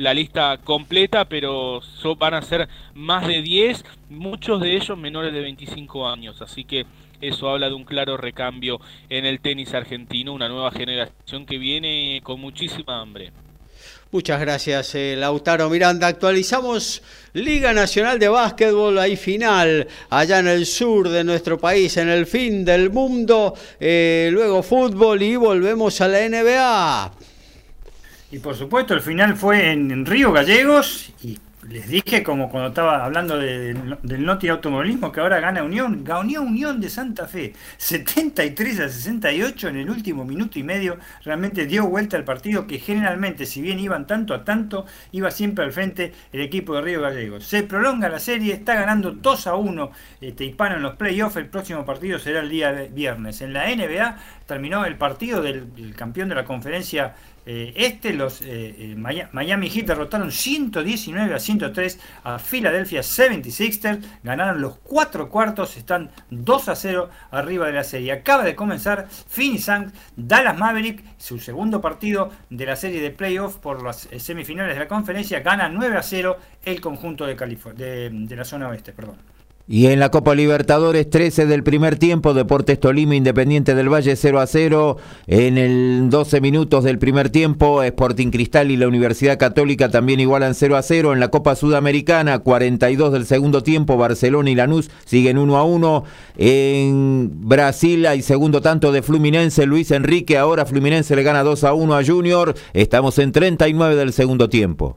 la 0.01 0.15
lista 0.15 0.59
completa, 0.65 1.27
pero 1.27 1.81
van 2.19 2.35
a 2.35 2.43
ser 2.43 2.69
más 2.95 3.27
de 3.29 3.43
10, 3.43 3.85
muchos 4.09 4.61
de 4.61 4.75
ellos 4.75 4.97
menores 4.97 5.33
de 5.33 5.41
25 5.41 6.09
años, 6.09 6.41
así 6.41 6.65
que 6.65 6.87
eso 7.21 7.51
habla 7.51 7.69
de 7.69 7.75
un 7.75 7.85
claro 7.85 8.17
recambio 8.17 8.81
en 9.11 9.27
el 9.27 9.41
tenis 9.41 9.75
argentino, 9.75 10.33
una 10.33 10.49
nueva 10.49 10.71
generación 10.71 11.45
que 11.45 11.59
viene 11.59 12.21
con 12.23 12.41
muchísima 12.41 12.99
hambre. 12.99 13.31
Muchas 14.11 14.41
gracias, 14.41 14.95
eh, 14.95 15.17
Lautaro 15.19 15.69
Miranda. 15.69 16.07
Actualizamos 16.07 17.03
Liga 17.35 17.75
Nacional 17.75 18.19
de 18.19 18.29
Básquetbol, 18.29 18.99
ahí 18.99 19.17
final, 19.17 19.87
allá 20.09 20.39
en 20.39 20.49
el 20.49 20.65
sur 20.65 21.11
de 21.11 21.23
nuestro 21.25 21.59
país, 21.59 21.97
en 21.99 22.09
el 22.09 22.27
fin 22.27 22.65
del 22.65 22.89
mundo. 22.89 23.55
Eh, 23.79 24.31
luego 24.33 24.63
fútbol 24.63 25.23
y 25.23 25.37
volvemos 25.37 26.01
a 26.01 26.09
la 26.09 26.27
NBA. 26.27 27.13
Y 28.33 28.39
por 28.39 28.55
supuesto, 28.55 28.95
el 28.95 29.01
final 29.01 29.37
fue 29.37 29.73
en 29.73 30.07
Río 30.07 30.33
Gallegos 30.33 31.13
y 31.23 31.39
les 31.69 31.89
dije, 31.89 32.23
como 32.23 32.49
cuando 32.49 32.69
estaba 32.71 33.05
hablando 33.05 33.37
del 33.37 34.25
Noti 34.25 34.49
Automovilismo, 34.49 35.13
que 35.13 35.21
ahora 35.21 35.41
gana 35.41 35.63
Unión, 35.63 36.03
ganó 36.05 36.43
Unión 36.43 36.81
de 36.81 36.89
Santa 36.89 37.27
Fe, 37.27 37.53
73 37.77 38.81
a 38.81 38.89
68 38.89 39.69
en 39.69 39.77
el 39.77 39.91
último 39.91 40.25
minuto 40.25 40.59
y 40.59 40.63
medio, 40.63 40.99
realmente 41.23 41.67
dio 41.67 41.87
vuelta 41.87 42.17
al 42.17 42.25
partido 42.25 42.67
que 42.67 42.79
generalmente, 42.79 43.47
si 43.47 43.61
bien 43.61 43.79
iban 43.79 44.07
tanto 44.07 44.33
a 44.33 44.45
tanto, 44.45 44.87
iba 45.13 45.31
siempre 45.31 45.65
al 45.65 45.73
frente 45.73 46.13
el 46.33 46.41
equipo 46.41 46.75
de 46.75 46.83
Río 46.83 47.03
Gallegos. 47.03 47.45
Se 47.45 47.63
prolonga 47.63 48.09
la 48.09 48.21
serie, 48.21 48.55
está 48.55 48.75
ganando 48.75 49.13
2 49.13 49.47
a 49.47 49.55
1 49.55 49.91
este, 50.23 50.45
Hispano 50.45 50.77
en 50.77 50.83
los 50.83 50.97
playoffs, 50.97 51.37
el 51.37 51.47
próximo 51.47 51.85
partido 51.85 52.19
será 52.19 52.41
el 52.41 52.49
día 52.49 52.73
viernes. 52.91 53.43
En 53.43 53.53
la 53.53 53.67
NBA 53.67 54.17
terminó 54.47 54.85
el 54.87 54.97
partido 54.97 55.43
del 55.43 55.95
campeón 55.95 56.31
de 56.31 56.35
la 56.35 56.45
conferencia 56.45 57.15
eh, 57.53 57.73
este, 57.75 58.13
los 58.13 58.43
eh, 58.43 58.47
eh, 58.79 58.95
Miami 59.33 59.69
Heat 59.69 59.87
derrotaron 59.87 60.31
119 60.31 61.35
a 61.35 61.41
103 61.41 61.99
a 62.23 62.39
Philadelphia 62.39 63.01
76ers, 63.01 64.01
ganaron 64.23 64.61
los 64.61 64.77
cuatro 64.77 65.29
cuartos, 65.29 65.77
están 65.77 66.13
2 66.31 66.69
a 66.69 66.77
0 66.77 67.11
arriba 67.33 67.67
de 67.67 67.73
la 67.73 67.83
serie. 67.83 68.13
Acaba 68.13 68.45
de 68.45 68.55
comenzar 68.55 69.09
Phoenix 69.09 69.69
Dallas 70.15 70.57
Maverick, 70.57 71.03
su 71.19 71.41
segundo 71.41 71.81
partido 71.81 72.31
de 72.51 72.67
la 72.67 72.77
serie 72.77 73.03
de 73.03 73.11
playoffs 73.11 73.57
por 73.57 73.83
las 73.83 74.09
semifinales 74.19 74.75
de 74.75 74.81
la 74.85 74.87
conferencia, 74.87 75.41
gana 75.41 75.69
9 75.69 75.97
a 75.97 76.03
0 76.05 76.39
el 76.65 76.81
conjunto 76.81 77.27
de, 77.27 77.35
de, 77.35 78.11
de 78.13 78.37
la 78.37 78.45
zona 78.45 78.69
oeste. 78.69 78.93
Perdón. 78.93 79.40
Y 79.73 79.87
en 79.87 80.01
la 80.01 80.11
Copa 80.11 80.35
Libertadores, 80.35 81.09
13 81.09 81.47
del 81.47 81.63
primer 81.63 81.95
tiempo, 81.97 82.35
Deportes 82.35 82.81
Tolima 82.81 83.15
Independiente 83.15 83.77
del 83.77 83.89
Valle 83.89 84.17
0 84.17 84.41
a 84.41 84.49
0. 84.49 84.97
En 85.29 85.59
el 85.59 86.11
12 86.11 86.41
minutos 86.41 86.83
del 86.83 86.99
primer 86.99 87.31
tiempo, 87.31 87.81
Sporting 87.85 88.31
Cristal 88.33 88.73
y 88.73 88.77
la 88.77 88.89
Universidad 88.89 89.39
Católica 89.39 89.89
también 89.89 90.19
igualan 90.19 90.57
0 90.57 90.77
a 90.77 90.83
0. 90.83 91.13
En 91.13 91.21
la 91.21 91.29
Copa 91.29 91.55
Sudamericana, 91.55 92.41
42 92.41 93.13
del 93.13 93.27
segundo 93.27 93.63
tiempo, 93.63 93.97
Barcelona 93.97 94.51
y 94.51 94.57
Lanús 94.57 94.91
siguen 95.05 95.39
1 95.39 95.57
a 95.57 95.63
1. 95.63 96.05
En 96.37 97.31
Brasil 97.49 98.07
hay 98.07 98.23
segundo 98.23 98.63
tanto 98.63 98.91
de 98.91 99.03
Fluminense, 99.03 99.67
Luis 99.67 99.93
Enrique. 99.93 100.37
Ahora 100.37 100.67
Fluminense 100.67 101.15
le 101.15 101.23
gana 101.23 101.45
2 101.45 101.63
a 101.63 101.75
1 101.75 101.95
a 101.95 102.05
Junior. 102.05 102.57
Estamos 102.73 103.21
en 103.21 103.31
39 103.31 103.95
del 103.95 104.13
segundo 104.13 104.49
tiempo. 104.49 104.97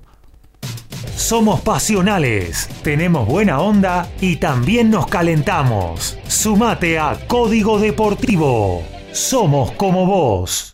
Somos 1.23 1.61
pasionales, 1.61 2.67
tenemos 2.83 3.25
buena 3.25 3.61
onda 3.61 4.09
y 4.19 4.35
también 4.35 4.89
nos 4.89 5.07
calentamos. 5.07 6.17
Sumate 6.27 6.99
a 6.99 7.17
Código 7.27 7.79
Deportivo. 7.79 8.83
Somos 9.13 9.71
como 9.71 10.05
vos. 10.05 10.72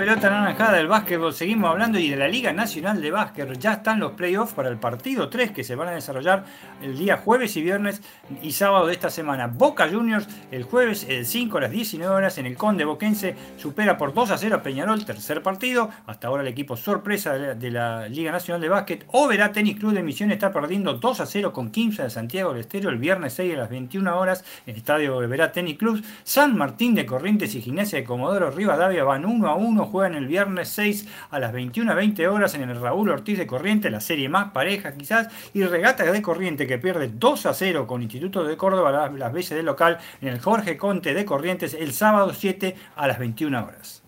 Pelota 0.00 0.30
naranjada 0.30 0.78
del 0.78 0.86
básquetbol 0.86 1.34
seguimos 1.34 1.68
hablando 1.68 1.98
y 1.98 2.08
de 2.08 2.16
la 2.16 2.26
Liga 2.26 2.54
Nacional 2.54 3.02
de 3.02 3.10
Básquet. 3.10 3.58
Ya 3.58 3.74
están 3.74 4.00
los 4.00 4.12
playoffs 4.12 4.54
para 4.54 4.70
el 4.70 4.78
partido 4.78 5.28
3 5.28 5.50
que 5.50 5.62
se 5.62 5.74
van 5.74 5.88
a 5.88 5.90
desarrollar 5.90 6.46
el 6.80 6.96
día 6.96 7.18
jueves 7.18 7.54
y 7.58 7.62
viernes 7.62 8.00
y 8.40 8.52
sábado 8.52 8.86
de 8.86 8.94
esta 8.94 9.10
semana. 9.10 9.48
Boca 9.48 9.90
Juniors 9.90 10.26
el 10.50 10.62
jueves 10.62 11.04
el 11.06 11.26
5 11.26 11.58
a 11.58 11.60
las 11.60 11.70
19 11.70 12.14
horas 12.14 12.38
en 12.38 12.46
el 12.46 12.56
Conde 12.56 12.86
Boquense 12.86 13.36
supera 13.58 13.98
por 13.98 14.14
2 14.14 14.30
a 14.30 14.38
0 14.38 14.56
a 14.56 14.62
Peñarol, 14.62 15.04
tercer 15.04 15.42
partido. 15.42 15.90
Hasta 16.06 16.28
ahora 16.28 16.44
el 16.44 16.48
equipo 16.48 16.78
sorpresa 16.78 17.34
de 17.34 17.70
la, 17.70 18.08
Liga 18.08 18.32
Nacional 18.32 18.62
de 18.62 18.70
Básquet. 18.70 19.04
Oberá 19.08 19.52
Tenis 19.52 19.78
Club 19.78 19.92
de 19.92 20.02
Misiones 20.02 20.36
está 20.36 20.50
perdiendo 20.50 20.94
2 20.94 21.20
a 21.20 21.26
0 21.26 21.52
con 21.52 21.70
15 21.70 22.04
de 22.04 22.10
Santiago 22.10 22.52
del 22.52 22.60
Estero 22.62 22.88
el 22.88 22.96
viernes 22.96 23.34
6 23.34 23.52
a 23.52 23.58
las 23.58 23.68
21 23.68 24.18
horas 24.18 24.46
en 24.64 24.72
el 24.72 24.78
estadio 24.78 25.18
Oberá 25.18 25.52
Tenis 25.52 25.76
Club. 25.76 26.02
San 26.24 26.56
Martín 26.56 26.94
de 26.94 27.04
Corrientes 27.04 27.54
y 27.54 27.60
Gimnasia 27.60 27.98
de 27.98 28.04
Comodoro 28.06 28.50
Rivadavia 28.50 29.04
van 29.04 29.26
1 29.26 29.46
a 29.46 29.56
1 29.56 29.89
juegan 29.90 30.14
el 30.14 30.26
viernes 30.26 30.68
6 30.68 31.08
a 31.30 31.38
las 31.38 31.52
21 31.52 31.90
a 31.90 31.94
20 31.94 32.28
horas 32.28 32.54
en 32.54 32.68
el 32.68 32.80
Raúl 32.80 33.10
Ortiz 33.10 33.38
de 33.38 33.46
Corriente, 33.46 33.90
la 33.90 34.00
serie 34.00 34.28
más 34.28 34.52
pareja 34.52 34.94
quizás, 34.94 35.28
y 35.52 35.64
Regata 35.64 36.04
de 36.04 36.22
Corriente 36.22 36.66
que 36.66 36.78
pierde 36.78 37.10
2 37.12 37.46
a 37.46 37.54
0 37.54 37.86
con 37.86 38.02
Instituto 38.02 38.44
de 38.44 38.56
Córdoba, 38.56 39.10
las, 39.10 39.32
veces 39.32 39.56
del 39.56 39.66
local, 39.66 39.98
en 40.20 40.28
el 40.28 40.40
Jorge 40.40 40.76
Conte 40.76 41.14
de 41.14 41.24
Corrientes 41.24 41.74
el 41.74 41.92
sábado 41.92 42.32
7 42.32 42.76
a 42.96 43.06
las 43.06 43.18
21 43.18 43.64
horas. 43.64 44.02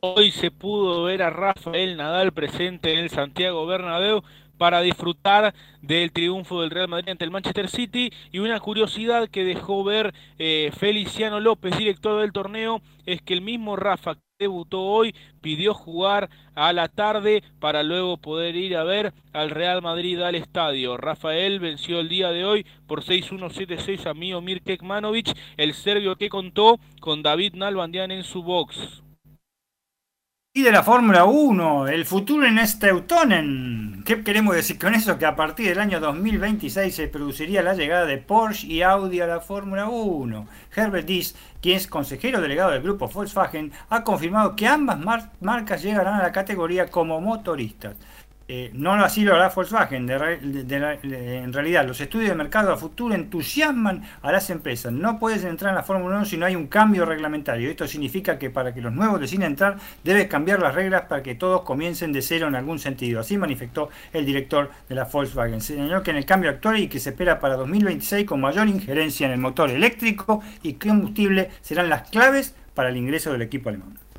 Hoy 0.00 0.30
se 0.30 0.50
pudo 0.50 1.04
ver 1.04 1.22
a 1.22 1.30
Rafael 1.30 1.96
Nadal 1.96 2.32
presente 2.32 2.92
en 2.92 3.00
el 3.00 3.10
Santiago 3.10 3.66
Bernabéu 3.66 4.22
para 4.60 4.82
disfrutar 4.82 5.54
del 5.80 6.12
triunfo 6.12 6.60
del 6.60 6.70
Real 6.70 6.88
Madrid 6.88 7.08
ante 7.08 7.24
el 7.24 7.30
Manchester 7.30 7.68
City 7.68 8.12
y 8.30 8.40
una 8.40 8.60
curiosidad 8.60 9.28
que 9.28 9.42
dejó 9.42 9.84
ver 9.84 10.12
eh, 10.38 10.70
Feliciano 10.76 11.40
López, 11.40 11.78
director 11.78 12.20
del 12.20 12.32
torneo, 12.32 12.82
es 13.06 13.22
que 13.22 13.32
el 13.32 13.40
mismo 13.40 13.76
Rafa 13.76 14.18
debutó 14.40 14.80
hoy 14.80 15.14
pidió 15.42 15.74
jugar 15.74 16.30
a 16.54 16.72
la 16.72 16.88
tarde 16.88 17.44
para 17.60 17.82
luego 17.82 18.16
poder 18.16 18.56
ir 18.56 18.74
a 18.74 18.84
ver 18.84 19.12
al 19.34 19.50
Real 19.50 19.82
Madrid 19.82 20.18
al 20.22 20.34
estadio. 20.34 20.96
Rafael 20.96 21.60
venció 21.60 22.00
el 22.00 22.08
día 22.08 22.30
de 22.30 22.46
hoy 22.46 22.66
por 22.86 23.04
6-1-7-6 23.04 24.06
a 24.06 24.14
Miomir 24.14 24.62
Kekmanovic, 24.62 25.36
el 25.58 25.74
serbio 25.74 26.16
que 26.16 26.30
contó 26.30 26.80
con 27.00 27.22
David 27.22 27.52
Nalbandian 27.54 28.10
en 28.10 28.24
su 28.24 28.42
box. 28.42 29.02
Y 30.52 30.62
de 30.62 30.72
la 30.72 30.82
Fórmula 30.82 31.26
1, 31.26 31.86
el 31.86 32.04
futuro 32.04 32.44
en 32.44 32.58
Steutonen. 32.66 34.02
¿Qué 34.04 34.24
queremos 34.24 34.56
decir 34.56 34.80
con 34.80 34.96
eso? 34.96 35.16
Que 35.16 35.24
a 35.24 35.36
partir 35.36 35.68
del 35.68 35.78
año 35.78 36.00
2026 36.00 36.92
se 36.92 37.06
produciría 37.06 37.62
la 37.62 37.74
llegada 37.74 38.04
de 38.04 38.18
Porsche 38.18 38.66
y 38.66 38.82
Audi 38.82 39.20
a 39.20 39.28
la 39.28 39.38
Fórmula 39.38 39.88
1. 39.88 40.48
Herbert 40.74 41.06
Diess, 41.06 41.36
quien 41.62 41.76
es 41.76 41.86
consejero 41.86 42.40
delegado 42.40 42.72
del 42.72 42.82
grupo 42.82 43.06
Volkswagen, 43.06 43.70
ha 43.90 44.02
confirmado 44.02 44.56
que 44.56 44.66
ambas 44.66 44.98
marcas 45.40 45.84
llegarán 45.84 46.14
a 46.14 46.24
la 46.24 46.32
categoría 46.32 46.88
como 46.88 47.20
motoristas. 47.20 47.94
Eh, 48.52 48.72
no 48.72 48.94
así 48.94 49.22
lo 49.22 49.36
hará 49.36 49.50
Volkswagen. 49.50 50.10
en 50.10 51.52
realidad, 51.52 51.86
los 51.86 52.00
estudios 52.00 52.30
de 52.30 52.34
mercado 52.34 52.72
a 52.72 52.76
futuro 52.76 53.14
entusiasman 53.14 54.02
a 54.22 54.32
las 54.32 54.50
empresas. 54.50 54.92
No 54.92 55.20
puedes 55.20 55.44
entrar 55.44 55.68
en 55.68 55.76
la 55.76 55.84
Fórmula 55.84 56.16
1 56.16 56.24
si 56.24 56.36
no 56.36 56.46
hay 56.46 56.56
un 56.56 56.66
cambio 56.66 57.04
reglamentario. 57.04 57.70
Esto 57.70 57.86
significa 57.86 58.40
que 58.40 58.50
para 58.50 58.74
que 58.74 58.80
los 58.80 58.92
nuevos 58.92 59.20
deciden 59.20 59.44
entrar, 59.44 59.76
debes 60.02 60.26
cambiar 60.26 60.58
las 60.58 60.74
reglas 60.74 61.02
para 61.02 61.22
que 61.22 61.36
todos 61.36 61.62
comiencen 61.62 62.12
de 62.12 62.22
cero 62.22 62.48
en 62.48 62.56
algún 62.56 62.80
sentido. 62.80 63.20
Así 63.20 63.38
manifestó 63.38 63.88
el 64.12 64.26
director 64.26 64.68
de 64.88 64.96
la 64.96 65.04
Volkswagen. 65.04 65.60
Señaló 65.60 66.02
que 66.02 66.10
en 66.10 66.16
el 66.16 66.26
cambio 66.26 66.50
actual 66.50 66.80
y 66.80 66.88
que 66.88 66.98
se 66.98 67.10
espera 67.10 67.38
para 67.38 67.54
2026 67.54 68.26
con 68.26 68.40
mayor 68.40 68.66
injerencia 68.66 69.28
en 69.28 69.32
el 69.32 69.38
motor 69.38 69.70
eléctrico 69.70 70.42
y 70.64 70.72
combustible 70.72 71.50
serán 71.60 71.88
las 71.88 72.10
claves 72.10 72.56
para 72.74 72.88
el 72.88 72.96
ingreso 72.96 73.30
del 73.30 73.42
equipo 73.42 73.68
alemán. 73.68 74.09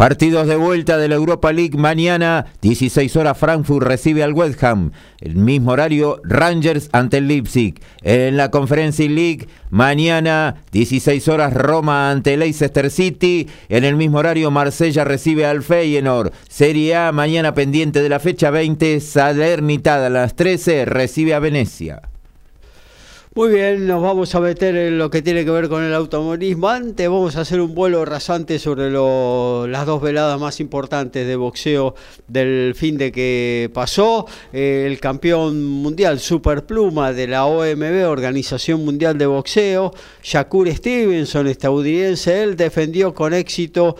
Partidos 0.00 0.46
de 0.46 0.56
vuelta 0.56 0.96
de 0.96 1.08
la 1.08 1.16
Europa 1.16 1.52
League 1.52 1.76
mañana, 1.76 2.46
16 2.62 3.16
horas 3.16 3.36
Frankfurt 3.36 3.86
recibe 3.86 4.22
al 4.22 4.32
West 4.32 4.64
Ham. 4.64 4.92
El 5.20 5.36
mismo 5.36 5.72
horario 5.72 6.22
Rangers 6.24 6.88
ante 6.92 7.18
el 7.18 7.28
Leipzig. 7.28 7.74
En 8.00 8.38
la 8.38 8.50
Conference 8.50 9.06
League 9.06 9.46
mañana, 9.68 10.62
16 10.72 11.28
horas 11.28 11.52
Roma 11.52 12.10
ante 12.10 12.38
Leicester 12.38 12.90
City. 12.90 13.46
En 13.68 13.84
el 13.84 13.96
mismo 13.96 14.16
horario 14.16 14.50
Marsella 14.50 15.04
recibe 15.04 15.44
al 15.44 15.62
Feyenoord. 15.62 16.32
Serie 16.48 16.96
A 16.96 17.12
mañana 17.12 17.52
pendiente 17.52 18.00
de 18.00 18.08
la 18.08 18.20
fecha 18.20 18.50
20, 18.50 19.00
Salernitana 19.00 20.06
a 20.06 20.08
las 20.08 20.34
13 20.34 20.86
recibe 20.86 21.34
a 21.34 21.40
Venecia. 21.40 22.09
Muy 23.32 23.50
bien, 23.50 23.86
nos 23.86 24.02
vamos 24.02 24.34
a 24.34 24.40
meter 24.40 24.74
en 24.74 24.98
lo 24.98 25.08
que 25.08 25.22
tiene 25.22 25.44
que 25.44 25.52
ver 25.52 25.68
con 25.68 25.84
el 25.84 25.94
automovilismo. 25.94 26.68
Antes 26.68 27.08
vamos 27.08 27.36
a 27.36 27.42
hacer 27.42 27.60
un 27.60 27.76
vuelo 27.76 28.04
rasante 28.04 28.58
sobre 28.58 28.90
las 28.90 29.86
dos 29.86 30.02
veladas 30.02 30.40
más 30.40 30.58
importantes 30.58 31.24
de 31.24 31.36
boxeo 31.36 31.94
del 32.26 32.74
fin 32.74 32.98
de 32.98 33.12
que 33.12 33.70
pasó. 33.72 34.26
Eh, 34.52 34.84
el 34.84 34.98
campeón 34.98 35.64
mundial 35.64 36.18
superpluma 36.18 37.12
de 37.12 37.28
la 37.28 37.46
OMB, 37.46 38.08
Organización 38.08 38.84
Mundial 38.84 39.16
de 39.16 39.26
Boxeo, 39.26 39.94
Shakur 40.24 40.68
Stevenson, 40.68 41.46
estadounidense, 41.46 42.42
él 42.42 42.56
defendió 42.56 43.14
con 43.14 43.32
éxito 43.32 43.94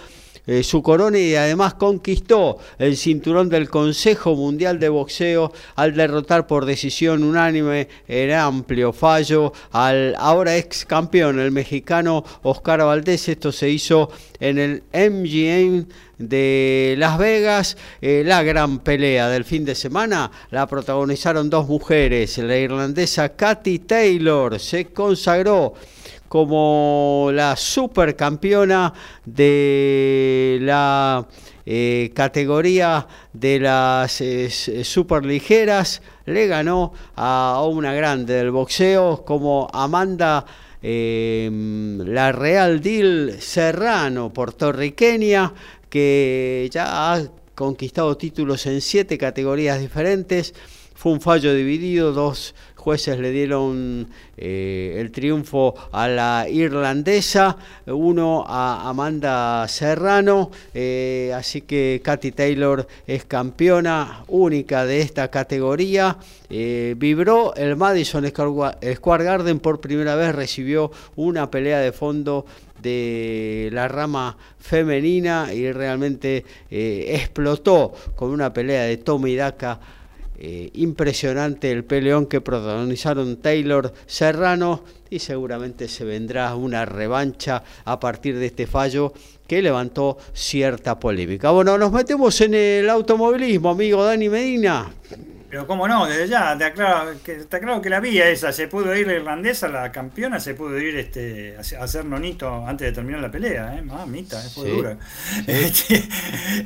eh, 0.51 0.65
su 0.65 0.83
corona 0.83 1.17
y 1.17 1.37
además 1.37 1.75
conquistó 1.75 2.59
el 2.81 2.97
cinturón 2.97 3.49
del 3.49 3.71
Consejo 3.71 4.35
Mundial 4.35 4.81
de 4.81 4.89
Boxeo 4.89 5.53
al 5.77 5.95
derrotar 5.95 6.49
por 6.49 6.67
decisión 6.67 7.23
unánime 7.23 7.87
en 8.09 8.33
amplio 8.33 8.93
fallo 8.93 9.53
al 9.71 10.17
ahora 10.19 10.57
ex 10.57 10.85
campeón, 10.85 11.39
el 11.39 11.53
mexicano 11.53 12.25
Oscar 12.43 12.81
Valdés. 12.81 13.29
Esto 13.29 13.53
se 13.53 13.71
hizo 13.71 14.11
en 14.41 14.59
el 14.59 14.83
MGM 14.93 15.87
de 16.19 16.97
Las 16.99 17.17
Vegas. 17.17 17.77
Eh, 18.03 18.25
la 18.27 18.43
gran 18.43 18.81
pelea 18.81 19.29
del 19.29 19.45
fin 19.45 19.65
de 19.65 19.77
semana 19.77 20.33
la 20.51 20.67
protagonizaron 20.67 21.49
dos 21.49 21.69
mujeres. 21.69 22.39
La 22.39 22.57
irlandesa 22.57 23.29
Katy 23.37 23.79
Taylor 23.79 24.59
se 24.59 24.87
consagró 24.87 25.75
como 26.31 27.31
la 27.33 27.57
supercampeona 27.57 28.95
de 29.27 30.59
la 30.63 31.27
eh, 31.67 32.13
categoría 32.15 33.05
de 33.33 33.59
las 33.59 34.21
eh, 34.21 34.49
superligeras, 34.85 36.03
le 36.27 36.47
ganó 36.47 36.93
a 37.17 37.67
una 37.69 37.93
grande 37.95 38.35
del 38.35 38.53
boxeo 38.53 39.25
como 39.25 39.67
Amanda 39.73 40.47
em, 40.81 41.99
la 41.99 42.31
Real 42.31 42.81
Deal 42.81 43.35
Serrano, 43.41 44.33
puertorriqueña, 44.33 45.53
que 45.89 46.69
ya 46.71 47.13
ha 47.13 47.23
conquistado 47.57 48.17
títulos 48.17 48.67
en 48.67 48.81
siete 48.81 49.19
categorías 49.19 49.81
diferentes. 49.81 50.55
Fue 50.95 51.11
un 51.11 51.21
fallo 51.21 51.53
dividido, 51.55 52.13
dos 52.13 52.55
jueces 52.81 53.19
le 53.19 53.31
dieron 53.31 54.09
eh, 54.37 54.97
el 54.99 55.13
triunfo 55.13 55.75
a 55.93 56.09
la 56.09 56.47
irlandesa, 56.49 57.59
uno 57.87 58.45
a 58.49 58.89
Amanda 58.89 59.69
Serrano, 59.69 60.51
eh, 60.73 61.31
así 61.37 61.61
que 61.61 62.01
Katy 62.03 62.33
Taylor 62.33 62.89
es 63.07 63.27
campeona 63.27 64.25
única 64.29 64.87
de 64.87 65.03
esta 65.03 65.29
categoría. 65.29 66.17
Eh, 66.49 66.95
vibró 66.97 67.55
el 67.55 67.77
Madison 67.77 68.27
Square 68.27 69.25
Garden 69.25 69.61
por 69.61 69.81
primera 69.81 70.17
vez, 70.17 70.35
recibió 70.35 70.91
una 71.17 71.51
pelea 71.51 71.81
de 71.81 71.93
fondo 71.93 72.47
de 72.81 73.69
la 73.73 73.89
rama 73.89 74.39
femenina 74.59 75.53
y 75.53 75.71
realmente 75.71 76.47
explotó 76.71 77.93
con 78.17 78.31
una 78.31 78.55
pelea 78.55 78.85
de 78.85 78.97
Tommy 78.97 79.37
Daka 79.37 79.79
eh, 80.43 80.71
impresionante 80.73 81.71
el 81.71 81.85
peleón 81.85 82.25
que 82.25 82.41
protagonizaron 82.41 83.37
Taylor 83.37 83.93
Serrano 84.07 84.85
y 85.11 85.19
seguramente 85.19 85.87
se 85.87 86.07
vendrá 86.07 86.55
una 86.55 86.87
revancha 86.87 87.63
a 87.85 88.01
partir 88.01 88.39
de 88.39 88.47
este 88.47 88.67
fallo 88.67 89.13
que 89.47 89.61
levantó 89.61 90.17
cierta 90.33 90.99
polémica. 90.99 91.51
Bueno, 91.51 91.77
nos 91.77 91.93
metemos 91.93 92.41
en 92.41 92.55
el 92.55 92.89
automovilismo, 92.89 93.69
amigo 93.69 94.03
Dani 94.03 94.31
Medina. 94.31 94.91
Pero 95.51 95.67
cómo 95.67 95.89
no, 95.89 96.07
desde 96.07 96.29
ya, 96.29 96.53
está 96.53 96.73
claro, 96.73 97.11
que, 97.25 97.33
está 97.33 97.59
claro 97.59 97.83
que 97.83 97.91
la 97.91 97.99
vía 97.99 98.29
esa, 98.29 98.53
se 98.53 98.69
pudo 98.69 98.95
ir 98.95 99.09
la 99.09 99.15
irlandesa, 99.15 99.67
la 99.67 99.91
campeona, 99.91 100.39
se 100.39 100.55
pudo 100.55 100.79
ir 100.79 100.97
este, 100.97 101.57
a 101.57 101.83
hacer 101.83 102.05
nonito 102.05 102.65
antes 102.69 102.87
de 102.87 102.93
terminar 102.93 103.21
la 103.21 103.33
pelea, 103.33 103.77
¿eh? 103.77 103.83
Mamita, 103.83 104.41
eh, 104.45 104.49
fue 104.49 104.71
dura. 104.71 104.97
Este, 105.49 106.09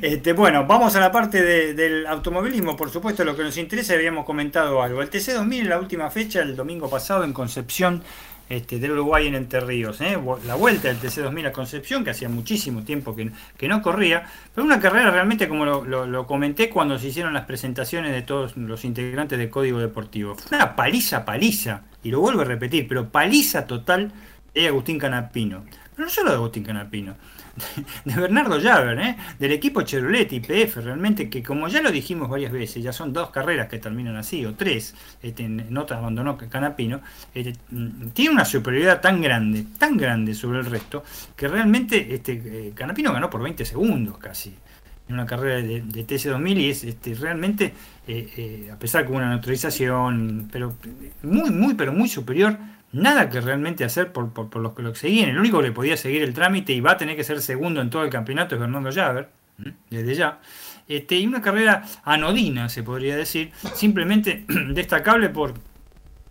este, 0.03 0.33
bueno, 0.33 0.67
vamos 0.67 0.95
a 0.95 0.99
la 0.99 1.11
parte 1.11 1.41
del 1.73 2.05
automovilismo, 2.05 2.75
por 2.75 2.91
supuesto, 2.91 3.23
lo 3.23 3.35
que 3.35 3.41
nos 3.41 3.57
interesa, 3.57 3.95
habíamos 3.95 4.23
comentado 4.23 4.83
algo. 4.83 5.01
El 5.01 5.09
TC2000 5.09 5.61
en 5.61 5.69
la 5.69 5.79
última 5.79 6.11
fecha, 6.11 6.41
el 6.41 6.55
domingo 6.55 6.87
pasado 6.87 7.23
en 7.23 7.33
Concepción, 7.33 8.03
este, 8.49 8.79
del 8.79 8.91
Uruguay 8.91 9.27
en 9.27 9.35
Entre 9.35 9.59
Ríos. 9.59 10.01
¿eh? 10.01 10.17
La 10.45 10.55
vuelta 10.55 10.87
del 10.87 10.99
TC2000 10.99 11.47
a 11.47 11.51
Concepción, 11.51 12.03
que 12.03 12.11
hacía 12.11 12.29
muchísimo 12.29 12.83
tiempo 12.83 13.15
que, 13.15 13.31
que 13.57 13.67
no 13.67 13.81
corría, 13.81 14.25
pero 14.53 14.65
una 14.65 14.79
carrera 14.79 15.11
realmente 15.11 15.47
como 15.47 15.65
lo, 15.65 16.27
comenté 16.27 16.69
cuando 16.69 16.99
se 16.99 17.07
hicieron 17.07 17.33
las 17.33 17.45
presentaciones 17.45 18.11
de 18.11 18.21
todos 18.21 18.55
los 18.57 18.85
integrantes 18.85 19.37
del 19.37 19.49
Código 19.49 19.79
Deportivo. 19.79 20.35
Fue 20.35 20.57
una 20.57 20.75
paliza, 20.75 21.25
paliza, 21.25 21.81
y 22.03 22.11
lo 22.11 22.19
vuelvo 22.19 22.41
a 22.41 22.45
repetir, 22.45 22.87
pero 22.87 23.09
paliza 23.09 23.65
total 23.65 24.11
de 24.53 24.67
Agustín 24.67 24.99
Canapino. 24.99 25.63
Pero 25.95 26.05
no 26.05 26.09
solo 26.11 26.29
de 26.31 26.35
Agustín 26.35 26.63
Canapino, 26.63 27.15
de 28.05 28.15
Bernardo 28.15 28.59
Llaver, 28.59 28.99
¿eh? 28.99 29.17
del 29.39 29.51
equipo 29.51 29.81
Chevrolet 29.81 30.31
IPF, 30.31 30.77
realmente 30.77 31.29
que 31.29 31.43
como 31.43 31.67
ya 31.67 31.81
lo 31.81 31.91
dijimos 31.91 32.29
varias 32.29 32.51
veces, 32.51 32.83
ya 32.83 32.91
son 32.91 33.13
dos 33.13 33.29
carreras 33.29 33.67
que 33.67 33.79
terminan 33.79 34.15
así, 34.15 34.45
o 34.45 34.53
tres, 34.55 34.95
este, 35.21 35.43
en 35.43 35.77
otras 35.77 35.99
abandonó 35.99 36.37
Canapino, 36.37 37.01
este, 37.33 37.53
mm, 37.71 38.09
tiene 38.09 38.31
una 38.31 38.45
superioridad 38.45 39.01
tan 39.01 39.21
grande, 39.21 39.65
tan 39.77 39.97
grande 39.97 40.33
sobre 40.33 40.59
el 40.59 40.65
resto, 40.65 41.03
que 41.35 41.47
realmente 41.47 42.13
este, 42.13 42.33
eh, 42.33 42.71
Canapino 42.75 43.13
ganó 43.13 43.29
por 43.29 43.41
20 43.41 43.65
segundos 43.65 44.17
casi 44.17 44.53
en 45.07 45.13
una 45.13 45.25
carrera 45.25 45.61
de, 45.61 45.83
TC2000 45.83 46.57
y 46.57 46.69
es 46.69 46.83
este, 46.83 47.13
realmente, 47.13 47.73
eh, 48.07 48.69
a 48.73 48.79
pesar 48.79 49.07
de 49.07 49.13
una 49.13 49.29
neutralización, 49.29 50.49
pero 50.51 50.75
muy, 51.21 51.51
muy, 51.51 51.73
pero 51.75 51.93
muy 51.93 52.09
superior 52.09 52.57
nada 52.95 53.29
que 53.29 53.41
realmente 53.41 53.83
hacer 53.83 54.11
por, 54.11 54.31
por, 54.31 54.55
los 54.61 54.73
que 54.73 54.81
lo 54.81 54.95
seguían. 54.95 55.29
El 55.29 55.39
único 55.39 55.59
que 55.59 55.67
le 55.67 55.71
podía 55.71 55.97
seguir 55.97 56.23
el 56.23 56.33
trámite 56.33 56.73
y 56.73 56.79
va 56.79 56.91
a 56.91 56.97
tener 56.97 57.15
que 57.15 57.23
ser 57.23 57.41
segundo 57.41 57.81
en 57.81 57.89
todo 57.89 58.03
el 58.03 58.09
campeonato 58.09 58.55
es 58.55 58.61
Fernando 58.61 58.89
Llaver, 58.89 59.29
desde 59.89 60.15
ya. 60.15 60.39
Este, 60.87 61.15
y 61.15 61.27
una 61.27 61.41
carrera 61.41 61.83
anodina, 62.03 62.69
se 62.69 62.83
podría 62.83 63.15
decir, 63.17 63.51
simplemente 63.73 64.45
destacable 64.73 65.29
por 65.29 65.53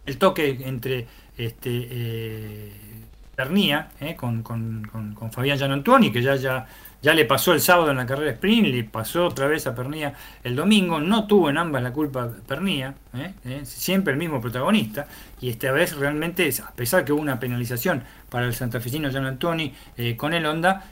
el 0.07 0.17
toque 0.19 0.59
entre 0.65 1.07
este, 1.37 1.89
eh, 1.91 2.73
Pernía 3.35 3.91
eh, 4.01 4.15
con, 4.15 4.43
con, 4.43 4.85
con, 4.85 5.15
con, 5.15 5.33
Fabián 5.33 5.59
Gianantoni, 5.59 6.13
que 6.13 6.23
ya, 6.23 6.37
ya 6.37 6.67
ya 7.05 7.13
le 7.13 7.27
pasó 7.27 7.53
el 7.53 7.61
sábado 7.61 7.91
en 7.91 7.99
la 7.99 8.07
carrera 8.07 8.31
sprint, 8.31 8.69
le 8.69 8.83
pasó 8.83 9.27
otra 9.27 9.47
vez 9.47 9.67
a 9.67 9.75
Pernilla 9.75 10.15
el 10.43 10.57
domingo. 10.57 10.99
No 11.01 11.27
tuvo 11.27 11.51
en 11.51 11.59
ambas 11.59 11.83
la 11.83 11.93
culpa 11.93 12.31
Pernilla, 12.49 12.95
¿eh? 13.15 13.35
¿Eh? 13.45 13.61
siempre 13.65 14.15
el 14.15 14.19
mismo 14.19 14.41
protagonista. 14.41 15.07
Y 15.39 15.51
esta 15.51 15.71
vez 15.71 15.95
realmente, 15.97 16.49
a 16.67 16.71
pesar 16.71 17.05
que 17.05 17.13
hubo 17.13 17.21
una 17.21 17.39
penalización 17.39 18.03
para 18.31 18.47
el 18.47 18.55
santafesino 18.55 19.11
Gian 19.11 19.27
Antoni 19.27 19.75
eh, 19.99 20.17
con 20.17 20.33
el 20.33 20.47
Honda, 20.47 20.83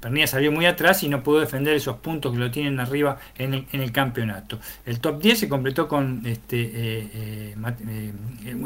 Pernilla 0.00 0.28
salió 0.28 0.52
muy 0.52 0.66
atrás 0.66 1.02
y 1.02 1.08
no 1.08 1.24
pudo 1.24 1.40
defender 1.40 1.74
esos 1.74 1.96
puntos 1.96 2.32
que 2.32 2.38
lo 2.38 2.48
tienen 2.52 2.78
arriba 2.78 3.18
en 3.36 3.66
el, 3.72 3.90
campeonato. 3.90 4.60
El 4.86 5.00
top 5.00 5.20
10 5.20 5.36
se 5.36 5.48
completó 5.48 5.88
con 5.88 6.22
este. 6.24 7.56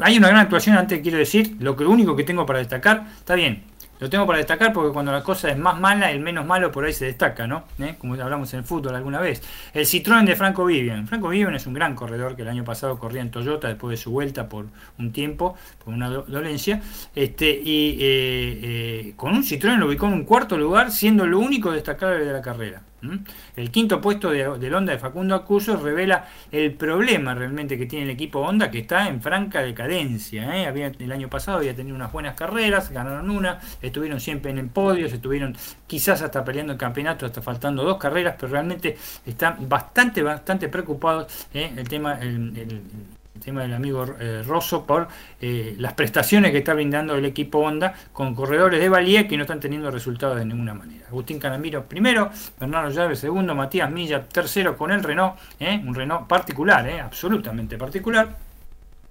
hay 0.01 0.17
una 0.19 0.27
gran 0.27 0.41
actuación, 0.41 0.77
antes 0.77 1.01
quiero 1.01 1.17
decir, 1.17 1.55
lo, 1.59 1.75
que, 1.75 1.83
lo 1.83 1.89
único 1.89 2.15
que 2.15 2.23
tengo 2.23 2.45
para 2.45 2.59
destacar, 2.59 3.07
está 3.21 3.33
bien, 3.33 3.63
lo 3.99 4.09
tengo 4.09 4.25
para 4.25 4.37
destacar 4.37 4.71
porque 4.71 4.93
cuando 4.93 5.11
la 5.11 5.21
cosa 5.21 5.49
es 5.49 5.57
más 5.57 5.79
mala, 5.79 6.11
el 6.11 6.19
menos 6.19 6.45
malo 6.45 6.71
por 6.71 6.85
ahí 6.85 6.93
se 6.93 7.05
destaca, 7.05 7.47
¿no? 7.47 7.65
¿Eh? 7.79 7.95
Como 7.97 8.13
hablamos 8.13 8.53
en 8.53 8.59
el 8.59 8.65
fútbol 8.65 8.95
alguna 8.95 9.19
vez. 9.19 9.41
El 9.73 9.85
Citroën 9.85 10.25
de 10.25 10.35
Franco 10.35 10.65
Vivian. 10.65 11.07
Franco 11.07 11.29
Vivian 11.29 11.55
es 11.55 11.67
un 11.67 11.73
gran 11.73 11.95
corredor 11.95 12.35
que 12.35 12.43
el 12.43 12.47
año 12.47 12.63
pasado 12.63 12.97
corría 12.97 13.21
en 13.21 13.31
Toyota 13.31 13.67
después 13.67 13.91
de 13.91 13.97
su 14.03 14.11
vuelta 14.11 14.47
por 14.47 14.67
un 14.97 15.11
tiempo, 15.11 15.55
por 15.83 15.93
una 15.93 16.09
dolencia. 16.09 16.81
Este, 17.13 17.49
y 17.49 17.97
eh, 17.99 18.59
eh, 18.63 19.13
con 19.17 19.33
un 19.33 19.43
Citroën 19.43 19.77
lo 19.77 19.87
ubicó 19.87 20.07
en 20.07 20.13
un 20.13 20.23
cuarto 20.23 20.57
lugar, 20.57 20.91
siendo 20.91 21.25
lo 21.27 21.39
único 21.39 21.71
destacable 21.71 22.25
de 22.25 22.33
la 22.33 22.41
carrera. 22.41 22.81
El 23.55 23.71
quinto 23.71 24.01
puesto 24.01 24.31
de, 24.31 24.57
del 24.57 24.73
Honda 24.73 24.93
de 24.93 24.99
Facundo 24.99 25.35
Acuso 25.35 25.77
revela 25.77 26.27
el 26.51 26.73
problema 26.73 27.33
realmente 27.33 27.77
que 27.77 27.85
tiene 27.85 28.05
el 28.05 28.11
equipo 28.11 28.39
Honda, 28.39 28.69
que 28.69 28.79
está 28.79 29.07
en 29.07 29.21
franca 29.21 29.61
decadencia. 29.61 30.55
¿eh? 30.55 30.93
El 30.99 31.11
año 31.11 31.29
pasado 31.29 31.59
había 31.59 31.75
tenido 31.75 31.95
unas 31.95 32.11
buenas 32.11 32.35
carreras, 32.35 32.91
ganaron 32.91 33.29
una, 33.29 33.59
estuvieron 33.81 34.19
siempre 34.19 34.51
en 34.51 34.57
el 34.57 34.67
podio, 34.67 35.07
estuvieron 35.07 35.55
quizás 35.87 36.21
hasta 36.21 36.43
peleando 36.43 36.73
el 36.73 36.79
campeonato, 36.79 37.25
hasta 37.25 37.41
faltando 37.41 37.83
dos 37.83 37.97
carreras, 37.97 38.35
pero 38.39 38.51
realmente 38.51 38.97
están 39.25 39.69
bastante, 39.69 40.21
bastante 40.21 40.67
preocupados. 40.69 41.47
¿eh? 41.53 41.71
El 41.75 41.87
tema, 41.87 42.19
tema 43.39 43.61
del 43.61 43.73
amigo 43.73 44.05
eh, 44.19 44.43
Rosso 44.45 44.85
por 44.85 45.07
eh, 45.41 45.75
las 45.77 45.93
prestaciones 45.93 46.51
que 46.51 46.59
está 46.59 46.73
brindando 46.73 47.15
el 47.15 47.25
equipo 47.25 47.59
Honda 47.59 47.93
con 48.13 48.35
corredores 48.35 48.79
de 48.79 48.89
valía 48.89 49.27
que 49.27 49.37
no 49.37 49.43
están 49.43 49.59
teniendo 49.59 49.91
resultados 49.91 50.37
de 50.37 50.45
ninguna 50.45 50.73
manera. 50.73 51.07
Agustín 51.07 51.39
Canamiro 51.39 51.85
primero, 51.85 52.29
Bernardo 52.59 52.89
Llave 52.91 53.15
segundo, 53.15 53.55
Matías 53.55 53.89
Milla 53.91 54.23
tercero 54.23 54.77
con 54.77 54.91
el 54.91 55.03
Renault, 55.03 55.35
eh, 55.59 55.81
un 55.85 55.95
Renault 55.95 56.27
particular, 56.27 56.89
absolutamente 57.01 57.77
particular. 57.77 58.49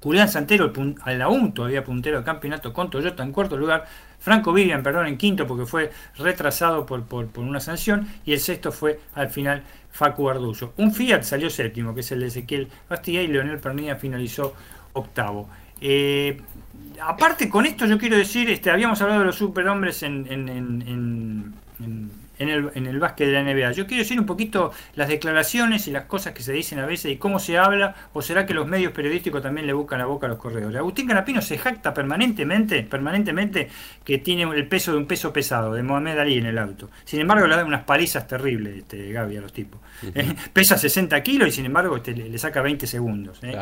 Julián 0.01 0.29
Santero 0.29 0.73
al 1.03 1.23
aún 1.23 1.53
todavía 1.53 1.83
puntero 1.83 2.17
del 2.19 2.25
campeonato 2.25 2.73
con 2.73 2.89
Toyota 2.89 3.25
en 3.25 3.33
cuarto 3.33 3.57
lugar, 3.57 3.87
Franco 4.21 4.53
Vivian, 4.53 4.83
perdón, 4.83 5.07
en 5.07 5.19
quinto 5.19 5.47
porque 5.47 5.67
fue 5.67 5.91
retrasado 6.17 6.87
por, 6.87 7.03
una 7.37 7.61
sanción 7.61 8.07
y 8.25 8.33
el 8.33 8.41
sexto 8.41 8.71
fue 8.71 9.01
al 9.15 9.29
final 9.29 9.65
Facu 9.99 10.31
Ardullo. 10.31 10.75
Un 10.77 10.93
Fiat 10.93 11.23
salió 11.25 11.51
séptimo, 11.51 11.93
que 11.93 12.01
es 12.01 12.13
el 12.13 12.21
de 12.21 12.29
Ezequiel 12.29 12.69
Bastilla 12.89 13.21
y 13.21 13.27
Leonel 13.27 13.59
Pernilla 13.59 13.97
finalizó 13.97 14.55
octavo. 14.93 15.49
Eh, 15.81 16.41
aparte 17.03 17.49
con 17.49 17.67
esto 17.67 17.85
yo 17.85 17.99
quiero 17.99 18.17
decir, 18.17 18.49
este, 18.49 18.71
habíamos 18.71 19.03
hablado 19.03 19.21
de 19.21 19.27
los 19.27 19.37
superhombres 19.37 20.05
en 20.05 21.53
el, 22.39 22.71
en 22.75 22.87
el 22.87 22.99
básquet 22.99 23.27
de 23.27 23.33
la 23.33 23.43
NBA. 23.43 23.73
Yo 23.73 23.87
quiero 23.87 24.03
decir 24.03 24.19
un 24.19 24.27
poquito 24.27 24.73
las 24.95 25.09
declaraciones 25.09 25.89
y 25.89 25.91
las 25.91 26.05
cosas 26.05 26.33
que 26.33 26.43
se 26.43 26.53
dicen 26.53 26.79
a 26.79 26.87
veces 26.87 27.13
y 27.13 27.17
cómo 27.17 27.39
se 27.39 27.59
habla, 27.59 27.95
o 28.13 28.23
será 28.23 28.47
que 28.47 28.55
los 28.55 28.67
medios 28.67 28.93
periodísticos 28.93 29.43
también 29.43 29.67
le 29.67 29.73
buscan 29.73 29.99
la 29.99 30.07
boca 30.07 30.27
a 30.27 30.31
los 30.31 30.39
corredores. 30.39 30.79
Agustín 30.79 31.07
Canapino 31.07 31.43
se 31.43 31.59
jacta 31.59 31.93
permanentemente, 31.93 32.83
permanentemente 32.83 33.69
que 34.05 34.19
tiene 34.19 34.43
el 34.43 34.69
peso 34.69 34.93
de 34.93 34.99
un 34.99 35.07
peso 35.07 35.33
pesado, 35.33 35.75
de 35.75 35.83
Mohamed 35.83 36.19
Ali 36.19 36.39
en 36.39 36.47
el 36.47 36.59
auto. 36.59 36.91
Sin 37.05 37.21
embargo, 37.21 37.47
le 37.47 37.57
da 37.57 37.65
unas 37.65 37.85
palizas 37.85 38.27
terribles 38.27 38.79
este, 38.79 39.13
Gaby 39.13 39.37
a 39.37 39.41
los 39.41 39.53
tipos. 39.53 39.81
Eh, 40.15 40.35
pesa 40.53 40.79
60 40.79 41.23
kilos 41.23 41.49
y 41.49 41.53
sin 41.53 41.67
embargo 41.67 41.97
este, 41.97 42.13
le, 42.13 42.39
saca 42.39 42.63
20 42.63 42.87
segundos. 42.87 43.39
Eh, 43.43 43.57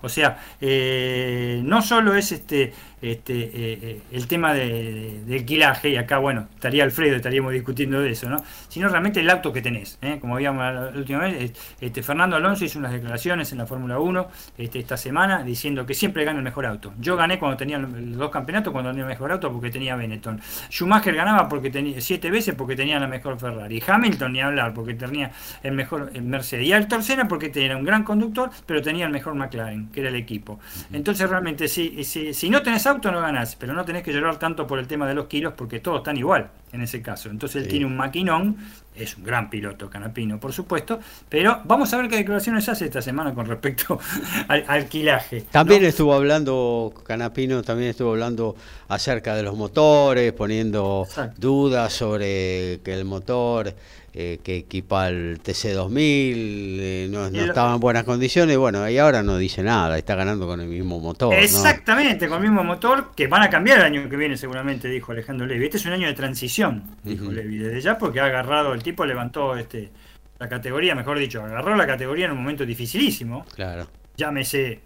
o 0.00 0.08
sea, 0.08 0.38
eh, 0.60 1.60
no 1.64 1.82
solo 1.82 2.14
es 2.14 2.32
este 2.32 2.72
este, 3.02 3.34
eh, 3.34 3.50
eh, 3.54 4.00
el 4.12 4.28
tema 4.28 4.54
de, 4.54 5.22
del 5.26 5.44
quilaje, 5.44 5.90
y 5.90 5.96
acá, 5.96 6.18
bueno, 6.18 6.46
estaría 6.54 6.84
Alfredo, 6.84 7.16
estaríamos 7.16 7.52
discutiendo 7.52 8.00
de 8.00 8.10
eso, 8.10 8.30
¿no? 8.30 8.42
Sino 8.68 8.88
realmente 8.88 9.18
el 9.20 9.28
auto 9.28 9.52
que 9.52 9.60
tenés, 9.60 9.98
¿eh? 10.00 10.18
como 10.20 10.36
habíamos 10.36 10.62
la, 10.62 10.92
última 10.94 11.18
vez, 11.20 11.52
este, 11.80 12.02
Fernando 12.02 12.36
Alonso 12.36 12.64
hizo 12.64 12.78
unas 12.78 12.92
declaraciones 12.92 13.50
en 13.50 13.58
la 13.58 13.66
Fórmula 13.66 13.98
1 13.98 14.28
este, 14.56 14.78
esta 14.78 14.96
semana 14.96 15.42
diciendo 15.42 15.84
que 15.84 15.94
siempre 15.94 16.24
gana 16.24 16.38
el 16.38 16.44
mejor 16.44 16.64
auto. 16.64 16.94
Yo 17.00 17.16
gané 17.16 17.40
cuando 17.40 17.56
tenía 17.56 17.78
los 17.78 18.16
dos 18.16 18.30
campeonatos, 18.30 18.72
cuando 18.72 18.90
tenía 18.90 19.02
el 19.02 19.08
mejor 19.08 19.32
auto, 19.32 19.52
porque 19.52 19.70
tenía 19.70 19.96
Benetton. 19.96 20.40
Schumacher 20.70 21.14
ganaba 21.14 21.48
porque 21.48 21.70
tenía 21.70 22.00
siete 22.00 22.30
veces 22.30 22.54
porque 22.54 22.76
tenía 22.76 23.00
la 23.00 23.08
mejor 23.08 23.38
Ferrari. 23.38 23.82
Hamilton 23.84 24.32
ni 24.32 24.40
hablar 24.40 24.72
porque 24.74 24.94
tenía 24.94 25.32
el 25.64 25.72
mejor 25.72 26.12
Mercedes. 26.20 26.66
Y 26.66 27.02
Senna 27.02 27.26
porque 27.26 27.48
tenía 27.48 27.76
un 27.76 27.84
gran 27.84 28.04
conductor, 28.04 28.50
pero 28.64 28.80
tenía 28.80 29.06
el 29.06 29.12
mejor 29.12 29.34
McLaren, 29.34 29.88
que 29.88 30.00
era 30.00 30.08
el 30.08 30.16
equipo. 30.16 30.60
Entonces 30.92 31.28
realmente, 31.28 31.66
si, 31.66 32.04
si, 32.04 32.32
si 32.32 32.48
no 32.48 32.62
tenés 32.62 32.86
auto 32.86 32.91
no 33.00 33.20
ganás, 33.20 33.56
pero 33.56 33.72
no 33.72 33.84
tenés 33.84 34.02
que 34.02 34.12
llorar 34.12 34.38
tanto 34.38 34.66
por 34.66 34.78
el 34.78 34.86
tema 34.86 35.06
de 35.06 35.14
los 35.14 35.26
kilos 35.26 35.54
porque 35.56 35.80
todos 35.80 35.98
están 35.98 36.16
igual 36.16 36.50
en 36.72 36.82
ese 36.82 37.02
caso. 37.02 37.28
Entonces 37.28 37.62
él 37.62 37.68
tiene 37.68 37.86
un 37.86 37.96
maquinón, 37.96 38.56
es 38.94 39.16
un 39.16 39.24
gran 39.24 39.50
piloto 39.50 39.88
Canapino, 39.88 40.38
por 40.38 40.52
supuesto, 40.52 41.00
pero 41.28 41.60
vamos 41.64 41.92
a 41.92 41.98
ver 41.98 42.08
qué 42.08 42.16
declaraciones 42.16 42.68
hace 42.68 42.86
esta 42.86 43.02
semana 43.02 43.34
con 43.34 43.46
respecto 43.46 43.98
al 44.48 44.64
alquilaje. 44.66 45.44
También 45.50 45.84
estuvo 45.84 46.14
hablando, 46.14 46.92
Canapino 47.04 47.62
también 47.62 47.90
estuvo 47.90 48.10
hablando 48.10 48.56
acerca 48.88 49.34
de 49.34 49.42
los 49.42 49.56
motores, 49.56 50.32
poniendo 50.32 51.06
dudas 51.36 51.92
sobre 51.92 52.80
que 52.84 52.94
el 52.94 53.04
motor 53.04 53.74
eh, 54.14 54.40
que 54.42 54.56
equipa 54.58 55.08
el 55.08 55.42
TC2000, 55.42 55.94
eh, 55.96 57.08
no, 57.10 57.26
estaba 57.26 57.74
en 57.74 57.80
buenas 57.80 58.04
condiciones, 58.04 58.58
bueno, 58.58 58.88
y 58.88 58.98
ahora 58.98 59.22
no 59.22 59.38
dice 59.38 59.62
nada, 59.62 59.96
está 59.96 60.14
ganando 60.14 60.46
con 60.46 60.60
el 60.60 60.68
mismo 60.68 61.00
motor. 61.00 61.32
Exactamente, 61.34 62.28
con 62.28 62.42
el 62.42 62.50
mismo 62.50 62.62
motor, 62.62 63.12
que 63.16 63.26
van 63.26 63.42
a 63.42 63.48
cambiar 63.48 63.78
el 63.78 63.84
año 63.84 64.08
que 64.10 64.16
viene 64.16 64.36
seguramente, 64.36 64.88
dijo 64.88 65.12
Alejandro 65.12 65.46
Levi. 65.46 65.64
Este 65.64 65.78
es 65.78 65.86
un 65.86 65.92
año 65.92 66.06
de 66.06 66.14
transición, 66.14 66.96
dijo 67.02 67.32
Levi, 67.32 67.56
desde 67.56 67.80
ya, 67.80 67.96
porque 67.96 68.20
ha 68.20 68.26
agarrado, 68.26 68.74
el 68.74 68.82
tipo 68.82 69.06
levantó 69.06 69.56
este 69.56 69.90
la 70.38 70.48
categoría, 70.48 70.96
mejor 70.96 71.18
dicho, 71.18 71.40
agarró 71.40 71.76
la 71.76 71.86
categoría 71.86 72.26
en 72.26 72.32
un 72.32 72.38
momento 72.38 72.66
dificilísimo. 72.66 73.46
Claro. 73.54 73.86
Llámese, 74.16 74.80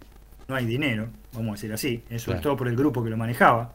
no 0.47 0.55
hay 0.55 0.65
dinero, 0.65 1.09
vamos 1.37 1.53
a 1.53 1.55
decir 1.55 1.73
así, 1.73 2.03
eh, 2.09 2.19
sobre 2.19 2.39
todo 2.39 2.57
por 2.57 2.67
el 2.67 2.75
grupo 2.75 3.03
que 3.03 3.09
lo 3.09 3.17
manejaba, 3.17 3.73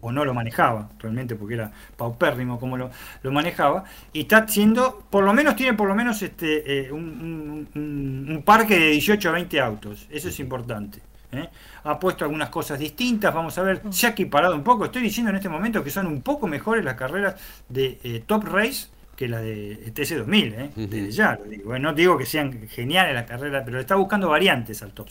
o 0.00 0.12
no 0.12 0.24
lo 0.24 0.34
manejaba, 0.34 0.90
realmente 0.98 1.34
porque 1.34 1.54
era 1.54 1.72
paupérrimo 1.96 2.58
como 2.58 2.76
lo, 2.76 2.90
lo 3.22 3.32
manejaba, 3.32 3.84
y 4.12 4.20
está 4.20 4.46
siendo, 4.46 5.04
por 5.10 5.24
lo 5.24 5.32
menos 5.32 5.56
tiene 5.56 5.74
por 5.74 5.88
lo 5.88 5.94
menos 5.94 6.20
este 6.22 6.86
eh, 6.86 6.92
un, 6.92 7.68
un, 7.74 8.42
parque 8.44 8.78
de 8.78 8.88
18 8.90 9.28
a 9.28 9.32
20 9.32 9.60
autos, 9.60 10.06
eso 10.10 10.28
es 10.28 10.40
importante. 10.40 11.00
¿eh? 11.32 11.48
Ha 11.84 11.98
puesto 11.98 12.24
algunas 12.24 12.48
cosas 12.50 12.78
distintas, 12.78 13.32
vamos 13.34 13.56
a 13.58 13.62
ver, 13.62 13.82
se 13.90 14.06
ha 14.06 14.10
equiparado 14.10 14.54
un 14.54 14.62
poco, 14.62 14.84
estoy 14.84 15.02
diciendo 15.02 15.30
en 15.30 15.36
este 15.36 15.48
momento 15.48 15.82
que 15.82 15.90
son 15.90 16.06
un 16.06 16.22
poco 16.22 16.46
mejores 16.46 16.84
las 16.84 16.94
carreras 16.94 17.36
de 17.68 18.22
Top 18.26 18.44
Race 18.44 18.88
que 19.16 19.28
la 19.28 19.40
de 19.40 19.92
TC2000, 19.94 20.54
¿eh? 20.54 20.70
desde 20.76 21.10
ya. 21.10 21.38
Bueno, 21.64 21.90
no 21.90 21.94
digo 21.94 22.18
que 22.18 22.26
sean 22.26 22.68
geniales 22.68 23.14
las 23.14 23.24
carreras, 23.24 23.62
pero 23.64 23.80
está 23.80 23.94
buscando 23.94 24.28
variantes 24.28 24.82
al 24.82 24.92
Top 24.92 25.08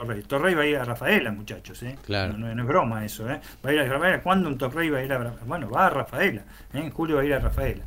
Torrey. 0.00 0.22
Torrey 0.22 0.54
va 0.54 0.62
a 0.62 0.66
ir 0.66 0.76
a 0.76 0.84
Rafaela, 0.84 1.30
muchachos. 1.30 1.82
¿eh? 1.82 1.96
Claro. 2.06 2.32
No, 2.32 2.50
es 2.50 2.66
broma 2.66 3.04
eso. 3.04 3.30
¿eh? 3.30 3.38
Va 3.64 3.70
a 3.70 3.72
ir 3.74 3.80
a 3.80 3.84
Rafaela. 3.84 4.22
¿Cuándo 4.22 4.48
un 4.48 4.56
Torrey 4.56 4.88
va 4.88 4.98
a 4.98 5.02
ir 5.04 5.12
a 5.12 5.18
Bueno, 5.44 5.68
va 5.68 5.86
a 5.86 5.90
Rafaela. 5.90 6.40
¿eh? 6.72 6.78
En 6.78 6.90
julio 6.90 7.16
va 7.16 7.22
a 7.22 7.24
ir 7.26 7.34
a 7.34 7.38
Rafaela. 7.38 7.84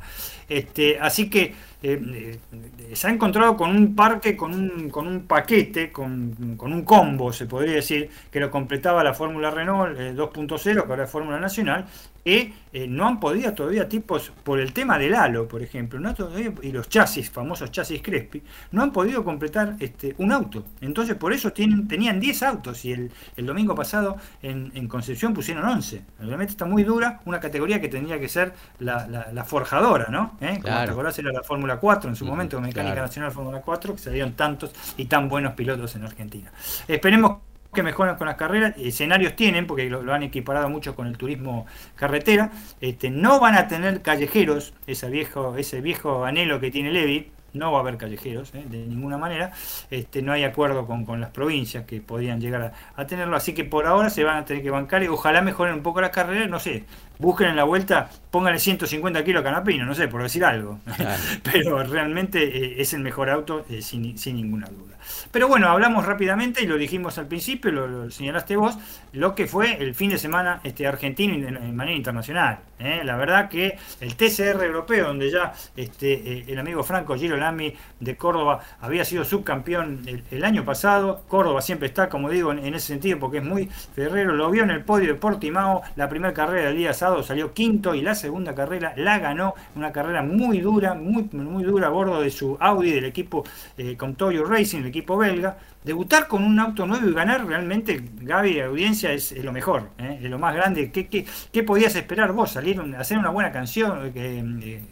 Este, 0.48 1.00
así 1.00 1.28
que 1.28 1.54
eh, 1.86 2.38
eh, 2.80 2.96
se 2.96 3.08
ha 3.08 3.10
encontrado 3.10 3.58
con 3.58 3.70
un 3.70 3.94
parque, 3.94 4.34
con 4.34 4.54
un, 4.54 4.88
con 4.88 5.06
un 5.06 5.26
paquete, 5.26 5.92
con, 5.92 6.56
con, 6.56 6.72
un 6.72 6.82
combo, 6.82 7.30
se 7.30 7.44
podría 7.44 7.74
decir, 7.74 8.08
que 8.30 8.40
lo 8.40 8.50
completaba 8.50 9.04
la 9.04 9.12
Fórmula 9.12 9.50
Renault 9.50 9.98
2.0, 9.98 10.72
que 10.84 10.90
ahora 10.90 11.04
es 11.04 11.10
Fórmula 11.10 11.38
Nacional, 11.38 11.84
que 12.24 12.54
eh, 12.72 12.88
no 12.88 13.06
han 13.06 13.20
podido 13.20 13.52
todavía 13.52 13.88
tipos, 13.88 14.32
por 14.42 14.58
el 14.58 14.72
tema 14.72 14.98
del 14.98 15.14
halo, 15.14 15.46
por 15.46 15.62
ejemplo, 15.62 16.00
¿no? 16.00 16.14
y 16.62 16.72
los 16.72 16.88
chasis, 16.88 17.30
famosos 17.30 17.70
chasis 17.70 18.00
Crespi, 18.02 18.42
no 18.72 18.82
han 18.82 18.92
podido 18.92 19.22
completar 19.22 19.76
este, 19.78 20.14
un 20.18 20.32
auto. 20.32 20.64
Entonces 20.80 21.16
por 21.16 21.32
eso 21.32 21.52
tienen, 21.52 21.86
tenían 21.86 22.18
10 22.18 22.42
autos 22.44 22.84
y 22.84 22.92
el, 22.92 23.12
el 23.36 23.46
domingo 23.46 23.74
pasado 23.74 24.16
en, 24.42 24.72
en, 24.74 24.88
Concepción 24.88 25.34
pusieron 25.34 25.64
11. 25.64 26.02
Realmente 26.20 26.52
está 26.52 26.64
muy 26.64 26.82
dura, 26.82 27.20
una 27.26 27.40
categoría 27.40 27.80
que 27.80 27.88
tendría 27.88 28.18
que 28.18 28.28
ser 28.28 28.54
la, 28.78 29.06
la, 29.32 29.44
forjadora, 29.44 30.06
¿no? 30.08 30.36
¿Eh? 30.40 30.60
Como 30.62 30.74
te 30.74 30.90
acordás 30.90 31.18
era 31.18 31.32
la 31.32 31.42
Fórmula 31.42 31.73
4 31.78 32.10
en 32.10 32.16
su 32.16 32.24
momento, 32.24 32.60
Mecánica 32.60 33.02
Nacional 33.02 33.32
Fórmula 33.32 33.60
4, 33.60 33.94
que 33.94 34.00
se 34.00 34.10
dieron 34.10 34.32
tantos 34.32 34.72
y 34.96 35.06
tan 35.06 35.28
buenos 35.28 35.54
pilotos 35.54 35.94
en 35.96 36.04
Argentina. 36.04 36.52
Esperemos 36.88 37.38
que 37.74 37.82
mejoran 37.82 38.16
con 38.16 38.26
las 38.26 38.36
carreras, 38.36 38.74
escenarios 38.78 39.36
tienen, 39.36 39.66
porque 39.66 39.90
lo, 39.90 40.12
han 40.14 40.22
equiparado 40.22 40.70
mucho 40.70 40.94
con 40.94 41.06
el 41.06 41.18
turismo 41.18 41.66
carretera, 41.96 42.52
este, 42.80 43.10
no 43.10 43.40
van 43.40 43.56
a 43.56 43.68
tener 43.68 44.00
callejeros, 44.00 44.72
ese 44.86 45.10
viejo, 45.10 45.56
ese 45.56 45.80
viejo 45.80 46.24
anhelo 46.24 46.60
que 46.60 46.70
tiene 46.70 46.92
Levi, 46.92 47.30
no 47.52 47.70
va 47.70 47.78
a 47.78 47.80
haber 47.82 47.96
callejeros 47.96 48.52
¿eh? 48.54 48.64
de 48.68 48.78
ninguna 48.78 49.16
manera, 49.16 49.52
este, 49.90 50.22
no 50.22 50.32
hay 50.32 50.44
acuerdo 50.44 50.86
con, 50.86 51.20
las 51.20 51.30
provincias 51.30 51.84
que 51.84 52.00
podían 52.00 52.40
llegar 52.40 52.74
a, 52.96 53.06
tenerlo, 53.06 53.36
así 53.36 53.54
que 53.54 53.64
por 53.64 53.86
ahora 53.86 54.10
se 54.10 54.24
van 54.24 54.38
a 54.38 54.44
tener 54.44 54.62
que 54.62 54.70
bancar 54.70 55.02
y 55.02 55.08
ojalá 55.08 55.40
mejoren 55.42 55.74
un 55.74 55.82
poco 55.82 56.00
las 56.00 56.10
carreras, 56.10 56.48
no 56.48 56.58
sé, 56.58 56.84
busquen 57.24 57.48
en 57.48 57.56
la 57.56 57.64
vuelta, 57.64 58.10
pónganle 58.30 58.58
150 58.58 59.24
kilos 59.24 59.40
a 59.40 59.44
Canapino, 59.44 59.84
no 59.84 59.94
sé, 59.94 60.08
por 60.08 60.22
decir 60.22 60.44
algo, 60.44 60.80
pero 61.42 61.82
realmente 61.82 62.42
eh, 62.44 62.74
es 62.78 62.92
el 62.94 63.00
mejor 63.00 63.30
auto 63.30 63.64
eh, 63.68 63.82
sin, 63.82 64.16
sin 64.18 64.36
ninguna 64.36 64.68
duda. 64.68 64.94
Pero 65.30 65.48
bueno, 65.48 65.68
hablamos 65.68 66.06
rápidamente 66.06 66.62
y 66.62 66.66
lo 66.66 66.76
dijimos 66.76 67.18
al 67.18 67.26
principio, 67.26 67.70
lo, 67.70 68.10
señalaste 68.10 68.56
vos, 68.56 68.78
lo 69.12 69.34
que 69.34 69.46
fue 69.46 69.82
el 69.82 69.94
fin 69.94 70.10
de 70.10 70.18
semana 70.18 70.60
este, 70.64 70.86
argentino 70.86 71.34
en, 71.34 71.76
manera 71.76 71.96
internacional. 71.96 72.60
¿eh? 72.78 73.02
La 73.04 73.16
verdad 73.16 73.48
que 73.48 73.78
el 74.00 74.16
TCR 74.16 74.62
europeo, 74.62 75.08
donde 75.08 75.30
ya 75.30 75.52
este, 75.76 76.50
el 76.50 76.58
amigo 76.58 76.82
Franco 76.82 77.16
Giro 77.16 77.36
Lamy 77.36 77.74
de 78.00 78.16
Córdoba 78.16 78.60
había 78.80 79.04
sido 79.04 79.24
subcampeón 79.24 80.02
el, 80.30 80.44
año 80.44 80.64
pasado, 80.64 81.24
Córdoba 81.28 81.62
siempre 81.62 81.88
está, 81.88 82.08
como 82.08 82.30
digo, 82.30 82.52
en, 82.52 82.74
ese 82.74 82.88
sentido 82.88 83.18
porque 83.18 83.38
es 83.38 83.44
muy 83.44 83.66
ferrero, 83.66 84.34
lo 84.34 84.50
vio 84.50 84.62
en 84.62 84.70
el 84.70 84.84
podio 84.84 85.08
de 85.08 85.14
Portimao, 85.14 85.82
la 85.96 86.08
primera 86.08 86.34
carrera 86.34 86.68
del 86.68 86.76
día 86.76 86.92
sábado 86.92 87.13
salió 87.22 87.52
quinto 87.52 87.94
y 87.94 88.02
la 88.02 88.14
segunda 88.14 88.54
carrera 88.54 88.94
la 88.96 89.18
ganó, 89.18 89.54
una 89.74 89.92
carrera 89.92 90.22
muy 90.22 90.60
dura, 90.60 90.94
muy, 90.94 91.28
muy 91.32 91.64
dura 91.64 91.88
a 91.88 91.90
bordo 91.90 92.20
de 92.20 92.30
su 92.30 92.56
Audi 92.60 92.90
del 92.90 93.04
equipo 93.04 93.44
eh, 93.76 93.96
con 93.96 94.14
Toyo 94.14 94.44
Racing, 94.44 94.80
el 94.80 94.86
equipo 94.86 95.16
belga, 95.16 95.58
debutar 95.84 96.26
con 96.28 96.42
un 96.42 96.58
auto 96.58 96.86
nuevo 96.86 97.08
y 97.08 97.12
ganar 97.12 97.46
realmente, 97.46 98.02
Gaby, 98.22 98.60
audiencia, 98.60 99.12
es, 99.12 99.32
lo 99.44 99.52
mejor, 99.52 99.90
¿eh? 99.98 100.20
es 100.22 100.30
lo 100.30 100.38
más 100.38 100.54
grande. 100.54 100.90
¿Qué, 100.90 101.06
qué, 101.06 101.62
podías 101.62 101.94
esperar 101.94 102.32
vos? 102.32 102.52
Salir, 102.52 102.80
hacer 102.98 103.18
una 103.18 103.30
buena 103.30 103.52
canción, 103.52 104.12
eh, 104.14 104.82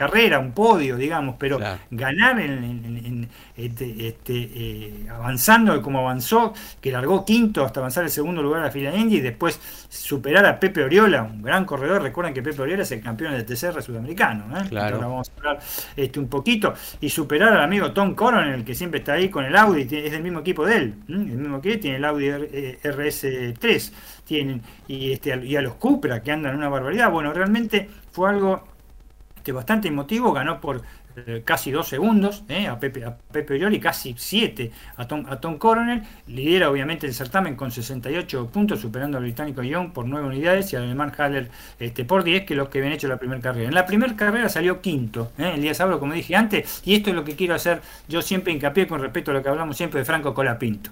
carrera, 0.00 0.38
un 0.38 0.52
podio, 0.52 0.96
digamos, 0.96 1.36
pero 1.38 1.58
ganar 1.90 2.40
en, 2.40 3.28
este, 3.54 4.08
este, 4.08 4.32
eh, 4.34 5.06
avanzando 5.10 5.82
como 5.82 5.98
avanzó, 5.98 6.54
que 6.80 6.90
largó 6.90 7.22
quinto 7.22 7.66
hasta 7.66 7.80
avanzar 7.80 8.04
el 8.04 8.10
segundo 8.10 8.42
lugar 8.42 8.62
a 8.62 8.64
la 8.64 8.70
fila 8.70 8.96
Indy 8.96 9.16
y 9.16 9.20
después 9.20 9.60
superar 9.90 10.46
a 10.46 10.58
Pepe 10.58 10.82
Oriola, 10.84 11.24
un 11.24 11.42
gran 11.42 11.66
corredor. 11.66 12.00
Recuerden 12.00 12.32
que 12.32 12.42
Pepe 12.42 12.62
Oriola 12.62 12.82
es 12.82 12.92
el 12.92 13.02
campeón 13.02 13.34
del 13.34 13.44
TCR 13.44 13.82
sudamericano, 13.82 14.56
¿eh? 14.56 14.74
Ahora 14.78 14.96
vamos 14.96 15.28
a 15.28 15.38
hablar 15.38 15.58
este, 15.94 16.18
un 16.18 16.28
poquito. 16.28 16.72
Y 17.02 17.10
superar 17.10 17.52
al 17.52 17.62
amigo 17.62 17.92
Tom 17.92 18.14
Coronel, 18.14 18.64
que 18.64 18.74
siempre 18.74 19.00
está 19.00 19.12
ahí 19.12 19.28
con 19.28 19.44
el 19.44 19.54
Audi, 19.54 19.82
es 19.82 20.12
del 20.12 20.22
mismo 20.22 20.40
equipo 20.40 20.64
de 20.64 20.76
él, 20.76 20.94
el 21.08 21.18
mismo 21.18 21.60
que 21.60 21.76
tiene 21.76 21.98
el 21.98 22.04
Audi 22.06 22.26
RS3 22.28 23.92
tienen 24.24 24.62
y, 24.88 25.12
este, 25.12 25.44
y 25.44 25.56
a 25.56 25.60
los 25.60 25.74
Cupra 25.74 26.22
que 26.22 26.32
andan 26.32 26.56
una 26.56 26.70
barbaridad. 26.70 27.10
Bueno, 27.10 27.34
realmente 27.34 27.86
fue 28.12 28.30
algo 28.30 28.64
este, 29.40 29.52
bastante 29.52 29.88
emotivo, 29.88 30.34
ganó 30.34 30.60
por 30.60 30.82
eh, 31.16 31.40
casi 31.46 31.70
dos 31.70 31.88
segundos 31.88 32.44
eh, 32.50 32.68
a 32.68 32.78
Pepe 32.78 33.06
a 33.06 33.16
Pepe 33.16 33.54
Orioli, 33.54 33.80
casi 33.80 34.14
siete 34.18 34.70
a 34.96 35.08
Tom, 35.08 35.24
a 35.30 35.40
Tom 35.40 35.56
Coronel, 35.56 36.02
lidera 36.26 36.70
obviamente 36.70 37.06
el 37.06 37.14
certamen 37.14 37.56
con 37.56 37.70
68 37.70 38.50
puntos, 38.52 38.80
superando 38.80 39.16
al 39.16 39.24
británico 39.24 39.62
Young 39.62 39.92
por 39.92 40.04
9 40.04 40.26
unidades 40.26 40.70
y 40.74 40.76
al 40.76 40.82
alemán 40.82 41.10
Haller 41.16 41.48
este, 41.78 42.04
por 42.04 42.22
10, 42.22 42.44
que 42.44 42.54
los 42.54 42.68
que 42.68 42.80
habían 42.80 42.92
hecho 42.92 43.08
la 43.08 43.16
primera 43.16 43.40
carrera. 43.40 43.66
En 43.66 43.74
la 43.74 43.86
primera 43.86 44.14
carrera 44.14 44.50
salió 44.50 44.82
quinto, 44.82 45.32
eh, 45.38 45.52
el 45.54 45.62
día 45.62 45.72
sábado, 45.72 45.98
como 45.98 46.12
dije 46.12 46.36
antes, 46.36 46.82
y 46.84 46.96
esto 46.96 47.08
es 47.08 47.16
lo 47.16 47.24
que 47.24 47.34
quiero 47.34 47.54
hacer, 47.54 47.80
yo 48.08 48.20
siempre 48.20 48.52
hincapié 48.52 48.86
con 48.86 49.00
respecto 49.00 49.30
a 49.30 49.34
lo 49.34 49.42
que 49.42 49.48
hablamos 49.48 49.74
siempre 49.74 50.00
de 50.00 50.04
Franco 50.04 50.34
Colapinto. 50.34 50.90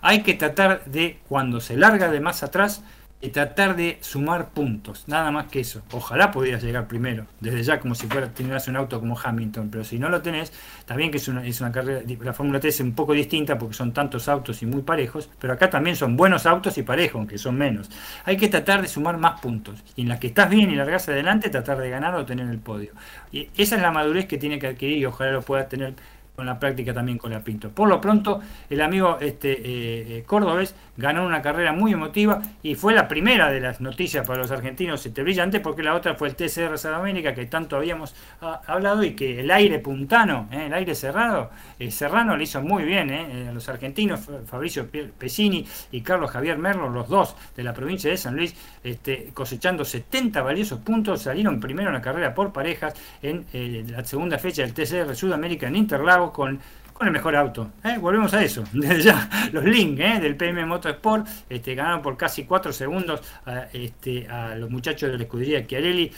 Hay 0.00 0.22
que 0.22 0.34
tratar 0.34 0.84
de, 0.84 1.18
cuando 1.28 1.60
se 1.60 1.76
larga 1.76 2.10
de 2.10 2.20
más 2.20 2.42
atrás, 2.42 2.82
y 3.22 3.28
tratar 3.28 3.76
de 3.76 3.98
sumar 4.00 4.50
puntos, 4.50 5.04
nada 5.06 5.30
más 5.30 5.46
que 5.46 5.60
eso. 5.60 5.82
Ojalá 5.92 6.30
pudieras 6.30 6.62
llegar 6.62 6.88
primero, 6.88 7.26
desde 7.40 7.62
ya 7.62 7.78
como 7.78 7.94
si 7.94 8.06
fuera 8.06 8.32
tuvieras 8.32 8.66
un 8.68 8.76
auto 8.76 8.98
como 8.98 9.18
Hamilton, 9.18 9.68
pero 9.70 9.84
si 9.84 9.98
no 9.98 10.08
lo 10.08 10.22
tenés, 10.22 10.52
está 10.78 10.96
bien 10.96 11.10
que 11.10 11.18
es 11.18 11.28
una, 11.28 11.46
es 11.46 11.60
una 11.60 11.70
carrera, 11.70 12.00
la 12.20 12.32
Fórmula 12.32 12.60
3 12.60 12.74
es 12.74 12.80
un 12.80 12.94
poco 12.94 13.12
distinta 13.12 13.58
porque 13.58 13.74
son 13.74 13.92
tantos 13.92 14.28
autos 14.28 14.62
y 14.62 14.66
muy 14.66 14.82
parejos, 14.82 15.28
pero 15.38 15.52
acá 15.52 15.68
también 15.68 15.96
son 15.96 16.16
buenos 16.16 16.46
autos 16.46 16.78
y 16.78 16.82
parejos, 16.82 17.16
aunque 17.16 17.36
son 17.36 17.56
menos. 17.56 17.90
Hay 18.24 18.36
que 18.36 18.48
tratar 18.48 18.80
de 18.80 18.88
sumar 18.88 19.18
más 19.18 19.40
puntos, 19.40 19.82
y 19.96 20.02
en 20.02 20.08
las 20.08 20.18
que 20.18 20.28
estás 20.28 20.48
bien 20.48 20.70
y 20.70 20.76
largas 20.76 21.08
adelante, 21.08 21.50
tratar 21.50 21.78
de 21.78 21.90
ganar 21.90 22.14
o 22.14 22.24
tener 22.24 22.48
el 22.48 22.58
podio. 22.58 22.92
Y 23.32 23.48
esa 23.56 23.76
es 23.76 23.82
la 23.82 23.90
madurez 23.90 24.26
que 24.26 24.38
tiene 24.38 24.58
que 24.58 24.68
adquirir 24.68 24.98
y 24.98 25.04
ojalá 25.04 25.32
lo 25.32 25.42
pueda 25.42 25.68
tener 25.68 25.94
con 26.40 26.46
la 26.46 26.58
práctica 26.58 26.94
también 26.94 27.18
con 27.18 27.30
la 27.30 27.40
Pinto. 27.40 27.68
Por 27.68 27.86
lo 27.86 28.00
pronto, 28.00 28.40
el 28.70 28.80
amigo 28.80 29.18
este, 29.20 29.52
eh, 29.52 30.24
eh, 30.26 30.68
ganó 30.96 31.26
una 31.26 31.42
carrera 31.42 31.74
muy 31.74 31.92
emotiva 31.92 32.40
y 32.62 32.76
fue 32.76 32.94
la 32.94 33.08
primera 33.08 33.50
de 33.50 33.60
las 33.60 33.82
noticias 33.82 34.26
para 34.26 34.38
los 34.38 34.50
argentinos 34.50 35.04
este, 35.04 35.22
brillante 35.22 35.60
porque 35.60 35.82
la 35.82 35.94
otra 35.94 36.14
fue 36.14 36.28
el 36.28 36.36
TCR 36.36 36.78
Sudamérica 36.78 37.34
que 37.34 37.44
tanto 37.44 37.76
habíamos 37.76 38.14
ah, 38.40 38.62
hablado 38.66 39.04
y 39.04 39.14
que 39.14 39.40
el 39.40 39.50
aire 39.50 39.80
puntano, 39.80 40.48
eh, 40.50 40.64
el 40.68 40.72
aire 40.72 40.94
cerrado, 40.94 41.50
Serrano 41.90 42.38
le 42.38 42.44
hizo 42.44 42.62
muy 42.62 42.84
bien 42.84 43.10
a 43.10 43.52
los 43.52 43.68
argentinos, 43.68 44.20
Fabricio 44.46 44.88
Pesini 45.18 45.66
y 45.92 46.00
Carlos 46.00 46.30
Javier 46.30 46.56
Merlo, 46.56 46.88
los 46.88 47.08
dos 47.08 47.36
de 47.54 47.62
la 47.62 47.74
provincia 47.74 48.10
de 48.10 48.16
San 48.16 48.36
Luis, 48.36 48.54
este, 48.82 49.30
cosechando 49.34 49.84
70 49.84 50.40
valiosos 50.42 50.78
puntos, 50.80 51.22
salieron 51.22 51.60
primero 51.60 51.88
en 51.88 51.94
la 51.94 52.00
carrera 52.00 52.34
por 52.34 52.52
parejas 52.52 52.94
en 53.22 53.44
la 53.90 54.04
segunda 54.04 54.38
fecha 54.38 54.62
del 54.62 54.72
TCR 54.72 55.14
Sudamérica 55.14 55.66
en 55.66 55.76
Interlagos 55.76 56.29
con, 56.32 56.60
el 57.00 57.10
mejor 57.12 57.34
auto. 57.34 57.70
¿eh? 57.82 57.96
Volvemos 57.98 58.32
a 58.34 58.44
eso. 58.44 58.62
Desde 58.72 59.02
ya, 59.02 59.48
los 59.52 59.64
links 59.64 60.00
¿eh? 60.02 60.20
del 60.20 60.36
PM 60.36 60.66
Motorsport 60.66 61.26
este, 61.48 61.74
ganaron 61.74 62.02
por 62.02 62.16
casi 62.16 62.44
4 62.44 62.72
segundos 62.72 63.22
a, 63.46 63.68
este, 63.72 64.28
a 64.28 64.54
los 64.54 64.68
muchachos 64.70 65.10
de 65.10 65.16
la 65.16 65.22
escudería 65.22 65.66
Chiarelli, 65.66 66.12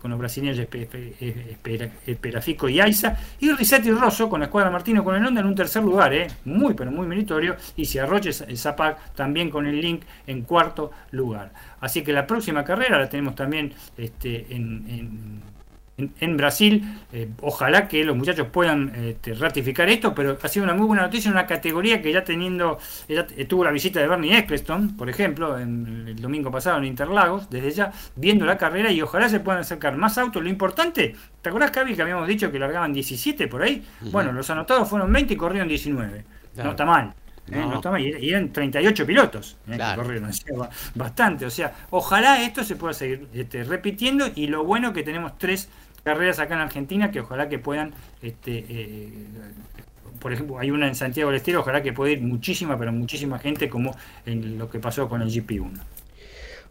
con 0.00 0.12
los 0.12 0.20
brasileños 0.20 0.64
Perafico 2.20 2.68
y 2.68 2.80
Aiza, 2.80 3.16
y 3.40 3.50
Risetti 3.50 3.90
Rosso 3.90 4.28
con 4.28 4.40
la 4.40 4.46
escuadra 4.46 4.70
Martino 4.70 5.02
con 5.02 5.16
el 5.16 5.26
Honda 5.26 5.40
en 5.40 5.46
un 5.46 5.54
tercer 5.54 5.82
lugar, 5.82 6.14
¿eh? 6.14 6.28
muy 6.44 6.74
pero 6.74 6.90
muy 6.90 7.06
meritorio, 7.06 7.56
y 7.76 7.88
el 7.98 8.58
Zapac 8.58 9.14
también 9.14 9.50
con 9.50 9.66
el 9.66 9.80
link 9.80 10.02
en 10.26 10.42
cuarto 10.42 10.92
lugar. 11.10 11.52
Así 11.80 12.02
que 12.02 12.12
la 12.12 12.26
próxima 12.26 12.62
carrera 12.62 12.98
la 12.98 13.08
tenemos 13.08 13.34
también 13.34 13.72
este, 13.96 14.46
en, 14.50 15.42
Brasil. 16.36 16.82
Eh, 17.12 17.28
ojalá 17.42 17.88
que 17.88 18.04
los 18.04 18.16
muchachos 18.16 18.48
puedan 18.48 18.92
este, 18.94 19.34
ratificar 19.34 19.88
esto, 19.88 20.14
pero 20.14 20.38
ha 20.40 20.48
sido 20.48 20.64
una 20.64 20.74
muy 20.74 20.86
buena 20.86 21.02
noticia 21.02 21.28
en 21.28 21.34
una 21.34 21.46
categoría 21.46 22.00
que 22.00 22.12
ya 22.12 22.24
teniendo, 22.24 22.78
ya 23.08 23.26
tuvo 23.48 23.64
la 23.64 23.70
visita 23.70 24.00
de 24.00 24.08
Bernie 24.08 24.38
Eccleston, 24.38 24.96
por 24.96 25.08
ejemplo, 25.10 25.58
en, 25.58 26.06
el 26.08 26.20
domingo 26.20 26.50
pasado 26.50 26.78
en 26.78 26.84
Interlagos, 26.84 27.50
desde 27.50 27.70
ya 27.70 27.92
viendo 28.16 28.44
la 28.44 28.56
carrera 28.56 28.90
y 28.90 29.02
ojalá 29.02 29.28
se 29.28 29.40
puedan 29.40 29.60
acercar 29.60 29.96
más 29.96 30.18
autos. 30.18 30.42
Lo 30.42 30.48
importante, 30.48 31.14
¿te 31.42 31.48
acordás, 31.48 31.70
Cavi, 31.70 31.94
que 31.94 32.02
habíamos 32.02 32.26
dicho 32.26 32.50
que 32.50 32.58
largaban 32.58 32.92
17 32.92 33.48
por 33.48 33.62
ahí? 33.62 33.84
Bueno, 34.00 34.32
los 34.32 34.48
anotados 34.50 34.88
fueron 34.88 35.12
20 35.12 35.34
y 35.34 35.36
corrieron 35.36 35.68
19. 35.68 36.24
No 36.56 36.70
está 36.70 36.84
mal. 36.84 37.14
¿Eh? 37.48 38.18
y 38.20 38.30
eran 38.30 38.52
38 38.52 39.06
pilotos 39.06 39.56
¿eh? 39.68 39.76
que 39.76 39.96
corrieron, 39.96 40.30
bastante. 40.94 41.46
O 41.46 41.50
sea, 41.50 41.74
ojalá 41.90 42.42
esto 42.42 42.64
se 42.64 42.76
pueda 42.76 42.94
seguir 42.94 43.28
este, 43.34 43.64
repitiendo 43.64 44.26
y 44.34 44.46
lo 44.46 44.64
bueno 44.64 44.92
que 44.92 45.02
tenemos 45.02 45.38
tres 45.38 45.68
carreras 46.04 46.38
acá 46.38 46.54
en 46.54 46.60
Argentina 46.60 47.10
que 47.10 47.20
ojalá 47.20 47.48
que 47.48 47.58
puedan, 47.58 47.92
este, 48.22 48.64
eh, 48.68 49.12
por 50.18 50.32
ejemplo, 50.32 50.58
hay 50.58 50.70
una 50.70 50.86
en 50.86 50.94
Santiago 50.94 51.30
del 51.30 51.38
Estero, 51.38 51.60
ojalá 51.60 51.82
que 51.82 51.92
pueda 51.92 52.12
ir 52.12 52.20
muchísima, 52.20 52.78
pero 52.78 52.92
muchísima 52.92 53.38
gente 53.38 53.68
como 53.68 53.96
en 54.26 54.58
lo 54.58 54.70
que 54.70 54.78
pasó 54.78 55.08
con 55.08 55.22
el 55.22 55.28
GP1. 55.28 55.80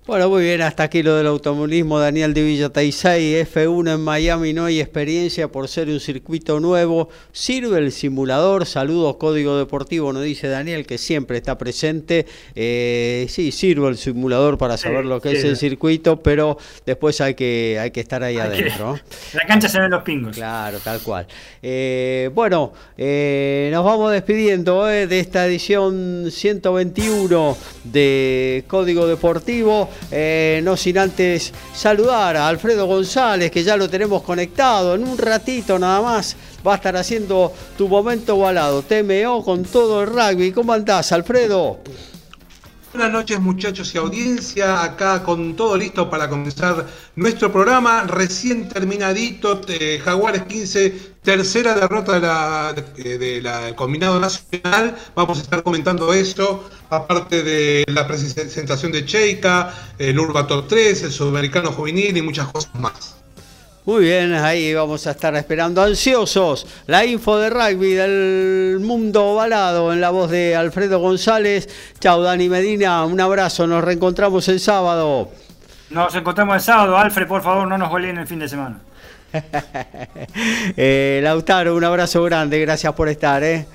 Bueno, 0.08 0.28
muy 0.28 0.42
bien, 0.42 0.64
hasta 0.64 0.84
aquí 0.84 1.04
lo 1.04 1.16
del 1.16 1.28
automovilismo. 1.28 2.00
Daniel 2.00 2.34
de 2.34 2.42
Villa 2.42 2.70
Taisay, 2.70 3.46
F1 3.46 3.94
en 3.94 4.02
Miami, 4.02 4.54
no 4.54 4.66
hay 4.66 4.80
experiencia 4.80 5.50
por 5.50 5.68
ser 5.68 5.88
un 5.88 6.00
circuito 6.00 6.60
nuevo. 6.60 7.10
Sirve 7.32 7.78
el 7.78 7.92
simulador. 7.92 8.66
Saludos, 8.66 9.18
Código 9.18 9.56
Deportivo, 9.58 10.12
nos 10.12 10.24
dice 10.24 10.48
Daniel, 10.48 10.88
que 10.88 10.98
siempre 10.98 11.38
está 11.38 11.60
presente. 11.60 12.26
Eh, 12.56 13.28
sí, 13.30 13.52
sirve 13.52 13.88
el 13.88 13.98
simulador 13.98 14.58
para 14.58 14.78
saber 14.78 15.06
lo 15.06 15.22
que 15.22 15.34
es 15.34 15.44
el 15.44 15.58
circuito, 15.58 16.24
pero 16.24 16.58
después 16.88 17.22
hay 17.22 17.36
que, 17.36 17.78
hay 17.80 17.92
que 17.92 18.00
estar 18.00 18.24
ahí 18.24 18.38
adentro. 18.38 19.00
la 19.34 19.46
cancha 19.46 19.70
se 19.70 19.80
ven 19.80 19.92
los 19.92 20.02
pingos. 20.02 20.36
Claro, 20.36 20.80
tal 20.80 21.02
cual. 21.02 21.28
Eh, 21.62 22.32
bueno, 22.34 22.74
eh, 22.98 23.70
nos 23.72 23.86
vamos 23.86 24.12
despidiendo 24.12 24.86
de 24.86 25.20
esta 25.20 25.46
edición 25.46 26.32
121 26.32 27.58
de 27.84 28.64
Código 28.68 29.06
Deportivo. 29.06 29.89
Eh, 30.12 30.62
no 30.64 30.78
sin 30.78 30.98
antes 30.98 31.54
saludar 31.74 32.38
a 32.38 32.48
Alfredo 32.48 32.86
González, 32.86 33.52
que 33.52 33.64
ya 33.64 33.78
lo 33.78 33.90
tenemos 33.90 34.22
conectado. 34.24 34.96
En 34.96 35.08
un 35.08 35.18
ratito 35.18 35.78
nada 35.80 36.02
más 36.02 36.36
va 36.66 36.74
a 36.74 36.76
estar 36.76 36.96
haciendo 36.98 37.54
tu 37.78 37.88
momento 37.88 38.38
balado. 38.38 38.84
TMO 38.84 39.44
con 39.44 39.64
todo 39.64 40.02
el 40.02 40.08
rugby. 40.08 40.52
¿Cómo 40.52 40.74
andás, 40.74 41.12
Alfredo? 41.12 41.80
Buenas 42.92 43.12
noches 43.12 43.40
muchachos 43.40 43.94
y 43.94 44.00
audiencia, 44.00 44.82
acá 44.82 45.22
con 45.22 45.56
todo 45.56 45.78
listo 45.78 46.10
para 46.10 46.28
comenzar 46.28 46.88
nuestro 47.16 47.52
programa, 47.52 48.06
recién 48.06 48.68
terminadito, 48.68 49.62
eh, 49.68 50.02
Jaguares 50.04 50.44
15, 50.46 51.14
tercera 51.22 51.76
derrota 51.76 52.14
de 52.14 52.20
la, 52.20 52.74
de, 52.74 53.42
la 53.44 53.76
combinado 53.76 54.20
nacional, 54.20 54.98
vamos 55.14 55.38
a 55.38 55.42
estar 55.44 55.62
comentando 55.62 56.12
esto, 56.16 56.68
aparte 56.90 57.44
de 57.44 57.84
la 57.90 58.08
presentación 58.08 58.92
de 58.92 59.06
Cheika, 59.06 59.72
el 60.00 60.18
Urbator 60.18 60.68
3, 60.68 61.04
el 61.04 61.12
Sudamericano 61.12 61.72
Juvenil 61.72 62.18
y 62.18 62.24
muchas 62.24 62.48
cosas 62.48 62.74
más. 62.74 63.19
Muy 63.90 64.04
bien, 64.04 64.36
ahí 64.36 64.72
vamos 64.76 65.08
a 65.08 65.12
estar 65.12 65.36
esperando 65.36 65.82
ansiosos 65.82 66.68
la 66.86 67.04
info 67.04 67.40
de 67.40 67.50
rugby 67.50 67.94
del 67.94 68.78
mundo 68.82 69.30
ovalado 69.30 69.92
en 69.92 70.00
la 70.00 70.12
voz 70.12 70.30
de 70.30 70.56
Alfredo 70.56 71.00
González. 71.00 71.68
Chao 72.00 72.22
Dani 72.22 72.50
Medina, 72.50 73.04
un 73.06 73.20
abrazo, 73.20 73.66
nos 73.66 73.84
reencontramos 73.84 74.48
el 74.48 74.60
sábado. 74.60 75.32
Nos 75.90 76.14
encontramos 76.14 76.58
el 76.58 76.62
sábado, 76.62 77.00
Alfred, 77.00 77.28
por 77.28 77.42
favor, 77.42 77.68
no 77.68 77.80
nos 77.80 77.92
en 78.04 78.20
el 78.20 78.28
fin 78.28 78.38
de 78.38 78.48
semana. 78.48 78.78
Eh, 80.78 81.20
Lautaro, 81.24 81.76
un 81.76 81.84
abrazo 81.84 82.22
grande, 82.24 82.60
gracias 82.60 82.94
por 82.94 83.10
estar. 83.10 83.44
¿eh? 83.44 83.66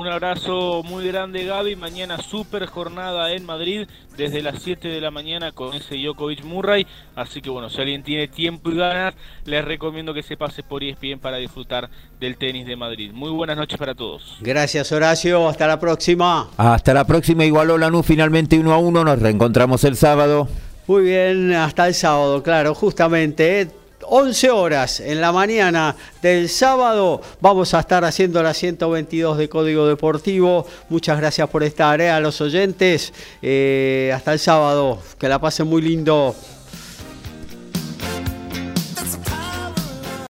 Un 0.00 0.08
abrazo 0.08 0.82
muy 0.82 1.06
grande 1.08 1.44
Gaby, 1.44 1.76
mañana 1.76 2.16
super 2.22 2.64
jornada 2.64 3.34
en 3.34 3.44
Madrid 3.44 3.86
desde 4.16 4.40
las 4.40 4.62
7 4.62 4.88
de 4.88 4.98
la 4.98 5.10
mañana 5.10 5.52
con 5.52 5.74
ese 5.74 5.96
Djokovic 5.96 6.42
Murray, 6.42 6.86
así 7.14 7.42
que 7.42 7.50
bueno, 7.50 7.68
si 7.68 7.82
alguien 7.82 8.02
tiene 8.02 8.26
tiempo 8.26 8.70
y 8.70 8.78
ganas, 8.78 9.14
les 9.44 9.62
recomiendo 9.62 10.14
que 10.14 10.22
se 10.22 10.38
pase 10.38 10.62
por 10.62 10.82
ESPN 10.82 11.18
para 11.20 11.36
disfrutar 11.36 11.90
del 12.18 12.38
tenis 12.38 12.66
de 12.66 12.76
Madrid. 12.76 13.12
Muy 13.12 13.28
buenas 13.28 13.58
noches 13.58 13.78
para 13.78 13.94
todos. 13.94 14.38
Gracias 14.40 14.90
Horacio, 14.90 15.46
hasta 15.46 15.66
la 15.66 15.78
próxima. 15.78 16.48
Hasta 16.56 16.94
la 16.94 17.06
próxima, 17.06 17.44
igualó 17.44 17.76
Lanús 17.76 18.06
finalmente 18.06 18.58
1 18.58 18.72
a 18.72 18.78
1, 18.78 19.04
nos 19.04 19.18
reencontramos 19.18 19.84
el 19.84 19.96
sábado. 19.96 20.48
Muy 20.86 21.02
bien, 21.02 21.52
hasta 21.52 21.86
el 21.86 21.92
sábado, 21.92 22.42
claro, 22.42 22.74
justamente. 22.74 23.79
¿Eh? 24.10 24.20
11 24.20 24.50
horas 24.50 25.00
en 25.00 25.20
la 25.20 25.30
mañana 25.32 25.94
del 26.20 26.48
sábado 26.48 27.20
vamos 27.40 27.74
a 27.74 27.80
estar 27.80 28.04
haciendo 28.04 28.42
la 28.42 28.52
122 28.52 29.38
de 29.38 29.48
Código 29.48 29.86
Deportivo. 29.86 30.66
Muchas 30.88 31.18
gracias 31.18 31.48
por 31.48 31.62
estar, 31.62 32.00
eh, 32.00 32.10
a 32.10 32.20
los 32.20 32.40
oyentes. 32.40 33.12
Eh, 33.40 34.12
hasta 34.14 34.32
el 34.32 34.38
sábado. 34.38 34.98
Que 35.18 35.28
la 35.28 35.38
pasen 35.38 35.68
muy 35.68 35.82
lindo. 35.82 36.34